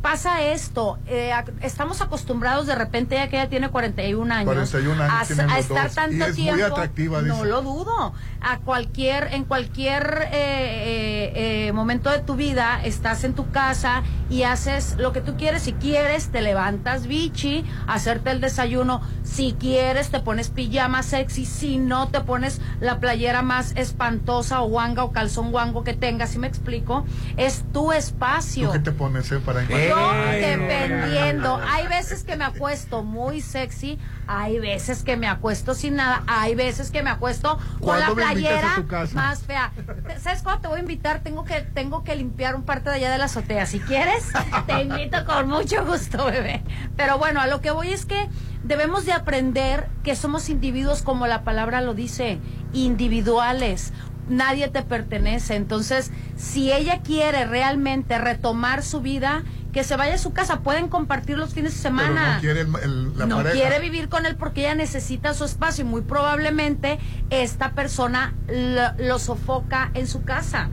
pasa 0.02 0.41
esto, 0.41 0.98
eh, 1.07 1.32
estamos 1.61 2.02
acostumbrados 2.02 2.68
de 2.68 2.76
repente, 2.76 3.15
ya 3.15 3.30
que 3.30 3.38
ella 3.38 3.49
tiene 3.49 3.69
41 3.69 4.34
años, 4.34 4.45
41 4.45 5.03
años 5.03 5.14
a, 5.14 5.60
estar 5.60 5.84
dos, 5.84 5.91
y 5.91 5.95
tanto 5.95 6.26
muy 6.26 6.34
tiempo, 6.34 6.65
atractiva, 6.65 7.22
no 7.22 7.36
dice. 7.36 7.48
lo 7.48 7.61
dudo, 7.61 8.14
a 8.41 8.57
cualquier, 8.60 9.34
en 9.34 9.45
cualquier 9.45 10.28
eh, 10.32 10.34
eh, 10.34 11.68
eh, 11.68 11.72
momento 11.73 12.10
de 12.10 12.19
tu 12.19 12.36
vida, 12.36 12.82
estás 12.84 13.23
en 13.23 13.34
tu 13.34 13.52
casa 13.52 14.03
y 14.30 14.44
haces 14.44 14.95
lo 14.98 15.14
que 15.14 15.22
tú 15.22 15.36
quieres, 15.38 15.64
si 15.64 15.73
quieres, 15.73 16.30
te 16.30 16.41
levantas 16.41 17.06
bichi, 17.06 17.64
hacerte 17.86 18.32
el 18.32 18.41
desayuno, 18.41 19.02
si 19.23 19.53
quieres, 19.53 20.10
te 20.10 20.19
pones 20.19 20.49
pijama 20.49 21.03
sexy, 21.03 21.45
si 21.45 21.78
no, 21.78 22.07
te 22.07 22.22
pones 22.22 22.61
la 22.80 22.99
playera 22.99 23.41
más 23.41 23.73
espantosa 23.76 24.61
o 24.61 24.69
guanga 24.69 25.03
o 25.03 25.11
calzón 25.11 25.52
guango 25.52 25.84
que 25.84 25.94
tengas, 25.94 26.32
si 26.32 26.40
me 26.40 26.48
explico? 26.48 27.06
Es 27.38 27.64
tu 27.72 27.91
espacio. 27.91 28.68
¿Tú 28.68 28.73
qué 28.73 28.80
te 28.80 28.91
pones 28.91 29.32
eh, 29.32 29.40
para 29.40 29.65
Yo, 29.91 30.13
dependiendo. 30.34 31.59
Hay 31.68 31.88
veces 31.88 32.23
que 32.23 32.35
me 32.35 32.45
acuesto 32.45 33.03
muy 33.03 33.41
sexy, 33.41 33.99
hay 34.27 34.59
veces 34.59 35.03
que 35.03 35.18
me 35.18 35.27
acuesto 35.27 35.73
sin 35.73 35.95
nada, 35.95 36.23
hay 36.27 36.55
veces 36.55 36.91
que 36.91 37.03
me 37.03 37.09
acuesto 37.09 37.57
con 37.80 37.99
la 37.99 38.07
¿Cuándo 38.07 38.15
me 38.15 38.31
invitas 38.31 38.77
a 38.77 38.81
playera 38.84 39.13
más 39.13 39.43
fea. 39.43 39.72
¿Sabes 40.19 40.43
cuándo 40.43 40.61
te 40.61 40.68
voy 40.68 40.77
a 40.77 40.81
invitar? 40.81 41.19
Tengo 41.19 41.43
que 41.43 41.61
tengo 41.61 42.03
que 42.03 42.15
limpiar 42.15 42.55
un 42.55 42.63
parte 42.63 42.89
de 42.89 42.95
allá 42.97 43.11
de 43.11 43.18
la 43.18 43.26
azotea. 43.26 43.65
Si 43.65 43.80
quieres, 43.80 44.31
te 44.68 44.81
invito 44.81 45.26
con 45.26 45.49
mucho 45.49 45.85
gusto, 45.85 46.26
bebé. 46.26 46.63
Pero 46.95 47.18
bueno, 47.18 47.41
a 47.41 47.47
lo 47.47 47.61
que 47.61 47.72
voy 47.72 47.89
es 47.89 48.05
que 48.05 48.30
debemos 48.63 49.05
de 49.05 49.13
aprender 49.13 49.88
que 50.03 50.15
somos 50.15 50.49
individuos 50.49 51.01
como 51.01 51.27
la 51.27 51.43
palabra 51.43 51.81
lo 51.81 51.93
dice, 51.93 52.39
individuales. 52.73 53.93
Nadie 54.32 54.68
te 54.70 54.82
pertenece. 54.82 55.56
Entonces, 55.56 56.12
si 56.38 56.72
ella 56.72 57.02
quiere 57.03 57.45
realmente 57.45 58.18
retomar 58.18 58.82
su 58.84 59.02
vida, 59.02 59.44
que 59.74 59.84
se 59.86 59.95
vaya 59.95 60.16
a 60.16 60.18
su 60.18 60.34
casa. 60.34 60.60
Pueden 60.62 60.90
compartir 60.90 61.38
los 61.38 61.53
fines 61.53 61.74
de 61.82 61.90
Pero 61.90 61.98
semana. 62.03 62.34
no 62.36 62.40
quiere 62.41 62.62
el- 62.62 62.76
el- 62.84 63.18
la 63.18 63.26
no 63.26 63.38
pareja. 63.38 63.53
quiere 63.56 63.80
vivir 63.80 64.10
con 64.10 64.26
él 64.26 64.36
porque 64.36 64.62
ella 64.62 64.76
necesita 64.76 65.34
su 65.34 65.45
espacio 65.45 65.86
y 65.86 65.88
muy 65.88 66.02
probablemente 66.02 66.99
esta 67.30 67.72
persona 67.72 68.34
lo, 68.49 69.06
lo 69.06 69.18
sofoca 69.20 69.91
en 69.94 70.08
su 70.08 70.24
casa. 70.24 70.68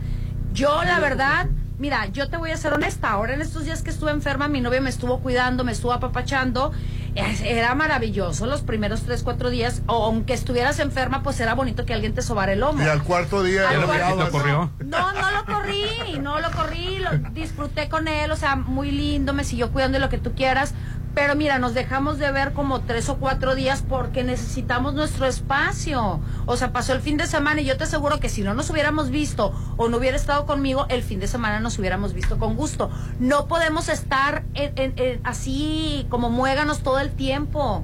Yo, 0.53 0.83
la 0.83 0.99
verdad, 0.99 1.47
mira, 1.79 2.07
yo 2.07 2.29
te 2.29 2.37
voy 2.37 2.51
a 2.51 2.57
ser 2.57 2.73
honesta. 2.73 3.11
Ahora 3.11 3.35
en 3.35 3.41
estos 3.41 3.65
días 3.65 3.83
que 3.83 3.91
estuve 3.91 4.11
enferma, 4.11 4.49
mi 4.49 4.61
novia 4.61 4.81
me 4.81 4.91
estuvo 4.91 5.21
cuidando, 5.21 5.65
me 5.65 5.73
estuvo 5.73 5.93
apapachando. 5.93 6.73
Era 7.15 7.75
maravilloso 7.75 8.47
los 8.47 8.61
primeros 8.63 9.03
tres, 9.03 9.23
cuatro 9.23 9.51
días. 9.51 9.83
O 9.87 10.05
aunque 10.05 10.35
estuvieras 10.35 10.79
enferma, 10.79 11.23
pues 11.23 11.41
era 11.41 11.55
bonito 11.55 11.85
que 11.85 11.95
alguien 11.95 12.15
te 12.15 12.23
sobara 12.23 12.53
el 12.53 12.63
hombro. 12.63 12.85
Y 12.85 12.89
al 12.89 13.03
cuarto 13.03 13.43
día 13.43 13.69
Al 13.69 13.81
lo 13.81 13.87
cuarto- 13.87 14.07
mirabas. 14.07 14.31
corrió? 14.31 14.71
No, 14.85 15.13
no 15.13 15.31
lo 15.33 15.45
corrí, 15.45 16.19
no 16.21 16.39
lo 16.41 16.51
corrí, 16.53 16.99
lo 16.99 17.11
disfruté 17.33 17.89
con 17.89 18.07
él, 18.09 18.31
o 18.31 18.37
sea, 18.37 18.57
muy 18.57 18.91
lindo, 18.93 19.33
me 19.35 19.45
siguió 19.45 19.71
cuidando 19.73 19.97
de 19.97 20.01
lo 20.01 20.09
que 20.11 20.19
tú 20.19 20.33
quieras. 20.35 20.75
Pero 21.20 21.35
mira, 21.35 21.59
nos 21.59 21.74
dejamos 21.74 22.19
de 22.19 22.31
ver 22.31 22.53
como 22.53 22.82
tres 22.82 23.09
o 23.09 23.16
cuatro 23.16 23.57
días 23.57 23.82
porque 23.86 24.23
necesitamos 24.23 24.95
nuestro 24.95 25.27
espacio. 25.27 26.20
O 26.47 26.57
sea, 26.57 26.73
pasó 26.73 26.93
el 26.93 27.01
fin 27.01 27.16
de 27.16 27.27
semana 27.27 27.61
y 27.61 27.65
yo 27.65 27.77
te 27.77 27.82
aseguro 27.82 28.20
que 28.20 28.28
si 28.28 28.43
no 28.43 28.55
nos 28.55 28.70
hubiéramos 28.70 29.11
visto 29.11 29.53
o 29.77 29.89
no 29.89 29.97
hubiera 29.97 30.16
estado 30.16 30.47
conmigo, 30.47 30.86
el 30.90 31.03
fin 31.03 31.19
de 31.19 31.27
semana 31.27 31.59
nos 31.59 31.77
hubiéramos 31.77 32.15
visto 32.15 32.39
con 32.39 32.55
gusto. 32.55 32.89
No 33.19 33.49
podemos 33.49 33.89
estar 33.89 34.45
en- 34.55 34.73
en- 34.77 34.93
en- 34.95 35.20
así 35.24 36.07
como 36.09 36.31
muéganos 36.31 36.85
todo 36.85 37.01
el 37.01 37.11
tiempo. 37.11 37.82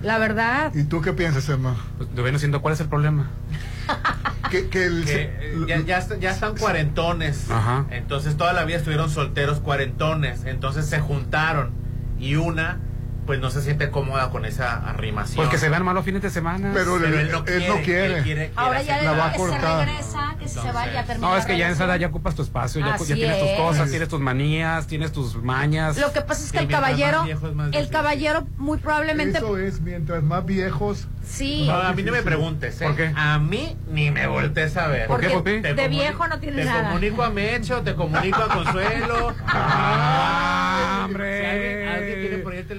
La 0.00 0.18
verdad. 0.18 0.72
¿Y 0.72 0.84
tú 0.84 1.00
qué 1.02 1.12
piensas, 1.12 1.48
Emma? 1.48 1.74
Pues, 1.98 2.08
te 2.14 2.22
viene 2.22 2.38
siendo 2.38 2.62
cuál 2.62 2.74
es 2.74 2.80
el 2.80 2.88
problema. 2.88 3.30
Que, 4.48 4.68
que 4.68 4.84
el- 4.86 5.04
Que, 5.04 5.22
eh, 5.22 5.64
ya, 5.66 5.80
ya, 5.80 6.06
ya 6.20 6.30
están 6.30 6.56
cuarentones. 6.56 7.50
Ajá. 7.50 7.86
Entonces 7.90 8.36
toda 8.36 8.52
la 8.52 8.64
vida 8.64 8.76
estuvieron 8.76 9.10
solteros 9.10 9.58
cuarentones. 9.58 10.44
Entonces 10.44 10.86
se 10.86 11.00
juntaron. 11.00 11.79
Y 12.20 12.36
una, 12.36 12.78
pues 13.26 13.38
no 13.40 13.50
se 13.50 13.62
siente 13.62 13.90
cómoda 13.90 14.30
con 14.30 14.44
esa 14.44 14.74
arrimación. 14.88 15.36
Pues 15.36 15.48
que 15.48 15.58
se 15.58 15.68
vean 15.68 15.84
malos 15.84 16.04
fines 16.04 16.20
de 16.22 16.30
semana. 16.30 16.70
Pero 16.74 16.96
él- 16.96 17.04
él 17.14 17.30
no 17.32 17.44
quiere. 17.44 18.18
él 18.18 18.22
quiere 18.24 18.50
Ahora 18.56 18.82
ya 18.82 19.02
La 19.02 19.12
va 19.12 19.26
a 19.26 19.32
que 19.32 19.38
se 19.38 19.46
regresa, 19.58 20.34
que 20.40 20.48
si 20.48 20.58
se 20.58 20.72
vaya 20.72 21.00
a 21.00 21.04
terminar. 21.04 21.30
No, 21.30 21.36
es 21.36 21.46
que 21.46 21.56
ya 21.56 21.66
en 21.66 21.72
esa 21.72 21.84
edad 21.84 21.96
ya 21.96 22.08
ocupas 22.08 22.34
tu 22.34 22.42
espacio, 22.42 22.80
ya, 22.80 22.96
ya 22.98 23.14
tienes 23.14 23.38
tus 23.38 23.48
es. 23.50 23.56
cosas, 23.58 23.88
tienes 23.90 24.08
tus 24.08 24.20
manías, 24.20 24.86
tienes 24.88 25.12
tus 25.12 25.36
mañas. 25.36 25.96
Lo 25.98 26.12
que 26.12 26.22
pasa 26.22 26.44
es 26.44 26.50
que 26.52 26.58
el 26.58 26.66
caballero, 26.68 27.24
el 27.72 27.88
caballero 27.88 28.46
muy 28.58 28.78
probablemente 28.78 29.38
Eso 29.38 29.56
es, 29.58 29.80
mientras 29.80 30.22
más 30.24 30.44
viejos. 30.44 31.06
sí. 31.24 31.66
No, 31.68 31.74
a 31.74 31.92
mí 31.92 32.02
no 32.02 32.10
me 32.12 32.22
preguntes, 32.22 32.80
¿eh? 32.80 32.84
¿Por 32.86 32.96
qué? 32.96 33.12
A 33.14 33.38
mí 33.38 33.76
ni 33.92 34.10
me 34.10 34.26
voltees 34.26 34.76
a 34.76 34.88
ver. 34.88 35.06
¿Por 35.06 35.20
qué, 35.20 35.28
Porque? 35.30 35.60
Te 35.60 35.74
de 35.74 35.88
viejo 35.88 36.26
no 36.26 36.38
tiene 36.40 36.58
te 36.62 36.64
nada. 36.64 36.88
comunico 36.88 37.22
a 37.22 37.30
Mecho, 37.30 37.82
te 37.82 37.94
comunico 37.94 38.42
a 38.42 38.48
Consuelo. 38.48 39.34
Ah, 39.46 41.02
hombre. 41.06 41.39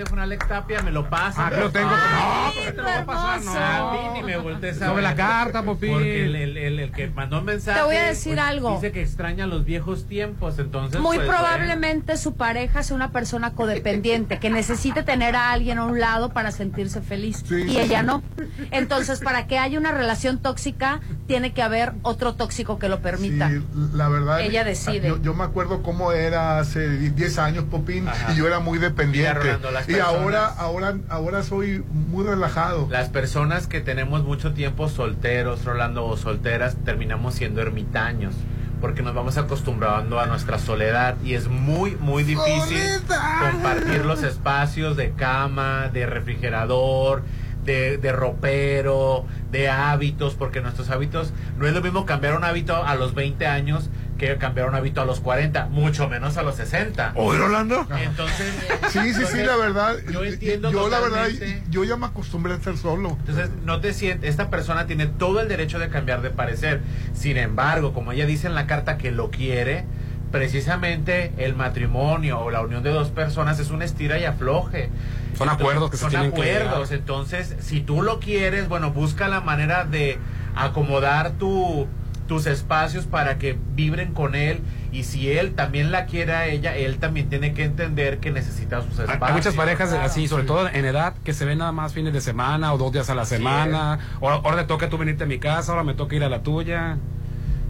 Teléfono 0.02 0.22
a 0.22 0.23
Alex 0.23 0.48
Tapia, 0.48 0.82
me 0.82 0.91
lo 0.91 1.07
pasa. 1.10 1.48
Ah, 1.48 1.49
que 1.52 1.57
lo 1.57 1.72
tengo. 1.72 1.90
Ay, 1.91 2.53
No, 2.56 2.61
pero 2.61 2.72
te 2.72 2.78
lo 2.78 2.84
voy 2.84 2.91
a 2.94 3.06
pasar, 3.06 3.38
hermoso. 3.40 3.60
A 3.60 3.78
no. 3.78 3.91
mí 3.91 4.19
ni 4.19 4.23
me 4.23 4.38
voltees 4.38 4.78
a 4.82 4.86
Sobre 4.88 4.95
ver. 4.95 5.03
la 5.03 5.15
carta, 5.15 5.64
Popi. 5.64 5.88
Porque 5.90 6.26
el, 6.26 6.36
el- 6.36 6.57
el- 6.57 6.80
el 6.80 6.91
que 6.91 7.07
mandó 7.10 7.40
un 7.40 7.45
mensaje. 7.45 7.80
Te 7.80 7.86
voy 7.86 7.95
a 7.98 8.06
decir 8.06 8.34
pues, 8.36 8.45
algo. 8.48 8.76
Dice 8.76 8.91
que 8.91 9.02
extraña 9.02 9.45
los 9.45 9.64
viejos 9.64 10.07
tiempos, 10.07 10.57
entonces. 10.57 10.99
Muy 10.99 11.18
pues, 11.18 11.30
probablemente 11.30 12.18
su 12.18 12.36
pareja 12.36 12.82
sea 12.84 12.95
una 12.95 13.11
persona 13.11 13.52
codependiente 13.53 14.40
que 14.40 14.49
necesite 14.49 15.03
tener 15.03 15.36
a 15.36 15.52
alguien 15.52 15.78
a 15.78 15.86
un 15.86 15.99
lado 15.99 16.30
para 16.30 16.52
sentirse 16.52 17.02
feliz 17.02 17.44
Sí. 17.48 17.64
y 17.68 17.78
ella 17.78 18.02
no. 18.02 18.23
Entonces, 18.72 19.19
para 19.19 19.45
que 19.45 19.60
haya 19.60 19.78
una 19.78 19.91
relación 19.91 20.40
tóxica, 20.40 20.99
tiene 21.32 21.53
que 21.53 21.62
haber 21.62 21.94
otro 22.02 22.34
tóxico 22.34 22.78
que 22.78 22.90
lo 22.90 22.99
permita. 22.99 23.49
Sí, 23.49 23.64
la 23.94 24.10
verdad. 24.10 24.41
Ella 24.41 24.66
decide. 24.66 25.08
Yo, 25.08 25.22
yo 25.22 25.34
me 25.34 25.45
acuerdo 25.45 25.82
cómo 25.82 26.12
era 26.12 26.60
hace 26.60 26.90
10 26.90 27.38
años, 27.40 27.64
Popín, 27.72 28.10
Ajá. 28.10 28.34
y 28.34 28.36
yo 28.36 28.48
era 28.48 28.60
muy 28.60 28.80
dependiente. 28.80 29.40
Rolando, 29.40 29.72
las 29.72 29.88
y 29.88 29.98
ahora, 29.98 30.45
ahora, 30.48 30.98
ahora 31.08 31.41
soy 31.44 31.86
muy 32.10 32.26
relajado. 32.26 32.90
Las 32.91 33.08
personas 33.08 33.68
que 33.68 33.80
tenemos 33.80 34.26
mucho 34.26 34.52
tiempo 34.52 34.90
solteros, 34.90 35.64
Rolando, 35.64 36.06
o 36.06 36.18
solteras, 36.18 36.76
terminamos 36.84 37.34
siendo 37.36 37.62
ermitaños. 37.62 38.34
Porque 38.82 39.02
nos 39.02 39.16
vamos 39.16 39.38
acostumbrando 39.38 40.20
a 40.20 40.26
nuestra 40.26 40.60
soledad 40.60 41.16
y 41.24 41.36
es 41.36 41.48
muy, 41.48 41.95
muy 41.95 42.24
difícil 42.24 42.78
¡Soledad! 43.08 43.52
compartir 43.52 44.03
los 44.03 44.22
espacios 44.24 44.98
de 44.98 45.12
cama, 45.12 45.88
de 45.94 46.08
refrigerador, 46.08 47.24
de, 47.63 47.97
de 47.97 48.11
ropero, 48.11 49.25
de 49.51 49.69
hábitos, 49.69 50.35
porque 50.35 50.61
nuestros 50.61 50.89
hábitos, 50.89 51.33
no 51.57 51.67
es 51.67 51.73
lo 51.73 51.81
mismo 51.81 52.05
cambiar 52.05 52.35
un 52.35 52.43
hábito 52.43 52.75
a 52.75 52.95
los 52.95 53.13
20 53.13 53.45
años 53.47 53.89
que 54.21 54.38
cambiar 54.38 54.69
un 54.69 54.75
hábito 54.75 55.01
a 55.01 55.05
los 55.05 55.19
40, 55.19 55.65
mucho 55.67 56.07
menos 56.07 56.38
a 56.38 56.43
los 56.43 56.55
60. 56.55 57.13
¿Oye, 57.15 57.39
Rolando? 57.39 57.88
Entonces, 58.03 58.53
Sí, 58.89 59.13
sí, 59.15 59.23
sí, 59.25 59.38
la 59.39 59.55
verdad. 59.55 59.95
Yo 60.11 60.23
entiendo 60.23 60.71
Yo, 60.71 60.89
la 60.89 60.99
verdad, 60.99 61.27
yo 61.71 61.83
ya 61.83 61.97
me 61.97 62.05
acostumbré 62.05 62.53
a 62.53 62.57
estar 62.57 62.77
solo. 62.77 63.17
Entonces, 63.21 63.49
no 63.65 63.81
te 63.81 63.93
sientes, 63.93 64.29
esta 64.29 64.51
persona 64.51 64.85
tiene 64.85 65.07
todo 65.07 65.41
el 65.41 65.47
derecho 65.47 65.79
de 65.79 65.89
cambiar 65.89 66.21
de 66.21 66.29
parecer. 66.29 66.81
Sin 67.15 67.38
embargo, 67.38 67.93
como 67.93 68.11
ella 68.11 68.27
dice 68.27 68.45
en 68.45 68.53
la 68.53 68.67
carta 68.67 68.99
que 68.99 69.09
lo 69.09 69.31
quiere, 69.31 69.85
precisamente 70.31 71.33
el 71.38 71.55
matrimonio 71.55 72.39
o 72.41 72.51
la 72.51 72.61
unión 72.61 72.83
de 72.83 72.91
dos 72.91 73.09
personas 73.09 73.59
es 73.59 73.71
un 73.71 73.81
estira 73.81 74.19
y 74.19 74.25
afloje. 74.25 74.89
Son 75.38 75.49
acuerdos 75.49 75.91
que 75.91 75.98
se 75.98 76.02
son 76.02 76.10
tienen 76.12 76.32
que 76.32 76.41
acuerdos. 76.41 76.91
Entonces, 76.91 77.56
si 77.60 77.82
tú 77.82 78.02
lo 78.02 78.20
quieres, 78.20 78.68
bueno, 78.70 78.91
busca 78.91 79.28
la 79.28 79.41
manera 79.41 79.86
de 79.86 80.18
acomodar 80.56 81.32
tu 81.32 81.88
tus 82.28 82.45
espacios 82.45 83.08
para 83.08 83.38
que 83.38 83.58
vibren 83.76 84.14
con 84.14 84.36
él 84.36 84.62
y 84.94 85.03
si 85.03 85.30
él 85.30 85.53
también 85.53 85.91
la 85.91 86.06
quiere 86.06 86.32
a 86.34 86.48
ella, 86.48 86.78
él 86.78 86.98
también 86.98 87.28
tiene 87.28 87.53
que 87.53 87.66
entender 87.66 88.20
que 88.20 88.32
necesita 88.32 88.82
sus 88.82 88.91
espacios. 88.99 89.22
Hay 89.22 89.34
muchas 89.34 89.53
parejas 89.53 89.90
Claro. 89.90 90.06
así, 90.06 90.30
sobre 90.30 90.45
todo 90.45 90.70
en 90.70 90.86
edad, 90.86 91.14
que 91.26 91.34
se 91.34 91.44
ven 91.44 91.58
nada 91.58 91.74
más 91.74 91.94
fines 91.94 92.14
de 92.14 92.22
semana 92.22 92.72
o 92.74 92.78
dos 92.78 92.94
días 92.94 93.10
a 93.10 93.16
la 93.16 93.24
Así 93.24 93.36
semana. 93.36 93.99
O 94.22 94.30
ahora 94.30 94.56
te 94.56 94.64
toca 94.64 94.88
tú 94.90 94.98
venirte 94.98 95.26
a 95.26 95.28
mi 95.28 95.40
casa, 95.40 95.74
ahora 95.74 95.84
me 95.84 95.94
toca 95.94 96.16
ir 96.16 96.24
a 96.24 96.30
la 96.30 96.41
tuya. 96.41 96.95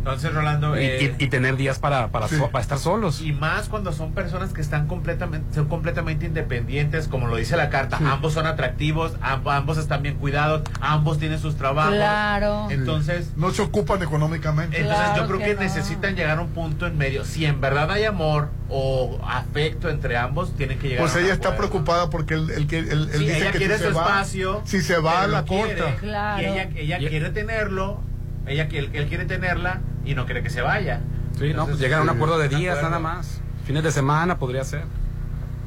Entonces, 0.02 0.34
Rolando, 0.34 0.76
Y, 0.82 0.84
eh, 0.84 1.15
y- 1.19 1.26
y 1.26 1.28
tener 1.28 1.57
días 1.57 1.78
para, 1.78 2.07
para, 2.07 2.28
Sí. 2.28 2.36
so- 2.36 2.49
para 2.49 2.64
estar 2.64 2.80
solos. 2.80 3.22
Y 3.22 3.34
más 3.34 3.69
cuando 3.69 3.91
son 3.91 4.14
personas 4.14 4.52
que 4.52 4.60
están 4.60 4.88
completamente, 4.88 5.53
son 5.53 5.68
completamente 5.68 6.26
independientes, 6.26 7.07
como 7.07 7.28
lo 7.28 7.36
dice 7.36 7.56
la 7.56 7.69
carta. 7.69 7.99
Ambos 8.03 8.34
son 8.34 8.48
atractivos, 8.48 9.14
amb- 9.19 9.56
ambos 9.56 9.78
están 9.78 10.02
bien 10.02 10.15
cuidados, 10.15 10.64
ambos 10.82 11.19
tienen 11.19 11.38
sus 11.38 11.56
trabajos. 11.56 11.94
Claro. 11.94 12.68
Entonces, 12.72 13.30
No 13.36 13.52
se 13.52 13.61
ocupan 13.61 14.02
económicamente. 14.02 14.78
entonces 14.82 15.03
Claro 15.06 15.22
yo 15.22 15.28
creo 15.28 15.40
que 15.40 15.45
que, 15.45 15.53
no. 15.56 15.61
necesitan 15.61 16.15
llegar 16.15 16.40
a 16.40 16.41
un 16.41 16.49
punto 16.49 16.88
en 16.88 16.98
medio. 16.98 17.23
Si 17.23 17.45
en 17.45 17.61
verdad 17.61 17.91
hay 17.91 18.06
amor 18.06 18.49
o 18.69 19.19
afecto 19.23 19.88
entre 19.88 20.18
ambos, 20.18 20.56
tienen 20.57 20.80
que 20.80 20.88
llegar 20.90 21.03
Pues 21.03 21.15
a 21.15 21.19
un 21.19 21.26
ella 21.26 21.34
está 21.34 21.49
acuerdo. 21.49 21.69
preocupada 21.69 22.10
porque 22.10 22.34
él, 22.34 22.49
él, 22.49 22.68
él- 22.72 22.90
él 22.90 23.10
Sí, 23.11 23.19
dice 23.19 23.38
ella 23.38 23.52
que 23.52 23.57
quiere 23.60 23.78
si 23.78 23.84
su 23.84 23.90
se 23.90 23.94
va, 23.95 24.02
espacio. 24.06 24.61
si 24.65 24.82
se 24.82 24.98
va, 24.98 25.28
la 25.28 25.44
quiere, 25.44 25.78
corta. 25.78 25.95
Claro. 25.99 26.41
Y 26.41 26.45
ella, 26.45 26.69
ella 26.76 26.99
Y- 27.02 27.07
quiere 27.07 27.30
tenerlo, 27.30 28.02
ella, 28.47 28.68
él, 28.72 28.89
él 28.93 29.07
quiere 29.07 29.26
tenerla 29.26 29.81
y 30.05 30.15
no 30.15 30.26
quiere 30.26 30.43
que 30.43 30.49
se 30.49 30.61
vaya. 30.61 31.01
Sí, 31.38 31.53
no, 31.53 31.65
pues 31.65 31.80
llegar 31.80 31.99
a 31.99 32.03
un 32.03 32.09
acuerdo 32.09 32.38
de 32.38 32.49
días 32.49 32.77
acuerdo. 32.77 32.89
nada 32.97 33.01
más. 33.01 33.41
Fines 33.65 33.84
de 33.84 33.91
semana 33.91 34.38
podría 34.38 34.63
ser. 34.63 34.84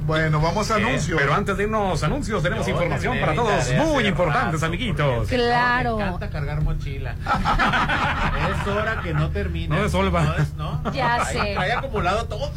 Bueno, 0.07 0.41
vamos 0.41 0.71
a 0.71 0.77
anuncios. 0.77 1.19
Pero 1.19 1.35
antes 1.35 1.57
de 1.57 1.63
irnos 1.65 2.03
a 2.03 2.07
anuncios, 2.07 2.43
tenemos 2.43 2.67
Yo 2.67 2.73
información 2.73 3.19
para 3.21 3.35
todos 3.35 3.73
muy 3.87 4.07
importantes, 4.07 4.61
rato, 4.61 4.67
amiguitos. 4.67 5.29
Claro. 5.29 5.97
Me 5.97 6.05
encanta 6.05 6.31
cargar 6.31 6.61
mochila. 6.63 7.15
es 8.61 8.67
hora 8.69 9.01
que 9.03 9.15
no 9.15 9.31
termine. 9.31 9.75
No 9.75 9.83
desolva. 9.83 10.37
No. 10.57 10.93
Ya 10.93 11.25
sé. 11.25 11.57
Hay 11.57 11.71
acumulado 11.71 12.27
todo. 12.27 12.51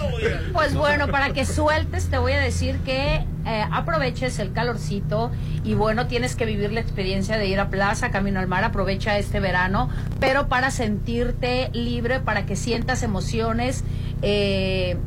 Pues 0.54 0.76
bueno, 0.76 1.08
para 1.08 1.32
que 1.32 1.46
sueltes, 1.46 2.10
te 2.10 2.18
voy 2.18 2.34
a 2.34 2.40
decir 2.40 2.80
que 2.80 3.26
eh, 3.46 3.66
aproveches 3.72 4.40
el 4.40 4.52
calorcito 4.52 5.32
y 5.64 5.74
bueno, 5.74 6.08
tienes 6.08 6.36
que 6.36 6.46
vivir 6.46 6.74
la 6.74 6.82
experiencia 6.82 7.38
de 7.38 7.48
ir 7.48 7.60
a 7.60 7.70
Plaza 7.70 8.12
Camino 8.12 8.40
al 8.40 8.48
Mar. 8.48 8.64
Aprovecha 8.66 9.18
este 9.18 9.40
verano, 9.40 9.90
pero 10.20 10.48
para 10.48 10.70
sentirte 10.72 11.70
libre, 11.74 12.20
para 12.20 12.46
que 12.46 12.56
sientas 12.56 13.04
emociones. 13.04 13.84
eh, 14.22 14.98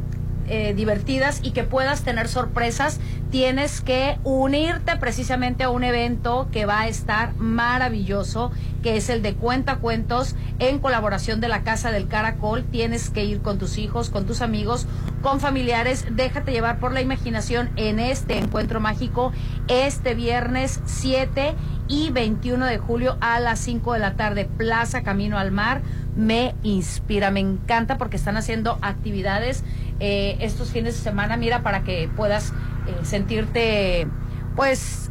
eh, 0.51 0.75
divertidas 0.75 1.41
y 1.43 1.53
que 1.53 1.63
puedas 1.63 2.03
tener 2.03 2.27
sorpresas, 2.27 2.99
tienes 3.31 3.81
que 3.81 4.19
unirte 4.25 4.97
precisamente 4.97 5.63
a 5.63 5.71
un 5.71 5.85
evento 5.85 6.49
que 6.51 6.67
va 6.67 6.81
a 6.81 6.89
estar 6.89 7.37
maravilloso, 7.37 8.51
que 8.83 8.97
es 8.97 9.09
el 9.11 9.23
de 9.23 9.35
Cuenta 9.35 9.77
Cuentos 9.77 10.35
en 10.59 10.81
colaboración 10.81 11.41
de 11.41 11.47
la 11.47 11.63
Casa 11.63 11.93
del 11.93 12.09
Caracol. 12.09 12.65
Tienes 12.65 13.11
que 13.11 13.25
ir 13.25 13.43
con 13.43 13.59
tus 13.59 13.79
hijos, 13.79 14.11
con 14.11 14.27
tus 14.27 14.43
amigos, 14.43 14.89
con 15.23 15.39
familiares. 15.39 16.05
Déjate 16.11 16.51
llevar 16.51 16.81
por 16.81 16.93
la 16.93 17.01
imaginación 17.01 17.71
en 17.77 18.01
este 18.01 18.37
encuentro 18.37 18.81
mágico 18.81 19.33
este 19.69 20.15
viernes 20.15 20.81
7 20.85 21.55
y 21.87 22.11
21 22.11 22.67
de 22.67 22.79
julio 22.79 23.17
a 23.21 23.41
las 23.41 23.59
5 23.61 23.93
de 23.93 23.99
la 23.99 24.15
tarde, 24.15 24.49
Plaza 24.57 25.03
Camino 25.03 25.39
al 25.39 25.53
Mar. 25.53 25.83
Me 26.21 26.55
inspira, 26.63 27.31
me 27.31 27.41
encanta 27.41 27.97
porque 27.97 28.19
están 28.19 28.37
haciendo 28.37 28.79
actividades 28.83 29.65
eh, 30.01 30.37
estos 30.41 30.71
fines 30.71 30.95
de 30.95 31.01
semana, 31.01 31.39
mira, 31.39 31.63
para 31.63 31.83
que 31.83 32.11
puedas 32.15 32.51
eh, 32.87 33.05
sentirte, 33.05 34.07
pues, 34.55 35.11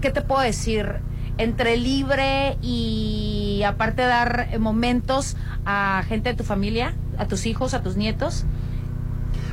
¿qué 0.00 0.10
te 0.10 0.20
puedo 0.20 0.40
decir? 0.40 0.96
Entre 1.38 1.76
libre 1.76 2.58
y 2.60 3.62
aparte 3.64 4.02
dar 4.02 4.58
momentos 4.58 5.36
a 5.64 6.02
gente 6.08 6.30
de 6.30 6.34
tu 6.34 6.42
familia, 6.42 6.96
a 7.16 7.28
tus 7.28 7.46
hijos, 7.46 7.72
a 7.72 7.80
tus 7.80 7.96
nietos. 7.96 8.44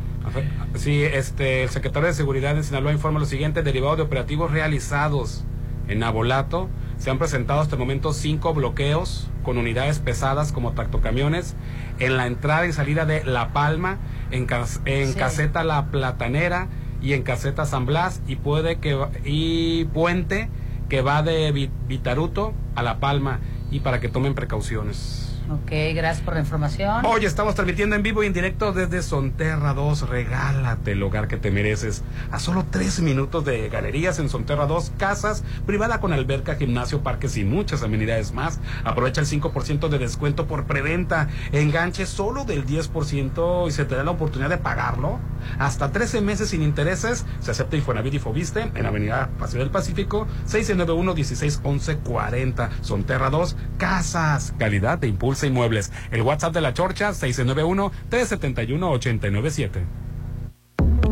Sí, 0.77 1.03
este, 1.03 1.65
el 1.65 1.69
secretario 1.71 2.07
de 2.09 2.15
Seguridad 2.15 2.55
de 2.55 2.63
Sinaloa 2.63 2.93
informa 2.93 3.19
lo 3.19 3.27
siguiente, 3.27 3.63
derivado 3.63 3.97
de 3.97 4.03
operativos 4.03 4.51
realizados 4.53 5.43
en 5.89 6.03
Abolato, 6.05 6.69
se 6.97 7.11
han 7.11 7.19
presentado 7.19 7.61
hasta 7.61 7.75
el 7.75 7.81
momento 7.81 8.13
cinco 8.13 8.55
bloqueos 8.55 9.29
con 9.43 9.59
unidades 9.59 9.99
pesadas 9.99 10.53
como 10.53 10.73
tractocamiones 10.73 11.57
en 11.99 12.17
la 12.17 12.29
entrada 12.29 12.67
y 12.67 12.73
salida 12.73 13.05
de 13.05 13.25
La 13.25 13.53
Palma, 13.53 13.99
en, 14.31 14.47
cas- 14.47 14.81
en 14.85 15.09
Sí. 15.13 15.19
caseta 15.19 15.65
La 15.65 15.87
Platanera 15.87 16.69
y 17.03 17.15
en 17.15 17.25
caseta 17.25 17.67
San 17.67 17.85
Blas 17.85 18.23
y 18.29 18.37
puede 18.37 18.77
que 18.77 18.97
y 19.25 19.87
puente 19.87 20.49
que 20.93 21.01
va 21.01 21.23
de 21.23 21.51
Vi- 21.53 21.71
Vitaruto 21.89 22.53
a 22.75 22.83
La 22.83 23.01
Palma 23.01 23.41
y 23.71 23.81
para 23.81 23.99
que 23.99 24.11
tomen 24.11 24.35
precauciones. 24.35 25.22
Ok, 25.53 25.71
gracias 25.95 26.25
por 26.25 26.35
la 26.35 26.41
información. 26.41 27.05
Hoy 27.05 27.27
estamos 27.27 27.55
transmitiendo 27.55 27.95
en 27.95 28.03
vivo 28.03 28.23
y 28.23 28.27
en 28.27 28.33
directo 28.33 28.73
desde 28.73 29.03
Sonterra 29.03 29.75
2. 29.75 30.09
Regálate 30.09 30.93
el 30.93 31.03
hogar 31.03 31.29
que 31.29 31.37
te 31.37 31.51
mereces. 31.51 32.03
A 32.31 32.39
solo 32.39 32.65
tres 32.71 33.01
minutos 33.01 33.45
de 33.45 33.69
galerías 33.69 34.19
en 34.19 34.31
Sonterra 34.31 34.65
2, 34.67 34.93
casas, 34.97 35.45
privada 35.67 36.01
con 36.01 36.15
alberca, 36.15 36.55
gimnasio, 36.55 37.03
parques 37.03 37.37
y 37.37 37.45
muchas 37.45 37.83
amenidades 37.83 38.33
más. 38.33 38.61
Aprovecha 38.85 39.21
el 39.21 39.27
5% 39.27 39.91
de 39.91 39.99
descuento 39.99 40.47
por 40.47 40.65
preventa. 40.65 41.29
Enganche 41.53 42.07
solo 42.07 42.47
del 42.47 42.65
10% 42.65 43.69
y 43.69 43.73
se 43.73 43.85
te 43.85 43.95
da 43.95 44.05
la 44.05 44.13
oportunidad 44.13 44.49
de 44.49 44.57
pagarlo. 44.57 45.21
Hasta 45.59 45.93
13 45.93 46.23
meses 46.23 46.49
sin 46.49 46.63
intereses. 46.63 47.27
Se 47.41 47.51
acepta 47.51 47.77
Infonavit 47.77 48.15
y 48.15 48.19
Fobiste 48.19 48.71
en 48.75 48.87
Avenida 48.87 49.29
Paseo 49.39 49.61
del 49.61 49.69
Pacífico, 49.69 50.27
691-1611-40. 50.49 52.71
Sonterra 52.81 53.29
2, 53.29 53.55
casas. 53.77 54.55
Calidad 54.59 54.97
de 54.99 55.09
Impulsa 55.09 55.42
Inmuebles. 55.47 55.93
El 56.11 56.23
WhatsApp 56.23 56.55
de 56.55 56.61
la 56.61 56.75
Chorcha, 56.75 57.11
691-371-897. 57.11 59.85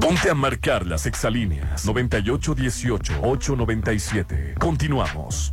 Ponte 0.01 0.31
a 0.31 0.35
marcar 0.35 0.86
las 0.86 1.07
exalíneas 1.07 1.86
9818-897. 1.86 4.59
Continuamos. 4.59 5.52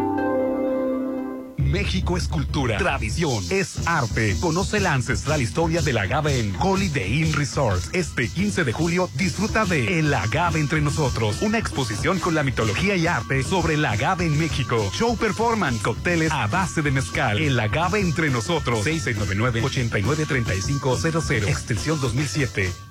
México 1.71 2.17
es 2.17 2.27
cultura, 2.27 2.77
tradición, 2.77 3.43
es 3.49 3.87
arte. 3.87 4.35
Conoce 4.41 4.79
la 4.79 4.93
ancestral 4.93 5.41
historia 5.41 5.81
del 5.81 5.97
agave 5.97 6.39
en 6.39 6.55
Holiday 6.59 7.21
Inn 7.21 7.33
Resort. 7.33 7.81
Este 7.93 8.27
15 8.27 8.65
de 8.65 8.73
julio 8.73 9.09
disfruta 9.15 9.65
de 9.65 9.99
El 9.99 10.13
agave 10.13 10.59
entre 10.59 10.81
nosotros, 10.81 11.41
una 11.41 11.57
exposición 11.57 12.19
con 12.19 12.35
la 12.35 12.43
mitología 12.43 12.95
y 12.95 13.07
arte 13.07 13.41
sobre 13.43 13.73
el 13.75 13.85
agave 13.85 14.25
en 14.25 14.37
México. 14.37 14.91
Show 14.93 15.15
performance, 15.17 15.81
cócteles 15.81 16.29
a 16.31 16.47
base 16.47 16.81
de 16.81 16.91
mezcal. 16.91 17.39
El 17.39 17.57
agave 17.59 18.01
entre 18.01 18.29
nosotros. 18.29 18.85
6699-893500, 18.85 21.47
extensión 21.47 22.01
2007. 22.01 22.90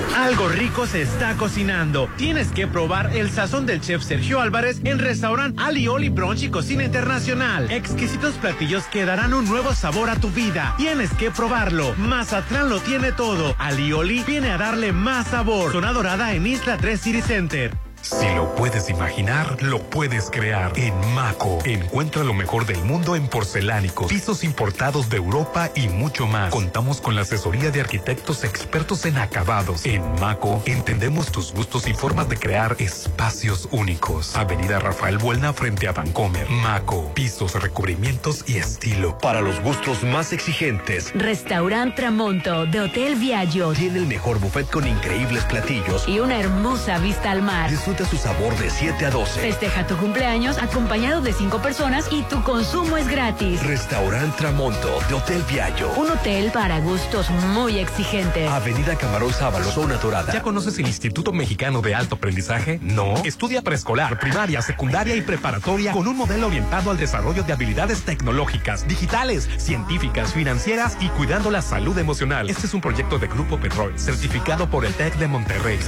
Algo 0.21 0.47
rico 0.49 0.85
se 0.85 1.01
está 1.01 1.35
cocinando. 1.35 2.07
Tienes 2.15 2.51
que 2.51 2.67
probar 2.67 3.17
el 3.17 3.31
sazón 3.31 3.65
del 3.65 3.81
chef 3.81 4.03
Sergio 4.03 4.39
Álvarez 4.39 4.79
en 4.83 4.99
restaurant 4.99 5.59
Ali 5.59 5.87
Oli 5.87 6.09
Brunch 6.09 6.43
y 6.43 6.49
Cocina 6.49 6.83
Internacional. 6.83 7.71
Exquisitos 7.71 8.35
platillos 8.35 8.83
que 8.83 9.03
darán 9.03 9.33
un 9.33 9.45
nuevo 9.45 9.73
sabor 9.73 10.11
a 10.11 10.17
tu 10.17 10.29
vida. 10.29 10.75
Tienes 10.77 11.11
que 11.15 11.31
probarlo. 11.31 11.95
Mazatlán 11.97 12.69
lo 12.69 12.79
tiene 12.79 13.11
todo. 13.11 13.55
Ali 13.57 13.93
Oli 13.93 14.21
viene 14.21 14.51
a 14.51 14.59
darle 14.59 14.93
más 14.93 15.25
sabor. 15.25 15.71
Zona 15.71 15.91
Dorada 15.91 16.35
en 16.35 16.45
Isla 16.45 16.77
3 16.77 17.01
City 17.01 17.21
Center. 17.23 17.90
Si 18.01 18.25
lo 18.35 18.55
puedes 18.55 18.89
imaginar, 18.89 19.61
lo 19.61 19.81
puedes 19.81 20.29
crear. 20.31 20.73
En 20.75 20.93
Maco, 21.13 21.59
encuentra 21.65 22.23
lo 22.23 22.33
mejor 22.33 22.65
del 22.65 22.83
mundo 22.83 23.15
en 23.15 23.27
porcelánicos, 23.27 24.07
pisos 24.11 24.43
importados 24.43 25.09
de 25.09 25.17
Europa 25.17 25.69
y 25.75 25.87
mucho 25.87 26.25
más. 26.27 26.51
Contamos 26.51 26.99
con 26.99 27.15
la 27.15 27.21
asesoría 27.21 27.69
de 27.71 27.81
arquitectos 27.81 28.43
expertos 28.43 29.05
en 29.05 29.17
acabados. 29.17 29.85
En 29.85 30.03
Maco, 30.19 30.61
entendemos 30.65 31.31
tus 31.31 31.53
gustos 31.53 31.87
y 31.87 31.93
formas 31.93 32.27
de 32.27 32.37
crear 32.37 32.75
espacios 32.79 33.67
únicos. 33.71 34.35
Avenida 34.35 34.79
Rafael 34.79 35.17
Buelna 35.17 35.53
frente 35.53 35.87
a 35.87 35.91
Vancomer. 35.91 36.49
Maco, 36.49 37.11
pisos, 37.13 37.53
recubrimientos 37.61 38.43
y 38.47 38.57
estilo. 38.57 39.17
Para 39.19 39.41
los 39.41 39.61
gustos 39.61 40.03
más 40.03 40.33
exigentes, 40.33 41.11
Restaurant 41.13 41.95
Tramonto 41.95 42.65
de 42.65 42.81
Hotel 42.81 43.15
Viaggio 43.15 43.73
tiene 43.73 43.99
el 43.99 44.07
mejor 44.07 44.39
buffet 44.39 44.69
con 44.69 44.87
increíbles 44.87 45.43
platillos. 45.45 46.07
y 46.07 46.19
una 46.19 46.39
hermosa 46.39 46.97
vista 46.97 47.31
al 47.31 47.41
mar. 47.43 47.69
Disfruta 47.69 47.90
su 47.99 48.17
sabor 48.17 48.57
de 48.57 48.69
7 48.69 49.05
a 49.05 49.11
12. 49.11 49.41
Festeja 49.41 49.85
tu 49.85 49.97
cumpleaños 49.97 50.57
acompañado 50.57 51.21
de 51.21 51.33
cinco 51.33 51.61
personas 51.61 52.07
y 52.11 52.23
tu 52.23 52.41
consumo 52.43 52.97
es 52.97 53.07
gratis. 53.07 53.61
Restaurant 53.63 54.35
Tramonto 54.35 54.99
de 55.09 55.15
Hotel 55.15 55.43
Viallo. 55.49 55.91
Un 55.97 56.09
hotel 56.09 56.51
para 56.51 56.79
gustos 56.79 57.29
muy 57.29 57.79
exigentes. 57.79 58.49
Avenida 58.49 58.95
Camarón 58.95 59.33
Sábalo, 59.33 59.65
zona 59.65 59.95
dorada. 59.97 60.31
¿Ya 60.33 60.41
conoces 60.41 60.79
el 60.79 60.87
Instituto 60.87 61.33
Mexicano 61.33 61.81
de 61.81 61.93
Alto 61.93 62.15
Aprendizaje? 62.15 62.79
No. 62.81 63.15
Estudia 63.25 63.61
preescolar, 63.61 64.19
primaria, 64.19 64.61
secundaria 64.61 65.15
y 65.15 65.21
preparatoria 65.21 65.91
con 65.91 66.07
un 66.07 66.15
modelo 66.15 66.47
orientado 66.47 66.91
al 66.91 66.97
desarrollo 66.97 67.43
de 67.43 67.53
habilidades 67.53 68.03
tecnológicas, 68.03 68.87
digitales, 68.87 69.49
científicas, 69.57 70.33
financieras 70.33 70.97
y 70.99 71.09
cuidando 71.09 71.51
la 71.51 71.61
salud 71.61 71.97
emocional. 71.97 72.49
Este 72.49 72.67
es 72.67 72.73
un 72.73 72.81
proyecto 72.81 73.19
de 73.19 73.27
Grupo 73.27 73.59
Petrol, 73.59 73.97
certificado 73.99 74.69
por 74.69 74.85
el 74.85 74.93
TEC 74.93 75.15
de 75.17 75.27
Monterrey 75.27 75.79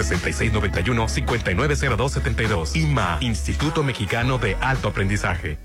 6691-590272. 1.97 2.75
IMA, 2.75 3.17
Instituto 3.21 3.83
Mexicano 3.83 4.37
de 4.37 4.55
Alto 4.59 4.87
Aprendizaje. 4.89 5.57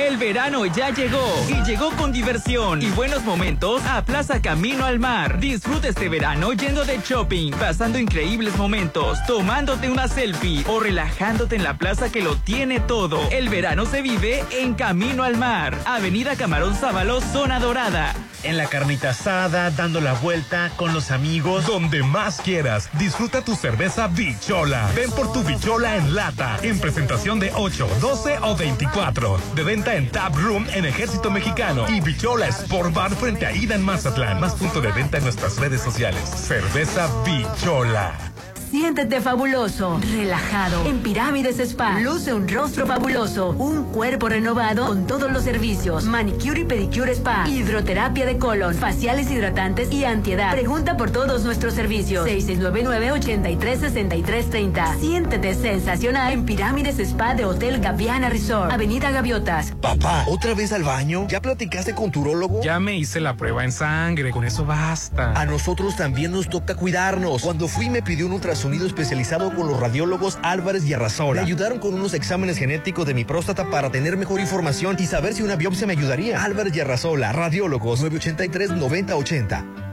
El 0.00 0.16
verano 0.16 0.64
ya 0.64 0.88
llegó 0.88 1.22
y 1.46 1.62
llegó 1.62 1.90
con 1.90 2.10
diversión 2.10 2.80
y 2.80 2.88
buenos 2.88 3.22
momentos 3.22 3.82
a 3.84 4.02
Plaza 4.02 4.40
Camino 4.40 4.86
al 4.86 4.98
Mar. 4.98 5.38
Disfruta 5.38 5.88
este 5.88 6.08
verano 6.08 6.54
yendo 6.54 6.86
de 6.86 6.98
shopping, 7.04 7.50
pasando 7.52 7.98
increíbles 7.98 8.56
momentos, 8.56 9.18
tomándote 9.26 9.90
una 9.90 10.08
selfie 10.08 10.64
o 10.68 10.80
relajándote 10.80 11.56
en 11.56 11.64
la 11.64 11.76
plaza 11.76 12.10
que 12.10 12.22
lo 12.22 12.36
tiene 12.36 12.80
todo. 12.80 13.20
El 13.30 13.50
verano 13.50 13.84
se 13.84 14.00
vive 14.00 14.42
en 14.52 14.72
Camino 14.72 15.22
al 15.22 15.36
Mar, 15.36 15.76
Avenida 15.84 16.34
Camarón 16.34 16.74
Sábalo, 16.74 17.20
Zona 17.20 17.60
Dorada. 17.60 18.14
En 18.42 18.56
la 18.56 18.68
carnita 18.68 19.10
asada, 19.10 19.70
dando 19.70 20.00
la 20.00 20.14
vuelta 20.14 20.70
con 20.76 20.94
los 20.94 21.10
amigos. 21.10 21.66
Donde 21.66 22.02
más 22.02 22.40
quieras, 22.40 22.88
disfruta 22.98 23.42
tu 23.44 23.54
cerveza 23.54 24.08
Bichola. 24.08 24.90
Ven 24.96 25.10
por 25.10 25.30
tu 25.30 25.42
Bichola 25.42 25.96
en 25.96 26.14
lata, 26.14 26.58
en 26.62 26.80
presentación 26.80 27.38
de 27.38 27.52
8, 27.54 27.86
12 28.00 28.38
o 28.40 28.56
24. 28.56 29.38
De 29.54 29.62
en 29.94 30.08
Tap 30.08 30.34
Room 30.36 30.66
en 30.72 30.84
Ejército 30.84 31.30
Mexicano 31.30 31.84
y 31.88 32.00
Bichola 32.00 32.48
Sport 32.48 32.94
Bar 32.94 33.10
frente 33.12 33.46
a 33.46 33.52
Ida 33.52 33.74
en 33.74 33.82
Mazatlán. 33.82 34.40
Más 34.40 34.54
punto 34.54 34.80
de 34.80 34.92
venta 34.92 35.18
en 35.18 35.24
nuestras 35.24 35.56
redes 35.58 35.80
sociales. 35.80 36.22
Cerveza 36.28 37.08
Bichola. 37.24 38.29
Siéntete 38.70 39.20
fabuloso, 39.20 40.00
relajado. 40.12 40.86
En 40.86 41.00
Pirámides 41.00 41.58
Spa, 41.58 41.98
luce 41.98 42.32
un 42.32 42.46
rostro 42.46 42.86
fabuloso, 42.86 43.50
un 43.58 43.86
cuerpo 43.86 44.28
renovado 44.28 44.86
con 44.86 45.08
todos 45.08 45.32
los 45.32 45.42
servicios. 45.42 46.04
Manicure 46.04 46.60
y 46.60 46.64
pedicure 46.64 47.16
spa, 47.16 47.48
hidroterapia 47.48 48.26
de 48.26 48.38
colon, 48.38 48.76
faciales 48.76 49.28
hidratantes 49.28 49.92
y 49.92 50.04
antiedad. 50.04 50.52
Pregunta 50.52 50.96
por 50.96 51.10
todos 51.10 51.42
nuestros 51.42 51.74
servicios. 51.74 52.28
6699-836330. 52.28 55.00
Siéntete 55.00 55.56
sensacional 55.56 56.32
en 56.32 56.44
Pirámides 56.44 57.00
Spa 57.00 57.34
de 57.34 57.46
Hotel 57.46 57.80
Gaviana 57.80 58.28
Resort, 58.28 58.70
Avenida 58.70 59.10
Gaviotas. 59.10 59.72
Papá, 59.80 60.26
¿otra 60.28 60.54
vez 60.54 60.72
al 60.72 60.84
baño? 60.84 61.26
¿Ya 61.28 61.40
platicaste 61.40 61.92
con 61.92 62.12
tu? 62.12 62.20
Ya 62.62 62.78
me 62.78 62.96
hice 62.96 63.18
la 63.18 63.34
prueba 63.34 63.64
en 63.64 63.72
sangre, 63.72 64.30
con 64.30 64.44
eso 64.44 64.66
basta. 64.66 65.32
A 65.32 65.46
nosotros 65.46 65.96
también 65.96 66.32
nos 66.32 66.48
toca 66.48 66.74
cuidarnos. 66.74 67.40
Cuando 67.42 67.66
fui 67.66 67.88
me 67.88 68.02
pidió 68.02 68.26
un 68.26 68.32
ultrasonido 68.32 68.59
especializado 68.86 69.54
con 69.54 69.68
los 69.68 69.80
radiólogos 69.80 70.38
Álvarez 70.42 70.84
y 70.84 70.94
Arrasola. 70.94 71.40
Me 71.40 71.46
ayudaron 71.46 71.78
con 71.78 71.94
unos 71.94 72.14
exámenes 72.14 72.58
genéticos 72.58 73.06
de 73.06 73.14
mi 73.14 73.24
próstata 73.24 73.70
para 73.70 73.90
tener 73.90 74.16
mejor 74.16 74.40
información 74.40 74.96
y 74.98 75.06
saber 75.06 75.34
si 75.34 75.42
una 75.42 75.56
biopsia 75.56 75.86
me 75.86 75.94
ayudaría. 75.94 76.42
Álvarez 76.42 76.74
y 76.76 76.80
Arrasola, 76.80 77.32
radiólogos 77.32 78.04
983-9080. 78.04 79.89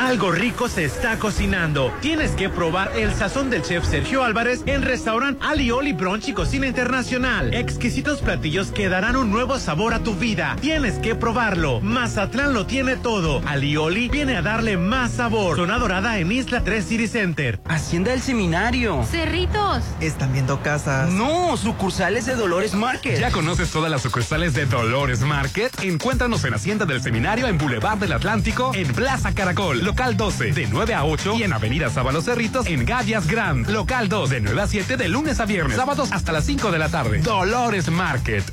Algo 0.00 0.32
rico 0.32 0.66
se 0.70 0.86
está 0.86 1.18
cocinando. 1.18 1.92
Tienes 2.00 2.30
que 2.30 2.48
probar 2.48 2.90
el 2.96 3.12
sazón 3.12 3.50
del 3.50 3.60
chef 3.60 3.84
Sergio 3.84 4.24
Álvarez 4.24 4.62
en 4.64 4.80
restaurant 4.80 5.38
Alioli 5.42 5.92
Brunch 5.92 6.28
y 6.28 6.32
Cocina 6.32 6.66
Internacional. 6.66 7.52
Exquisitos 7.52 8.22
platillos 8.22 8.68
que 8.68 8.88
darán 8.88 9.14
un 9.14 9.30
nuevo 9.30 9.58
sabor 9.58 9.92
a 9.92 9.98
tu 9.98 10.14
vida. 10.14 10.56
Tienes 10.62 10.98
que 11.00 11.14
probarlo. 11.14 11.82
Mazatlán 11.82 12.54
lo 12.54 12.64
tiene 12.64 12.96
todo. 12.96 13.42
Alioli 13.46 14.08
viene 14.08 14.38
a 14.38 14.42
darle 14.42 14.78
más 14.78 15.12
sabor. 15.12 15.56
Zona 15.56 15.78
Dorada 15.78 16.18
en 16.18 16.32
Isla 16.32 16.64
3 16.64 16.82
City 16.82 17.06
Center. 17.06 17.60
Hacienda 17.68 18.12
del 18.12 18.22
Seminario. 18.22 19.04
Cerritos. 19.04 19.84
Están 20.00 20.32
viendo 20.32 20.62
casas. 20.62 21.10
No, 21.10 21.58
sucursales 21.58 22.24
de 22.24 22.36
Dolores 22.36 22.72
Market. 22.72 23.20
¿Ya 23.20 23.30
conoces 23.30 23.70
todas 23.70 23.90
las 23.90 24.00
sucursales 24.00 24.54
de 24.54 24.64
Dolores 24.64 25.20
Market? 25.20 25.78
Encuéntranos 25.82 26.42
en 26.46 26.54
Hacienda 26.54 26.86
del 26.86 27.02
Seminario 27.02 27.48
en 27.48 27.58
Boulevard 27.58 27.98
del 27.98 28.14
Atlántico, 28.14 28.72
en 28.74 28.90
Plaza 28.94 29.34
Caracol, 29.34 29.89
local 29.90 30.16
12, 30.16 30.52
de 30.52 30.68
9 30.68 30.94
a 30.94 31.04
8 31.04 31.34
y 31.36 31.42
en 31.42 31.52
Avenida 31.52 31.90
Sábalo 31.90 32.22
Cerritos, 32.22 32.64
en 32.68 32.84
Gavias 32.84 33.26
Grand, 33.26 33.68
local 33.68 34.08
2, 34.08 34.30
de 34.30 34.40
9 34.40 34.62
a 34.62 34.66
7 34.68 34.96
de 34.96 35.08
lunes 35.08 35.40
a 35.40 35.46
viernes, 35.46 35.76
sábados 35.76 36.12
hasta 36.12 36.30
las 36.30 36.44
5 36.44 36.70
de 36.70 36.78
la 36.78 36.88
tarde. 36.90 37.18
Dolores 37.18 37.90
Market. 37.90 38.44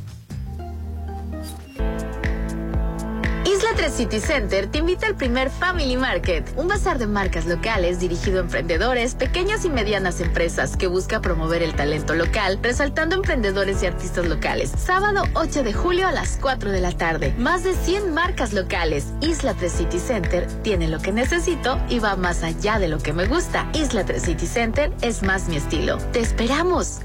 Isla 3.47 3.69
3 3.77 3.93
City 3.93 4.19
Center 4.19 4.67
te 4.67 4.79
invita 4.79 5.07
al 5.07 5.15
primer 5.15 5.49
Family 5.49 5.95
Market, 5.95 6.51
un 6.57 6.67
bazar 6.67 6.99
de 6.99 7.07
marcas 7.07 7.45
locales 7.45 7.97
dirigido 7.97 8.39
a 8.39 8.41
emprendedores, 8.41 9.15
pequeñas 9.15 9.63
y 9.63 9.69
medianas 9.69 10.19
empresas 10.19 10.75
que 10.75 10.87
busca 10.87 11.21
promover 11.21 11.63
el 11.63 11.73
talento 11.73 12.13
local, 12.13 12.59
resaltando 12.61 13.15
emprendedores 13.15 13.81
y 13.81 13.85
artistas 13.85 14.27
locales. 14.27 14.71
Sábado 14.77 15.23
8 15.33 15.63
de 15.63 15.71
julio 15.71 16.07
a 16.07 16.11
las 16.11 16.37
4 16.41 16.71
de 16.71 16.81
la 16.81 16.91
tarde. 16.91 17.33
Más 17.37 17.63
de 17.63 17.73
100 17.73 18.13
marcas 18.13 18.51
locales. 18.51 19.05
Isla 19.21 19.53
3 19.53 19.71
City 19.71 19.99
Center 19.99 20.45
tiene 20.61 20.89
lo 20.89 20.99
que 20.99 21.13
necesito 21.13 21.79
y 21.87 21.99
va 21.99 22.17
más 22.17 22.43
allá 22.43 22.79
de 22.79 22.89
lo 22.89 22.97
que 22.97 23.13
me 23.13 23.27
gusta. 23.27 23.69
Isla 23.73 24.03
3 24.03 24.23
City 24.23 24.45
Center 24.45 24.91
es 25.01 25.23
más 25.23 25.47
mi 25.47 25.55
estilo. 25.55 25.99
Te 26.11 26.19
esperamos. 26.19 26.99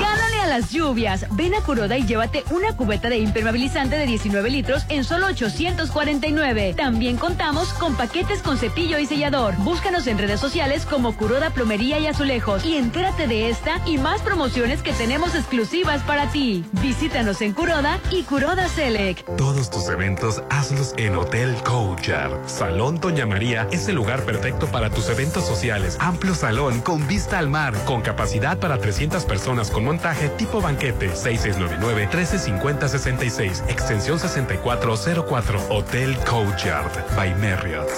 Gánale 0.00 0.21
a 0.21 0.21
las 0.52 0.70
lluvias. 0.70 1.24
Ven 1.30 1.54
a 1.54 1.62
Curoda 1.62 1.96
y 1.96 2.04
llévate 2.04 2.44
una 2.50 2.76
cubeta 2.76 3.08
de 3.08 3.16
impermeabilizante 3.16 3.96
de 3.96 4.04
19 4.04 4.50
litros 4.50 4.84
en 4.90 5.02
solo 5.02 5.28
849. 5.28 6.74
También 6.76 7.16
contamos 7.16 7.72
con 7.72 7.94
paquetes 7.94 8.42
con 8.42 8.58
cepillo 8.58 8.98
y 8.98 9.06
sellador. 9.06 9.54
Búscanos 9.56 10.06
en 10.06 10.18
redes 10.18 10.40
sociales 10.40 10.84
como 10.84 11.16
Curoda 11.16 11.48
Plomería 11.54 11.98
y 12.00 12.06
Azulejos 12.06 12.66
y 12.66 12.76
entérate 12.76 13.26
de 13.26 13.48
esta 13.48 13.80
y 13.86 13.96
más 13.96 14.20
promociones 14.20 14.82
que 14.82 14.92
tenemos 14.92 15.34
exclusivas 15.34 16.02
para 16.02 16.30
ti. 16.30 16.66
Visítanos 16.82 17.40
en 17.40 17.54
Curoda 17.54 17.98
y 18.10 18.22
Curoda 18.24 18.68
Select. 18.68 19.26
Todos 19.38 19.70
tus 19.70 19.88
eventos 19.88 20.42
hazlos 20.50 20.92
en 20.98 21.16
Hotel 21.16 21.54
Coachar. 21.64 22.42
Salón 22.44 23.00
Doña 23.00 23.24
María 23.24 23.66
es 23.72 23.88
el 23.88 23.94
lugar 23.94 24.24
perfecto 24.24 24.66
para 24.66 24.90
tus 24.90 25.08
eventos 25.08 25.46
sociales. 25.46 25.96
Amplio 25.98 26.34
salón 26.34 26.82
con 26.82 27.08
vista 27.08 27.38
al 27.38 27.48
mar, 27.48 27.72
con 27.86 28.02
capacidad 28.02 28.58
para 28.58 28.76
300 28.76 29.24
personas 29.24 29.70
con 29.70 29.86
montaje 29.86 30.28
tipo 30.42 30.60
banquete. 30.60 31.10
6699-135066, 31.12 33.62
extensión 33.68 34.18
6404. 34.18 35.60
Hotel 35.70 36.16
Coachard 36.28 36.90
by 37.16 37.32
Marriott. 37.36 37.88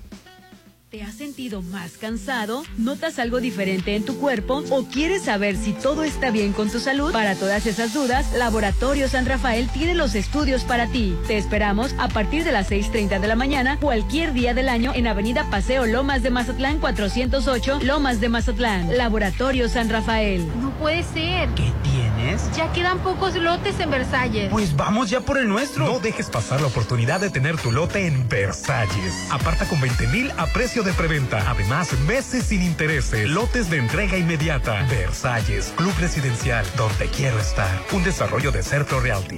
¿Te 0.91 1.03
has 1.03 1.15
sentido 1.15 1.61
más 1.61 1.93
cansado? 1.93 2.63
¿Notas 2.77 3.17
algo 3.17 3.39
diferente 3.39 3.95
en 3.95 4.03
tu 4.03 4.17
cuerpo? 4.17 4.61
¿O 4.71 4.83
quieres 4.83 5.21
saber 5.21 5.55
si 5.55 5.71
todo 5.71 6.03
está 6.03 6.31
bien 6.31 6.51
con 6.51 6.69
tu 6.69 6.81
salud? 6.81 7.13
Para 7.13 7.35
todas 7.35 7.65
esas 7.65 7.93
dudas, 7.93 8.33
Laboratorio 8.33 9.07
San 9.07 9.25
Rafael 9.25 9.69
tiene 9.69 9.95
los 9.95 10.15
estudios 10.15 10.65
para 10.65 10.87
ti. 10.87 11.15
Te 11.27 11.37
esperamos 11.37 11.95
a 11.97 12.09
partir 12.09 12.43
de 12.43 12.51
las 12.51 12.69
6.30 12.69 13.21
de 13.21 13.27
la 13.29 13.37
mañana, 13.37 13.79
cualquier 13.79 14.33
día 14.33 14.53
del 14.53 14.67
año, 14.67 14.91
en 14.93 15.07
Avenida 15.07 15.49
Paseo 15.49 15.85
Lomas 15.85 16.23
de 16.23 16.29
Mazatlán 16.29 16.79
408, 16.79 17.79
Lomas 17.83 18.19
de 18.19 18.27
Mazatlán. 18.27 18.97
Laboratorio 18.97 19.69
San 19.69 19.87
Rafael. 19.87 20.45
No 20.59 20.71
puede 20.71 21.03
ser. 21.03 21.47
¿Qué 21.55 21.71
tienes? 22.37 22.57
Ya 22.57 22.71
quedan 22.71 22.99
pocos 22.99 23.35
lotes 23.35 23.79
en 23.79 23.89
Versalles. 23.89 24.49
Pues 24.51 24.75
vamos 24.75 25.09
ya 25.09 25.21
por 25.21 25.37
el 25.37 25.47
nuestro. 25.47 25.85
No 25.85 25.99
dejes 25.99 26.29
pasar 26.29 26.61
la 26.61 26.67
oportunidad 26.67 27.19
de 27.19 27.29
tener 27.29 27.57
tu 27.57 27.71
lote 27.71 28.07
en 28.07 28.27
Versalles. 28.27 29.27
Aparta 29.31 29.65
con 29.65 29.79
20 29.81 30.07
mil 30.07 30.31
a 30.37 30.45
precio 30.47 30.83
de 30.83 30.93
preventa. 30.93 31.49
Además, 31.49 31.93
meses 32.07 32.45
sin 32.45 32.61
intereses. 32.61 33.29
Lotes 33.29 33.69
de 33.69 33.77
entrega 33.77 34.17
inmediata. 34.17 34.85
Versalles, 34.89 35.73
Club 35.75 35.93
Residencial, 35.99 36.65
donde 36.77 37.07
quiero 37.07 37.39
estar. 37.39 37.71
Un 37.91 38.03
desarrollo 38.03 38.51
de 38.51 38.63
Certo 38.63 38.99
Realty. 38.99 39.37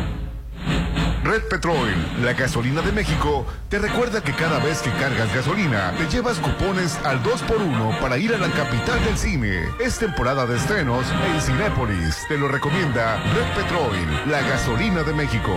Red 1.23 1.43
Petrol, 1.49 1.93
la 2.23 2.33
gasolina 2.33 2.81
de 2.81 2.91
México, 2.91 3.45
te 3.69 3.77
recuerda 3.77 4.23
que 4.23 4.33
cada 4.33 4.57
vez 4.57 4.81
que 4.81 4.89
cargas 4.93 5.31
gasolina, 5.35 5.93
te 5.95 6.07
llevas 6.07 6.39
cupones 6.39 6.97
al 7.05 7.21
2x1 7.21 7.99
para 7.99 8.17
ir 8.17 8.33
a 8.33 8.39
la 8.39 8.49
capital 8.49 9.03
del 9.05 9.15
cine. 9.15 9.65
Es 9.79 9.99
temporada 9.99 10.47
de 10.47 10.57
estrenos 10.57 11.05
en 11.31 11.39
Cinépolis. 11.39 12.25
Te 12.27 12.39
lo 12.39 12.47
recomienda 12.47 13.17
Red 13.17 13.55
Petrol, 13.55 14.31
la 14.31 14.41
gasolina 14.41 15.03
de 15.03 15.13
México. 15.13 15.55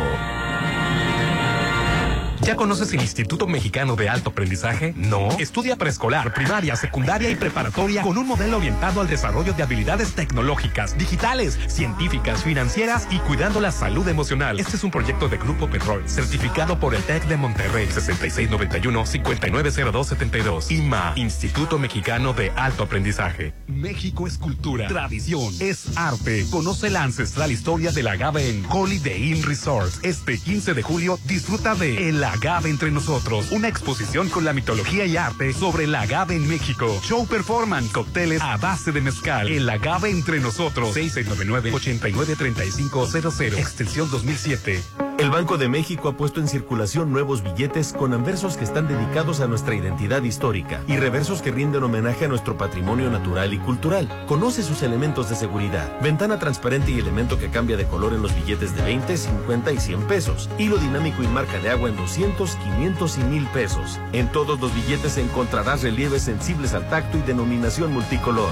¿Ya 2.43 2.57
conoces 2.57 2.93
el 2.93 3.01
Instituto 3.01 3.47
Mexicano 3.47 3.95
de 3.97 4.09
Alto 4.09 4.31
Aprendizaje? 4.31 4.93
No. 4.97 5.29
Estudia 5.39 5.77
preescolar, 5.77 6.35
primaria, 6.35 6.75
secundaria 6.77 7.31
y 7.31 7.37
preparatoria 7.37 8.03
con 8.03 8.19
un 8.19 8.27
modelo 8.27 8.57
orientado 8.59 9.01
al 9.01 9.07
desarrollo 9.09 9.53
de 9.53 9.63
habilidades 9.63 10.15
tecnológicas, 10.15 10.99
digitales, 10.99 11.59
científicas, 11.69 12.43
financieras 12.43 13.07
y 13.11 13.19
cuidando 13.21 13.61
la 13.61 13.71
salud 13.73 14.07
emocional. 14.09 14.59
Este 14.61 14.77
es 14.77 14.85
un 14.85 14.91
proyecto 14.91 15.29
de 15.29 15.39
Grupo 15.39 15.69
Petrol, 15.69 16.07
certificado 16.09 16.79
por 16.79 16.95
el 16.95 17.03
TEC 17.03 17.27
de 17.27 17.37
Monterrey 17.37 17.89
6691-590272. 17.89 20.71
IMA, 20.71 21.13
Instituto 21.17 21.79
Mexicano 21.79 22.33
de 22.33 22.51
Alto 22.57 22.85
Aprendizaje. 22.85 23.53
México 23.67 24.27
es 24.27 24.39
cultura, 24.39 24.89
tradición, 24.89 25.53
es 25.61 25.97
arte. 25.97 26.47
Conoce 26.51 26.89
la 26.91 27.05
ancestral 27.05 27.53
historia 27.53 27.93
del 27.93 28.09
agave 28.09 28.51
en 28.51 28.65
Holiday 28.69 29.33
Inn 29.33 29.43
Resort. 29.45 29.93
Este 30.03 30.39
15 30.39 30.75
de 30.75 30.83
julio 30.83 31.19
disfruta 31.27 31.75
de 31.75 32.09
El 32.09 32.24
agave 32.25 32.71
entre 32.71 32.91
nosotros, 32.91 33.51
una 33.51 33.69
exposición 33.69 34.29
con 34.29 34.45
la 34.45 34.53
mitología 34.53 35.07
y 35.07 35.17
arte 35.17 35.53
sobre 35.53 35.85
el 35.85 35.95
agave 35.95 36.35
en 36.37 36.49
México. 36.49 37.01
Show 37.03 37.27
performance, 37.27 37.93
cócteles 37.93 38.43
a 38.43 38.57
base 38.57 38.91
de 38.93 39.01
mezcal. 39.01 39.49
El 39.49 39.69
agave 39.69 40.11
entre 40.11 40.39
nosotros. 40.41 40.97
6699-893500. 40.97 43.59
Extensión 43.59 44.11
2007. 44.11 44.83
El 45.19 45.31
Banco 45.31 45.59
de 45.59 45.69
México 45.69 46.09
ha 46.09 46.17
puesto 46.17 46.41
en 46.41 46.49
circulación 46.49 47.13
nuevos 47.13 47.43
billetes 47.43 47.93
con 47.93 48.13
anversos 48.13 48.57
que 48.57 48.65
están 48.65 48.89
dedicados 48.89 49.39
a 49.41 49.47
nuestra 49.47 49.77
identidad 49.77 50.25
histórica 50.25 50.83
y 50.89 50.97
reversos 50.97 51.41
que 51.41 51.53
rinden 51.53 51.85
homenaje 51.85 52.25
a 52.25 52.29
nuestro 52.29 52.59
patrimonio 52.59 53.09
natural 53.11 53.55
y 53.55 53.59
cultural. 53.59 54.09
Conoce 54.27 54.65
sus 54.65 54.83
elementos 54.83 55.31
de 55.31 55.37
seguridad. 55.37 56.01
Ventana 56.01 56.41
transparente 56.41 56.91
y 56.91 56.99
elemento 56.99 57.39
que 57.39 57.49
cambia 57.49 57.77
de 57.77 57.87
color 57.87 58.13
en 58.13 58.23
los 58.23 58.35
billetes 58.35 58.75
de 58.75 58.83
20, 58.83 59.17
50 59.17 59.73
y 59.73 59.79
100 59.79 60.03
pesos. 60.09 60.51
Hilo 60.59 60.79
dinámico 60.79 61.23
y 61.23 61.29
marca 61.29 61.61
de 61.61 61.71
agua 61.71 61.89
en 61.89 61.97
200, 61.97 62.14
500 62.17 63.19
y 63.19 63.25
1000 63.25 63.47
pesos. 63.49 64.01
En 64.13 64.31
todos 64.31 64.61
los 64.61 64.75
billetes 64.75 65.19
encontrarás 65.19 65.83
relieves 65.83 66.23
sensibles 66.23 66.75
al 66.75 66.89
tacto 66.89 67.19
y 67.19 67.23
denominación 67.23 67.93
multicolor. 67.93 68.51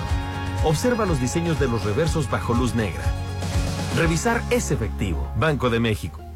Observa 0.64 1.06
los 1.06 1.20
diseños 1.20 1.58
de 1.58 1.68
los 1.68 1.84
reversos 1.84 2.30
bajo 2.30 2.54
luz 2.54 2.74
negra. 2.74 3.02
Revisar 3.96 4.42
es 4.50 4.70
efectivo. 4.70 5.30
Banco 5.36 5.70
de 5.70 5.80
México. 5.80 6.31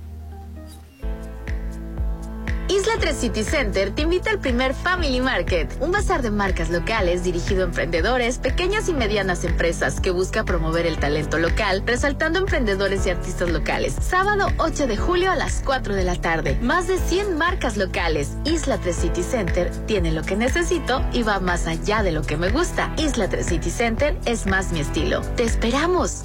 Isla 2.69 2.95
3 2.99 3.17
City 3.17 3.45
Center 3.45 3.93
te 3.93 4.03
invita 4.03 4.31
al 4.31 4.41
primer 4.41 4.75
Family 4.75 5.21
Market, 5.21 5.73
un 5.81 5.93
bazar 5.93 6.21
de 6.21 6.33
marcas 6.33 6.69
locales 6.69 7.23
dirigido 7.23 7.63
a 7.63 7.67
emprendedores, 7.67 8.39
pequeñas 8.39 8.89
y 8.89 8.93
medianas 8.93 9.45
empresas 9.45 10.01
que 10.01 10.11
busca 10.11 10.45
promover 10.45 10.85
el 10.85 10.99
talento 10.99 11.39
local, 11.39 11.85
resaltando 11.87 12.41
emprendedores 12.41 13.07
y 13.07 13.11
artistas 13.11 13.51
locales. 13.51 13.95
Sábado 14.01 14.49
8 14.59 14.89
de 14.89 14.97
julio 14.97 15.31
a 15.31 15.37
las 15.37 15.63
4 15.65 15.95
de 15.95 16.03
la 16.03 16.17
tarde. 16.17 16.59
Más 16.61 16.89
de 16.89 16.99
100 16.99 17.39
marcas 17.39 17.77
locales. 17.77 18.37
Isla 18.45 18.79
3 18.79 18.97
City 18.97 19.23
Center 19.23 19.71
tiene 19.87 20.11
lo 20.11 20.23
que 20.23 20.35
necesito 20.35 21.05
y 21.13 21.23
va 21.23 21.39
más 21.39 21.69
allá 21.69 22.03
de 22.03 22.11
lo 22.11 22.23
que 22.23 22.37
me 22.37 22.51
gusta. 22.51 22.93
Isla 22.97 23.29
3 23.29 23.47
City 23.47 23.71
Center 23.71 24.17
es 24.25 24.47
más 24.47 24.73
mi 24.73 24.81
estilo. 24.81 25.21
Te 25.37 25.45
esperamos. 25.45 26.25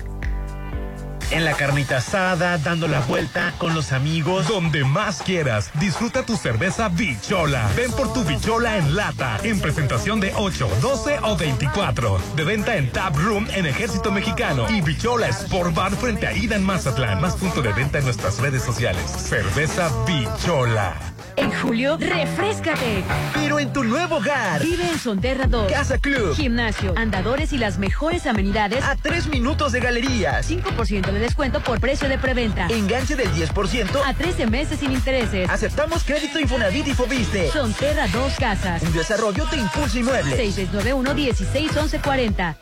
En 1.31 1.45
la 1.45 1.53
carnita 1.53 1.97
asada, 1.97 2.57
dando 2.57 2.89
la 2.89 2.99
vuelta 2.99 3.53
con 3.57 3.73
los 3.73 3.93
amigos. 3.93 4.49
Donde 4.49 4.83
más 4.83 5.21
quieras, 5.21 5.71
disfruta 5.79 6.25
tu 6.25 6.35
cerveza 6.35 6.89
Bichola. 6.89 7.69
Ven 7.75 7.91
por 7.93 8.11
tu 8.11 8.25
Bichola 8.25 8.77
en 8.77 8.97
lata, 8.97 9.39
en 9.43 9.61
presentación 9.61 10.19
de 10.19 10.33
8, 10.35 10.69
12 10.81 11.19
o 11.23 11.37
24. 11.37 12.19
De 12.35 12.43
venta 12.43 12.75
en 12.75 12.91
Tap 12.91 13.15
Room 13.15 13.47
en 13.53 13.65
Ejército 13.65 14.11
Mexicano 14.11 14.69
y 14.69 14.81
Bichola 14.81 15.27
Sport 15.29 15.73
Bar 15.73 15.93
frente 15.93 16.27
a 16.27 16.33
Ida 16.33 16.57
en 16.57 16.63
Mazatlán. 16.63 17.21
Más 17.21 17.35
punto 17.37 17.61
de 17.61 17.71
venta 17.71 17.99
en 17.99 18.05
nuestras 18.05 18.37
redes 18.39 18.63
sociales. 18.63 19.03
Cerveza 19.09 19.89
Bichola. 20.05 21.10
En 21.35 21.51
julio, 21.51 21.97
refrescate. 21.97 23.03
Pero 23.33 23.59
en 23.59 23.71
tu 23.73 23.83
nuevo 23.83 24.17
hogar. 24.17 24.61
Vive 24.61 24.87
en 24.87 24.99
Sonterra 24.99 25.47
2. 25.47 25.71
Casa 25.71 25.97
Club. 25.97 26.35
Gimnasio, 26.35 26.93
andadores 26.97 27.53
y 27.53 27.57
las 27.57 27.77
mejores 27.77 28.25
amenidades. 28.27 28.83
A 28.83 28.95
tres 28.95 29.27
minutos 29.27 29.71
de 29.71 29.79
galerías. 29.79 30.49
5% 30.49 31.11
de 31.11 31.19
descuento 31.19 31.61
por 31.61 31.79
precio 31.79 32.09
de 32.09 32.17
preventa. 32.17 32.67
Enganche 32.67 33.15
del 33.15 33.31
10%. 33.31 34.01
A 34.05 34.13
13 34.13 34.47
meses 34.47 34.79
sin 34.79 34.91
intereses. 34.91 35.49
Aceptamos 35.49 36.03
crédito 36.03 36.39
Infonavit 36.39 36.87
y 36.87 36.93
Fobiste. 36.93 37.49
Sonterra 37.51 38.07
2 38.07 38.33
Casas. 38.37 38.81
Un 38.83 38.93
desarrollo 38.93 39.45
de 39.45 39.57
Impulso 39.57 39.99
Inmueble. 39.99 40.37
6691-161140. 40.37 42.55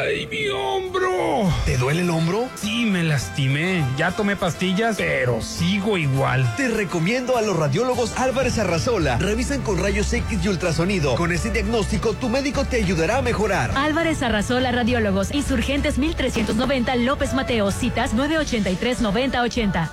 ¡Ay, 0.00 0.26
mi 0.26 0.48
hombro! 0.48 1.52
¿Te 1.64 1.76
duele 1.76 2.00
el 2.02 2.10
hombro? 2.10 2.48
Sí, 2.56 2.86
me 2.86 3.04
lastimé. 3.04 3.84
Ya 3.96 4.10
tomé 4.10 4.34
pastillas, 4.36 4.96
pero 4.96 5.40
sigo 5.42 5.96
igual. 5.98 6.56
Te 6.56 6.68
recomiendo 6.68 7.36
a 7.36 7.42
los 7.42 7.56
radiólogos 7.82 8.16
Álvarez 8.16 8.58
Arrazola. 8.58 9.18
Revisan 9.18 9.60
con 9.62 9.78
rayos 9.78 10.12
X 10.12 10.44
y 10.44 10.48
ultrasonido. 10.48 11.16
Con 11.16 11.32
este 11.32 11.50
diagnóstico, 11.50 12.14
tu 12.14 12.28
médico 12.28 12.64
te 12.64 12.76
ayudará 12.76 13.18
a 13.18 13.22
mejorar. 13.22 13.76
Álvarez 13.76 14.22
Arrazola 14.22 14.70
Radiólogos. 14.70 15.34
Insurgentes 15.34 15.98
1390 15.98 16.94
López 16.96 17.34
Mateo. 17.34 17.72
Citas 17.72 18.14
983-9080. 18.14 19.90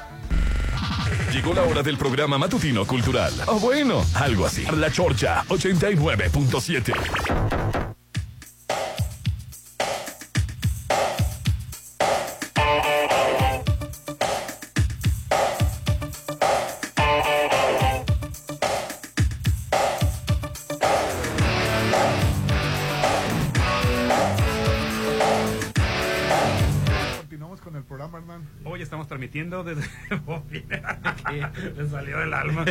Llegó 1.34 1.54
la 1.54 1.64
hora 1.64 1.82
del 1.82 1.98
programa 1.98 2.38
matutino 2.38 2.86
cultural. 2.86 3.34
O 3.48 3.60
bueno, 3.60 4.06
algo 4.14 4.46
así. 4.46 4.66
La 4.72 4.92
Chorcha 4.92 5.44
89.7. 5.48 7.89
transmitiendo 29.48 29.64
desde 29.64 29.84
Le 31.78 31.90
salió 31.90 32.20
del 32.20 32.34
alma. 32.34 32.66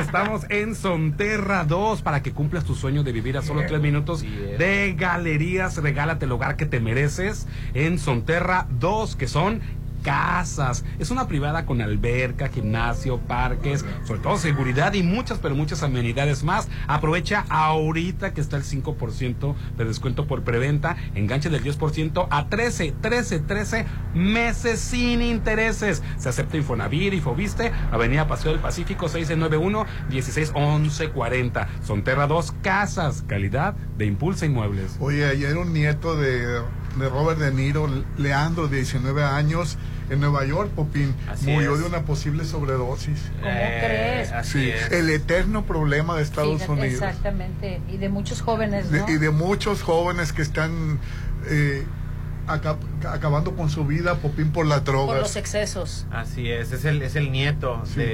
Estamos 0.00 0.44
en 0.48 0.74
Sonterra 0.74 1.64
2 1.64 2.02
para 2.02 2.22
que 2.22 2.32
cumplas 2.32 2.64
tu 2.64 2.74
sueño 2.74 3.02
de 3.02 3.12
vivir 3.12 3.36
a 3.36 3.42
solo 3.42 3.62
tres 3.66 3.80
minutos 3.80 4.22
de 4.22 4.94
galerías. 4.96 5.76
Regálate 5.76 6.24
el 6.24 6.32
hogar 6.32 6.56
que 6.56 6.66
te 6.66 6.80
mereces 6.80 7.46
en 7.74 7.98
Sonterra 7.98 8.66
2, 8.70 9.16
que 9.16 9.28
son 9.28 9.60
casas. 10.08 10.86
Es 10.98 11.10
una 11.10 11.28
privada 11.28 11.66
con 11.66 11.82
alberca, 11.82 12.48
gimnasio, 12.48 13.18
parques, 13.18 13.84
sobre 14.06 14.20
todo 14.20 14.38
seguridad 14.38 14.94
y 14.94 15.02
muchas, 15.02 15.38
pero 15.38 15.54
muchas 15.54 15.82
amenidades 15.82 16.44
más. 16.44 16.66
Aprovecha 16.86 17.44
ahorita 17.50 18.32
que 18.32 18.40
está 18.40 18.56
el 18.56 18.62
5% 18.62 19.54
de 19.76 19.84
descuento 19.84 20.26
por 20.26 20.44
preventa, 20.44 20.96
enganche 21.14 21.50
del 21.50 21.62
10% 21.62 22.26
a 22.30 22.48
13, 22.48 22.94
13, 23.02 23.40
13 23.40 23.86
meses 24.14 24.80
sin 24.80 25.20
intereses. 25.20 26.02
Se 26.16 26.30
acepta 26.30 26.56
Infonavir 26.56 27.12
y 27.12 27.20
Fobiste, 27.20 27.70
Avenida 27.92 28.26
Paseo 28.26 28.52
del 28.52 28.62
Pacífico 28.62 29.10
691 29.10 29.84
161140. 30.08 31.68
Sonterra 31.84 32.26
2 32.26 32.54
Casas, 32.62 33.24
calidad 33.26 33.76
de 33.98 34.06
Impulsa 34.06 34.46
Inmuebles. 34.46 34.96
Oye, 35.00 35.26
ayer 35.26 35.58
un 35.58 35.74
nieto 35.74 36.16
de, 36.16 36.62
de 36.98 37.08
Robert 37.10 37.38
De 37.38 37.52
Niro, 37.52 37.90
Leandro, 38.16 38.68
de 38.68 38.78
19 38.78 39.22
años, 39.22 39.76
en 40.10 40.20
Nueva 40.20 40.44
York, 40.44 40.70
Popín, 40.70 41.14
Así 41.30 41.50
murió 41.50 41.74
es. 41.74 41.80
de 41.80 41.86
una 41.86 42.02
posible 42.02 42.44
sobredosis. 42.44 43.18
¿Cómo 43.40 43.50
Eh, 43.52 43.82
crees? 43.84 44.32
así 44.32 44.52
Sí, 44.64 44.70
es. 44.70 44.90
el 44.92 45.10
eterno 45.10 45.64
problema 45.64 46.16
de 46.16 46.22
Estados 46.22 46.62
Fíjate, 46.62 46.72
Unidos. 46.72 47.02
Exactamente. 47.02 47.80
Y 47.88 47.96
de 47.98 48.08
muchos 48.08 48.40
jóvenes, 48.40 48.90
De- 48.90 49.00
¿no? 49.00 49.08
y 49.10 49.18
de 49.18 49.30
muchos 49.30 49.82
jóvenes 49.82 50.32
que 50.32 50.42
están 50.42 50.98
eh, 51.50 51.84
aca- 52.48 52.76
acabando 53.08 53.54
con 53.54 53.70
su 53.70 53.84
vida, 53.84 54.16
Popín, 54.16 54.50
por 54.52 54.66
las 54.66 54.80
Por 54.80 54.86
drogas. 54.94 55.20
los 55.20 55.36
excesos. 55.36 56.06
Así 56.10 56.50
es, 56.50 56.72
es 56.72 56.84
el, 56.84 57.02
es 57.02 57.14
el 57.16 57.30
nieto 57.30 57.82
Sí. 57.84 58.00
de 58.00 58.06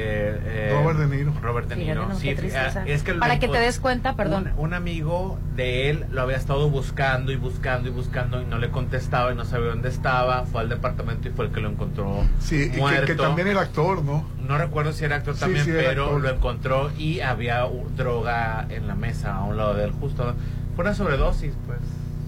eh, 0.44 0.70
Robert 0.74 0.98
De 0.98 1.16
Niro. 1.16 1.32
Robert 1.42 1.68
De 1.68 1.76
Niro. 1.76 2.08
Sí, 2.18 2.28
ah, 2.54 2.84
es 2.86 3.02
que 3.02 3.14
lo 3.14 3.20
Para 3.20 3.38
que 3.38 3.48
te 3.48 3.58
des 3.58 3.78
cuenta, 3.80 4.14
perdón. 4.16 4.52
Un, 4.56 4.66
un 4.66 4.74
amigo 4.74 5.38
de 5.56 5.90
él 5.90 6.04
lo 6.10 6.22
había 6.22 6.36
estado 6.36 6.68
buscando 6.70 7.32
y 7.32 7.36
buscando 7.36 7.88
y 7.88 7.92
buscando 7.92 8.42
y 8.42 8.44
no 8.46 8.58
le 8.58 8.70
contestaba 8.70 9.32
y 9.32 9.36
no 9.36 9.44
sabía 9.44 9.68
dónde 9.68 9.88
estaba. 9.88 10.44
Fue 10.44 10.60
al 10.60 10.68
departamento 10.68 11.28
y 11.28 11.30
fue 11.32 11.46
el 11.46 11.52
que 11.52 11.60
lo 11.60 11.70
encontró 11.70 12.22
Sí, 12.40 12.64
y 12.64 12.70
que- 12.70 12.78
muerto. 12.78 13.06
que, 13.06 13.14
también 13.14 13.48
era 13.48 13.60
actor, 13.62 14.02
¿no? 14.02 14.26
No 14.46 14.58
recuerdo 14.58 14.92
si 14.92 15.04
era 15.04 15.16
actor 15.16 15.34
Sí, 15.34 15.40
también, 15.40 15.64
sí, 15.64 15.70
era 15.70 15.82
pero 15.88 16.04
actor. 16.04 16.20
lo 16.20 16.30
encontró 16.30 16.90
y 16.98 17.20
había 17.20 17.64
droga 17.96 18.66
en 18.68 18.86
la 18.86 18.94
mesa 18.94 19.36
a 19.36 19.44
un 19.44 19.56
lado 19.56 19.74
de 19.74 19.84
él, 19.84 19.92
justo. 19.92 20.34
Fue 20.74 20.84
una 20.84 20.94
sobredosis, 20.94 21.52
pues. 21.66 21.78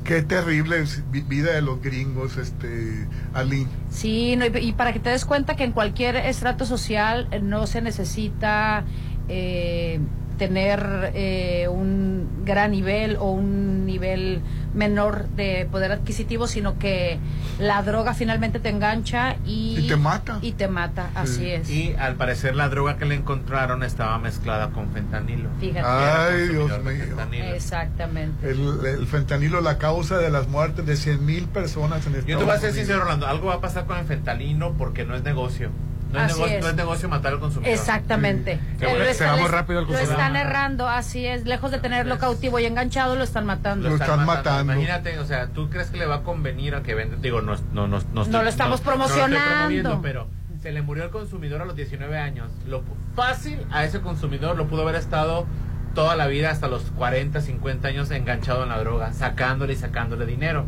Qué 0.07 0.23
terrible 0.23 0.85
vida 1.11 1.53
de 1.53 1.63
los 1.63 1.83
gringos, 1.83 2.37
este, 2.37 3.09
Ali. 3.35 3.67
Sí, 3.91 4.37
no, 4.37 4.47
y, 4.47 4.51
y 4.57 4.73
para 4.73 4.93
que 4.93 5.01
te 5.01 5.11
des 5.11 5.25
cuenta 5.25 5.57
que 5.57 5.65
en 5.65 5.73
cualquier 5.73 6.15
estrato 6.15 6.65
social 6.65 7.27
eh, 7.33 7.41
no 7.41 7.67
se 7.67 7.83
necesita 7.83 8.85
eh, 9.29 9.99
tener 10.39 11.11
eh, 11.15 11.67
un 11.69 12.45
gran 12.45 12.71
nivel 12.71 13.17
o 13.17 13.33
un 13.33 13.85
nivel 13.85 14.43
menor 14.77 15.29
de 15.31 15.67
poder 15.71 15.91
adquisitivo, 15.91 16.47
sino 16.47 16.79
que 16.79 17.19
la 17.59 17.83
droga 17.83 18.15
finalmente 18.15 18.61
te 18.61 18.69
engancha 18.69 19.37
y, 19.45 19.79
Y 19.79 19.89
te 19.89 19.97
mata. 19.97 20.39
Y 20.43 20.53
te 20.53 20.69
mata, 20.69 21.11
así 21.15 21.51
es. 21.51 21.69
Y 21.71 21.95
al 21.99 22.15
parecer 22.17 22.55
la 22.55 22.69
droga 22.69 22.97
que 22.99 23.07
le 23.07 23.15
encontraron 23.15 23.83
estaba 23.83 24.19
mezclada 24.19 24.71
con 24.71 24.91
fentanilo. 24.91 25.49
Fíjate. 25.61 25.87
Ay, 25.87 26.49
Dios 26.49 26.69
mío. 26.85 27.05
fentanilo. 27.07 27.45
Exactamente. 27.47 28.51
El, 28.51 28.85
el 28.85 29.07
fentanilo, 29.07 29.61
la 29.61 29.79
causa 29.79 30.19
de 30.19 30.31
las 30.31 30.49
muertes 30.49 30.87
de 30.87 30.97
100 30.97 31.25
mil 31.25 31.47
personas 31.49 32.07
en 32.07 32.15
Estados 32.15 32.27
Yo 32.27 32.39
te 32.39 32.45
voy 32.45 32.55
a 32.55 32.59
ser 32.59 32.73
sincero, 32.73 33.03
Orlando, 33.03 33.27
algo 33.27 33.49
va 33.49 33.55
a 33.55 33.61
pasar 33.61 33.87
con 33.87 33.99
el 33.99 34.05
fentanilo 34.05 34.75
porque 34.75 35.05
no 35.05 35.15
es 35.17 35.23
negocio. 35.23 35.71
No 36.13 36.21
es, 36.25 36.35
negocio, 36.37 36.57
es. 36.57 36.63
no 36.63 36.69
es 36.71 36.75
negocio 36.77 37.09
matar 37.09 37.33
al 37.33 37.41
consumidor. 37.41 37.73
Exactamente. 37.75 38.61
Bueno, 38.79 39.05
Eh, 39.05 39.15
se 39.15 39.27
rápido 39.49 39.81
lo 39.83 39.87
consumidor. 39.87 40.13
están 40.19 40.37
errando, 40.37 40.89
así 40.89 41.27
es. 41.27 41.45
Lejos 41.45 41.71
de 41.71 41.79
tenerlo 41.79 42.19
cautivo 42.19 42.59
y 42.59 42.65
enganchado, 42.67 43.17
lo 43.17 43.25
están 43.25 43.45
matando. 43.47 43.89
Lo 43.89 43.97
están 43.97 44.25
matando. 44.25 44.73
Imagínate, 44.75 45.19
o 45.19 45.25
sea, 45.27 45.49
¿tú 45.49 45.69
crees 45.69 45.91
que 45.91 45.99
le 45.99 46.07
va 46.07 46.17
a 46.17 46.23
convenir 46.23 46.75
a 46.75 46.83
que 46.83 46.95
venda? 46.95 47.17
Digo, 47.21 47.43
no, 47.43 47.57
no, 47.73 47.87
no, 47.89 47.99
no, 48.13 48.25
No 48.25 48.43
lo 48.43 48.49
estamos 48.49 48.81
promocionando. 48.81 49.37
estoy 49.37 49.51
promoviendo, 49.53 50.01
pero 50.03 50.29
se 50.63 50.73
le 50.73 50.83
murió 50.83 51.05
al 51.05 51.11
consumidor 51.11 51.61
a 51.63 51.65
los 51.65 51.77
19 51.77 52.17
años. 52.19 52.51
Lo 52.67 52.83
fácil 53.15 53.59
a 53.71 53.85
ese 53.85 54.01
consumidor 54.01 54.57
lo 54.57 54.67
pudo 54.69 54.83
haber 54.83 54.95
estado 54.97 55.47
toda 55.95 56.15
la 56.17 56.27
vida 56.27 56.51
hasta 56.51 56.69
los 56.69 56.83
40, 56.93 57.41
50 57.41 57.89
años 57.89 58.11
enganchado 58.11 58.63
en 58.63 58.69
la 58.69 58.79
droga, 58.79 59.13
sacándole 59.13 59.73
y 59.73 59.77
sacándole 59.77 60.27
dinero. 60.27 60.67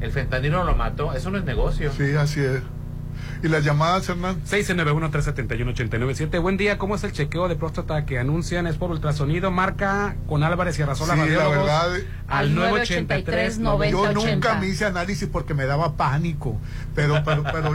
El 0.00 0.10
fentanilo 0.12 0.62
lo 0.64 0.74
mató, 0.76 1.12
eso 1.14 1.30
no 1.30 1.38
es 1.38 1.44
negocio. 1.44 1.90
Sí, 1.92 2.14
así 2.14 2.40
es. 2.40 2.60
¿Y 3.42 3.48
las 3.48 3.64
llamadas, 3.64 4.08
Hernán? 4.08 4.42
691-371-897. 4.44 6.40
Buen 6.40 6.56
día, 6.56 6.78
¿cómo 6.78 6.94
es 6.94 7.04
el 7.04 7.12
chequeo 7.12 7.48
de 7.48 7.56
próstata 7.56 8.04
que 8.06 8.18
anuncian? 8.18 8.66
Es 8.66 8.76
por 8.76 8.90
ultrasonido. 8.90 9.50
Marca 9.50 10.16
con 10.26 10.42
Álvarez 10.42 10.78
y 10.78 10.82
Arrasola 10.82 11.14
Sí, 11.14 11.30
la 11.30 11.48
verdad. 11.48 11.90
Al 12.28 12.54
983 12.54 13.58
Yo 13.90 14.12
nunca 14.12 14.54
me 14.56 14.66
hice 14.66 14.84
análisis 14.84 15.28
porque 15.30 15.54
me 15.54 15.64
daba 15.66 15.96
pánico. 15.96 16.58
Pero, 16.94 17.22
pero, 17.24 17.42
pero 17.44 17.74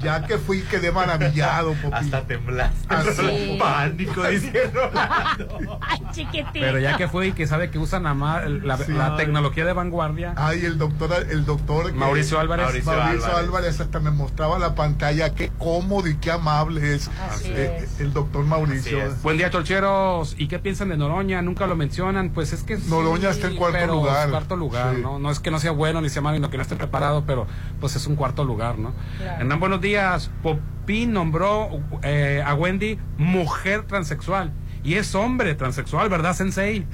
ya, 0.00 0.26
que 0.26 0.38
fui 0.38 0.60
quedé 0.62 0.92
maravillado, 0.92 1.74
Popi. 1.74 1.94
Hasta 1.94 2.22
temblaste. 2.26 2.94
Así. 2.94 3.56
Pánico, 3.58 4.22
dice 4.28 4.70
Rolando. 4.72 5.78
Ay, 5.80 5.98
chiquitito. 6.12 6.50
Pero 6.52 6.78
ya 6.78 6.96
que 6.96 7.08
fue 7.08 7.28
y 7.28 7.32
que 7.32 7.46
sabe 7.46 7.70
que 7.70 7.78
usan 7.78 8.04
la, 8.04 8.14
ma- 8.14 8.40
la, 8.42 8.76
Sí. 8.78 8.92
la 8.92 9.16
tecnología 9.16 9.64
de 9.64 9.72
vanguardia. 9.72 10.34
Ay, 10.36 10.64
el 10.64 10.78
doctor, 10.78 11.12
el 11.30 11.44
doctor 11.44 11.86
que- 11.86 11.98
Mauricio 11.98 12.38
Álvarez. 12.40 12.66
Mauricio, 12.66 12.92
Mauricio 12.92 13.36
Álvarez. 13.36 13.80
hasta 13.80 14.00
me 14.00 14.10
mostraba 14.10 14.58
la 14.58 14.74
pantalla, 14.74 15.34
qué 15.34 15.50
cómodo 15.58 16.08
y 16.08 16.16
qué 16.16 16.30
amable 16.30 16.94
es, 16.94 17.10
eh, 17.44 17.80
es. 17.84 18.00
el 18.00 18.12
doctor 18.12 18.44
Mauricio. 18.44 18.98
Buen 19.22 19.36
día, 19.38 19.50
Cholcheros. 19.50 20.34
¿Y 20.38 20.48
qué 20.48 20.58
piensan 20.58 20.88
de 20.88 20.96
Noroña? 20.96 21.42
Nunca 21.42 21.66
lo 21.66 21.76
mencionan. 21.76 22.30
Pues 22.30 22.52
es 22.52 22.62
que. 22.62 22.76
sí, 22.78 22.84
Noroña 22.88 23.30
está 23.30 23.48
en 23.48 23.56
cuarto 23.56 23.81
pero 23.82 23.94
lugar. 23.94 24.24
es 24.26 24.30
cuarto 24.30 24.56
lugar, 24.56 24.94
Sí. 24.96 25.02
¿no? 25.02 25.18
No 25.18 25.30
es 25.30 25.40
que 25.40 25.50
no 25.50 25.58
sea 25.58 25.70
bueno 25.72 26.00
ni 26.00 26.08
sea 26.08 26.22
malo, 26.22 26.36
sino 26.36 26.50
que 26.50 26.56
no 26.56 26.62
esté 26.62 26.76
preparado, 26.76 27.24
pero 27.26 27.46
pues 27.80 27.96
es 27.96 28.06
un 28.06 28.16
cuarto 28.16 28.44
lugar, 28.44 28.78
¿no? 28.78 28.92
Claro. 29.18 29.40
Hernán, 29.40 29.60
buenos 29.60 29.80
días. 29.80 30.30
Popín 30.42 31.12
nombró 31.12 31.68
eh, 32.02 32.42
a 32.44 32.54
Wendy 32.54 32.98
mujer 33.18 33.84
transexual. 33.86 34.52
Y 34.84 34.94
es 34.94 35.14
hombre 35.14 35.54
transexual, 35.54 36.08
¿verdad, 36.08 36.34
Sensei? 36.34 36.86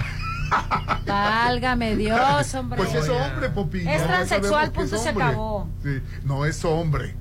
Válgame 1.07 1.97
Dios, 1.97 2.55
hombre. 2.55 2.79
Pues 2.79 2.95
es 2.95 3.09
hombre, 3.09 3.49
Popi. 3.51 3.89
Es 3.89 4.03
transexual, 4.03 4.71
punto, 4.73 4.97
es 4.97 5.03
se 5.03 5.09
acabó. 5.11 5.69
Sí, 5.83 6.01
no 6.25 6.45
es 6.45 6.65
hombre. 6.65 7.15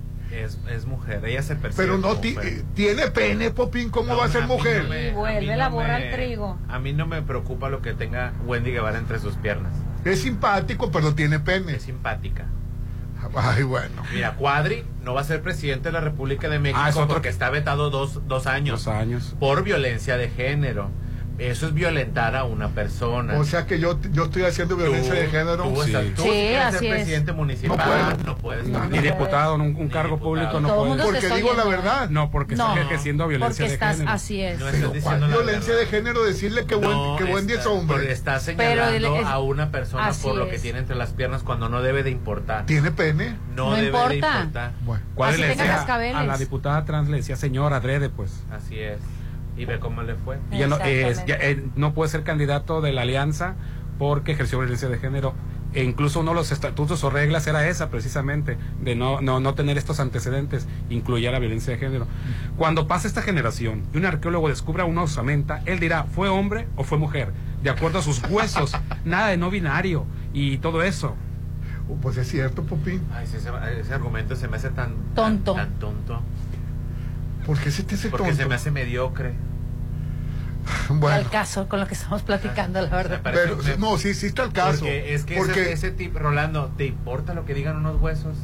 Es, 0.44 0.58
es 0.70 0.86
mujer, 0.86 1.24
ella 1.26 1.42
se 1.42 1.56
percibe. 1.56 1.84
Pero 1.86 1.98
no 1.98 2.10
como 2.10 2.22
ti- 2.22 2.34
mujer. 2.34 2.54
eh, 2.54 2.64
tiene 2.76 3.08
pene, 3.08 3.52
Popín, 3.52 3.90
¿cómo 3.90 4.10
No, 4.14 4.18
va 4.18 4.26
a 4.26 4.30
ser 4.30 4.46
mujer? 4.48 4.84
no 4.84 4.90
me- 4.90 5.08
Y 5.10 5.12
vuelve 5.14 5.54
a 5.54 5.58
la 5.58 5.70
no 5.70 5.76
borra 5.76 5.96
al 5.96 6.12
trigo. 6.12 6.58
A 6.70 6.80
mí 6.80 6.94
no 6.94 7.06
me 7.08 7.22
preocupa 7.22 7.70
lo 7.70 7.82
que 7.82 7.94
tenga 7.94 8.34
Wendy 8.46 8.72
Guevara 8.72 8.98
entre 8.98 9.20
sus 9.20 9.36
piernas. 9.36 9.74
Es 10.06 10.22
simpático, 10.22 10.92
pero 10.92 11.16
tiene 11.16 11.40
pene. 11.40 11.74
Es 11.76 11.84
simpática. 11.84 12.46
Ay, 13.36 13.64
bueno. 13.64 14.04
Mira, 14.14 14.36
Cuadri 14.36 14.86
no 15.04 15.14
va 15.14 15.22
a 15.22 15.24
ser 15.24 15.42
presidente 15.42 15.90
de 15.90 15.94
la 15.94 16.00
República 16.02 16.48
de 16.50 16.60
México 16.60 16.80
Ah, 16.82 16.90
es 16.90 16.96
otro 16.96 17.08
porque 17.16 17.24
que- 17.24 17.30
está 17.30 17.50
vetado 17.50 17.90
dos, 17.90 18.22
dos 18.28 18.46
años. 18.48 18.86
Dos 18.86 18.94
años. 18.94 19.36
Por 19.40 19.64
violencia 19.64 20.18
de 20.18 20.30
género. 20.30 20.90
Eso 21.38 21.68
es 21.68 21.74
violentar 21.76 22.36
a 22.36 22.46
una 22.46 22.70
persona. 22.70 23.36
O 23.38 23.44
sea 23.44 23.68
que 23.68 23.80
yo, 23.80 24.00
yo 24.12 24.24
estoy 24.26 24.42
haciendo 24.44 24.76
violencia 24.76 25.14
Tú- 25.14 25.20
de 25.20 25.28
género. 25.28 25.64
Tú, 25.66 25.84
estás- 25.84 26.06
tú 26.16 26.24
Sí, 26.24 26.30
si 26.30 26.34
quieres 26.36 26.66
así 26.66 26.78
ser 26.80 26.86
es. 26.88 26.94
presidente 26.96 27.32
municipal, 27.34 27.78
No 27.78 27.84
puedo. 27.86 28.24
no 28.26 28.38
puedes. 28.38 28.68
No, 28.68 28.80
No, 28.80 28.86
ni 28.90 28.98
diputado, 29.00 29.54
un, 29.56 29.62
un 29.76 29.88
cargo 29.90 30.18
público 30.18 30.60
no 30.60 30.68
Todo 30.68 30.78
puede. 30.78 30.90
mundo 30.90 31.04
se 31.06 31.12
Porque 31.22 31.36
digo 31.36 31.54
la 31.54 31.66
verdad. 31.66 32.10
No, 32.10 32.32
porque 32.32 32.56
No, 32.56 32.70
está 32.70 32.82
ejerciendo 32.82 33.28
violencia 33.28 33.50
Porque 33.66 33.68
de 33.70 33.74
estás, 33.76 33.98
género. 33.98 34.12
así 34.12 34.42
es. 34.42 34.60
No 34.60 34.66
Pero 34.66 34.78
estás 34.78 34.90
¿cuál 35.04 35.20
diciendo 35.20 35.28
violencia 35.28 35.74
verdad. 35.76 35.92
de 35.92 35.98
género 35.98 36.24
decirle 36.24 36.66
que, 36.66 36.76
No, 36.78 37.16
que 37.18 37.24
Wendy 37.26 37.54
está- 37.54 37.62
es 37.62 37.68
hombre? 37.68 37.98
porque 37.98 38.12
Está 38.12 38.40
Pero 38.46 38.58
señalando 38.84 38.96
el- 39.16 39.22
es- 39.22 39.28
a 39.28 39.40
una 39.40 39.72
persona 39.72 40.12
por 40.24 40.36
lo 40.36 40.50
que 40.50 40.56
es. 40.56 40.62
tiene 40.64 40.80
entre 40.80 40.96
las 40.96 41.12
piernas 41.12 41.44
cuando 41.44 41.70
no 41.70 41.84
debe 41.84 42.02
de 42.02 42.10
importar. 42.10 42.66
¿Tiene 42.66 42.90
pene? 42.92 43.36
No, 43.56 43.66
No 43.70 43.76
debe 43.76 43.82
de 43.82 43.88
importa. 43.90 44.16
importar. 44.40 44.72
Bueno. 44.82 45.04
¿Cuál 45.14 45.40
le 45.40 45.48
decía 45.50 45.84
a 46.18 46.24
la 46.24 46.38
diputada 46.38 46.84
trans 46.86 47.10
le 47.10 47.18
decía 47.18 47.36
señora 47.36 47.78
adrede 47.78 48.10
pues 48.10 48.44
Así 48.52 48.80
es. 48.80 48.98
Y 49.58 49.66
ve 49.66 49.80
cómo 49.80 50.04
le 50.04 50.16
fue. 50.16 50.38
Y 50.52 50.60
ya 50.60 50.68
no, 50.68 50.78
eh, 50.84 51.16
ya, 51.26 51.36
eh, 51.36 51.64
no 51.76 51.94
puede 51.94 52.10
ser 52.12 52.24
candidato 52.24 52.82
de 52.82 52.94
la 52.94 53.02
alianza 53.02 53.56
porque 53.98 54.34
ejerció 54.34 54.60
violencia 54.60 54.90
de 54.90 55.00
género 55.00 55.34
e 55.74 55.84
incluso 55.84 56.22
uno 56.22 56.32
de 56.32 56.36
los 56.36 56.52
estatutos 56.52 57.04
o 57.04 57.10
reglas 57.10 57.46
era 57.48 57.68
esa 57.68 57.90
precisamente 57.90 58.58
de 58.82 58.96
no 58.96 59.20
no 59.22 59.40
no 59.40 59.54
tener 59.54 59.78
estos 59.78 60.00
antecedentes 60.00 60.66
incluía 60.90 61.32
la 61.32 61.40
violencia 61.40 61.74
de 61.74 61.80
género 61.80 62.08
cuando 62.56 62.88
pasa 62.88 63.08
esta 63.08 63.22
generación 63.22 63.84
y 63.94 63.98
un 63.98 64.06
arqueólogo 64.06 64.48
descubra 64.48 64.86
una 64.86 65.04
osamenta 65.04 65.62
él 65.66 65.80
dirá 65.80 66.06
fue 66.06 66.30
hombre 66.30 66.68
o 66.78 66.84
fue 66.84 66.98
mujer 66.98 67.34
de 67.64 67.70
acuerdo 67.70 68.00
a 68.00 68.02
sus 68.02 68.24
huesos 68.30 68.72
nada 69.06 69.28
de 69.28 69.38
no 69.38 69.50
binario 69.50 70.06
y 70.32 70.58
todo 70.60 70.84
eso 70.84 71.16
Oh, 71.90 71.96
Pues 71.96 72.18
es 72.18 72.28
cierto, 72.28 72.64
Popín. 72.64 73.02
Ay, 73.14 73.24
ese, 73.24 73.50
ese 73.80 73.94
argumento 73.94 74.36
se 74.36 74.48
me 74.48 74.58
hace 74.58 74.70
tan 74.70 74.94
Tonto. 75.16 75.54
Tan, 75.54 75.70
tan 75.70 75.80
tonto. 75.80 76.22
¿Por 77.48 77.58
qué 77.60 77.72
se 77.72 77.82
te 77.84 77.96
hace 77.96 78.10
Porque 78.10 78.28
tonto? 78.28 78.44
se 78.44 78.48
me 78.50 78.56
hace 78.56 78.70
mediocre. 78.72 79.34
Bueno, 80.90 81.16
Al 81.16 81.30
caso 81.30 81.68
con 81.70 81.80
lo 81.80 81.88
que 81.88 81.94
estamos 81.94 82.24
platicando, 82.24 82.82
la 82.82 82.90
verdad. 82.90 83.22
pero 83.24 83.56
un- 83.56 83.80
no, 83.80 83.98
sí, 83.98 84.14
sí 84.14 84.28
está 84.28 84.44
el 84.44 84.52
caso. 84.52 84.80
Porque 84.82 85.14
es 85.14 85.24
que 85.24 85.38
Porque 85.38 85.62
ese, 85.62 85.72
ese 85.74 85.92
tipo, 85.92 86.20
Rolando, 86.20 86.72
¿te 86.78 86.86
importa 86.86 87.34
lo 87.34 87.46
que 87.46 87.54
digan 87.54 87.78
unos 87.78 88.02
huesos? 88.02 88.36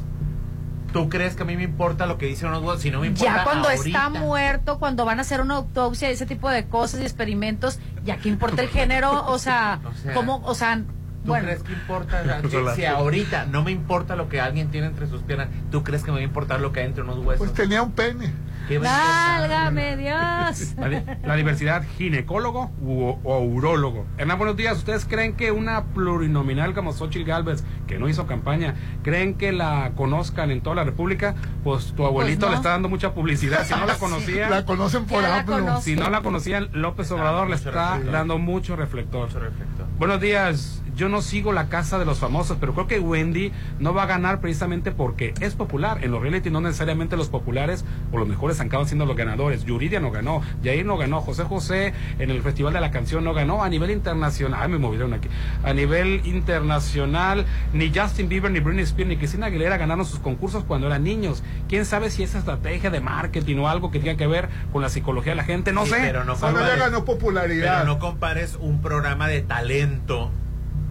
¿Tú 0.94 1.10
crees 1.10 1.36
que 1.36 1.42
a 1.44 1.46
mí 1.46 1.58
me 1.58 1.64
importa 1.64 2.06
lo 2.06 2.18
que 2.18 2.28
dicen 2.28 2.50
unos 2.50 2.62
huesos? 2.64 2.82
Si 2.82 2.92
no 2.92 3.02
me 3.02 3.08
importa 3.08 3.38
Ya 3.38 3.44
cuando 3.44 3.68
ahorita. 3.70 3.86
está 3.88 4.10
muerto, 4.10 4.80
cuando 4.80 5.04
van 5.06 5.18
a 5.20 5.24
hacer 5.24 5.42
una 5.42 5.56
autopsia, 5.56 6.10
ese 6.10 6.26
tipo 6.26 6.50
de 6.50 6.66
cosas 6.68 7.02
y 7.02 7.04
experimentos, 7.04 7.80
ya 8.06 8.18
que 8.18 8.30
importa 8.30 8.62
el 8.62 8.70
género, 8.70 9.26
o 9.26 9.38
sea, 9.40 9.80
O 9.86 9.94
sea, 9.94 10.14
¿cómo, 10.14 10.42
o 10.46 10.56
sea, 10.56 10.78
¿Tú 10.78 10.84
bueno, 11.30 11.46
crees 11.46 11.64
que 11.64 11.74
importa? 11.74 12.22
Rolando. 12.22 12.76
si 12.76 12.86
ahorita 12.86 13.46
no 13.48 13.64
me 13.64 13.72
importa 13.72 14.16
lo 14.16 14.30
que 14.30 14.40
alguien 14.40 14.70
tiene 14.70 14.88
entre 14.88 15.08
sus 15.08 15.22
piernas, 15.24 15.48
¿tú 15.72 15.84
crees 15.84 16.04
que 16.04 16.12
me 16.12 16.18
va 16.18 16.22
a 16.22 16.26
importar 16.26 16.60
lo 16.62 16.72
que 16.72 16.82
hay 16.82 16.86
entre 16.86 17.04
unos 17.04 17.18
huesos? 17.18 17.38
pues 17.40 17.54
tenía 17.54 17.82
un 17.82 17.92
pene. 17.92 18.32
Válgame 18.70 19.98
Dios. 19.98 20.74
la, 20.78 20.90
di- 20.90 21.02
la 21.24 21.36
diversidad 21.36 21.84
ginecólogo 21.98 22.72
u- 22.82 23.16
o 23.24 23.40
urólogo. 23.40 24.06
Hernán, 24.18 24.38
buenos 24.38 24.56
días. 24.56 24.78
¿Ustedes 24.78 25.06
creen 25.06 25.34
que 25.34 25.52
una 25.52 25.84
plurinominal 25.86 26.74
como 26.74 26.94
Xochitl 26.94 27.26
Galvez, 27.28 27.64
que 27.88 28.00
no 28.00 28.08
hizo 28.10 28.26
campaña, 28.28 28.76
creen 29.04 29.36
que 29.36 29.52
la 29.52 29.92
conozcan 29.96 30.52
en 30.52 30.62
toda 30.62 30.76
la 30.78 30.84
República? 30.84 31.36
Pues 31.64 31.94
tu 31.94 32.06
abuelito 32.06 32.46
no. 32.46 32.52
le 32.52 32.58
está 32.58 32.70
dando 32.70 32.90
mucha 32.90 33.14
publicidad. 33.14 33.66
Si 33.66 33.74
no 33.74 33.86
la 33.86 33.96
conocían, 34.00 34.50
La 34.50 34.66
conocen 34.66 35.06
por 35.06 35.24
conocen. 35.46 35.82
si 35.82 35.96
no 36.00 36.10
la 36.10 36.22
conocían, 36.22 36.70
López 36.74 37.12
Obrador 37.12 37.50
le 37.50 37.56
está 37.56 37.72
reflector. 37.72 38.12
dando 38.12 38.38
mucho 38.38 38.76
reflector. 38.76 39.28
Mucho 39.28 39.40
reflector. 39.40 39.86
Buenos 39.98 40.22
días. 40.22 40.80
Yo 40.96 41.10
no 41.10 41.24
sigo 41.24 41.54
la 41.54 41.70
casa 41.70 41.98
de 41.98 42.06
los 42.06 42.20
famosos, 42.20 42.58
pero 42.60 42.74
creo 42.76 42.86
que 42.86 43.00
Wendy 43.00 43.52
no 43.80 43.96
va 43.96 44.04
a 44.04 44.06
ganar 44.06 44.42
precisamente 44.42 44.92
porque 44.92 45.34
es 45.40 45.56
popular. 45.56 46.04
En 46.04 46.12
los 46.12 46.22
reality 46.22 46.52
no 46.52 46.62
necesariamente 46.62 47.18
los 47.18 47.30
populares 47.30 47.84
o 48.12 48.20
los 48.20 48.28
mejores 48.28 48.53
acaban 48.62 48.88
siendo 48.88 49.06
los 49.06 49.16
ganadores. 49.16 49.66
Yuridia 49.66 50.00
no 50.00 50.12
ganó, 50.12 50.42
Jair 50.64 50.86
no 50.86 50.98
ganó, 50.98 51.22
José 51.22 51.44
José 51.44 51.94
en 52.20 52.30
el 52.30 52.42
Festival 52.42 52.74
de 52.74 52.82
la 52.82 52.92
Canción 52.92 53.24
no 53.24 53.34
ganó. 53.34 53.64
A 53.64 53.70
nivel 53.70 53.92
internacional, 53.92 54.60
ay, 54.64 54.70
me 54.70 54.78
movieron 54.78 55.14
aquí. 55.14 55.28
A 55.64 55.74
nivel 55.74 56.22
internacional, 56.26 57.46
ni 57.74 57.92
Justin 57.94 58.30
Bieber, 58.30 58.52
ni 58.52 58.60
Britney 58.60 58.84
Spears, 58.84 59.10
ni 59.10 59.18
Cristina 59.18 59.48
Aguilera 59.48 59.78
ganaron 59.78 60.06
sus 60.06 60.20
concursos 60.20 60.64
cuando 60.64 60.88
eran 60.88 61.04
niños. 61.04 61.44
¿Quién 61.68 61.86
sabe 61.86 62.10
si 62.10 62.24
es 62.24 62.36
estrategia 62.36 62.90
de 62.90 63.00
marketing 63.02 63.58
o 63.58 63.70
algo 63.70 63.92
que 63.92 64.00
tenga 64.00 64.16
que 64.18 64.28
ver 64.28 64.50
con 64.72 64.82
la 64.82 64.90
psicología 64.90 65.32
de 65.34 65.38
la 65.38 65.44
gente? 65.44 65.72
No 65.74 65.86
Sí, 65.86 65.92
sé. 65.92 65.98
pero 66.02 66.24
no 66.24 66.36
compares- 66.36 66.78
ganó 66.80 67.06
popularidad. 67.06 67.82
Pero 67.82 67.94
no 67.94 68.00
compares 68.00 68.58
un 68.60 68.82
programa 68.82 69.28
de 69.28 69.42
talento. 69.42 70.32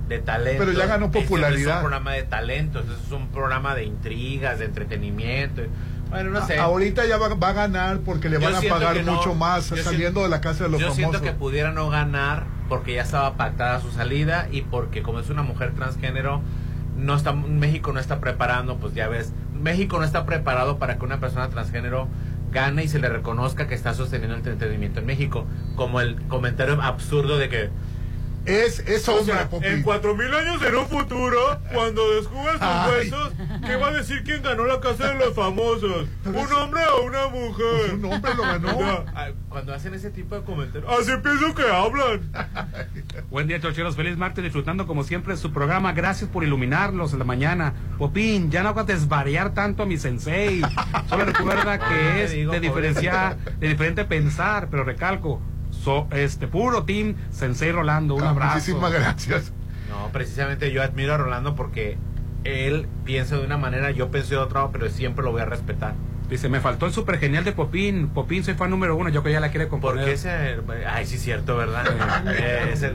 De 0.09 0.18
talento. 0.18 0.64
Pero 0.64 0.72
ya 0.78 0.86
ganó 0.86 1.06
Este 1.06 1.18
no 1.20 1.24
popularidad. 1.24 1.60
es 1.70 1.74
un 1.76 1.80
programa 1.80 2.12
de 2.12 2.22
talento, 2.24 2.80
este 2.80 2.93
es 2.93 3.12
un 3.12 3.28
programa 3.28 3.74
de 3.74 3.84
intrigas, 3.84 4.59
de 4.59 4.66
entretenimiento. 4.66 5.62
Bueno, 6.12 6.30
no 6.30 6.47
sé. 6.47 6.59
Ahorita 6.59 7.05
ya 7.06 7.16
va, 7.16 7.34
va 7.34 7.48
a 7.48 7.52
ganar 7.52 7.98
porque 8.01 8.28
le 8.28 8.39
Yo 8.39 8.44
van 8.51 8.55
a 8.55 8.60
pagar 8.68 9.02
no. 9.05 9.14
mucho 9.14 9.34
más 9.34 9.70
Yo 9.70 9.76
saliendo 9.76 9.93
siento- 9.97 10.22
de 10.22 10.28
la 10.28 10.40
casa 10.40 10.64
de 10.64 10.70
los 10.70 10.80
Yo 10.80 10.86
famosos. 10.89 10.97
siento 10.97 11.22
que 11.22 11.32
pudiera 11.32 11.72
no 11.72 11.89
ganar 11.90 12.44
porque 12.68 12.94
ya 12.94 13.02
estaba 13.02 13.34
pactada 13.34 13.80
su 13.80 13.90
salida 13.90 14.47
y 14.52 14.62
porque 14.62 15.02
como 15.02 15.18
es 15.20 15.30
una 15.30 15.43
mujer 15.43 15.72
transgénero, 15.74 16.40
no 16.97 17.16
está, 17.16 17.32
México 17.32 17.93
no 17.93 17.98
está 18.01 18.20
preparando, 18.20 18.76
pues 18.76 18.94
ya 18.94 19.09
ves, 19.09 19.32
México 19.55 19.98
no 19.98 20.05
está 20.05 20.24
preparado 20.26 20.78
para 20.78 20.98
que 20.98 21.05
una 21.05 21.18
persona 21.18 21.48
transgénero 21.48 22.09
gane 22.51 22.84
y 22.84 22.89
se 22.89 22.98
le 22.98 23.09
reconozca 23.09 23.66
que 23.66 23.74
está 23.74 23.94
sosteniendo 23.94 24.34
el 24.36 24.47
entretenimiento 24.47 25.01
en 25.01 25.06
México. 25.06 25.47
Como 25.74 26.01
el 26.02 26.20
comentario 26.28 26.80
absurdo 26.82 27.39
de 27.39 27.48
que 27.48 27.70
Es, 28.44 28.81
es 28.81 29.09
hombre, 29.09 29.35
Popín. 29.48 29.82
cuatro 29.82 30.16
mil 30.16 30.32
años 30.35 30.60
en 30.62 30.74
un 30.74 30.86
futuro, 30.86 31.60
cuando 31.73 32.14
descubras 32.16 32.55
tus 32.55 32.62
Ay. 32.62 32.90
huesos, 32.90 33.32
¿qué 33.64 33.77
va 33.77 33.89
a 33.89 33.93
decir 33.93 34.23
quién 34.24 34.43
ganó 34.43 34.64
la 34.66 34.81
casa 34.81 35.09
de 35.12 35.14
los 35.14 35.32
famosos? 35.35 36.09
¿Un 36.24 36.52
hombre 36.52 36.81
o 36.98 37.02
una 37.05 37.28
mujer? 37.28 37.66
Pues 37.81 37.93
un 37.93 38.05
hombre 38.06 38.35
lo 38.35 38.43
ganó. 38.43 39.05
Ah, 39.14 39.28
Cuando 39.48 39.73
hacen 39.73 39.94
ese 39.94 40.10
tipo 40.10 40.35
de 40.35 40.43
comentarios, 40.43 40.90
así 40.93 41.12
pienso 41.23 41.55
que 41.55 41.62
hablan. 41.62 42.32
Buen 43.31 43.47
día, 43.47 43.60
chocheros. 43.60 43.94
Feliz 43.94 44.16
martes, 44.16 44.43
disfrutando 44.43 44.86
como 44.89 45.05
siempre 45.05 45.36
su 45.36 45.52
programa. 45.52 45.93
Gracias 45.93 46.28
por 46.28 46.43
iluminarlos 46.43 47.12
en 47.12 47.20
la 47.20 47.24
mañana. 47.24 47.74
Popín, 47.97 48.51
ya 48.51 48.64
no 48.64 48.70
hagas 48.70 48.86
desvariar 48.86 49.55
tanto 49.55 49.85
a 49.85 49.86
mi 49.86 49.98
sensei. 49.98 50.62
Solo 51.09 51.27
recuerda 51.27 51.78
que 51.89 52.24
es 52.24 52.32
digo, 52.32 52.51
de 52.52 52.59
diferenciar, 52.60 53.36
de 53.39 53.69
diferente 53.69 54.05
pensar, 54.05 54.66
pero 54.69 54.82
recalco, 54.82 55.40
so, 55.82 56.06
este 56.12 56.46
puro 56.48 56.84
team 56.84 57.14
Sensei 57.30 57.72
Rolando. 57.72 58.14
Un 58.14 58.22
Ah, 58.24 58.30
abrazo. 58.30 58.54
Muchísimas 58.54 58.92
gracias. 58.92 59.52
No, 59.88 60.09
precisamente 60.12 60.72
yo 60.72 60.82
admiro 60.82 61.14
a 61.14 61.18
Rolando 61.18 61.54
porque 61.54 61.98
él 62.44 62.86
piensa 63.04 63.36
de 63.36 63.44
una 63.44 63.56
manera, 63.59 63.90
yo 63.90 64.10
pienso 64.10 64.30
de 64.30 64.36
otra, 64.38 64.68
pero 64.72 64.88
siempre 64.88 65.24
lo 65.24 65.32
voy 65.32 65.42
a 65.42 65.44
respetar. 65.44 65.94
Dice, 66.30 66.48
me 66.48 66.60
faltó 66.60 66.86
el 66.86 66.92
super 66.92 67.18
genial 67.18 67.44
de 67.44 67.52
Popín. 67.52 68.09
Popín, 68.09 68.42
soy 68.42 68.54
fan 68.54 68.70
número 68.70 68.96
uno. 68.96 69.10
Yo 69.10 69.22
que 69.22 69.30
ya 69.32 69.38
la 69.40 69.50
quiere 69.50 69.68
componer. 69.68 69.98
Porque 70.04 70.12
ese. 70.14 70.56
Ay, 70.88 71.04
sí, 71.04 71.18
cierto, 71.18 71.56
¿verdad? 71.59 71.84
Eh, 72.34 72.70
ese- 72.72 72.94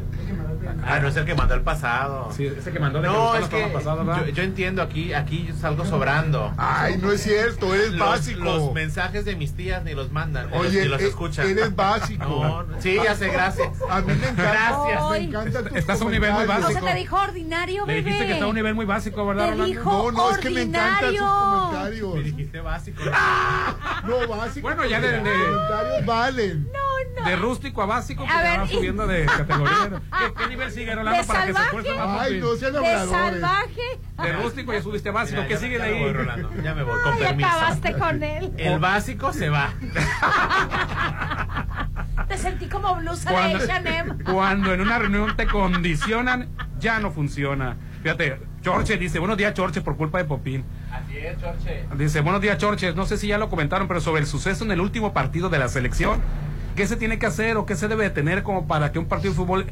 Ah, 0.85 0.99
no 0.99 1.07
es 1.07 1.15
el 1.18 1.26
que 1.26 1.35
mandó 1.35 1.53
el 1.53 1.61
pasado. 1.61 2.30
Sí, 2.35 2.45
ese 2.45 2.72
que 2.72 2.80
mandó 2.80 3.02
No, 3.02 3.34
que 3.34 3.39
es 3.39 3.45
que 3.49 3.68
pasado, 3.68 4.03
yo, 4.06 4.26
yo 4.31 4.44
entiendo, 4.44 4.81
aquí, 4.81 5.14
aquí 5.14 5.45
yo 5.48 5.56
salgo 5.56 5.85
sobrando. 5.85 6.53
Ay, 6.57 6.98
no 6.98 7.11
es 7.11 7.22
cierto, 7.23 7.73
eres 7.73 7.91
los, 7.91 8.07
básico. 8.07 8.44
Los 8.44 8.73
mensajes 8.73 9.26
de 9.26 9.35
mis 9.35 9.53
tías 9.56 9.84
ni 9.84 9.94
los 9.94 10.11
mandan, 10.11 10.49
ni 10.52 10.57
Oye, 10.57 10.64
los, 10.72 10.73
ni 10.84 10.88
los 10.89 11.02
e- 11.02 11.07
escuchan. 11.07 11.48
eres 11.48 11.76
básico. 11.76 12.26
No, 12.26 12.64
no, 12.64 12.81
sí, 12.81 12.95
ya 13.03 13.15
sé, 13.15 13.30
gracias. 13.30 13.69
A 13.89 14.02
mí 14.02 14.07
me 14.07 14.27
encanta. 14.30 14.41
Gracias. 14.44 15.10
Me 15.11 15.18
encanta 15.18 15.64
tus 15.64 15.77
Estás 15.77 16.02
a 16.02 16.06
un 16.06 16.11
nivel 16.11 16.31
muy 16.31 16.41
comentarios. 16.45 16.61
No 16.64 16.68
se 16.69 16.73
básico. 16.76 16.94
te 16.94 16.99
dijo 16.99 17.15
ordinario, 17.18 17.85
Le 17.85 17.94
bebé. 17.94 18.03
dijiste 18.06 18.26
que 18.27 18.34
está 18.34 18.45
a 18.45 18.48
un 18.49 18.56
nivel 18.56 18.76
muy 18.76 18.85
básico, 18.85 19.26
¿verdad, 19.27 19.56
Te 19.56 19.64
dijo 19.65 19.84
No, 19.91 20.11
no, 20.11 20.31
es 20.31 20.38
que 20.39 20.49
me 20.49 20.61
encantan 20.64 21.15
sus 21.15 21.19
comentarios. 21.27 22.15
Me 22.15 22.22
dijiste 22.23 22.61
básico. 22.61 23.03
No, 24.07 24.27
básico. 24.27 24.68
Bueno, 24.68 24.85
ya 24.85 25.02
de- 25.02 25.18
comentarios 25.18 26.06
valen. 26.06 26.64
No, 26.72 27.22
no. 27.22 27.27
De 27.30 27.35
rústico 27.35 27.81
a 27.81 27.85
básico, 27.85 28.23
A 28.23 28.27
pues 28.27 28.38
ver, 28.44 28.60
va 28.61 28.65
y- 28.65 28.73
subiendo 28.76 29.07
de 29.07 29.26
categoría. 29.26 30.02
¿Qué, 30.19 30.34
qué 30.38 30.48
nivel 30.58 30.72
sigue, 30.72 30.96
Rolando, 30.96 31.22
¿De 31.22 31.28
para 31.28 31.40
que 31.42 31.48
se 31.48 31.54
salvaje? 31.54 31.66
esfuerce 31.78 31.94
más? 32.00 32.22
Ay, 32.22 32.28
Popín? 32.28 32.40
no 32.42 32.56
sean 32.56 32.74
De 32.74 33.08
salvaje. 33.10 34.00
De 34.24 34.34
rústico 34.34 34.74
ya 34.74 34.82
subiste 34.82 35.12
básico. 35.12 35.36
Mira, 35.38 35.48
¿Qué 35.48 35.54
ya- 35.54 35.60
sigue 35.60 35.78
ya 35.78 35.84
me 35.84 35.90
ahí? 35.92 36.04
voy, 36.04 36.14
Rolando. 36.14 36.52
Ya 36.64 36.74
me 36.74 36.84
voy, 36.84 37.02
con 37.02 37.14
Ay, 37.14 37.20
permiso. 37.20 37.50
acabaste 37.50 37.94
con 37.94 38.24
él. 38.24 38.54
El 38.58 38.80
básico 38.80 39.34
se 39.34 39.50
va. 39.50 39.74
Te 42.28 42.38
sentí 42.38 42.68
como 42.68 42.94
blusa 42.96 43.30
Cuando, 43.32 43.60
de 43.60 43.72
H&M. 43.72 44.16
cuando 44.26 44.74
en 44.74 44.82
una 44.82 45.00
reunión 45.00 45.36
te 45.38 45.48
condicionan, 45.48 46.50
ya 46.80 47.00
no 47.00 47.12
funciona. 47.12 47.78
Fíjate, 48.04 48.40
Chorche 48.62 48.98
dice, 48.98 49.20
buenos 49.20 49.38
días, 49.38 49.54
Chorche, 49.54 49.82
por 49.82 49.96
culpa 49.96 50.18
de 50.18 50.26
Popín. 50.26 50.66
Así 50.92 51.18
es, 51.18 51.40
Chorche. 51.40 51.86
Dice, 51.96 52.20
buenos 52.22 52.42
días, 52.42 52.58
Chorche. 52.58 52.94
No 52.94 53.06
sé 53.06 53.18
si 53.18 53.28
ya 53.28 53.38
lo 53.38 53.50
comentaron, 53.50 53.88
pero 53.88 54.02
sobre 54.02 54.22
el 54.22 54.28
suceso 54.28 54.66
en 54.66 54.72
el 54.72 54.82
último 54.82 55.14
partido 55.14 55.48
de 55.50 55.58
la 55.60 55.70
selección, 55.70 56.20
¿qué 56.76 56.86
se 56.86 56.98
tiene 56.98 57.18
que 57.18 57.28
hacer 57.28 57.56
o 57.56 57.66
qué 57.66 57.76
se 57.76 57.88
debe 57.88 58.04
de 58.04 58.10
tener 58.10 58.44
como 58.44 58.68
para 58.68 58.92
que 58.92 59.00
un 59.00 59.06
partido 59.06 59.32
de 59.32 59.38
fútbol 59.38 59.66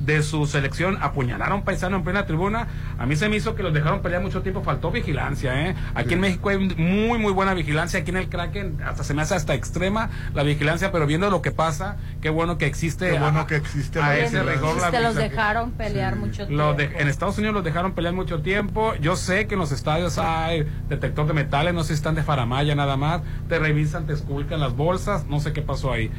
de 0.00 0.22
su 0.22 0.46
selección 0.46 0.98
apuñalara 1.00 1.52
a 1.52 1.54
un 1.54 1.62
paisano 1.62 1.96
en 1.96 2.04
plena 2.04 2.26
tribuna? 2.26 2.66
A 2.98 3.06
mí 3.06 3.16
se 3.16 3.28
me 3.28 3.36
hizo 3.36 3.54
que 3.54 3.62
los 3.62 3.72
dejaron 3.72 4.00
pelear 4.02 4.22
mucho 4.22 4.42
tiempo, 4.42 4.62
faltó 4.62 4.90
vigilancia, 4.90 5.68
¿eh? 5.68 5.74
Aquí 5.94 6.14
en 6.14 6.20
México 6.20 6.48
hay 6.48 6.58
muy, 6.58 7.18
muy 7.18 7.32
buena 7.32 7.54
vigilancia. 7.54 8.00
Aquí 8.00 8.10
en 8.10 8.16
el 8.16 8.28
Kraken 8.28 8.78
hasta 8.84 9.04
se 9.04 9.14
me 9.14 9.22
hace 9.22 9.34
hasta 9.34 9.54
extrema 9.54 10.10
la 10.34 10.42
vigilancia, 10.42 10.90
pero 10.92 11.06
viendo 11.06 11.30
lo 11.30 11.42
que 11.42 11.50
pasa, 11.52 11.96
qué 12.20 12.30
bueno 12.30 12.58
que 12.58 12.66
existe. 12.66 13.10
Qué 13.10 13.18
bueno 13.18 13.40
a- 13.40 13.46
que 13.46 13.56
existe 13.56 13.98
a 14.00 14.08
la 14.08 14.16
ese 14.18 14.40
vigilancia. 14.40 14.54
rigor 14.54 14.80
la 14.80 14.90
Te 14.90 15.00
los 15.00 15.14
dejaron 15.14 15.70
pelear 15.72 16.16
mucho 16.16 16.46
tiempo. 16.46 16.74
De- 16.74 16.84
en 16.98 17.08
Estados 17.08 17.38
Unidos 17.38 17.54
los 17.54 17.64
dejaron 17.64 17.92
pelear 17.92 18.14
mucho 18.14 18.40
tiempo. 18.42 18.94
Yo 19.00 19.16
sé 19.16 19.46
que 19.46 19.54
en 19.54 19.60
los 19.60 19.72
estadios 19.72 20.18
hay 20.18 20.66
detector 20.88 21.26
de 21.26 21.32
metales, 21.34 21.74
no 21.74 21.82
sé 21.82 21.88
si 21.88 21.94
están 21.94 22.14
de 22.14 22.22
faramaya 22.22 22.74
nada 22.74 22.96
más. 22.96 23.22
Te 23.48 23.58
revisan, 23.58 24.06
te 24.06 24.12
esculcan 24.12 24.60
las 24.60 24.74
bolsas, 24.76 25.26
no 25.26 25.40
sé 25.40 25.52
qué 25.52 25.62
pasó 25.62 25.92
ahí. 25.92 26.10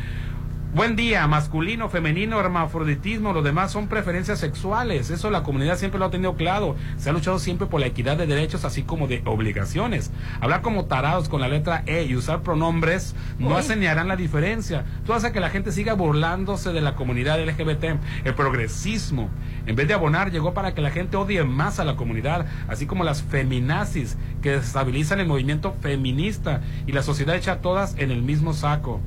Buen 0.73 0.95
día, 0.95 1.27
masculino, 1.27 1.89
femenino, 1.89 2.39
hermafroditismo, 2.39 3.34
los 3.34 3.43
demás 3.43 3.73
son 3.73 3.89
preferencias 3.89 4.39
sexuales. 4.39 5.10
Eso 5.10 5.30
la 5.30 5.43
comunidad 5.43 5.77
siempre 5.77 5.99
lo 5.99 6.06
ha 6.06 6.11
tenido 6.11 6.35
claro. 6.35 6.77
Se 6.95 7.10
ha 7.10 7.14
luchado 7.14 7.39
siempre 7.39 7.68
por 7.68 7.81
la 7.81 7.88
equidad 7.88 8.15
de 8.15 8.26
derechos, 8.26 8.64
así 8.64 8.84
como 8.84 9.10
de 9.10 9.22
obligaciones. 9.26 10.11
Hablar 10.39 10.61
como 10.61 10.85
tarados 10.85 11.27
con 11.27 11.41
la 11.41 11.49
letra 11.49 11.84
E 11.88 12.06
y 12.06 12.15
usar 12.15 12.41
pronombres 12.41 13.15
no 13.38 13.57
harán 13.57 14.07
la 14.07 14.15
diferencia. 14.15 14.85
Tú 15.06 15.11
haces 15.11 15.34
que 15.34 15.41
la 15.41 15.49
gente 15.49 15.73
siga 15.73 15.93
burlándose 15.93 16.72
de 16.72 16.80
la 16.80 16.95
comunidad 16.95 17.45
LGBT. 17.45 17.98
El 18.23 18.34
progresismo, 18.34 19.30
en 19.65 19.76
vez 19.76 19.89
de 19.89 19.93
abonar, 19.93 20.31
llegó 20.31 20.53
para 20.53 20.73
que 20.73 20.81
la 20.81 20.91
gente 20.91 21.18
odie 21.18 21.43
más 21.43 21.81
a 21.81 21.84
la 21.84 21.98
comunidad, 21.98 22.45
así 22.69 22.85
como 22.85 23.03
las 23.03 23.23
feminazis, 23.23 24.15
que 24.41 24.56
estabilizan 24.56 25.19
el 25.19 25.27
movimiento 25.27 25.76
feminista 25.81 26.61
y 26.88 26.93
la 26.93 27.03
sociedad 27.03 27.35
echa 27.35 27.52
a 27.52 27.61
todas 27.61 27.98
en 27.98 28.10
el 28.10 28.22
mismo 28.22 28.53
saco. 28.53 29.02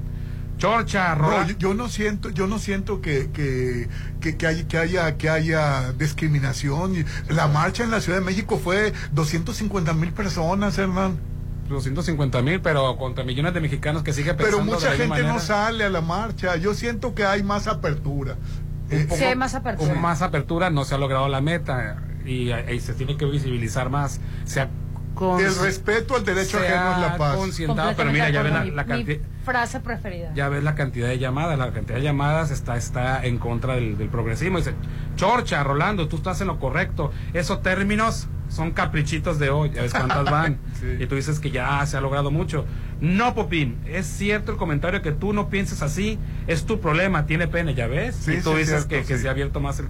Chorcha, 0.64 1.14
No, 1.16 1.46
yo, 1.46 1.58
yo 1.58 1.74
no 1.74 1.88
siento, 1.88 2.30
yo 2.30 2.46
no 2.46 2.58
siento 2.58 3.00
que, 3.02 3.30
que, 3.32 3.88
que, 4.20 4.36
que 4.38 4.46
hay- 4.46 4.64
que 4.64 4.78
haya, 4.78 5.16
que 5.18 5.28
haya 5.28 5.92
discriminación. 5.92 7.04
La 7.28 7.48
marcha 7.48 7.84
en 7.84 7.90
la 7.90 8.00
Ciudad 8.00 8.18
de 8.20 8.24
México 8.24 8.58
fue 8.62 8.92
250 9.12 9.92
mil 9.92 10.12
personas, 10.12 10.78
Hernán. 10.78 11.18
250 11.68 12.42
mil, 12.42 12.60
pero 12.60 12.96
contra 12.96 13.24
millones 13.24 13.52
de 13.54 13.60
mexicanos 13.60 14.02
que 14.02 14.12
sigue 14.12 14.34
pensando 14.34 14.58
Pero 14.58 14.64
mucha 14.76 14.90
de 14.92 14.96
gente 14.98 15.18
no 15.22 15.28
manera. 15.28 15.38
sale 15.40 15.84
a 15.84 15.90
la 15.90 16.00
marcha. 16.00 16.56
Yo 16.56 16.74
siento 16.74 17.14
que 17.14 17.24
hay 17.24 17.42
más 17.42 17.66
apertura. 17.66 18.36
Eh, 18.90 19.06
Sí, 19.16 19.24
hay 19.24 19.34
más 19.36 19.54
apertura. 19.54 19.92
Con 19.92 20.00
más 20.02 20.20
apertura 20.22 20.70
no 20.70 20.84
se 20.84 20.94
ha 20.94 20.98
logrado 20.98 21.28
la 21.28 21.40
meta 21.40 22.02
y, 22.26 22.52
y 22.52 22.80
se 22.80 22.92
tiene 22.94 23.16
que 23.16 23.24
visibilizar 23.26 23.88
más. 23.90 24.20
Se 24.44 24.60
ha 24.60 24.68
con- 25.14 25.40
el 25.42 25.54
respeto 25.56 26.16
al 26.16 26.24
derecho 26.24 26.58
ajeno 26.58 26.92
es 26.92 26.98
la 27.00 27.16
paz. 27.16 27.38
pero 27.96 28.12
mira, 28.12 28.28
ya 28.30 28.42
de 28.42 28.50
la, 28.50 28.64
la 28.64 28.82
Mi- 28.84 28.88
cantidad. 28.88 29.18
Frase 29.44 29.80
preferida. 29.80 30.32
Ya 30.34 30.48
ves 30.48 30.64
la 30.64 30.74
cantidad 30.74 31.08
de 31.08 31.18
llamadas, 31.18 31.58
la 31.58 31.72
cantidad 31.72 31.96
de 31.96 32.02
llamadas 32.02 32.50
está, 32.50 32.76
está 32.76 33.24
en 33.24 33.38
contra 33.38 33.74
del, 33.74 33.96
del 33.96 34.08
progresismo. 34.08 34.58
Dice, 34.58 34.74
Chorcha, 35.16 35.62
Rolando, 35.62 36.08
tú 36.08 36.16
estás 36.16 36.40
en 36.40 36.48
lo 36.48 36.58
correcto. 36.58 37.12
Esos 37.32 37.62
términos 37.62 38.28
son 38.48 38.72
caprichitos 38.72 39.38
de 39.38 39.50
hoy, 39.50 39.70
ya 39.70 39.82
ves 39.82 39.92
cuántas 39.92 40.24
van. 40.24 40.58
Y 41.00 41.06
tú 41.06 41.14
dices 41.14 41.40
que 41.40 41.50
ya 41.50 41.84
se 41.86 41.96
ha 41.96 42.00
logrado 42.00 42.30
mucho. 42.30 42.66
No, 43.00 43.34
Popín, 43.34 43.78
es 43.86 44.06
cierto 44.06 44.52
el 44.52 44.58
comentario 44.58 45.00
que 45.02 45.12
tú 45.12 45.32
no 45.32 45.48
pienses 45.48 45.82
así, 45.82 46.18
es 46.46 46.66
tu 46.66 46.78
problema, 46.80 47.26
tiene 47.26 47.48
pene, 47.48 47.74
ya 47.74 47.86
ves. 47.86 48.16
Sí, 48.16 48.34
y 48.34 48.42
tú 48.42 48.52
sí, 48.52 48.58
dices 48.58 48.86
cierto, 48.86 48.88
que, 48.88 49.02
que 49.04 49.18
se 49.18 49.28
ha 49.28 49.30
abierto 49.30 49.60
más 49.60 49.78
el... 49.80 49.88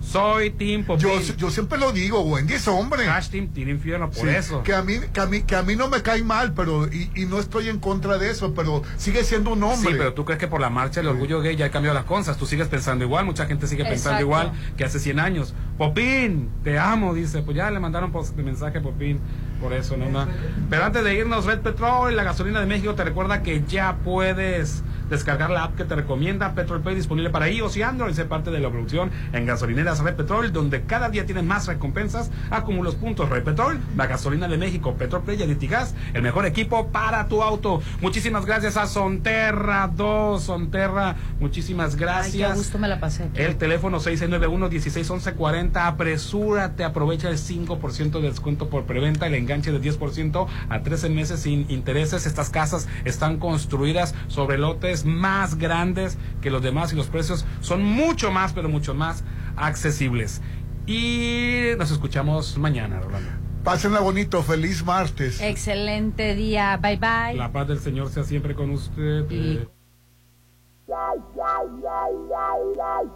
Soy 0.00 0.50
Team 0.50 0.84
Popín. 0.84 1.08
Yo, 1.08 1.20
yo 1.36 1.50
siempre 1.50 1.78
lo 1.78 1.92
digo, 1.92 2.20
Wendy 2.22 2.54
es 2.54 2.66
hombre. 2.68 3.06
Hash 3.08 3.28
Team, 3.28 3.48
Team 3.48 3.68
Infierno, 3.68 4.10
por 4.10 4.22
Sí, 4.22 4.28
eso. 4.28 4.62
Que 4.62 4.74
a, 4.74 4.82
mí, 4.82 4.94
que, 5.12 5.20
a 5.20 5.26
mí, 5.26 5.42
que 5.42 5.54
a 5.56 5.62
mí 5.62 5.76
no 5.76 5.88
me 5.88 6.02
cae 6.02 6.22
mal, 6.22 6.52
pero 6.54 6.86
y, 6.88 7.10
y 7.14 7.26
no 7.26 7.38
estoy 7.38 7.68
en 7.68 7.78
contra 7.78 8.18
de 8.18 8.30
eso, 8.30 8.54
pero 8.54 8.82
sigue 8.96 9.22
siendo 9.24 9.52
un 9.52 9.62
hombre. 9.62 9.92
Sí, 9.92 9.96
pero 9.98 10.14
tú 10.14 10.24
crees 10.24 10.38
que 10.40 10.48
por 10.48 10.60
la 10.60 10.70
marcha 10.70 11.00
del 11.00 11.08
orgullo 11.08 11.40
gay 11.40 11.56
ya 11.56 11.66
ha 11.66 11.70
cambiado 11.70 11.94
las 11.94 12.04
cosas. 12.04 12.36
Tú 12.36 12.46
sigues 12.46 12.68
pensando 12.68 13.04
igual, 13.04 13.24
mucha 13.24 13.46
gente 13.46 13.66
sigue 13.66 13.84
pensando 13.84 14.20
Exacto. 14.20 14.22
igual 14.22 14.52
que 14.76 14.84
hace 14.84 14.98
100 14.98 15.20
años. 15.20 15.54
Popín, 15.78 16.50
te 16.64 16.78
amo, 16.78 17.14
dice. 17.14 17.42
Pues 17.42 17.56
ya 17.56 17.70
le 17.70 17.80
mandaron 17.80 18.12
mensaje 18.36 18.78
a 18.78 18.82
Popín 18.82 19.20
por 19.60 19.72
eso, 19.72 19.96
¿no? 19.96 20.26
Pero 20.70 20.84
antes 20.84 21.04
de 21.04 21.14
irnos, 21.14 21.44
Red 21.44 21.60
Petrol, 21.60 22.16
la 22.16 22.24
gasolina 22.24 22.60
de 22.60 22.66
México, 22.66 22.94
te 22.94 23.04
recuerda 23.04 23.42
que 23.42 23.62
ya 23.68 23.98
puedes 24.04 24.82
descargar 25.10 25.50
la 25.50 25.64
app 25.64 25.76
que 25.76 25.84
te 25.84 25.96
recomienda 25.96 26.54
Petrol 26.54 26.80
Pay 26.82 26.94
disponible 26.94 27.30
para 27.30 27.50
iOS 27.50 27.76
y 27.76 27.82
Android. 27.82 28.14
Ser 28.14 28.28
parte 28.28 28.50
de 28.50 28.60
la 28.60 28.70
producción 28.70 29.10
en 29.32 29.44
gasolineras 29.44 29.89
Red 29.98 30.14
Petrol, 30.14 30.52
donde 30.52 30.82
cada 30.82 31.08
día 31.08 31.26
tienes 31.26 31.42
más 31.44 31.66
recompensas. 31.66 32.30
Acumulos 32.50 32.94
puntos 32.94 33.28
Red 33.28 33.42
Petrol, 33.42 33.80
la 33.96 34.06
gasolina 34.06 34.46
de 34.46 34.56
México, 34.56 34.94
Petrol 34.94 35.22
Play 35.22 35.40
y 35.40 35.42
Aditigas, 35.42 35.94
el 36.14 36.22
mejor 36.22 36.46
equipo 36.46 36.88
para 36.88 37.26
tu 37.26 37.42
auto. 37.42 37.82
Muchísimas 38.00 38.46
gracias 38.46 38.76
a 38.76 38.86
Sonterra 38.86 39.90
2, 39.94 40.42
Sonterra, 40.42 41.16
muchísimas 41.40 41.92
Ay, 41.94 41.98
qué 41.98 42.04
gracias. 42.04 42.56
gusto 42.56 42.78
me 42.78 42.86
la 42.86 43.00
pasé. 43.00 43.28
El 43.34 43.56
teléfono 43.56 43.98
6691-161140. 44.00 45.70
Apresúrate, 45.86 46.84
aprovecha 46.84 47.28
el 47.28 47.38
5% 47.38 48.20
de 48.20 48.28
descuento 48.28 48.68
por 48.68 48.84
preventa, 48.84 49.26
el 49.26 49.34
enganche 49.34 49.72
de 49.72 49.80
10% 49.80 50.46
a 50.68 50.82
13 50.82 51.08
meses 51.10 51.40
sin 51.40 51.70
intereses. 51.70 52.26
Estas 52.26 52.50
casas 52.50 52.88
están 53.04 53.38
construidas 53.38 54.14
sobre 54.28 54.58
lotes 54.58 55.04
más 55.04 55.56
grandes 55.56 56.18
que 56.40 56.50
los 56.50 56.62
demás 56.62 56.92
y 56.92 56.96
los 56.96 57.06
precios 57.06 57.44
son 57.60 57.82
mucho 57.82 58.30
más, 58.30 58.52
pero 58.52 58.68
mucho 58.68 58.94
más 58.94 59.24
accesibles. 59.60 60.40
Y 60.86 61.70
nos 61.78 61.90
escuchamos 61.90 62.56
mañana, 62.58 63.00
Rolando. 63.00 63.30
Pásenla 63.64 64.00
bonito, 64.00 64.42
feliz 64.42 64.84
martes. 64.84 65.40
Excelente 65.40 66.34
día. 66.34 66.78
Bye 66.78 66.96
bye. 66.96 67.36
La 67.36 67.52
paz 67.52 67.68
del 67.68 67.78
Señor 67.78 68.08
sea 68.10 68.24
siempre 68.24 68.54
con 68.54 68.70
usted. 68.70 69.26
Eh, 69.30 69.66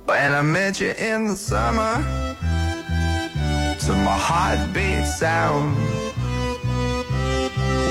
When 0.07 0.33
I 0.33 0.43
met 0.43 0.81
you 0.81 0.91
in 0.91 1.27
the 1.27 1.35
summer, 1.37 1.97
to 3.81 3.93
my 3.93 4.17
heartbeat 4.17 5.07
sound, 5.07 5.77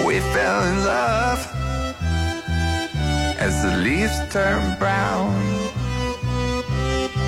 we 0.05 0.19
fell 0.31 0.63
in 0.63 0.85
love 0.85 1.39
as 3.39 3.61
the 3.63 3.75
leaves 3.77 4.17
turn 4.31 4.77
brown. 4.80 5.34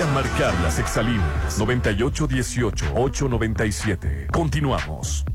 A 0.00 0.06
marcar 0.14 0.54
las 0.62 0.78
exalíneas 0.78 1.58
9818-897. 1.58 4.30
Continuamos. 4.30 5.26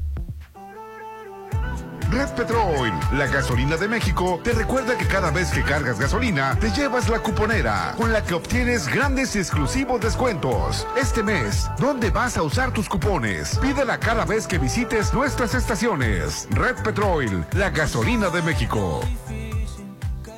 Red 2.09 2.29
Petrol, 2.29 2.91
la 3.13 3.27
gasolina 3.27 3.77
de 3.77 3.87
México, 3.87 4.39
te 4.43 4.53
recuerda 4.53 4.97
que 4.97 5.05
cada 5.05 5.29
vez 5.29 5.51
que 5.51 5.61
cargas 5.61 5.99
gasolina, 5.99 6.57
te 6.59 6.71
llevas 6.71 7.09
la 7.09 7.19
cuponera, 7.19 7.93
con 7.95 8.11
la 8.11 8.23
que 8.23 8.33
obtienes 8.33 8.87
grandes 8.87 9.35
y 9.35 9.39
exclusivos 9.39 10.01
descuentos. 10.01 10.87
Este 10.99 11.21
mes, 11.21 11.69
¿dónde 11.77 12.09
vas 12.09 12.35
a 12.37 12.41
usar 12.41 12.71
tus 12.71 12.89
cupones? 12.89 13.59
Pídela 13.59 13.99
cada 13.99 14.25
vez 14.25 14.47
que 14.47 14.57
visites 14.57 15.13
nuestras 15.13 15.53
estaciones. 15.53 16.47
Red 16.51 16.77
Petrol, 16.83 17.45
la 17.53 17.69
gasolina 17.69 18.29
de 18.29 18.41
México. 18.41 19.01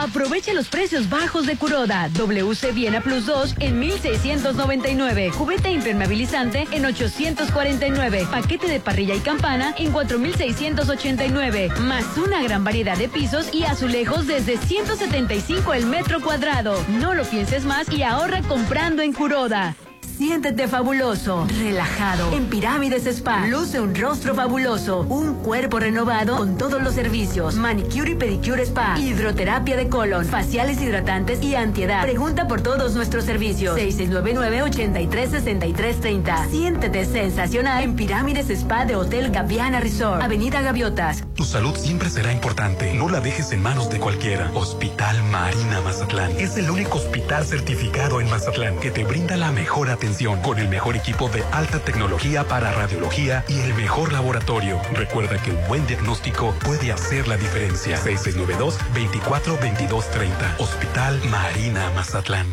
Aprovecha 0.00 0.54
los 0.54 0.68
precios 0.68 1.10
bajos 1.10 1.46
de 1.46 1.58
Curoda. 1.58 2.08
WC 2.14 2.72
Viena 2.72 3.02
Plus 3.02 3.26
2 3.26 3.56
en 3.58 3.78
1699. 3.78 5.30
Cubeta 5.36 5.68
impermeabilizante 5.68 6.66
en 6.72 6.86
849. 6.86 8.26
Paquete 8.30 8.66
de 8.66 8.80
parrilla 8.80 9.14
y 9.14 9.20
campana 9.20 9.74
en 9.76 9.92
4689. 9.92 11.68
Más 11.80 12.16
una 12.16 12.42
gran 12.42 12.64
variedad 12.64 12.96
de 12.96 13.10
pisos 13.10 13.52
y 13.52 13.64
azulejos 13.64 14.26
desde 14.26 14.56
175 14.56 15.74
el 15.74 15.84
metro 15.84 16.22
cuadrado. 16.22 16.82
No 16.88 17.12
lo 17.12 17.24
pienses 17.24 17.66
más 17.66 17.92
y 17.92 18.02
ahorra 18.02 18.40
comprando 18.40 19.02
en 19.02 19.12
Curoda. 19.12 19.76
Siéntete 20.20 20.68
fabuloso, 20.68 21.48
relajado. 21.58 22.30
En 22.34 22.50
Pirámides 22.50 23.06
Spa, 23.06 23.46
luce 23.46 23.80
un 23.80 23.94
rostro 23.94 24.34
fabuloso, 24.34 25.06
un 25.08 25.36
cuerpo 25.36 25.80
renovado 25.80 26.36
con 26.36 26.58
todos 26.58 26.82
los 26.82 26.92
servicios. 26.92 27.54
Manicure 27.54 28.10
y 28.10 28.16
pedicure 28.16 28.64
spa, 28.64 28.98
hidroterapia 28.98 29.78
de 29.78 29.88
colon, 29.88 30.26
faciales 30.26 30.82
hidratantes 30.82 31.42
y 31.42 31.54
antiedad. 31.54 32.02
Pregunta 32.02 32.46
por 32.46 32.60
todos 32.60 32.94
nuestros 32.94 33.24
servicios. 33.24 33.78
6699-836330. 33.78 36.50
Siéntete 36.50 37.06
sensacional 37.06 37.82
en 37.82 37.96
Pirámides 37.96 38.50
Spa 38.50 38.84
de 38.84 38.96
Hotel 38.96 39.30
Gaviana 39.30 39.80
Resort, 39.80 40.22
Avenida 40.22 40.60
Gaviotas. 40.60 41.24
Tu 41.34 41.44
salud 41.44 41.74
siempre 41.74 42.10
será 42.10 42.30
importante. 42.30 42.92
No 42.92 43.08
la 43.08 43.22
dejes 43.22 43.52
en 43.52 43.62
manos 43.62 43.88
de 43.88 43.98
cualquiera. 43.98 44.50
Hospital 44.52 45.16
Marina 45.30 45.80
Mazatlán 45.80 46.32
es 46.32 46.58
el 46.58 46.70
único 46.70 46.98
hospital 46.98 47.46
certificado 47.46 48.20
en 48.20 48.28
Mazatlán 48.28 48.78
que 48.80 48.90
te 48.90 49.04
brinda 49.04 49.38
la 49.38 49.50
mejor 49.50 49.88
atención 49.88 50.09
con 50.42 50.58
el 50.58 50.68
mejor 50.68 50.96
equipo 50.96 51.28
de 51.28 51.44
alta 51.52 51.78
tecnología 51.78 52.44
para 52.44 52.72
radiología 52.72 53.44
y 53.48 53.60
el 53.60 53.74
mejor 53.74 54.12
laboratorio. 54.12 54.80
Recuerda 54.92 55.40
que 55.40 55.52
un 55.52 55.68
buen 55.68 55.86
diagnóstico 55.86 56.52
puede 56.64 56.90
hacer 56.90 57.28
la 57.28 57.36
diferencia. 57.36 57.96
6692 57.96 58.78
24 58.92 59.58
22 59.58 60.10
30. 60.10 60.56
Hospital 60.58 61.20
Marina 61.30 61.90
Mazatlán. 61.94 62.46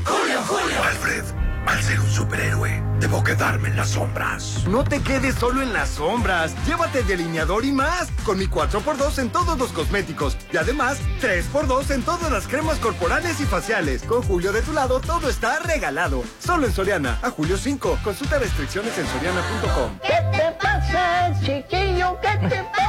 Alfred, 0.83 1.23
al 1.65 1.81
ser 1.81 1.99
un 1.99 2.09
superhéroe, 2.09 2.83
debo 2.99 3.23
quedarme 3.23 3.69
en 3.69 3.77
las 3.77 3.89
sombras. 3.89 4.65
No 4.67 4.83
te 4.83 5.01
quedes 5.01 5.35
solo 5.35 5.61
en 5.61 5.73
las 5.73 5.89
sombras. 5.89 6.55
Llévate 6.65 7.03
delineador 7.03 7.65
y 7.65 7.71
más. 7.71 8.09
Con 8.23 8.39
mi 8.39 8.45
4x2 8.45 9.19
en 9.19 9.29
todos 9.29 9.57
los 9.57 9.71
cosméticos. 9.71 10.37
Y 10.51 10.57
además, 10.57 10.99
3x2 11.21 11.91
en 11.91 12.03
todas 12.03 12.31
las 12.31 12.47
cremas 12.47 12.79
corporales 12.79 13.39
y 13.39 13.45
faciales. 13.45 14.03
Con 14.03 14.21
Julio 14.23 14.51
de 14.51 14.61
tu 14.61 14.73
lado, 14.73 14.99
todo 14.99 15.29
está 15.29 15.59
regalado. 15.59 16.23
Solo 16.39 16.67
en 16.67 16.73
Soriana. 16.73 17.19
A 17.21 17.29
julio 17.29 17.57
5. 17.57 17.99
Consulta 18.03 18.39
restricciones 18.39 18.97
en 18.97 19.07
soriana.com. 19.07 19.99
¿Qué 20.01 20.37
te 20.37 20.51
pasa, 20.61 21.33
chiquillo? 21.41 22.19
¿Qué 22.21 22.47
te 22.47 22.63
pasa? 22.75 22.87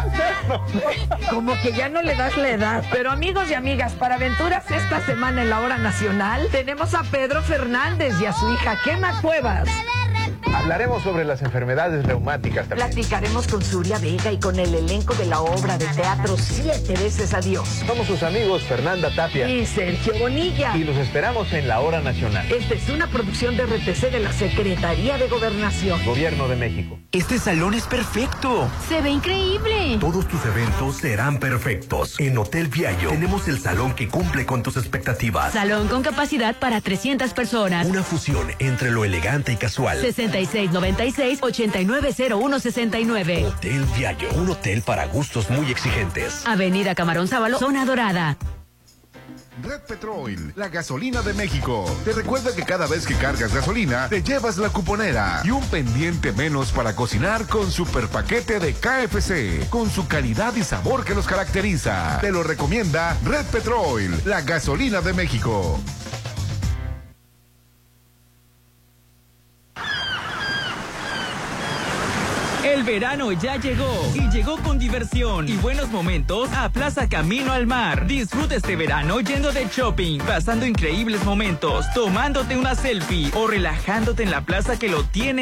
Como 1.31 1.55
que 1.63 1.73
ya 1.73 1.89
no 1.89 2.03
le 2.03 2.15
das 2.15 2.37
la 2.37 2.51
edad. 2.51 2.85
Pero 2.91 3.11
amigos 3.11 3.51
y 3.51 3.55
amigas, 3.55 3.93
para 3.93 4.17
aventuras 4.17 4.71
esta 4.71 5.05
semana 5.05 5.43
en 5.43 5.51
la 5.51 5.61
hora 5.61 5.79
nacional, 5.79 6.49
tenemos 6.51 6.95
a 6.95 7.03
Pedro 7.05 7.43
Fernández 7.43 8.15
y 8.21 8.27
a 8.27 8.33
su 8.33 8.51
hija 8.53 8.79
Quema 8.85 9.21
Cuevas. 9.21 9.69
Hablaremos 10.55 11.03
sobre 11.03 11.25
las 11.25 11.43
enfermedades 11.43 12.05
reumáticas 12.05 12.69
también. 12.69 12.91
Platicaremos 12.91 13.47
con 13.47 13.63
Zuria 13.63 13.99
Vega 13.99 14.33
y 14.33 14.39
con 14.39 14.59
el 14.59 14.75
elenco 14.75 15.15
de 15.15 15.27
la 15.27 15.41
obra 15.41 15.79
de 15.79 15.87
teatro 15.87 16.37
Siete 16.37 16.95
veces 16.95 17.35
Adiós. 17.35 17.69
Somos 17.87 18.07
sus 18.07 18.23
amigos 18.23 18.63
Fernanda 18.63 19.11
Tapia 19.15 19.49
Y 19.49 19.67
Sergio 19.67 20.15
Bonilla. 20.19 20.77
y 20.77 20.85
los 20.85 20.97
esperamos 20.97 21.53
en 21.53 21.69
la 21.69 21.81
hora 21.81 22.01
nacional. 22.01 22.51
Esta 22.51 22.75
es 22.75 22.89
una 22.89 23.07
producción 23.09 23.57
de 23.57 23.67
RTC 23.67 24.11
de 24.11 24.21
la 24.21 24.33
Secretaría 24.33 25.19
de 25.19 25.29
Gobernación. 25.29 26.05
Gobierno 26.05 26.49
de 26.49 26.57
México. 26.57 26.99
Este 27.13 27.39
salón 27.39 27.75
es 27.75 27.85
perfecto. 27.85 28.69
Se 28.89 29.01
ve 29.01 29.11
increíble. 29.11 29.99
Todos 30.01 30.27
tus 30.29 30.45
eventos 30.45 30.97
serán 30.97 31.39
perfectos. 31.39 32.19
En 32.19 32.37
Hotel 32.39 32.69
Viallo 32.69 33.11
tenemos 33.11 33.49
el 33.49 33.59
salón 33.59 33.95
que 33.95 34.09
cumple 34.09 34.45
con 34.47 34.63
tus 34.63 34.77
expectativas. 34.77 35.53
Salón 35.53 35.89
con 35.89 36.03
capacidad 36.03 36.57
para 36.57 36.81
300 36.81 37.33
personas. 37.33 37.87
Una 37.87 38.03
fusión 38.03 38.49
entre 38.59 38.91
lo 38.91 39.05
elegante 39.05 39.53
y 39.53 39.57
casual. 39.57 39.99
6696-890169. 40.47 43.47
Hotel 43.47 43.85
Viallo, 43.97 44.29
un 44.35 44.51
hotel 44.51 44.83
para 44.83 45.07
gustos 45.07 45.49
muy 45.51 45.71
exigentes. 45.71 46.43
Avenida 46.47 46.95
Camarón 46.95 47.29
Sábalo, 47.29 47.59
Zona 47.59 47.85
Dorada. 47.85 48.37
Red 49.63 49.81
Petrol, 49.89 50.53
la 50.55 50.69
gasolina 50.69 51.21
de 51.23 51.35
México. 51.35 51.85
Te 52.05 52.13
recuerda 52.13 52.55
que 52.55 52.63
cada 52.63 52.87
vez 52.87 53.07
que 53.07 53.15
cargas 53.15 53.53
gasolina, 53.53 54.09
te 54.09 54.23
llevas 54.23 54.57
la 54.57 54.69
cuponera 54.69 55.43
y 55.45 55.51
un 55.51 55.65
pendiente 55.65 56.33
menos 56.33 56.71
para 56.71 56.95
cocinar 56.95 57.47
con 57.47 57.71
super 57.71 58.07
paquete 58.07 58.61
de 58.61 58.75
KFC, 58.75 59.69
con 59.69 59.91
su 59.91 60.07
calidad 60.07 60.55
y 60.55 60.63
sabor 60.63 61.05
que 61.05 61.15
los 61.15 61.27
caracteriza. 61.27 62.19
Te 62.21 62.31
lo 62.31 62.45
recomienda 62.45 63.17
Red 63.25 63.47
Petrol, 63.47 64.21
la 64.25 64.43
gasolina 64.43 65.01
de 65.01 65.13
México. 65.13 65.81
El 72.75 72.83
verano 72.83 73.33
ya 73.33 73.57
llegó 73.57 74.13
y 74.15 74.29
llegó 74.31 74.59
con 74.59 74.79
diversión 74.79 75.49
y 75.49 75.57
buenos 75.57 75.89
momentos 75.89 76.51
a 76.53 76.69
Plaza 76.69 77.09
Camino 77.09 77.51
al 77.51 77.67
Mar. 77.67 78.07
Disfruta 78.07 78.57
este 78.57 78.77
verano 78.77 79.21
yendo 79.21 79.53
de 79.53 79.67
shopping, 79.75 80.19
pasando 80.19 80.67
increíbles 80.67 81.25
momentos, 81.25 81.87
tomándote 81.95 82.59
una 82.59 82.75
selfie 82.75 83.31
o 83.35 83.47
relajándote 83.47 84.23
en 84.23 84.31
la 84.31 84.43
plaza 84.43 84.79
que 84.79 84.89
lo 84.89 85.03
tiene 85.05 85.29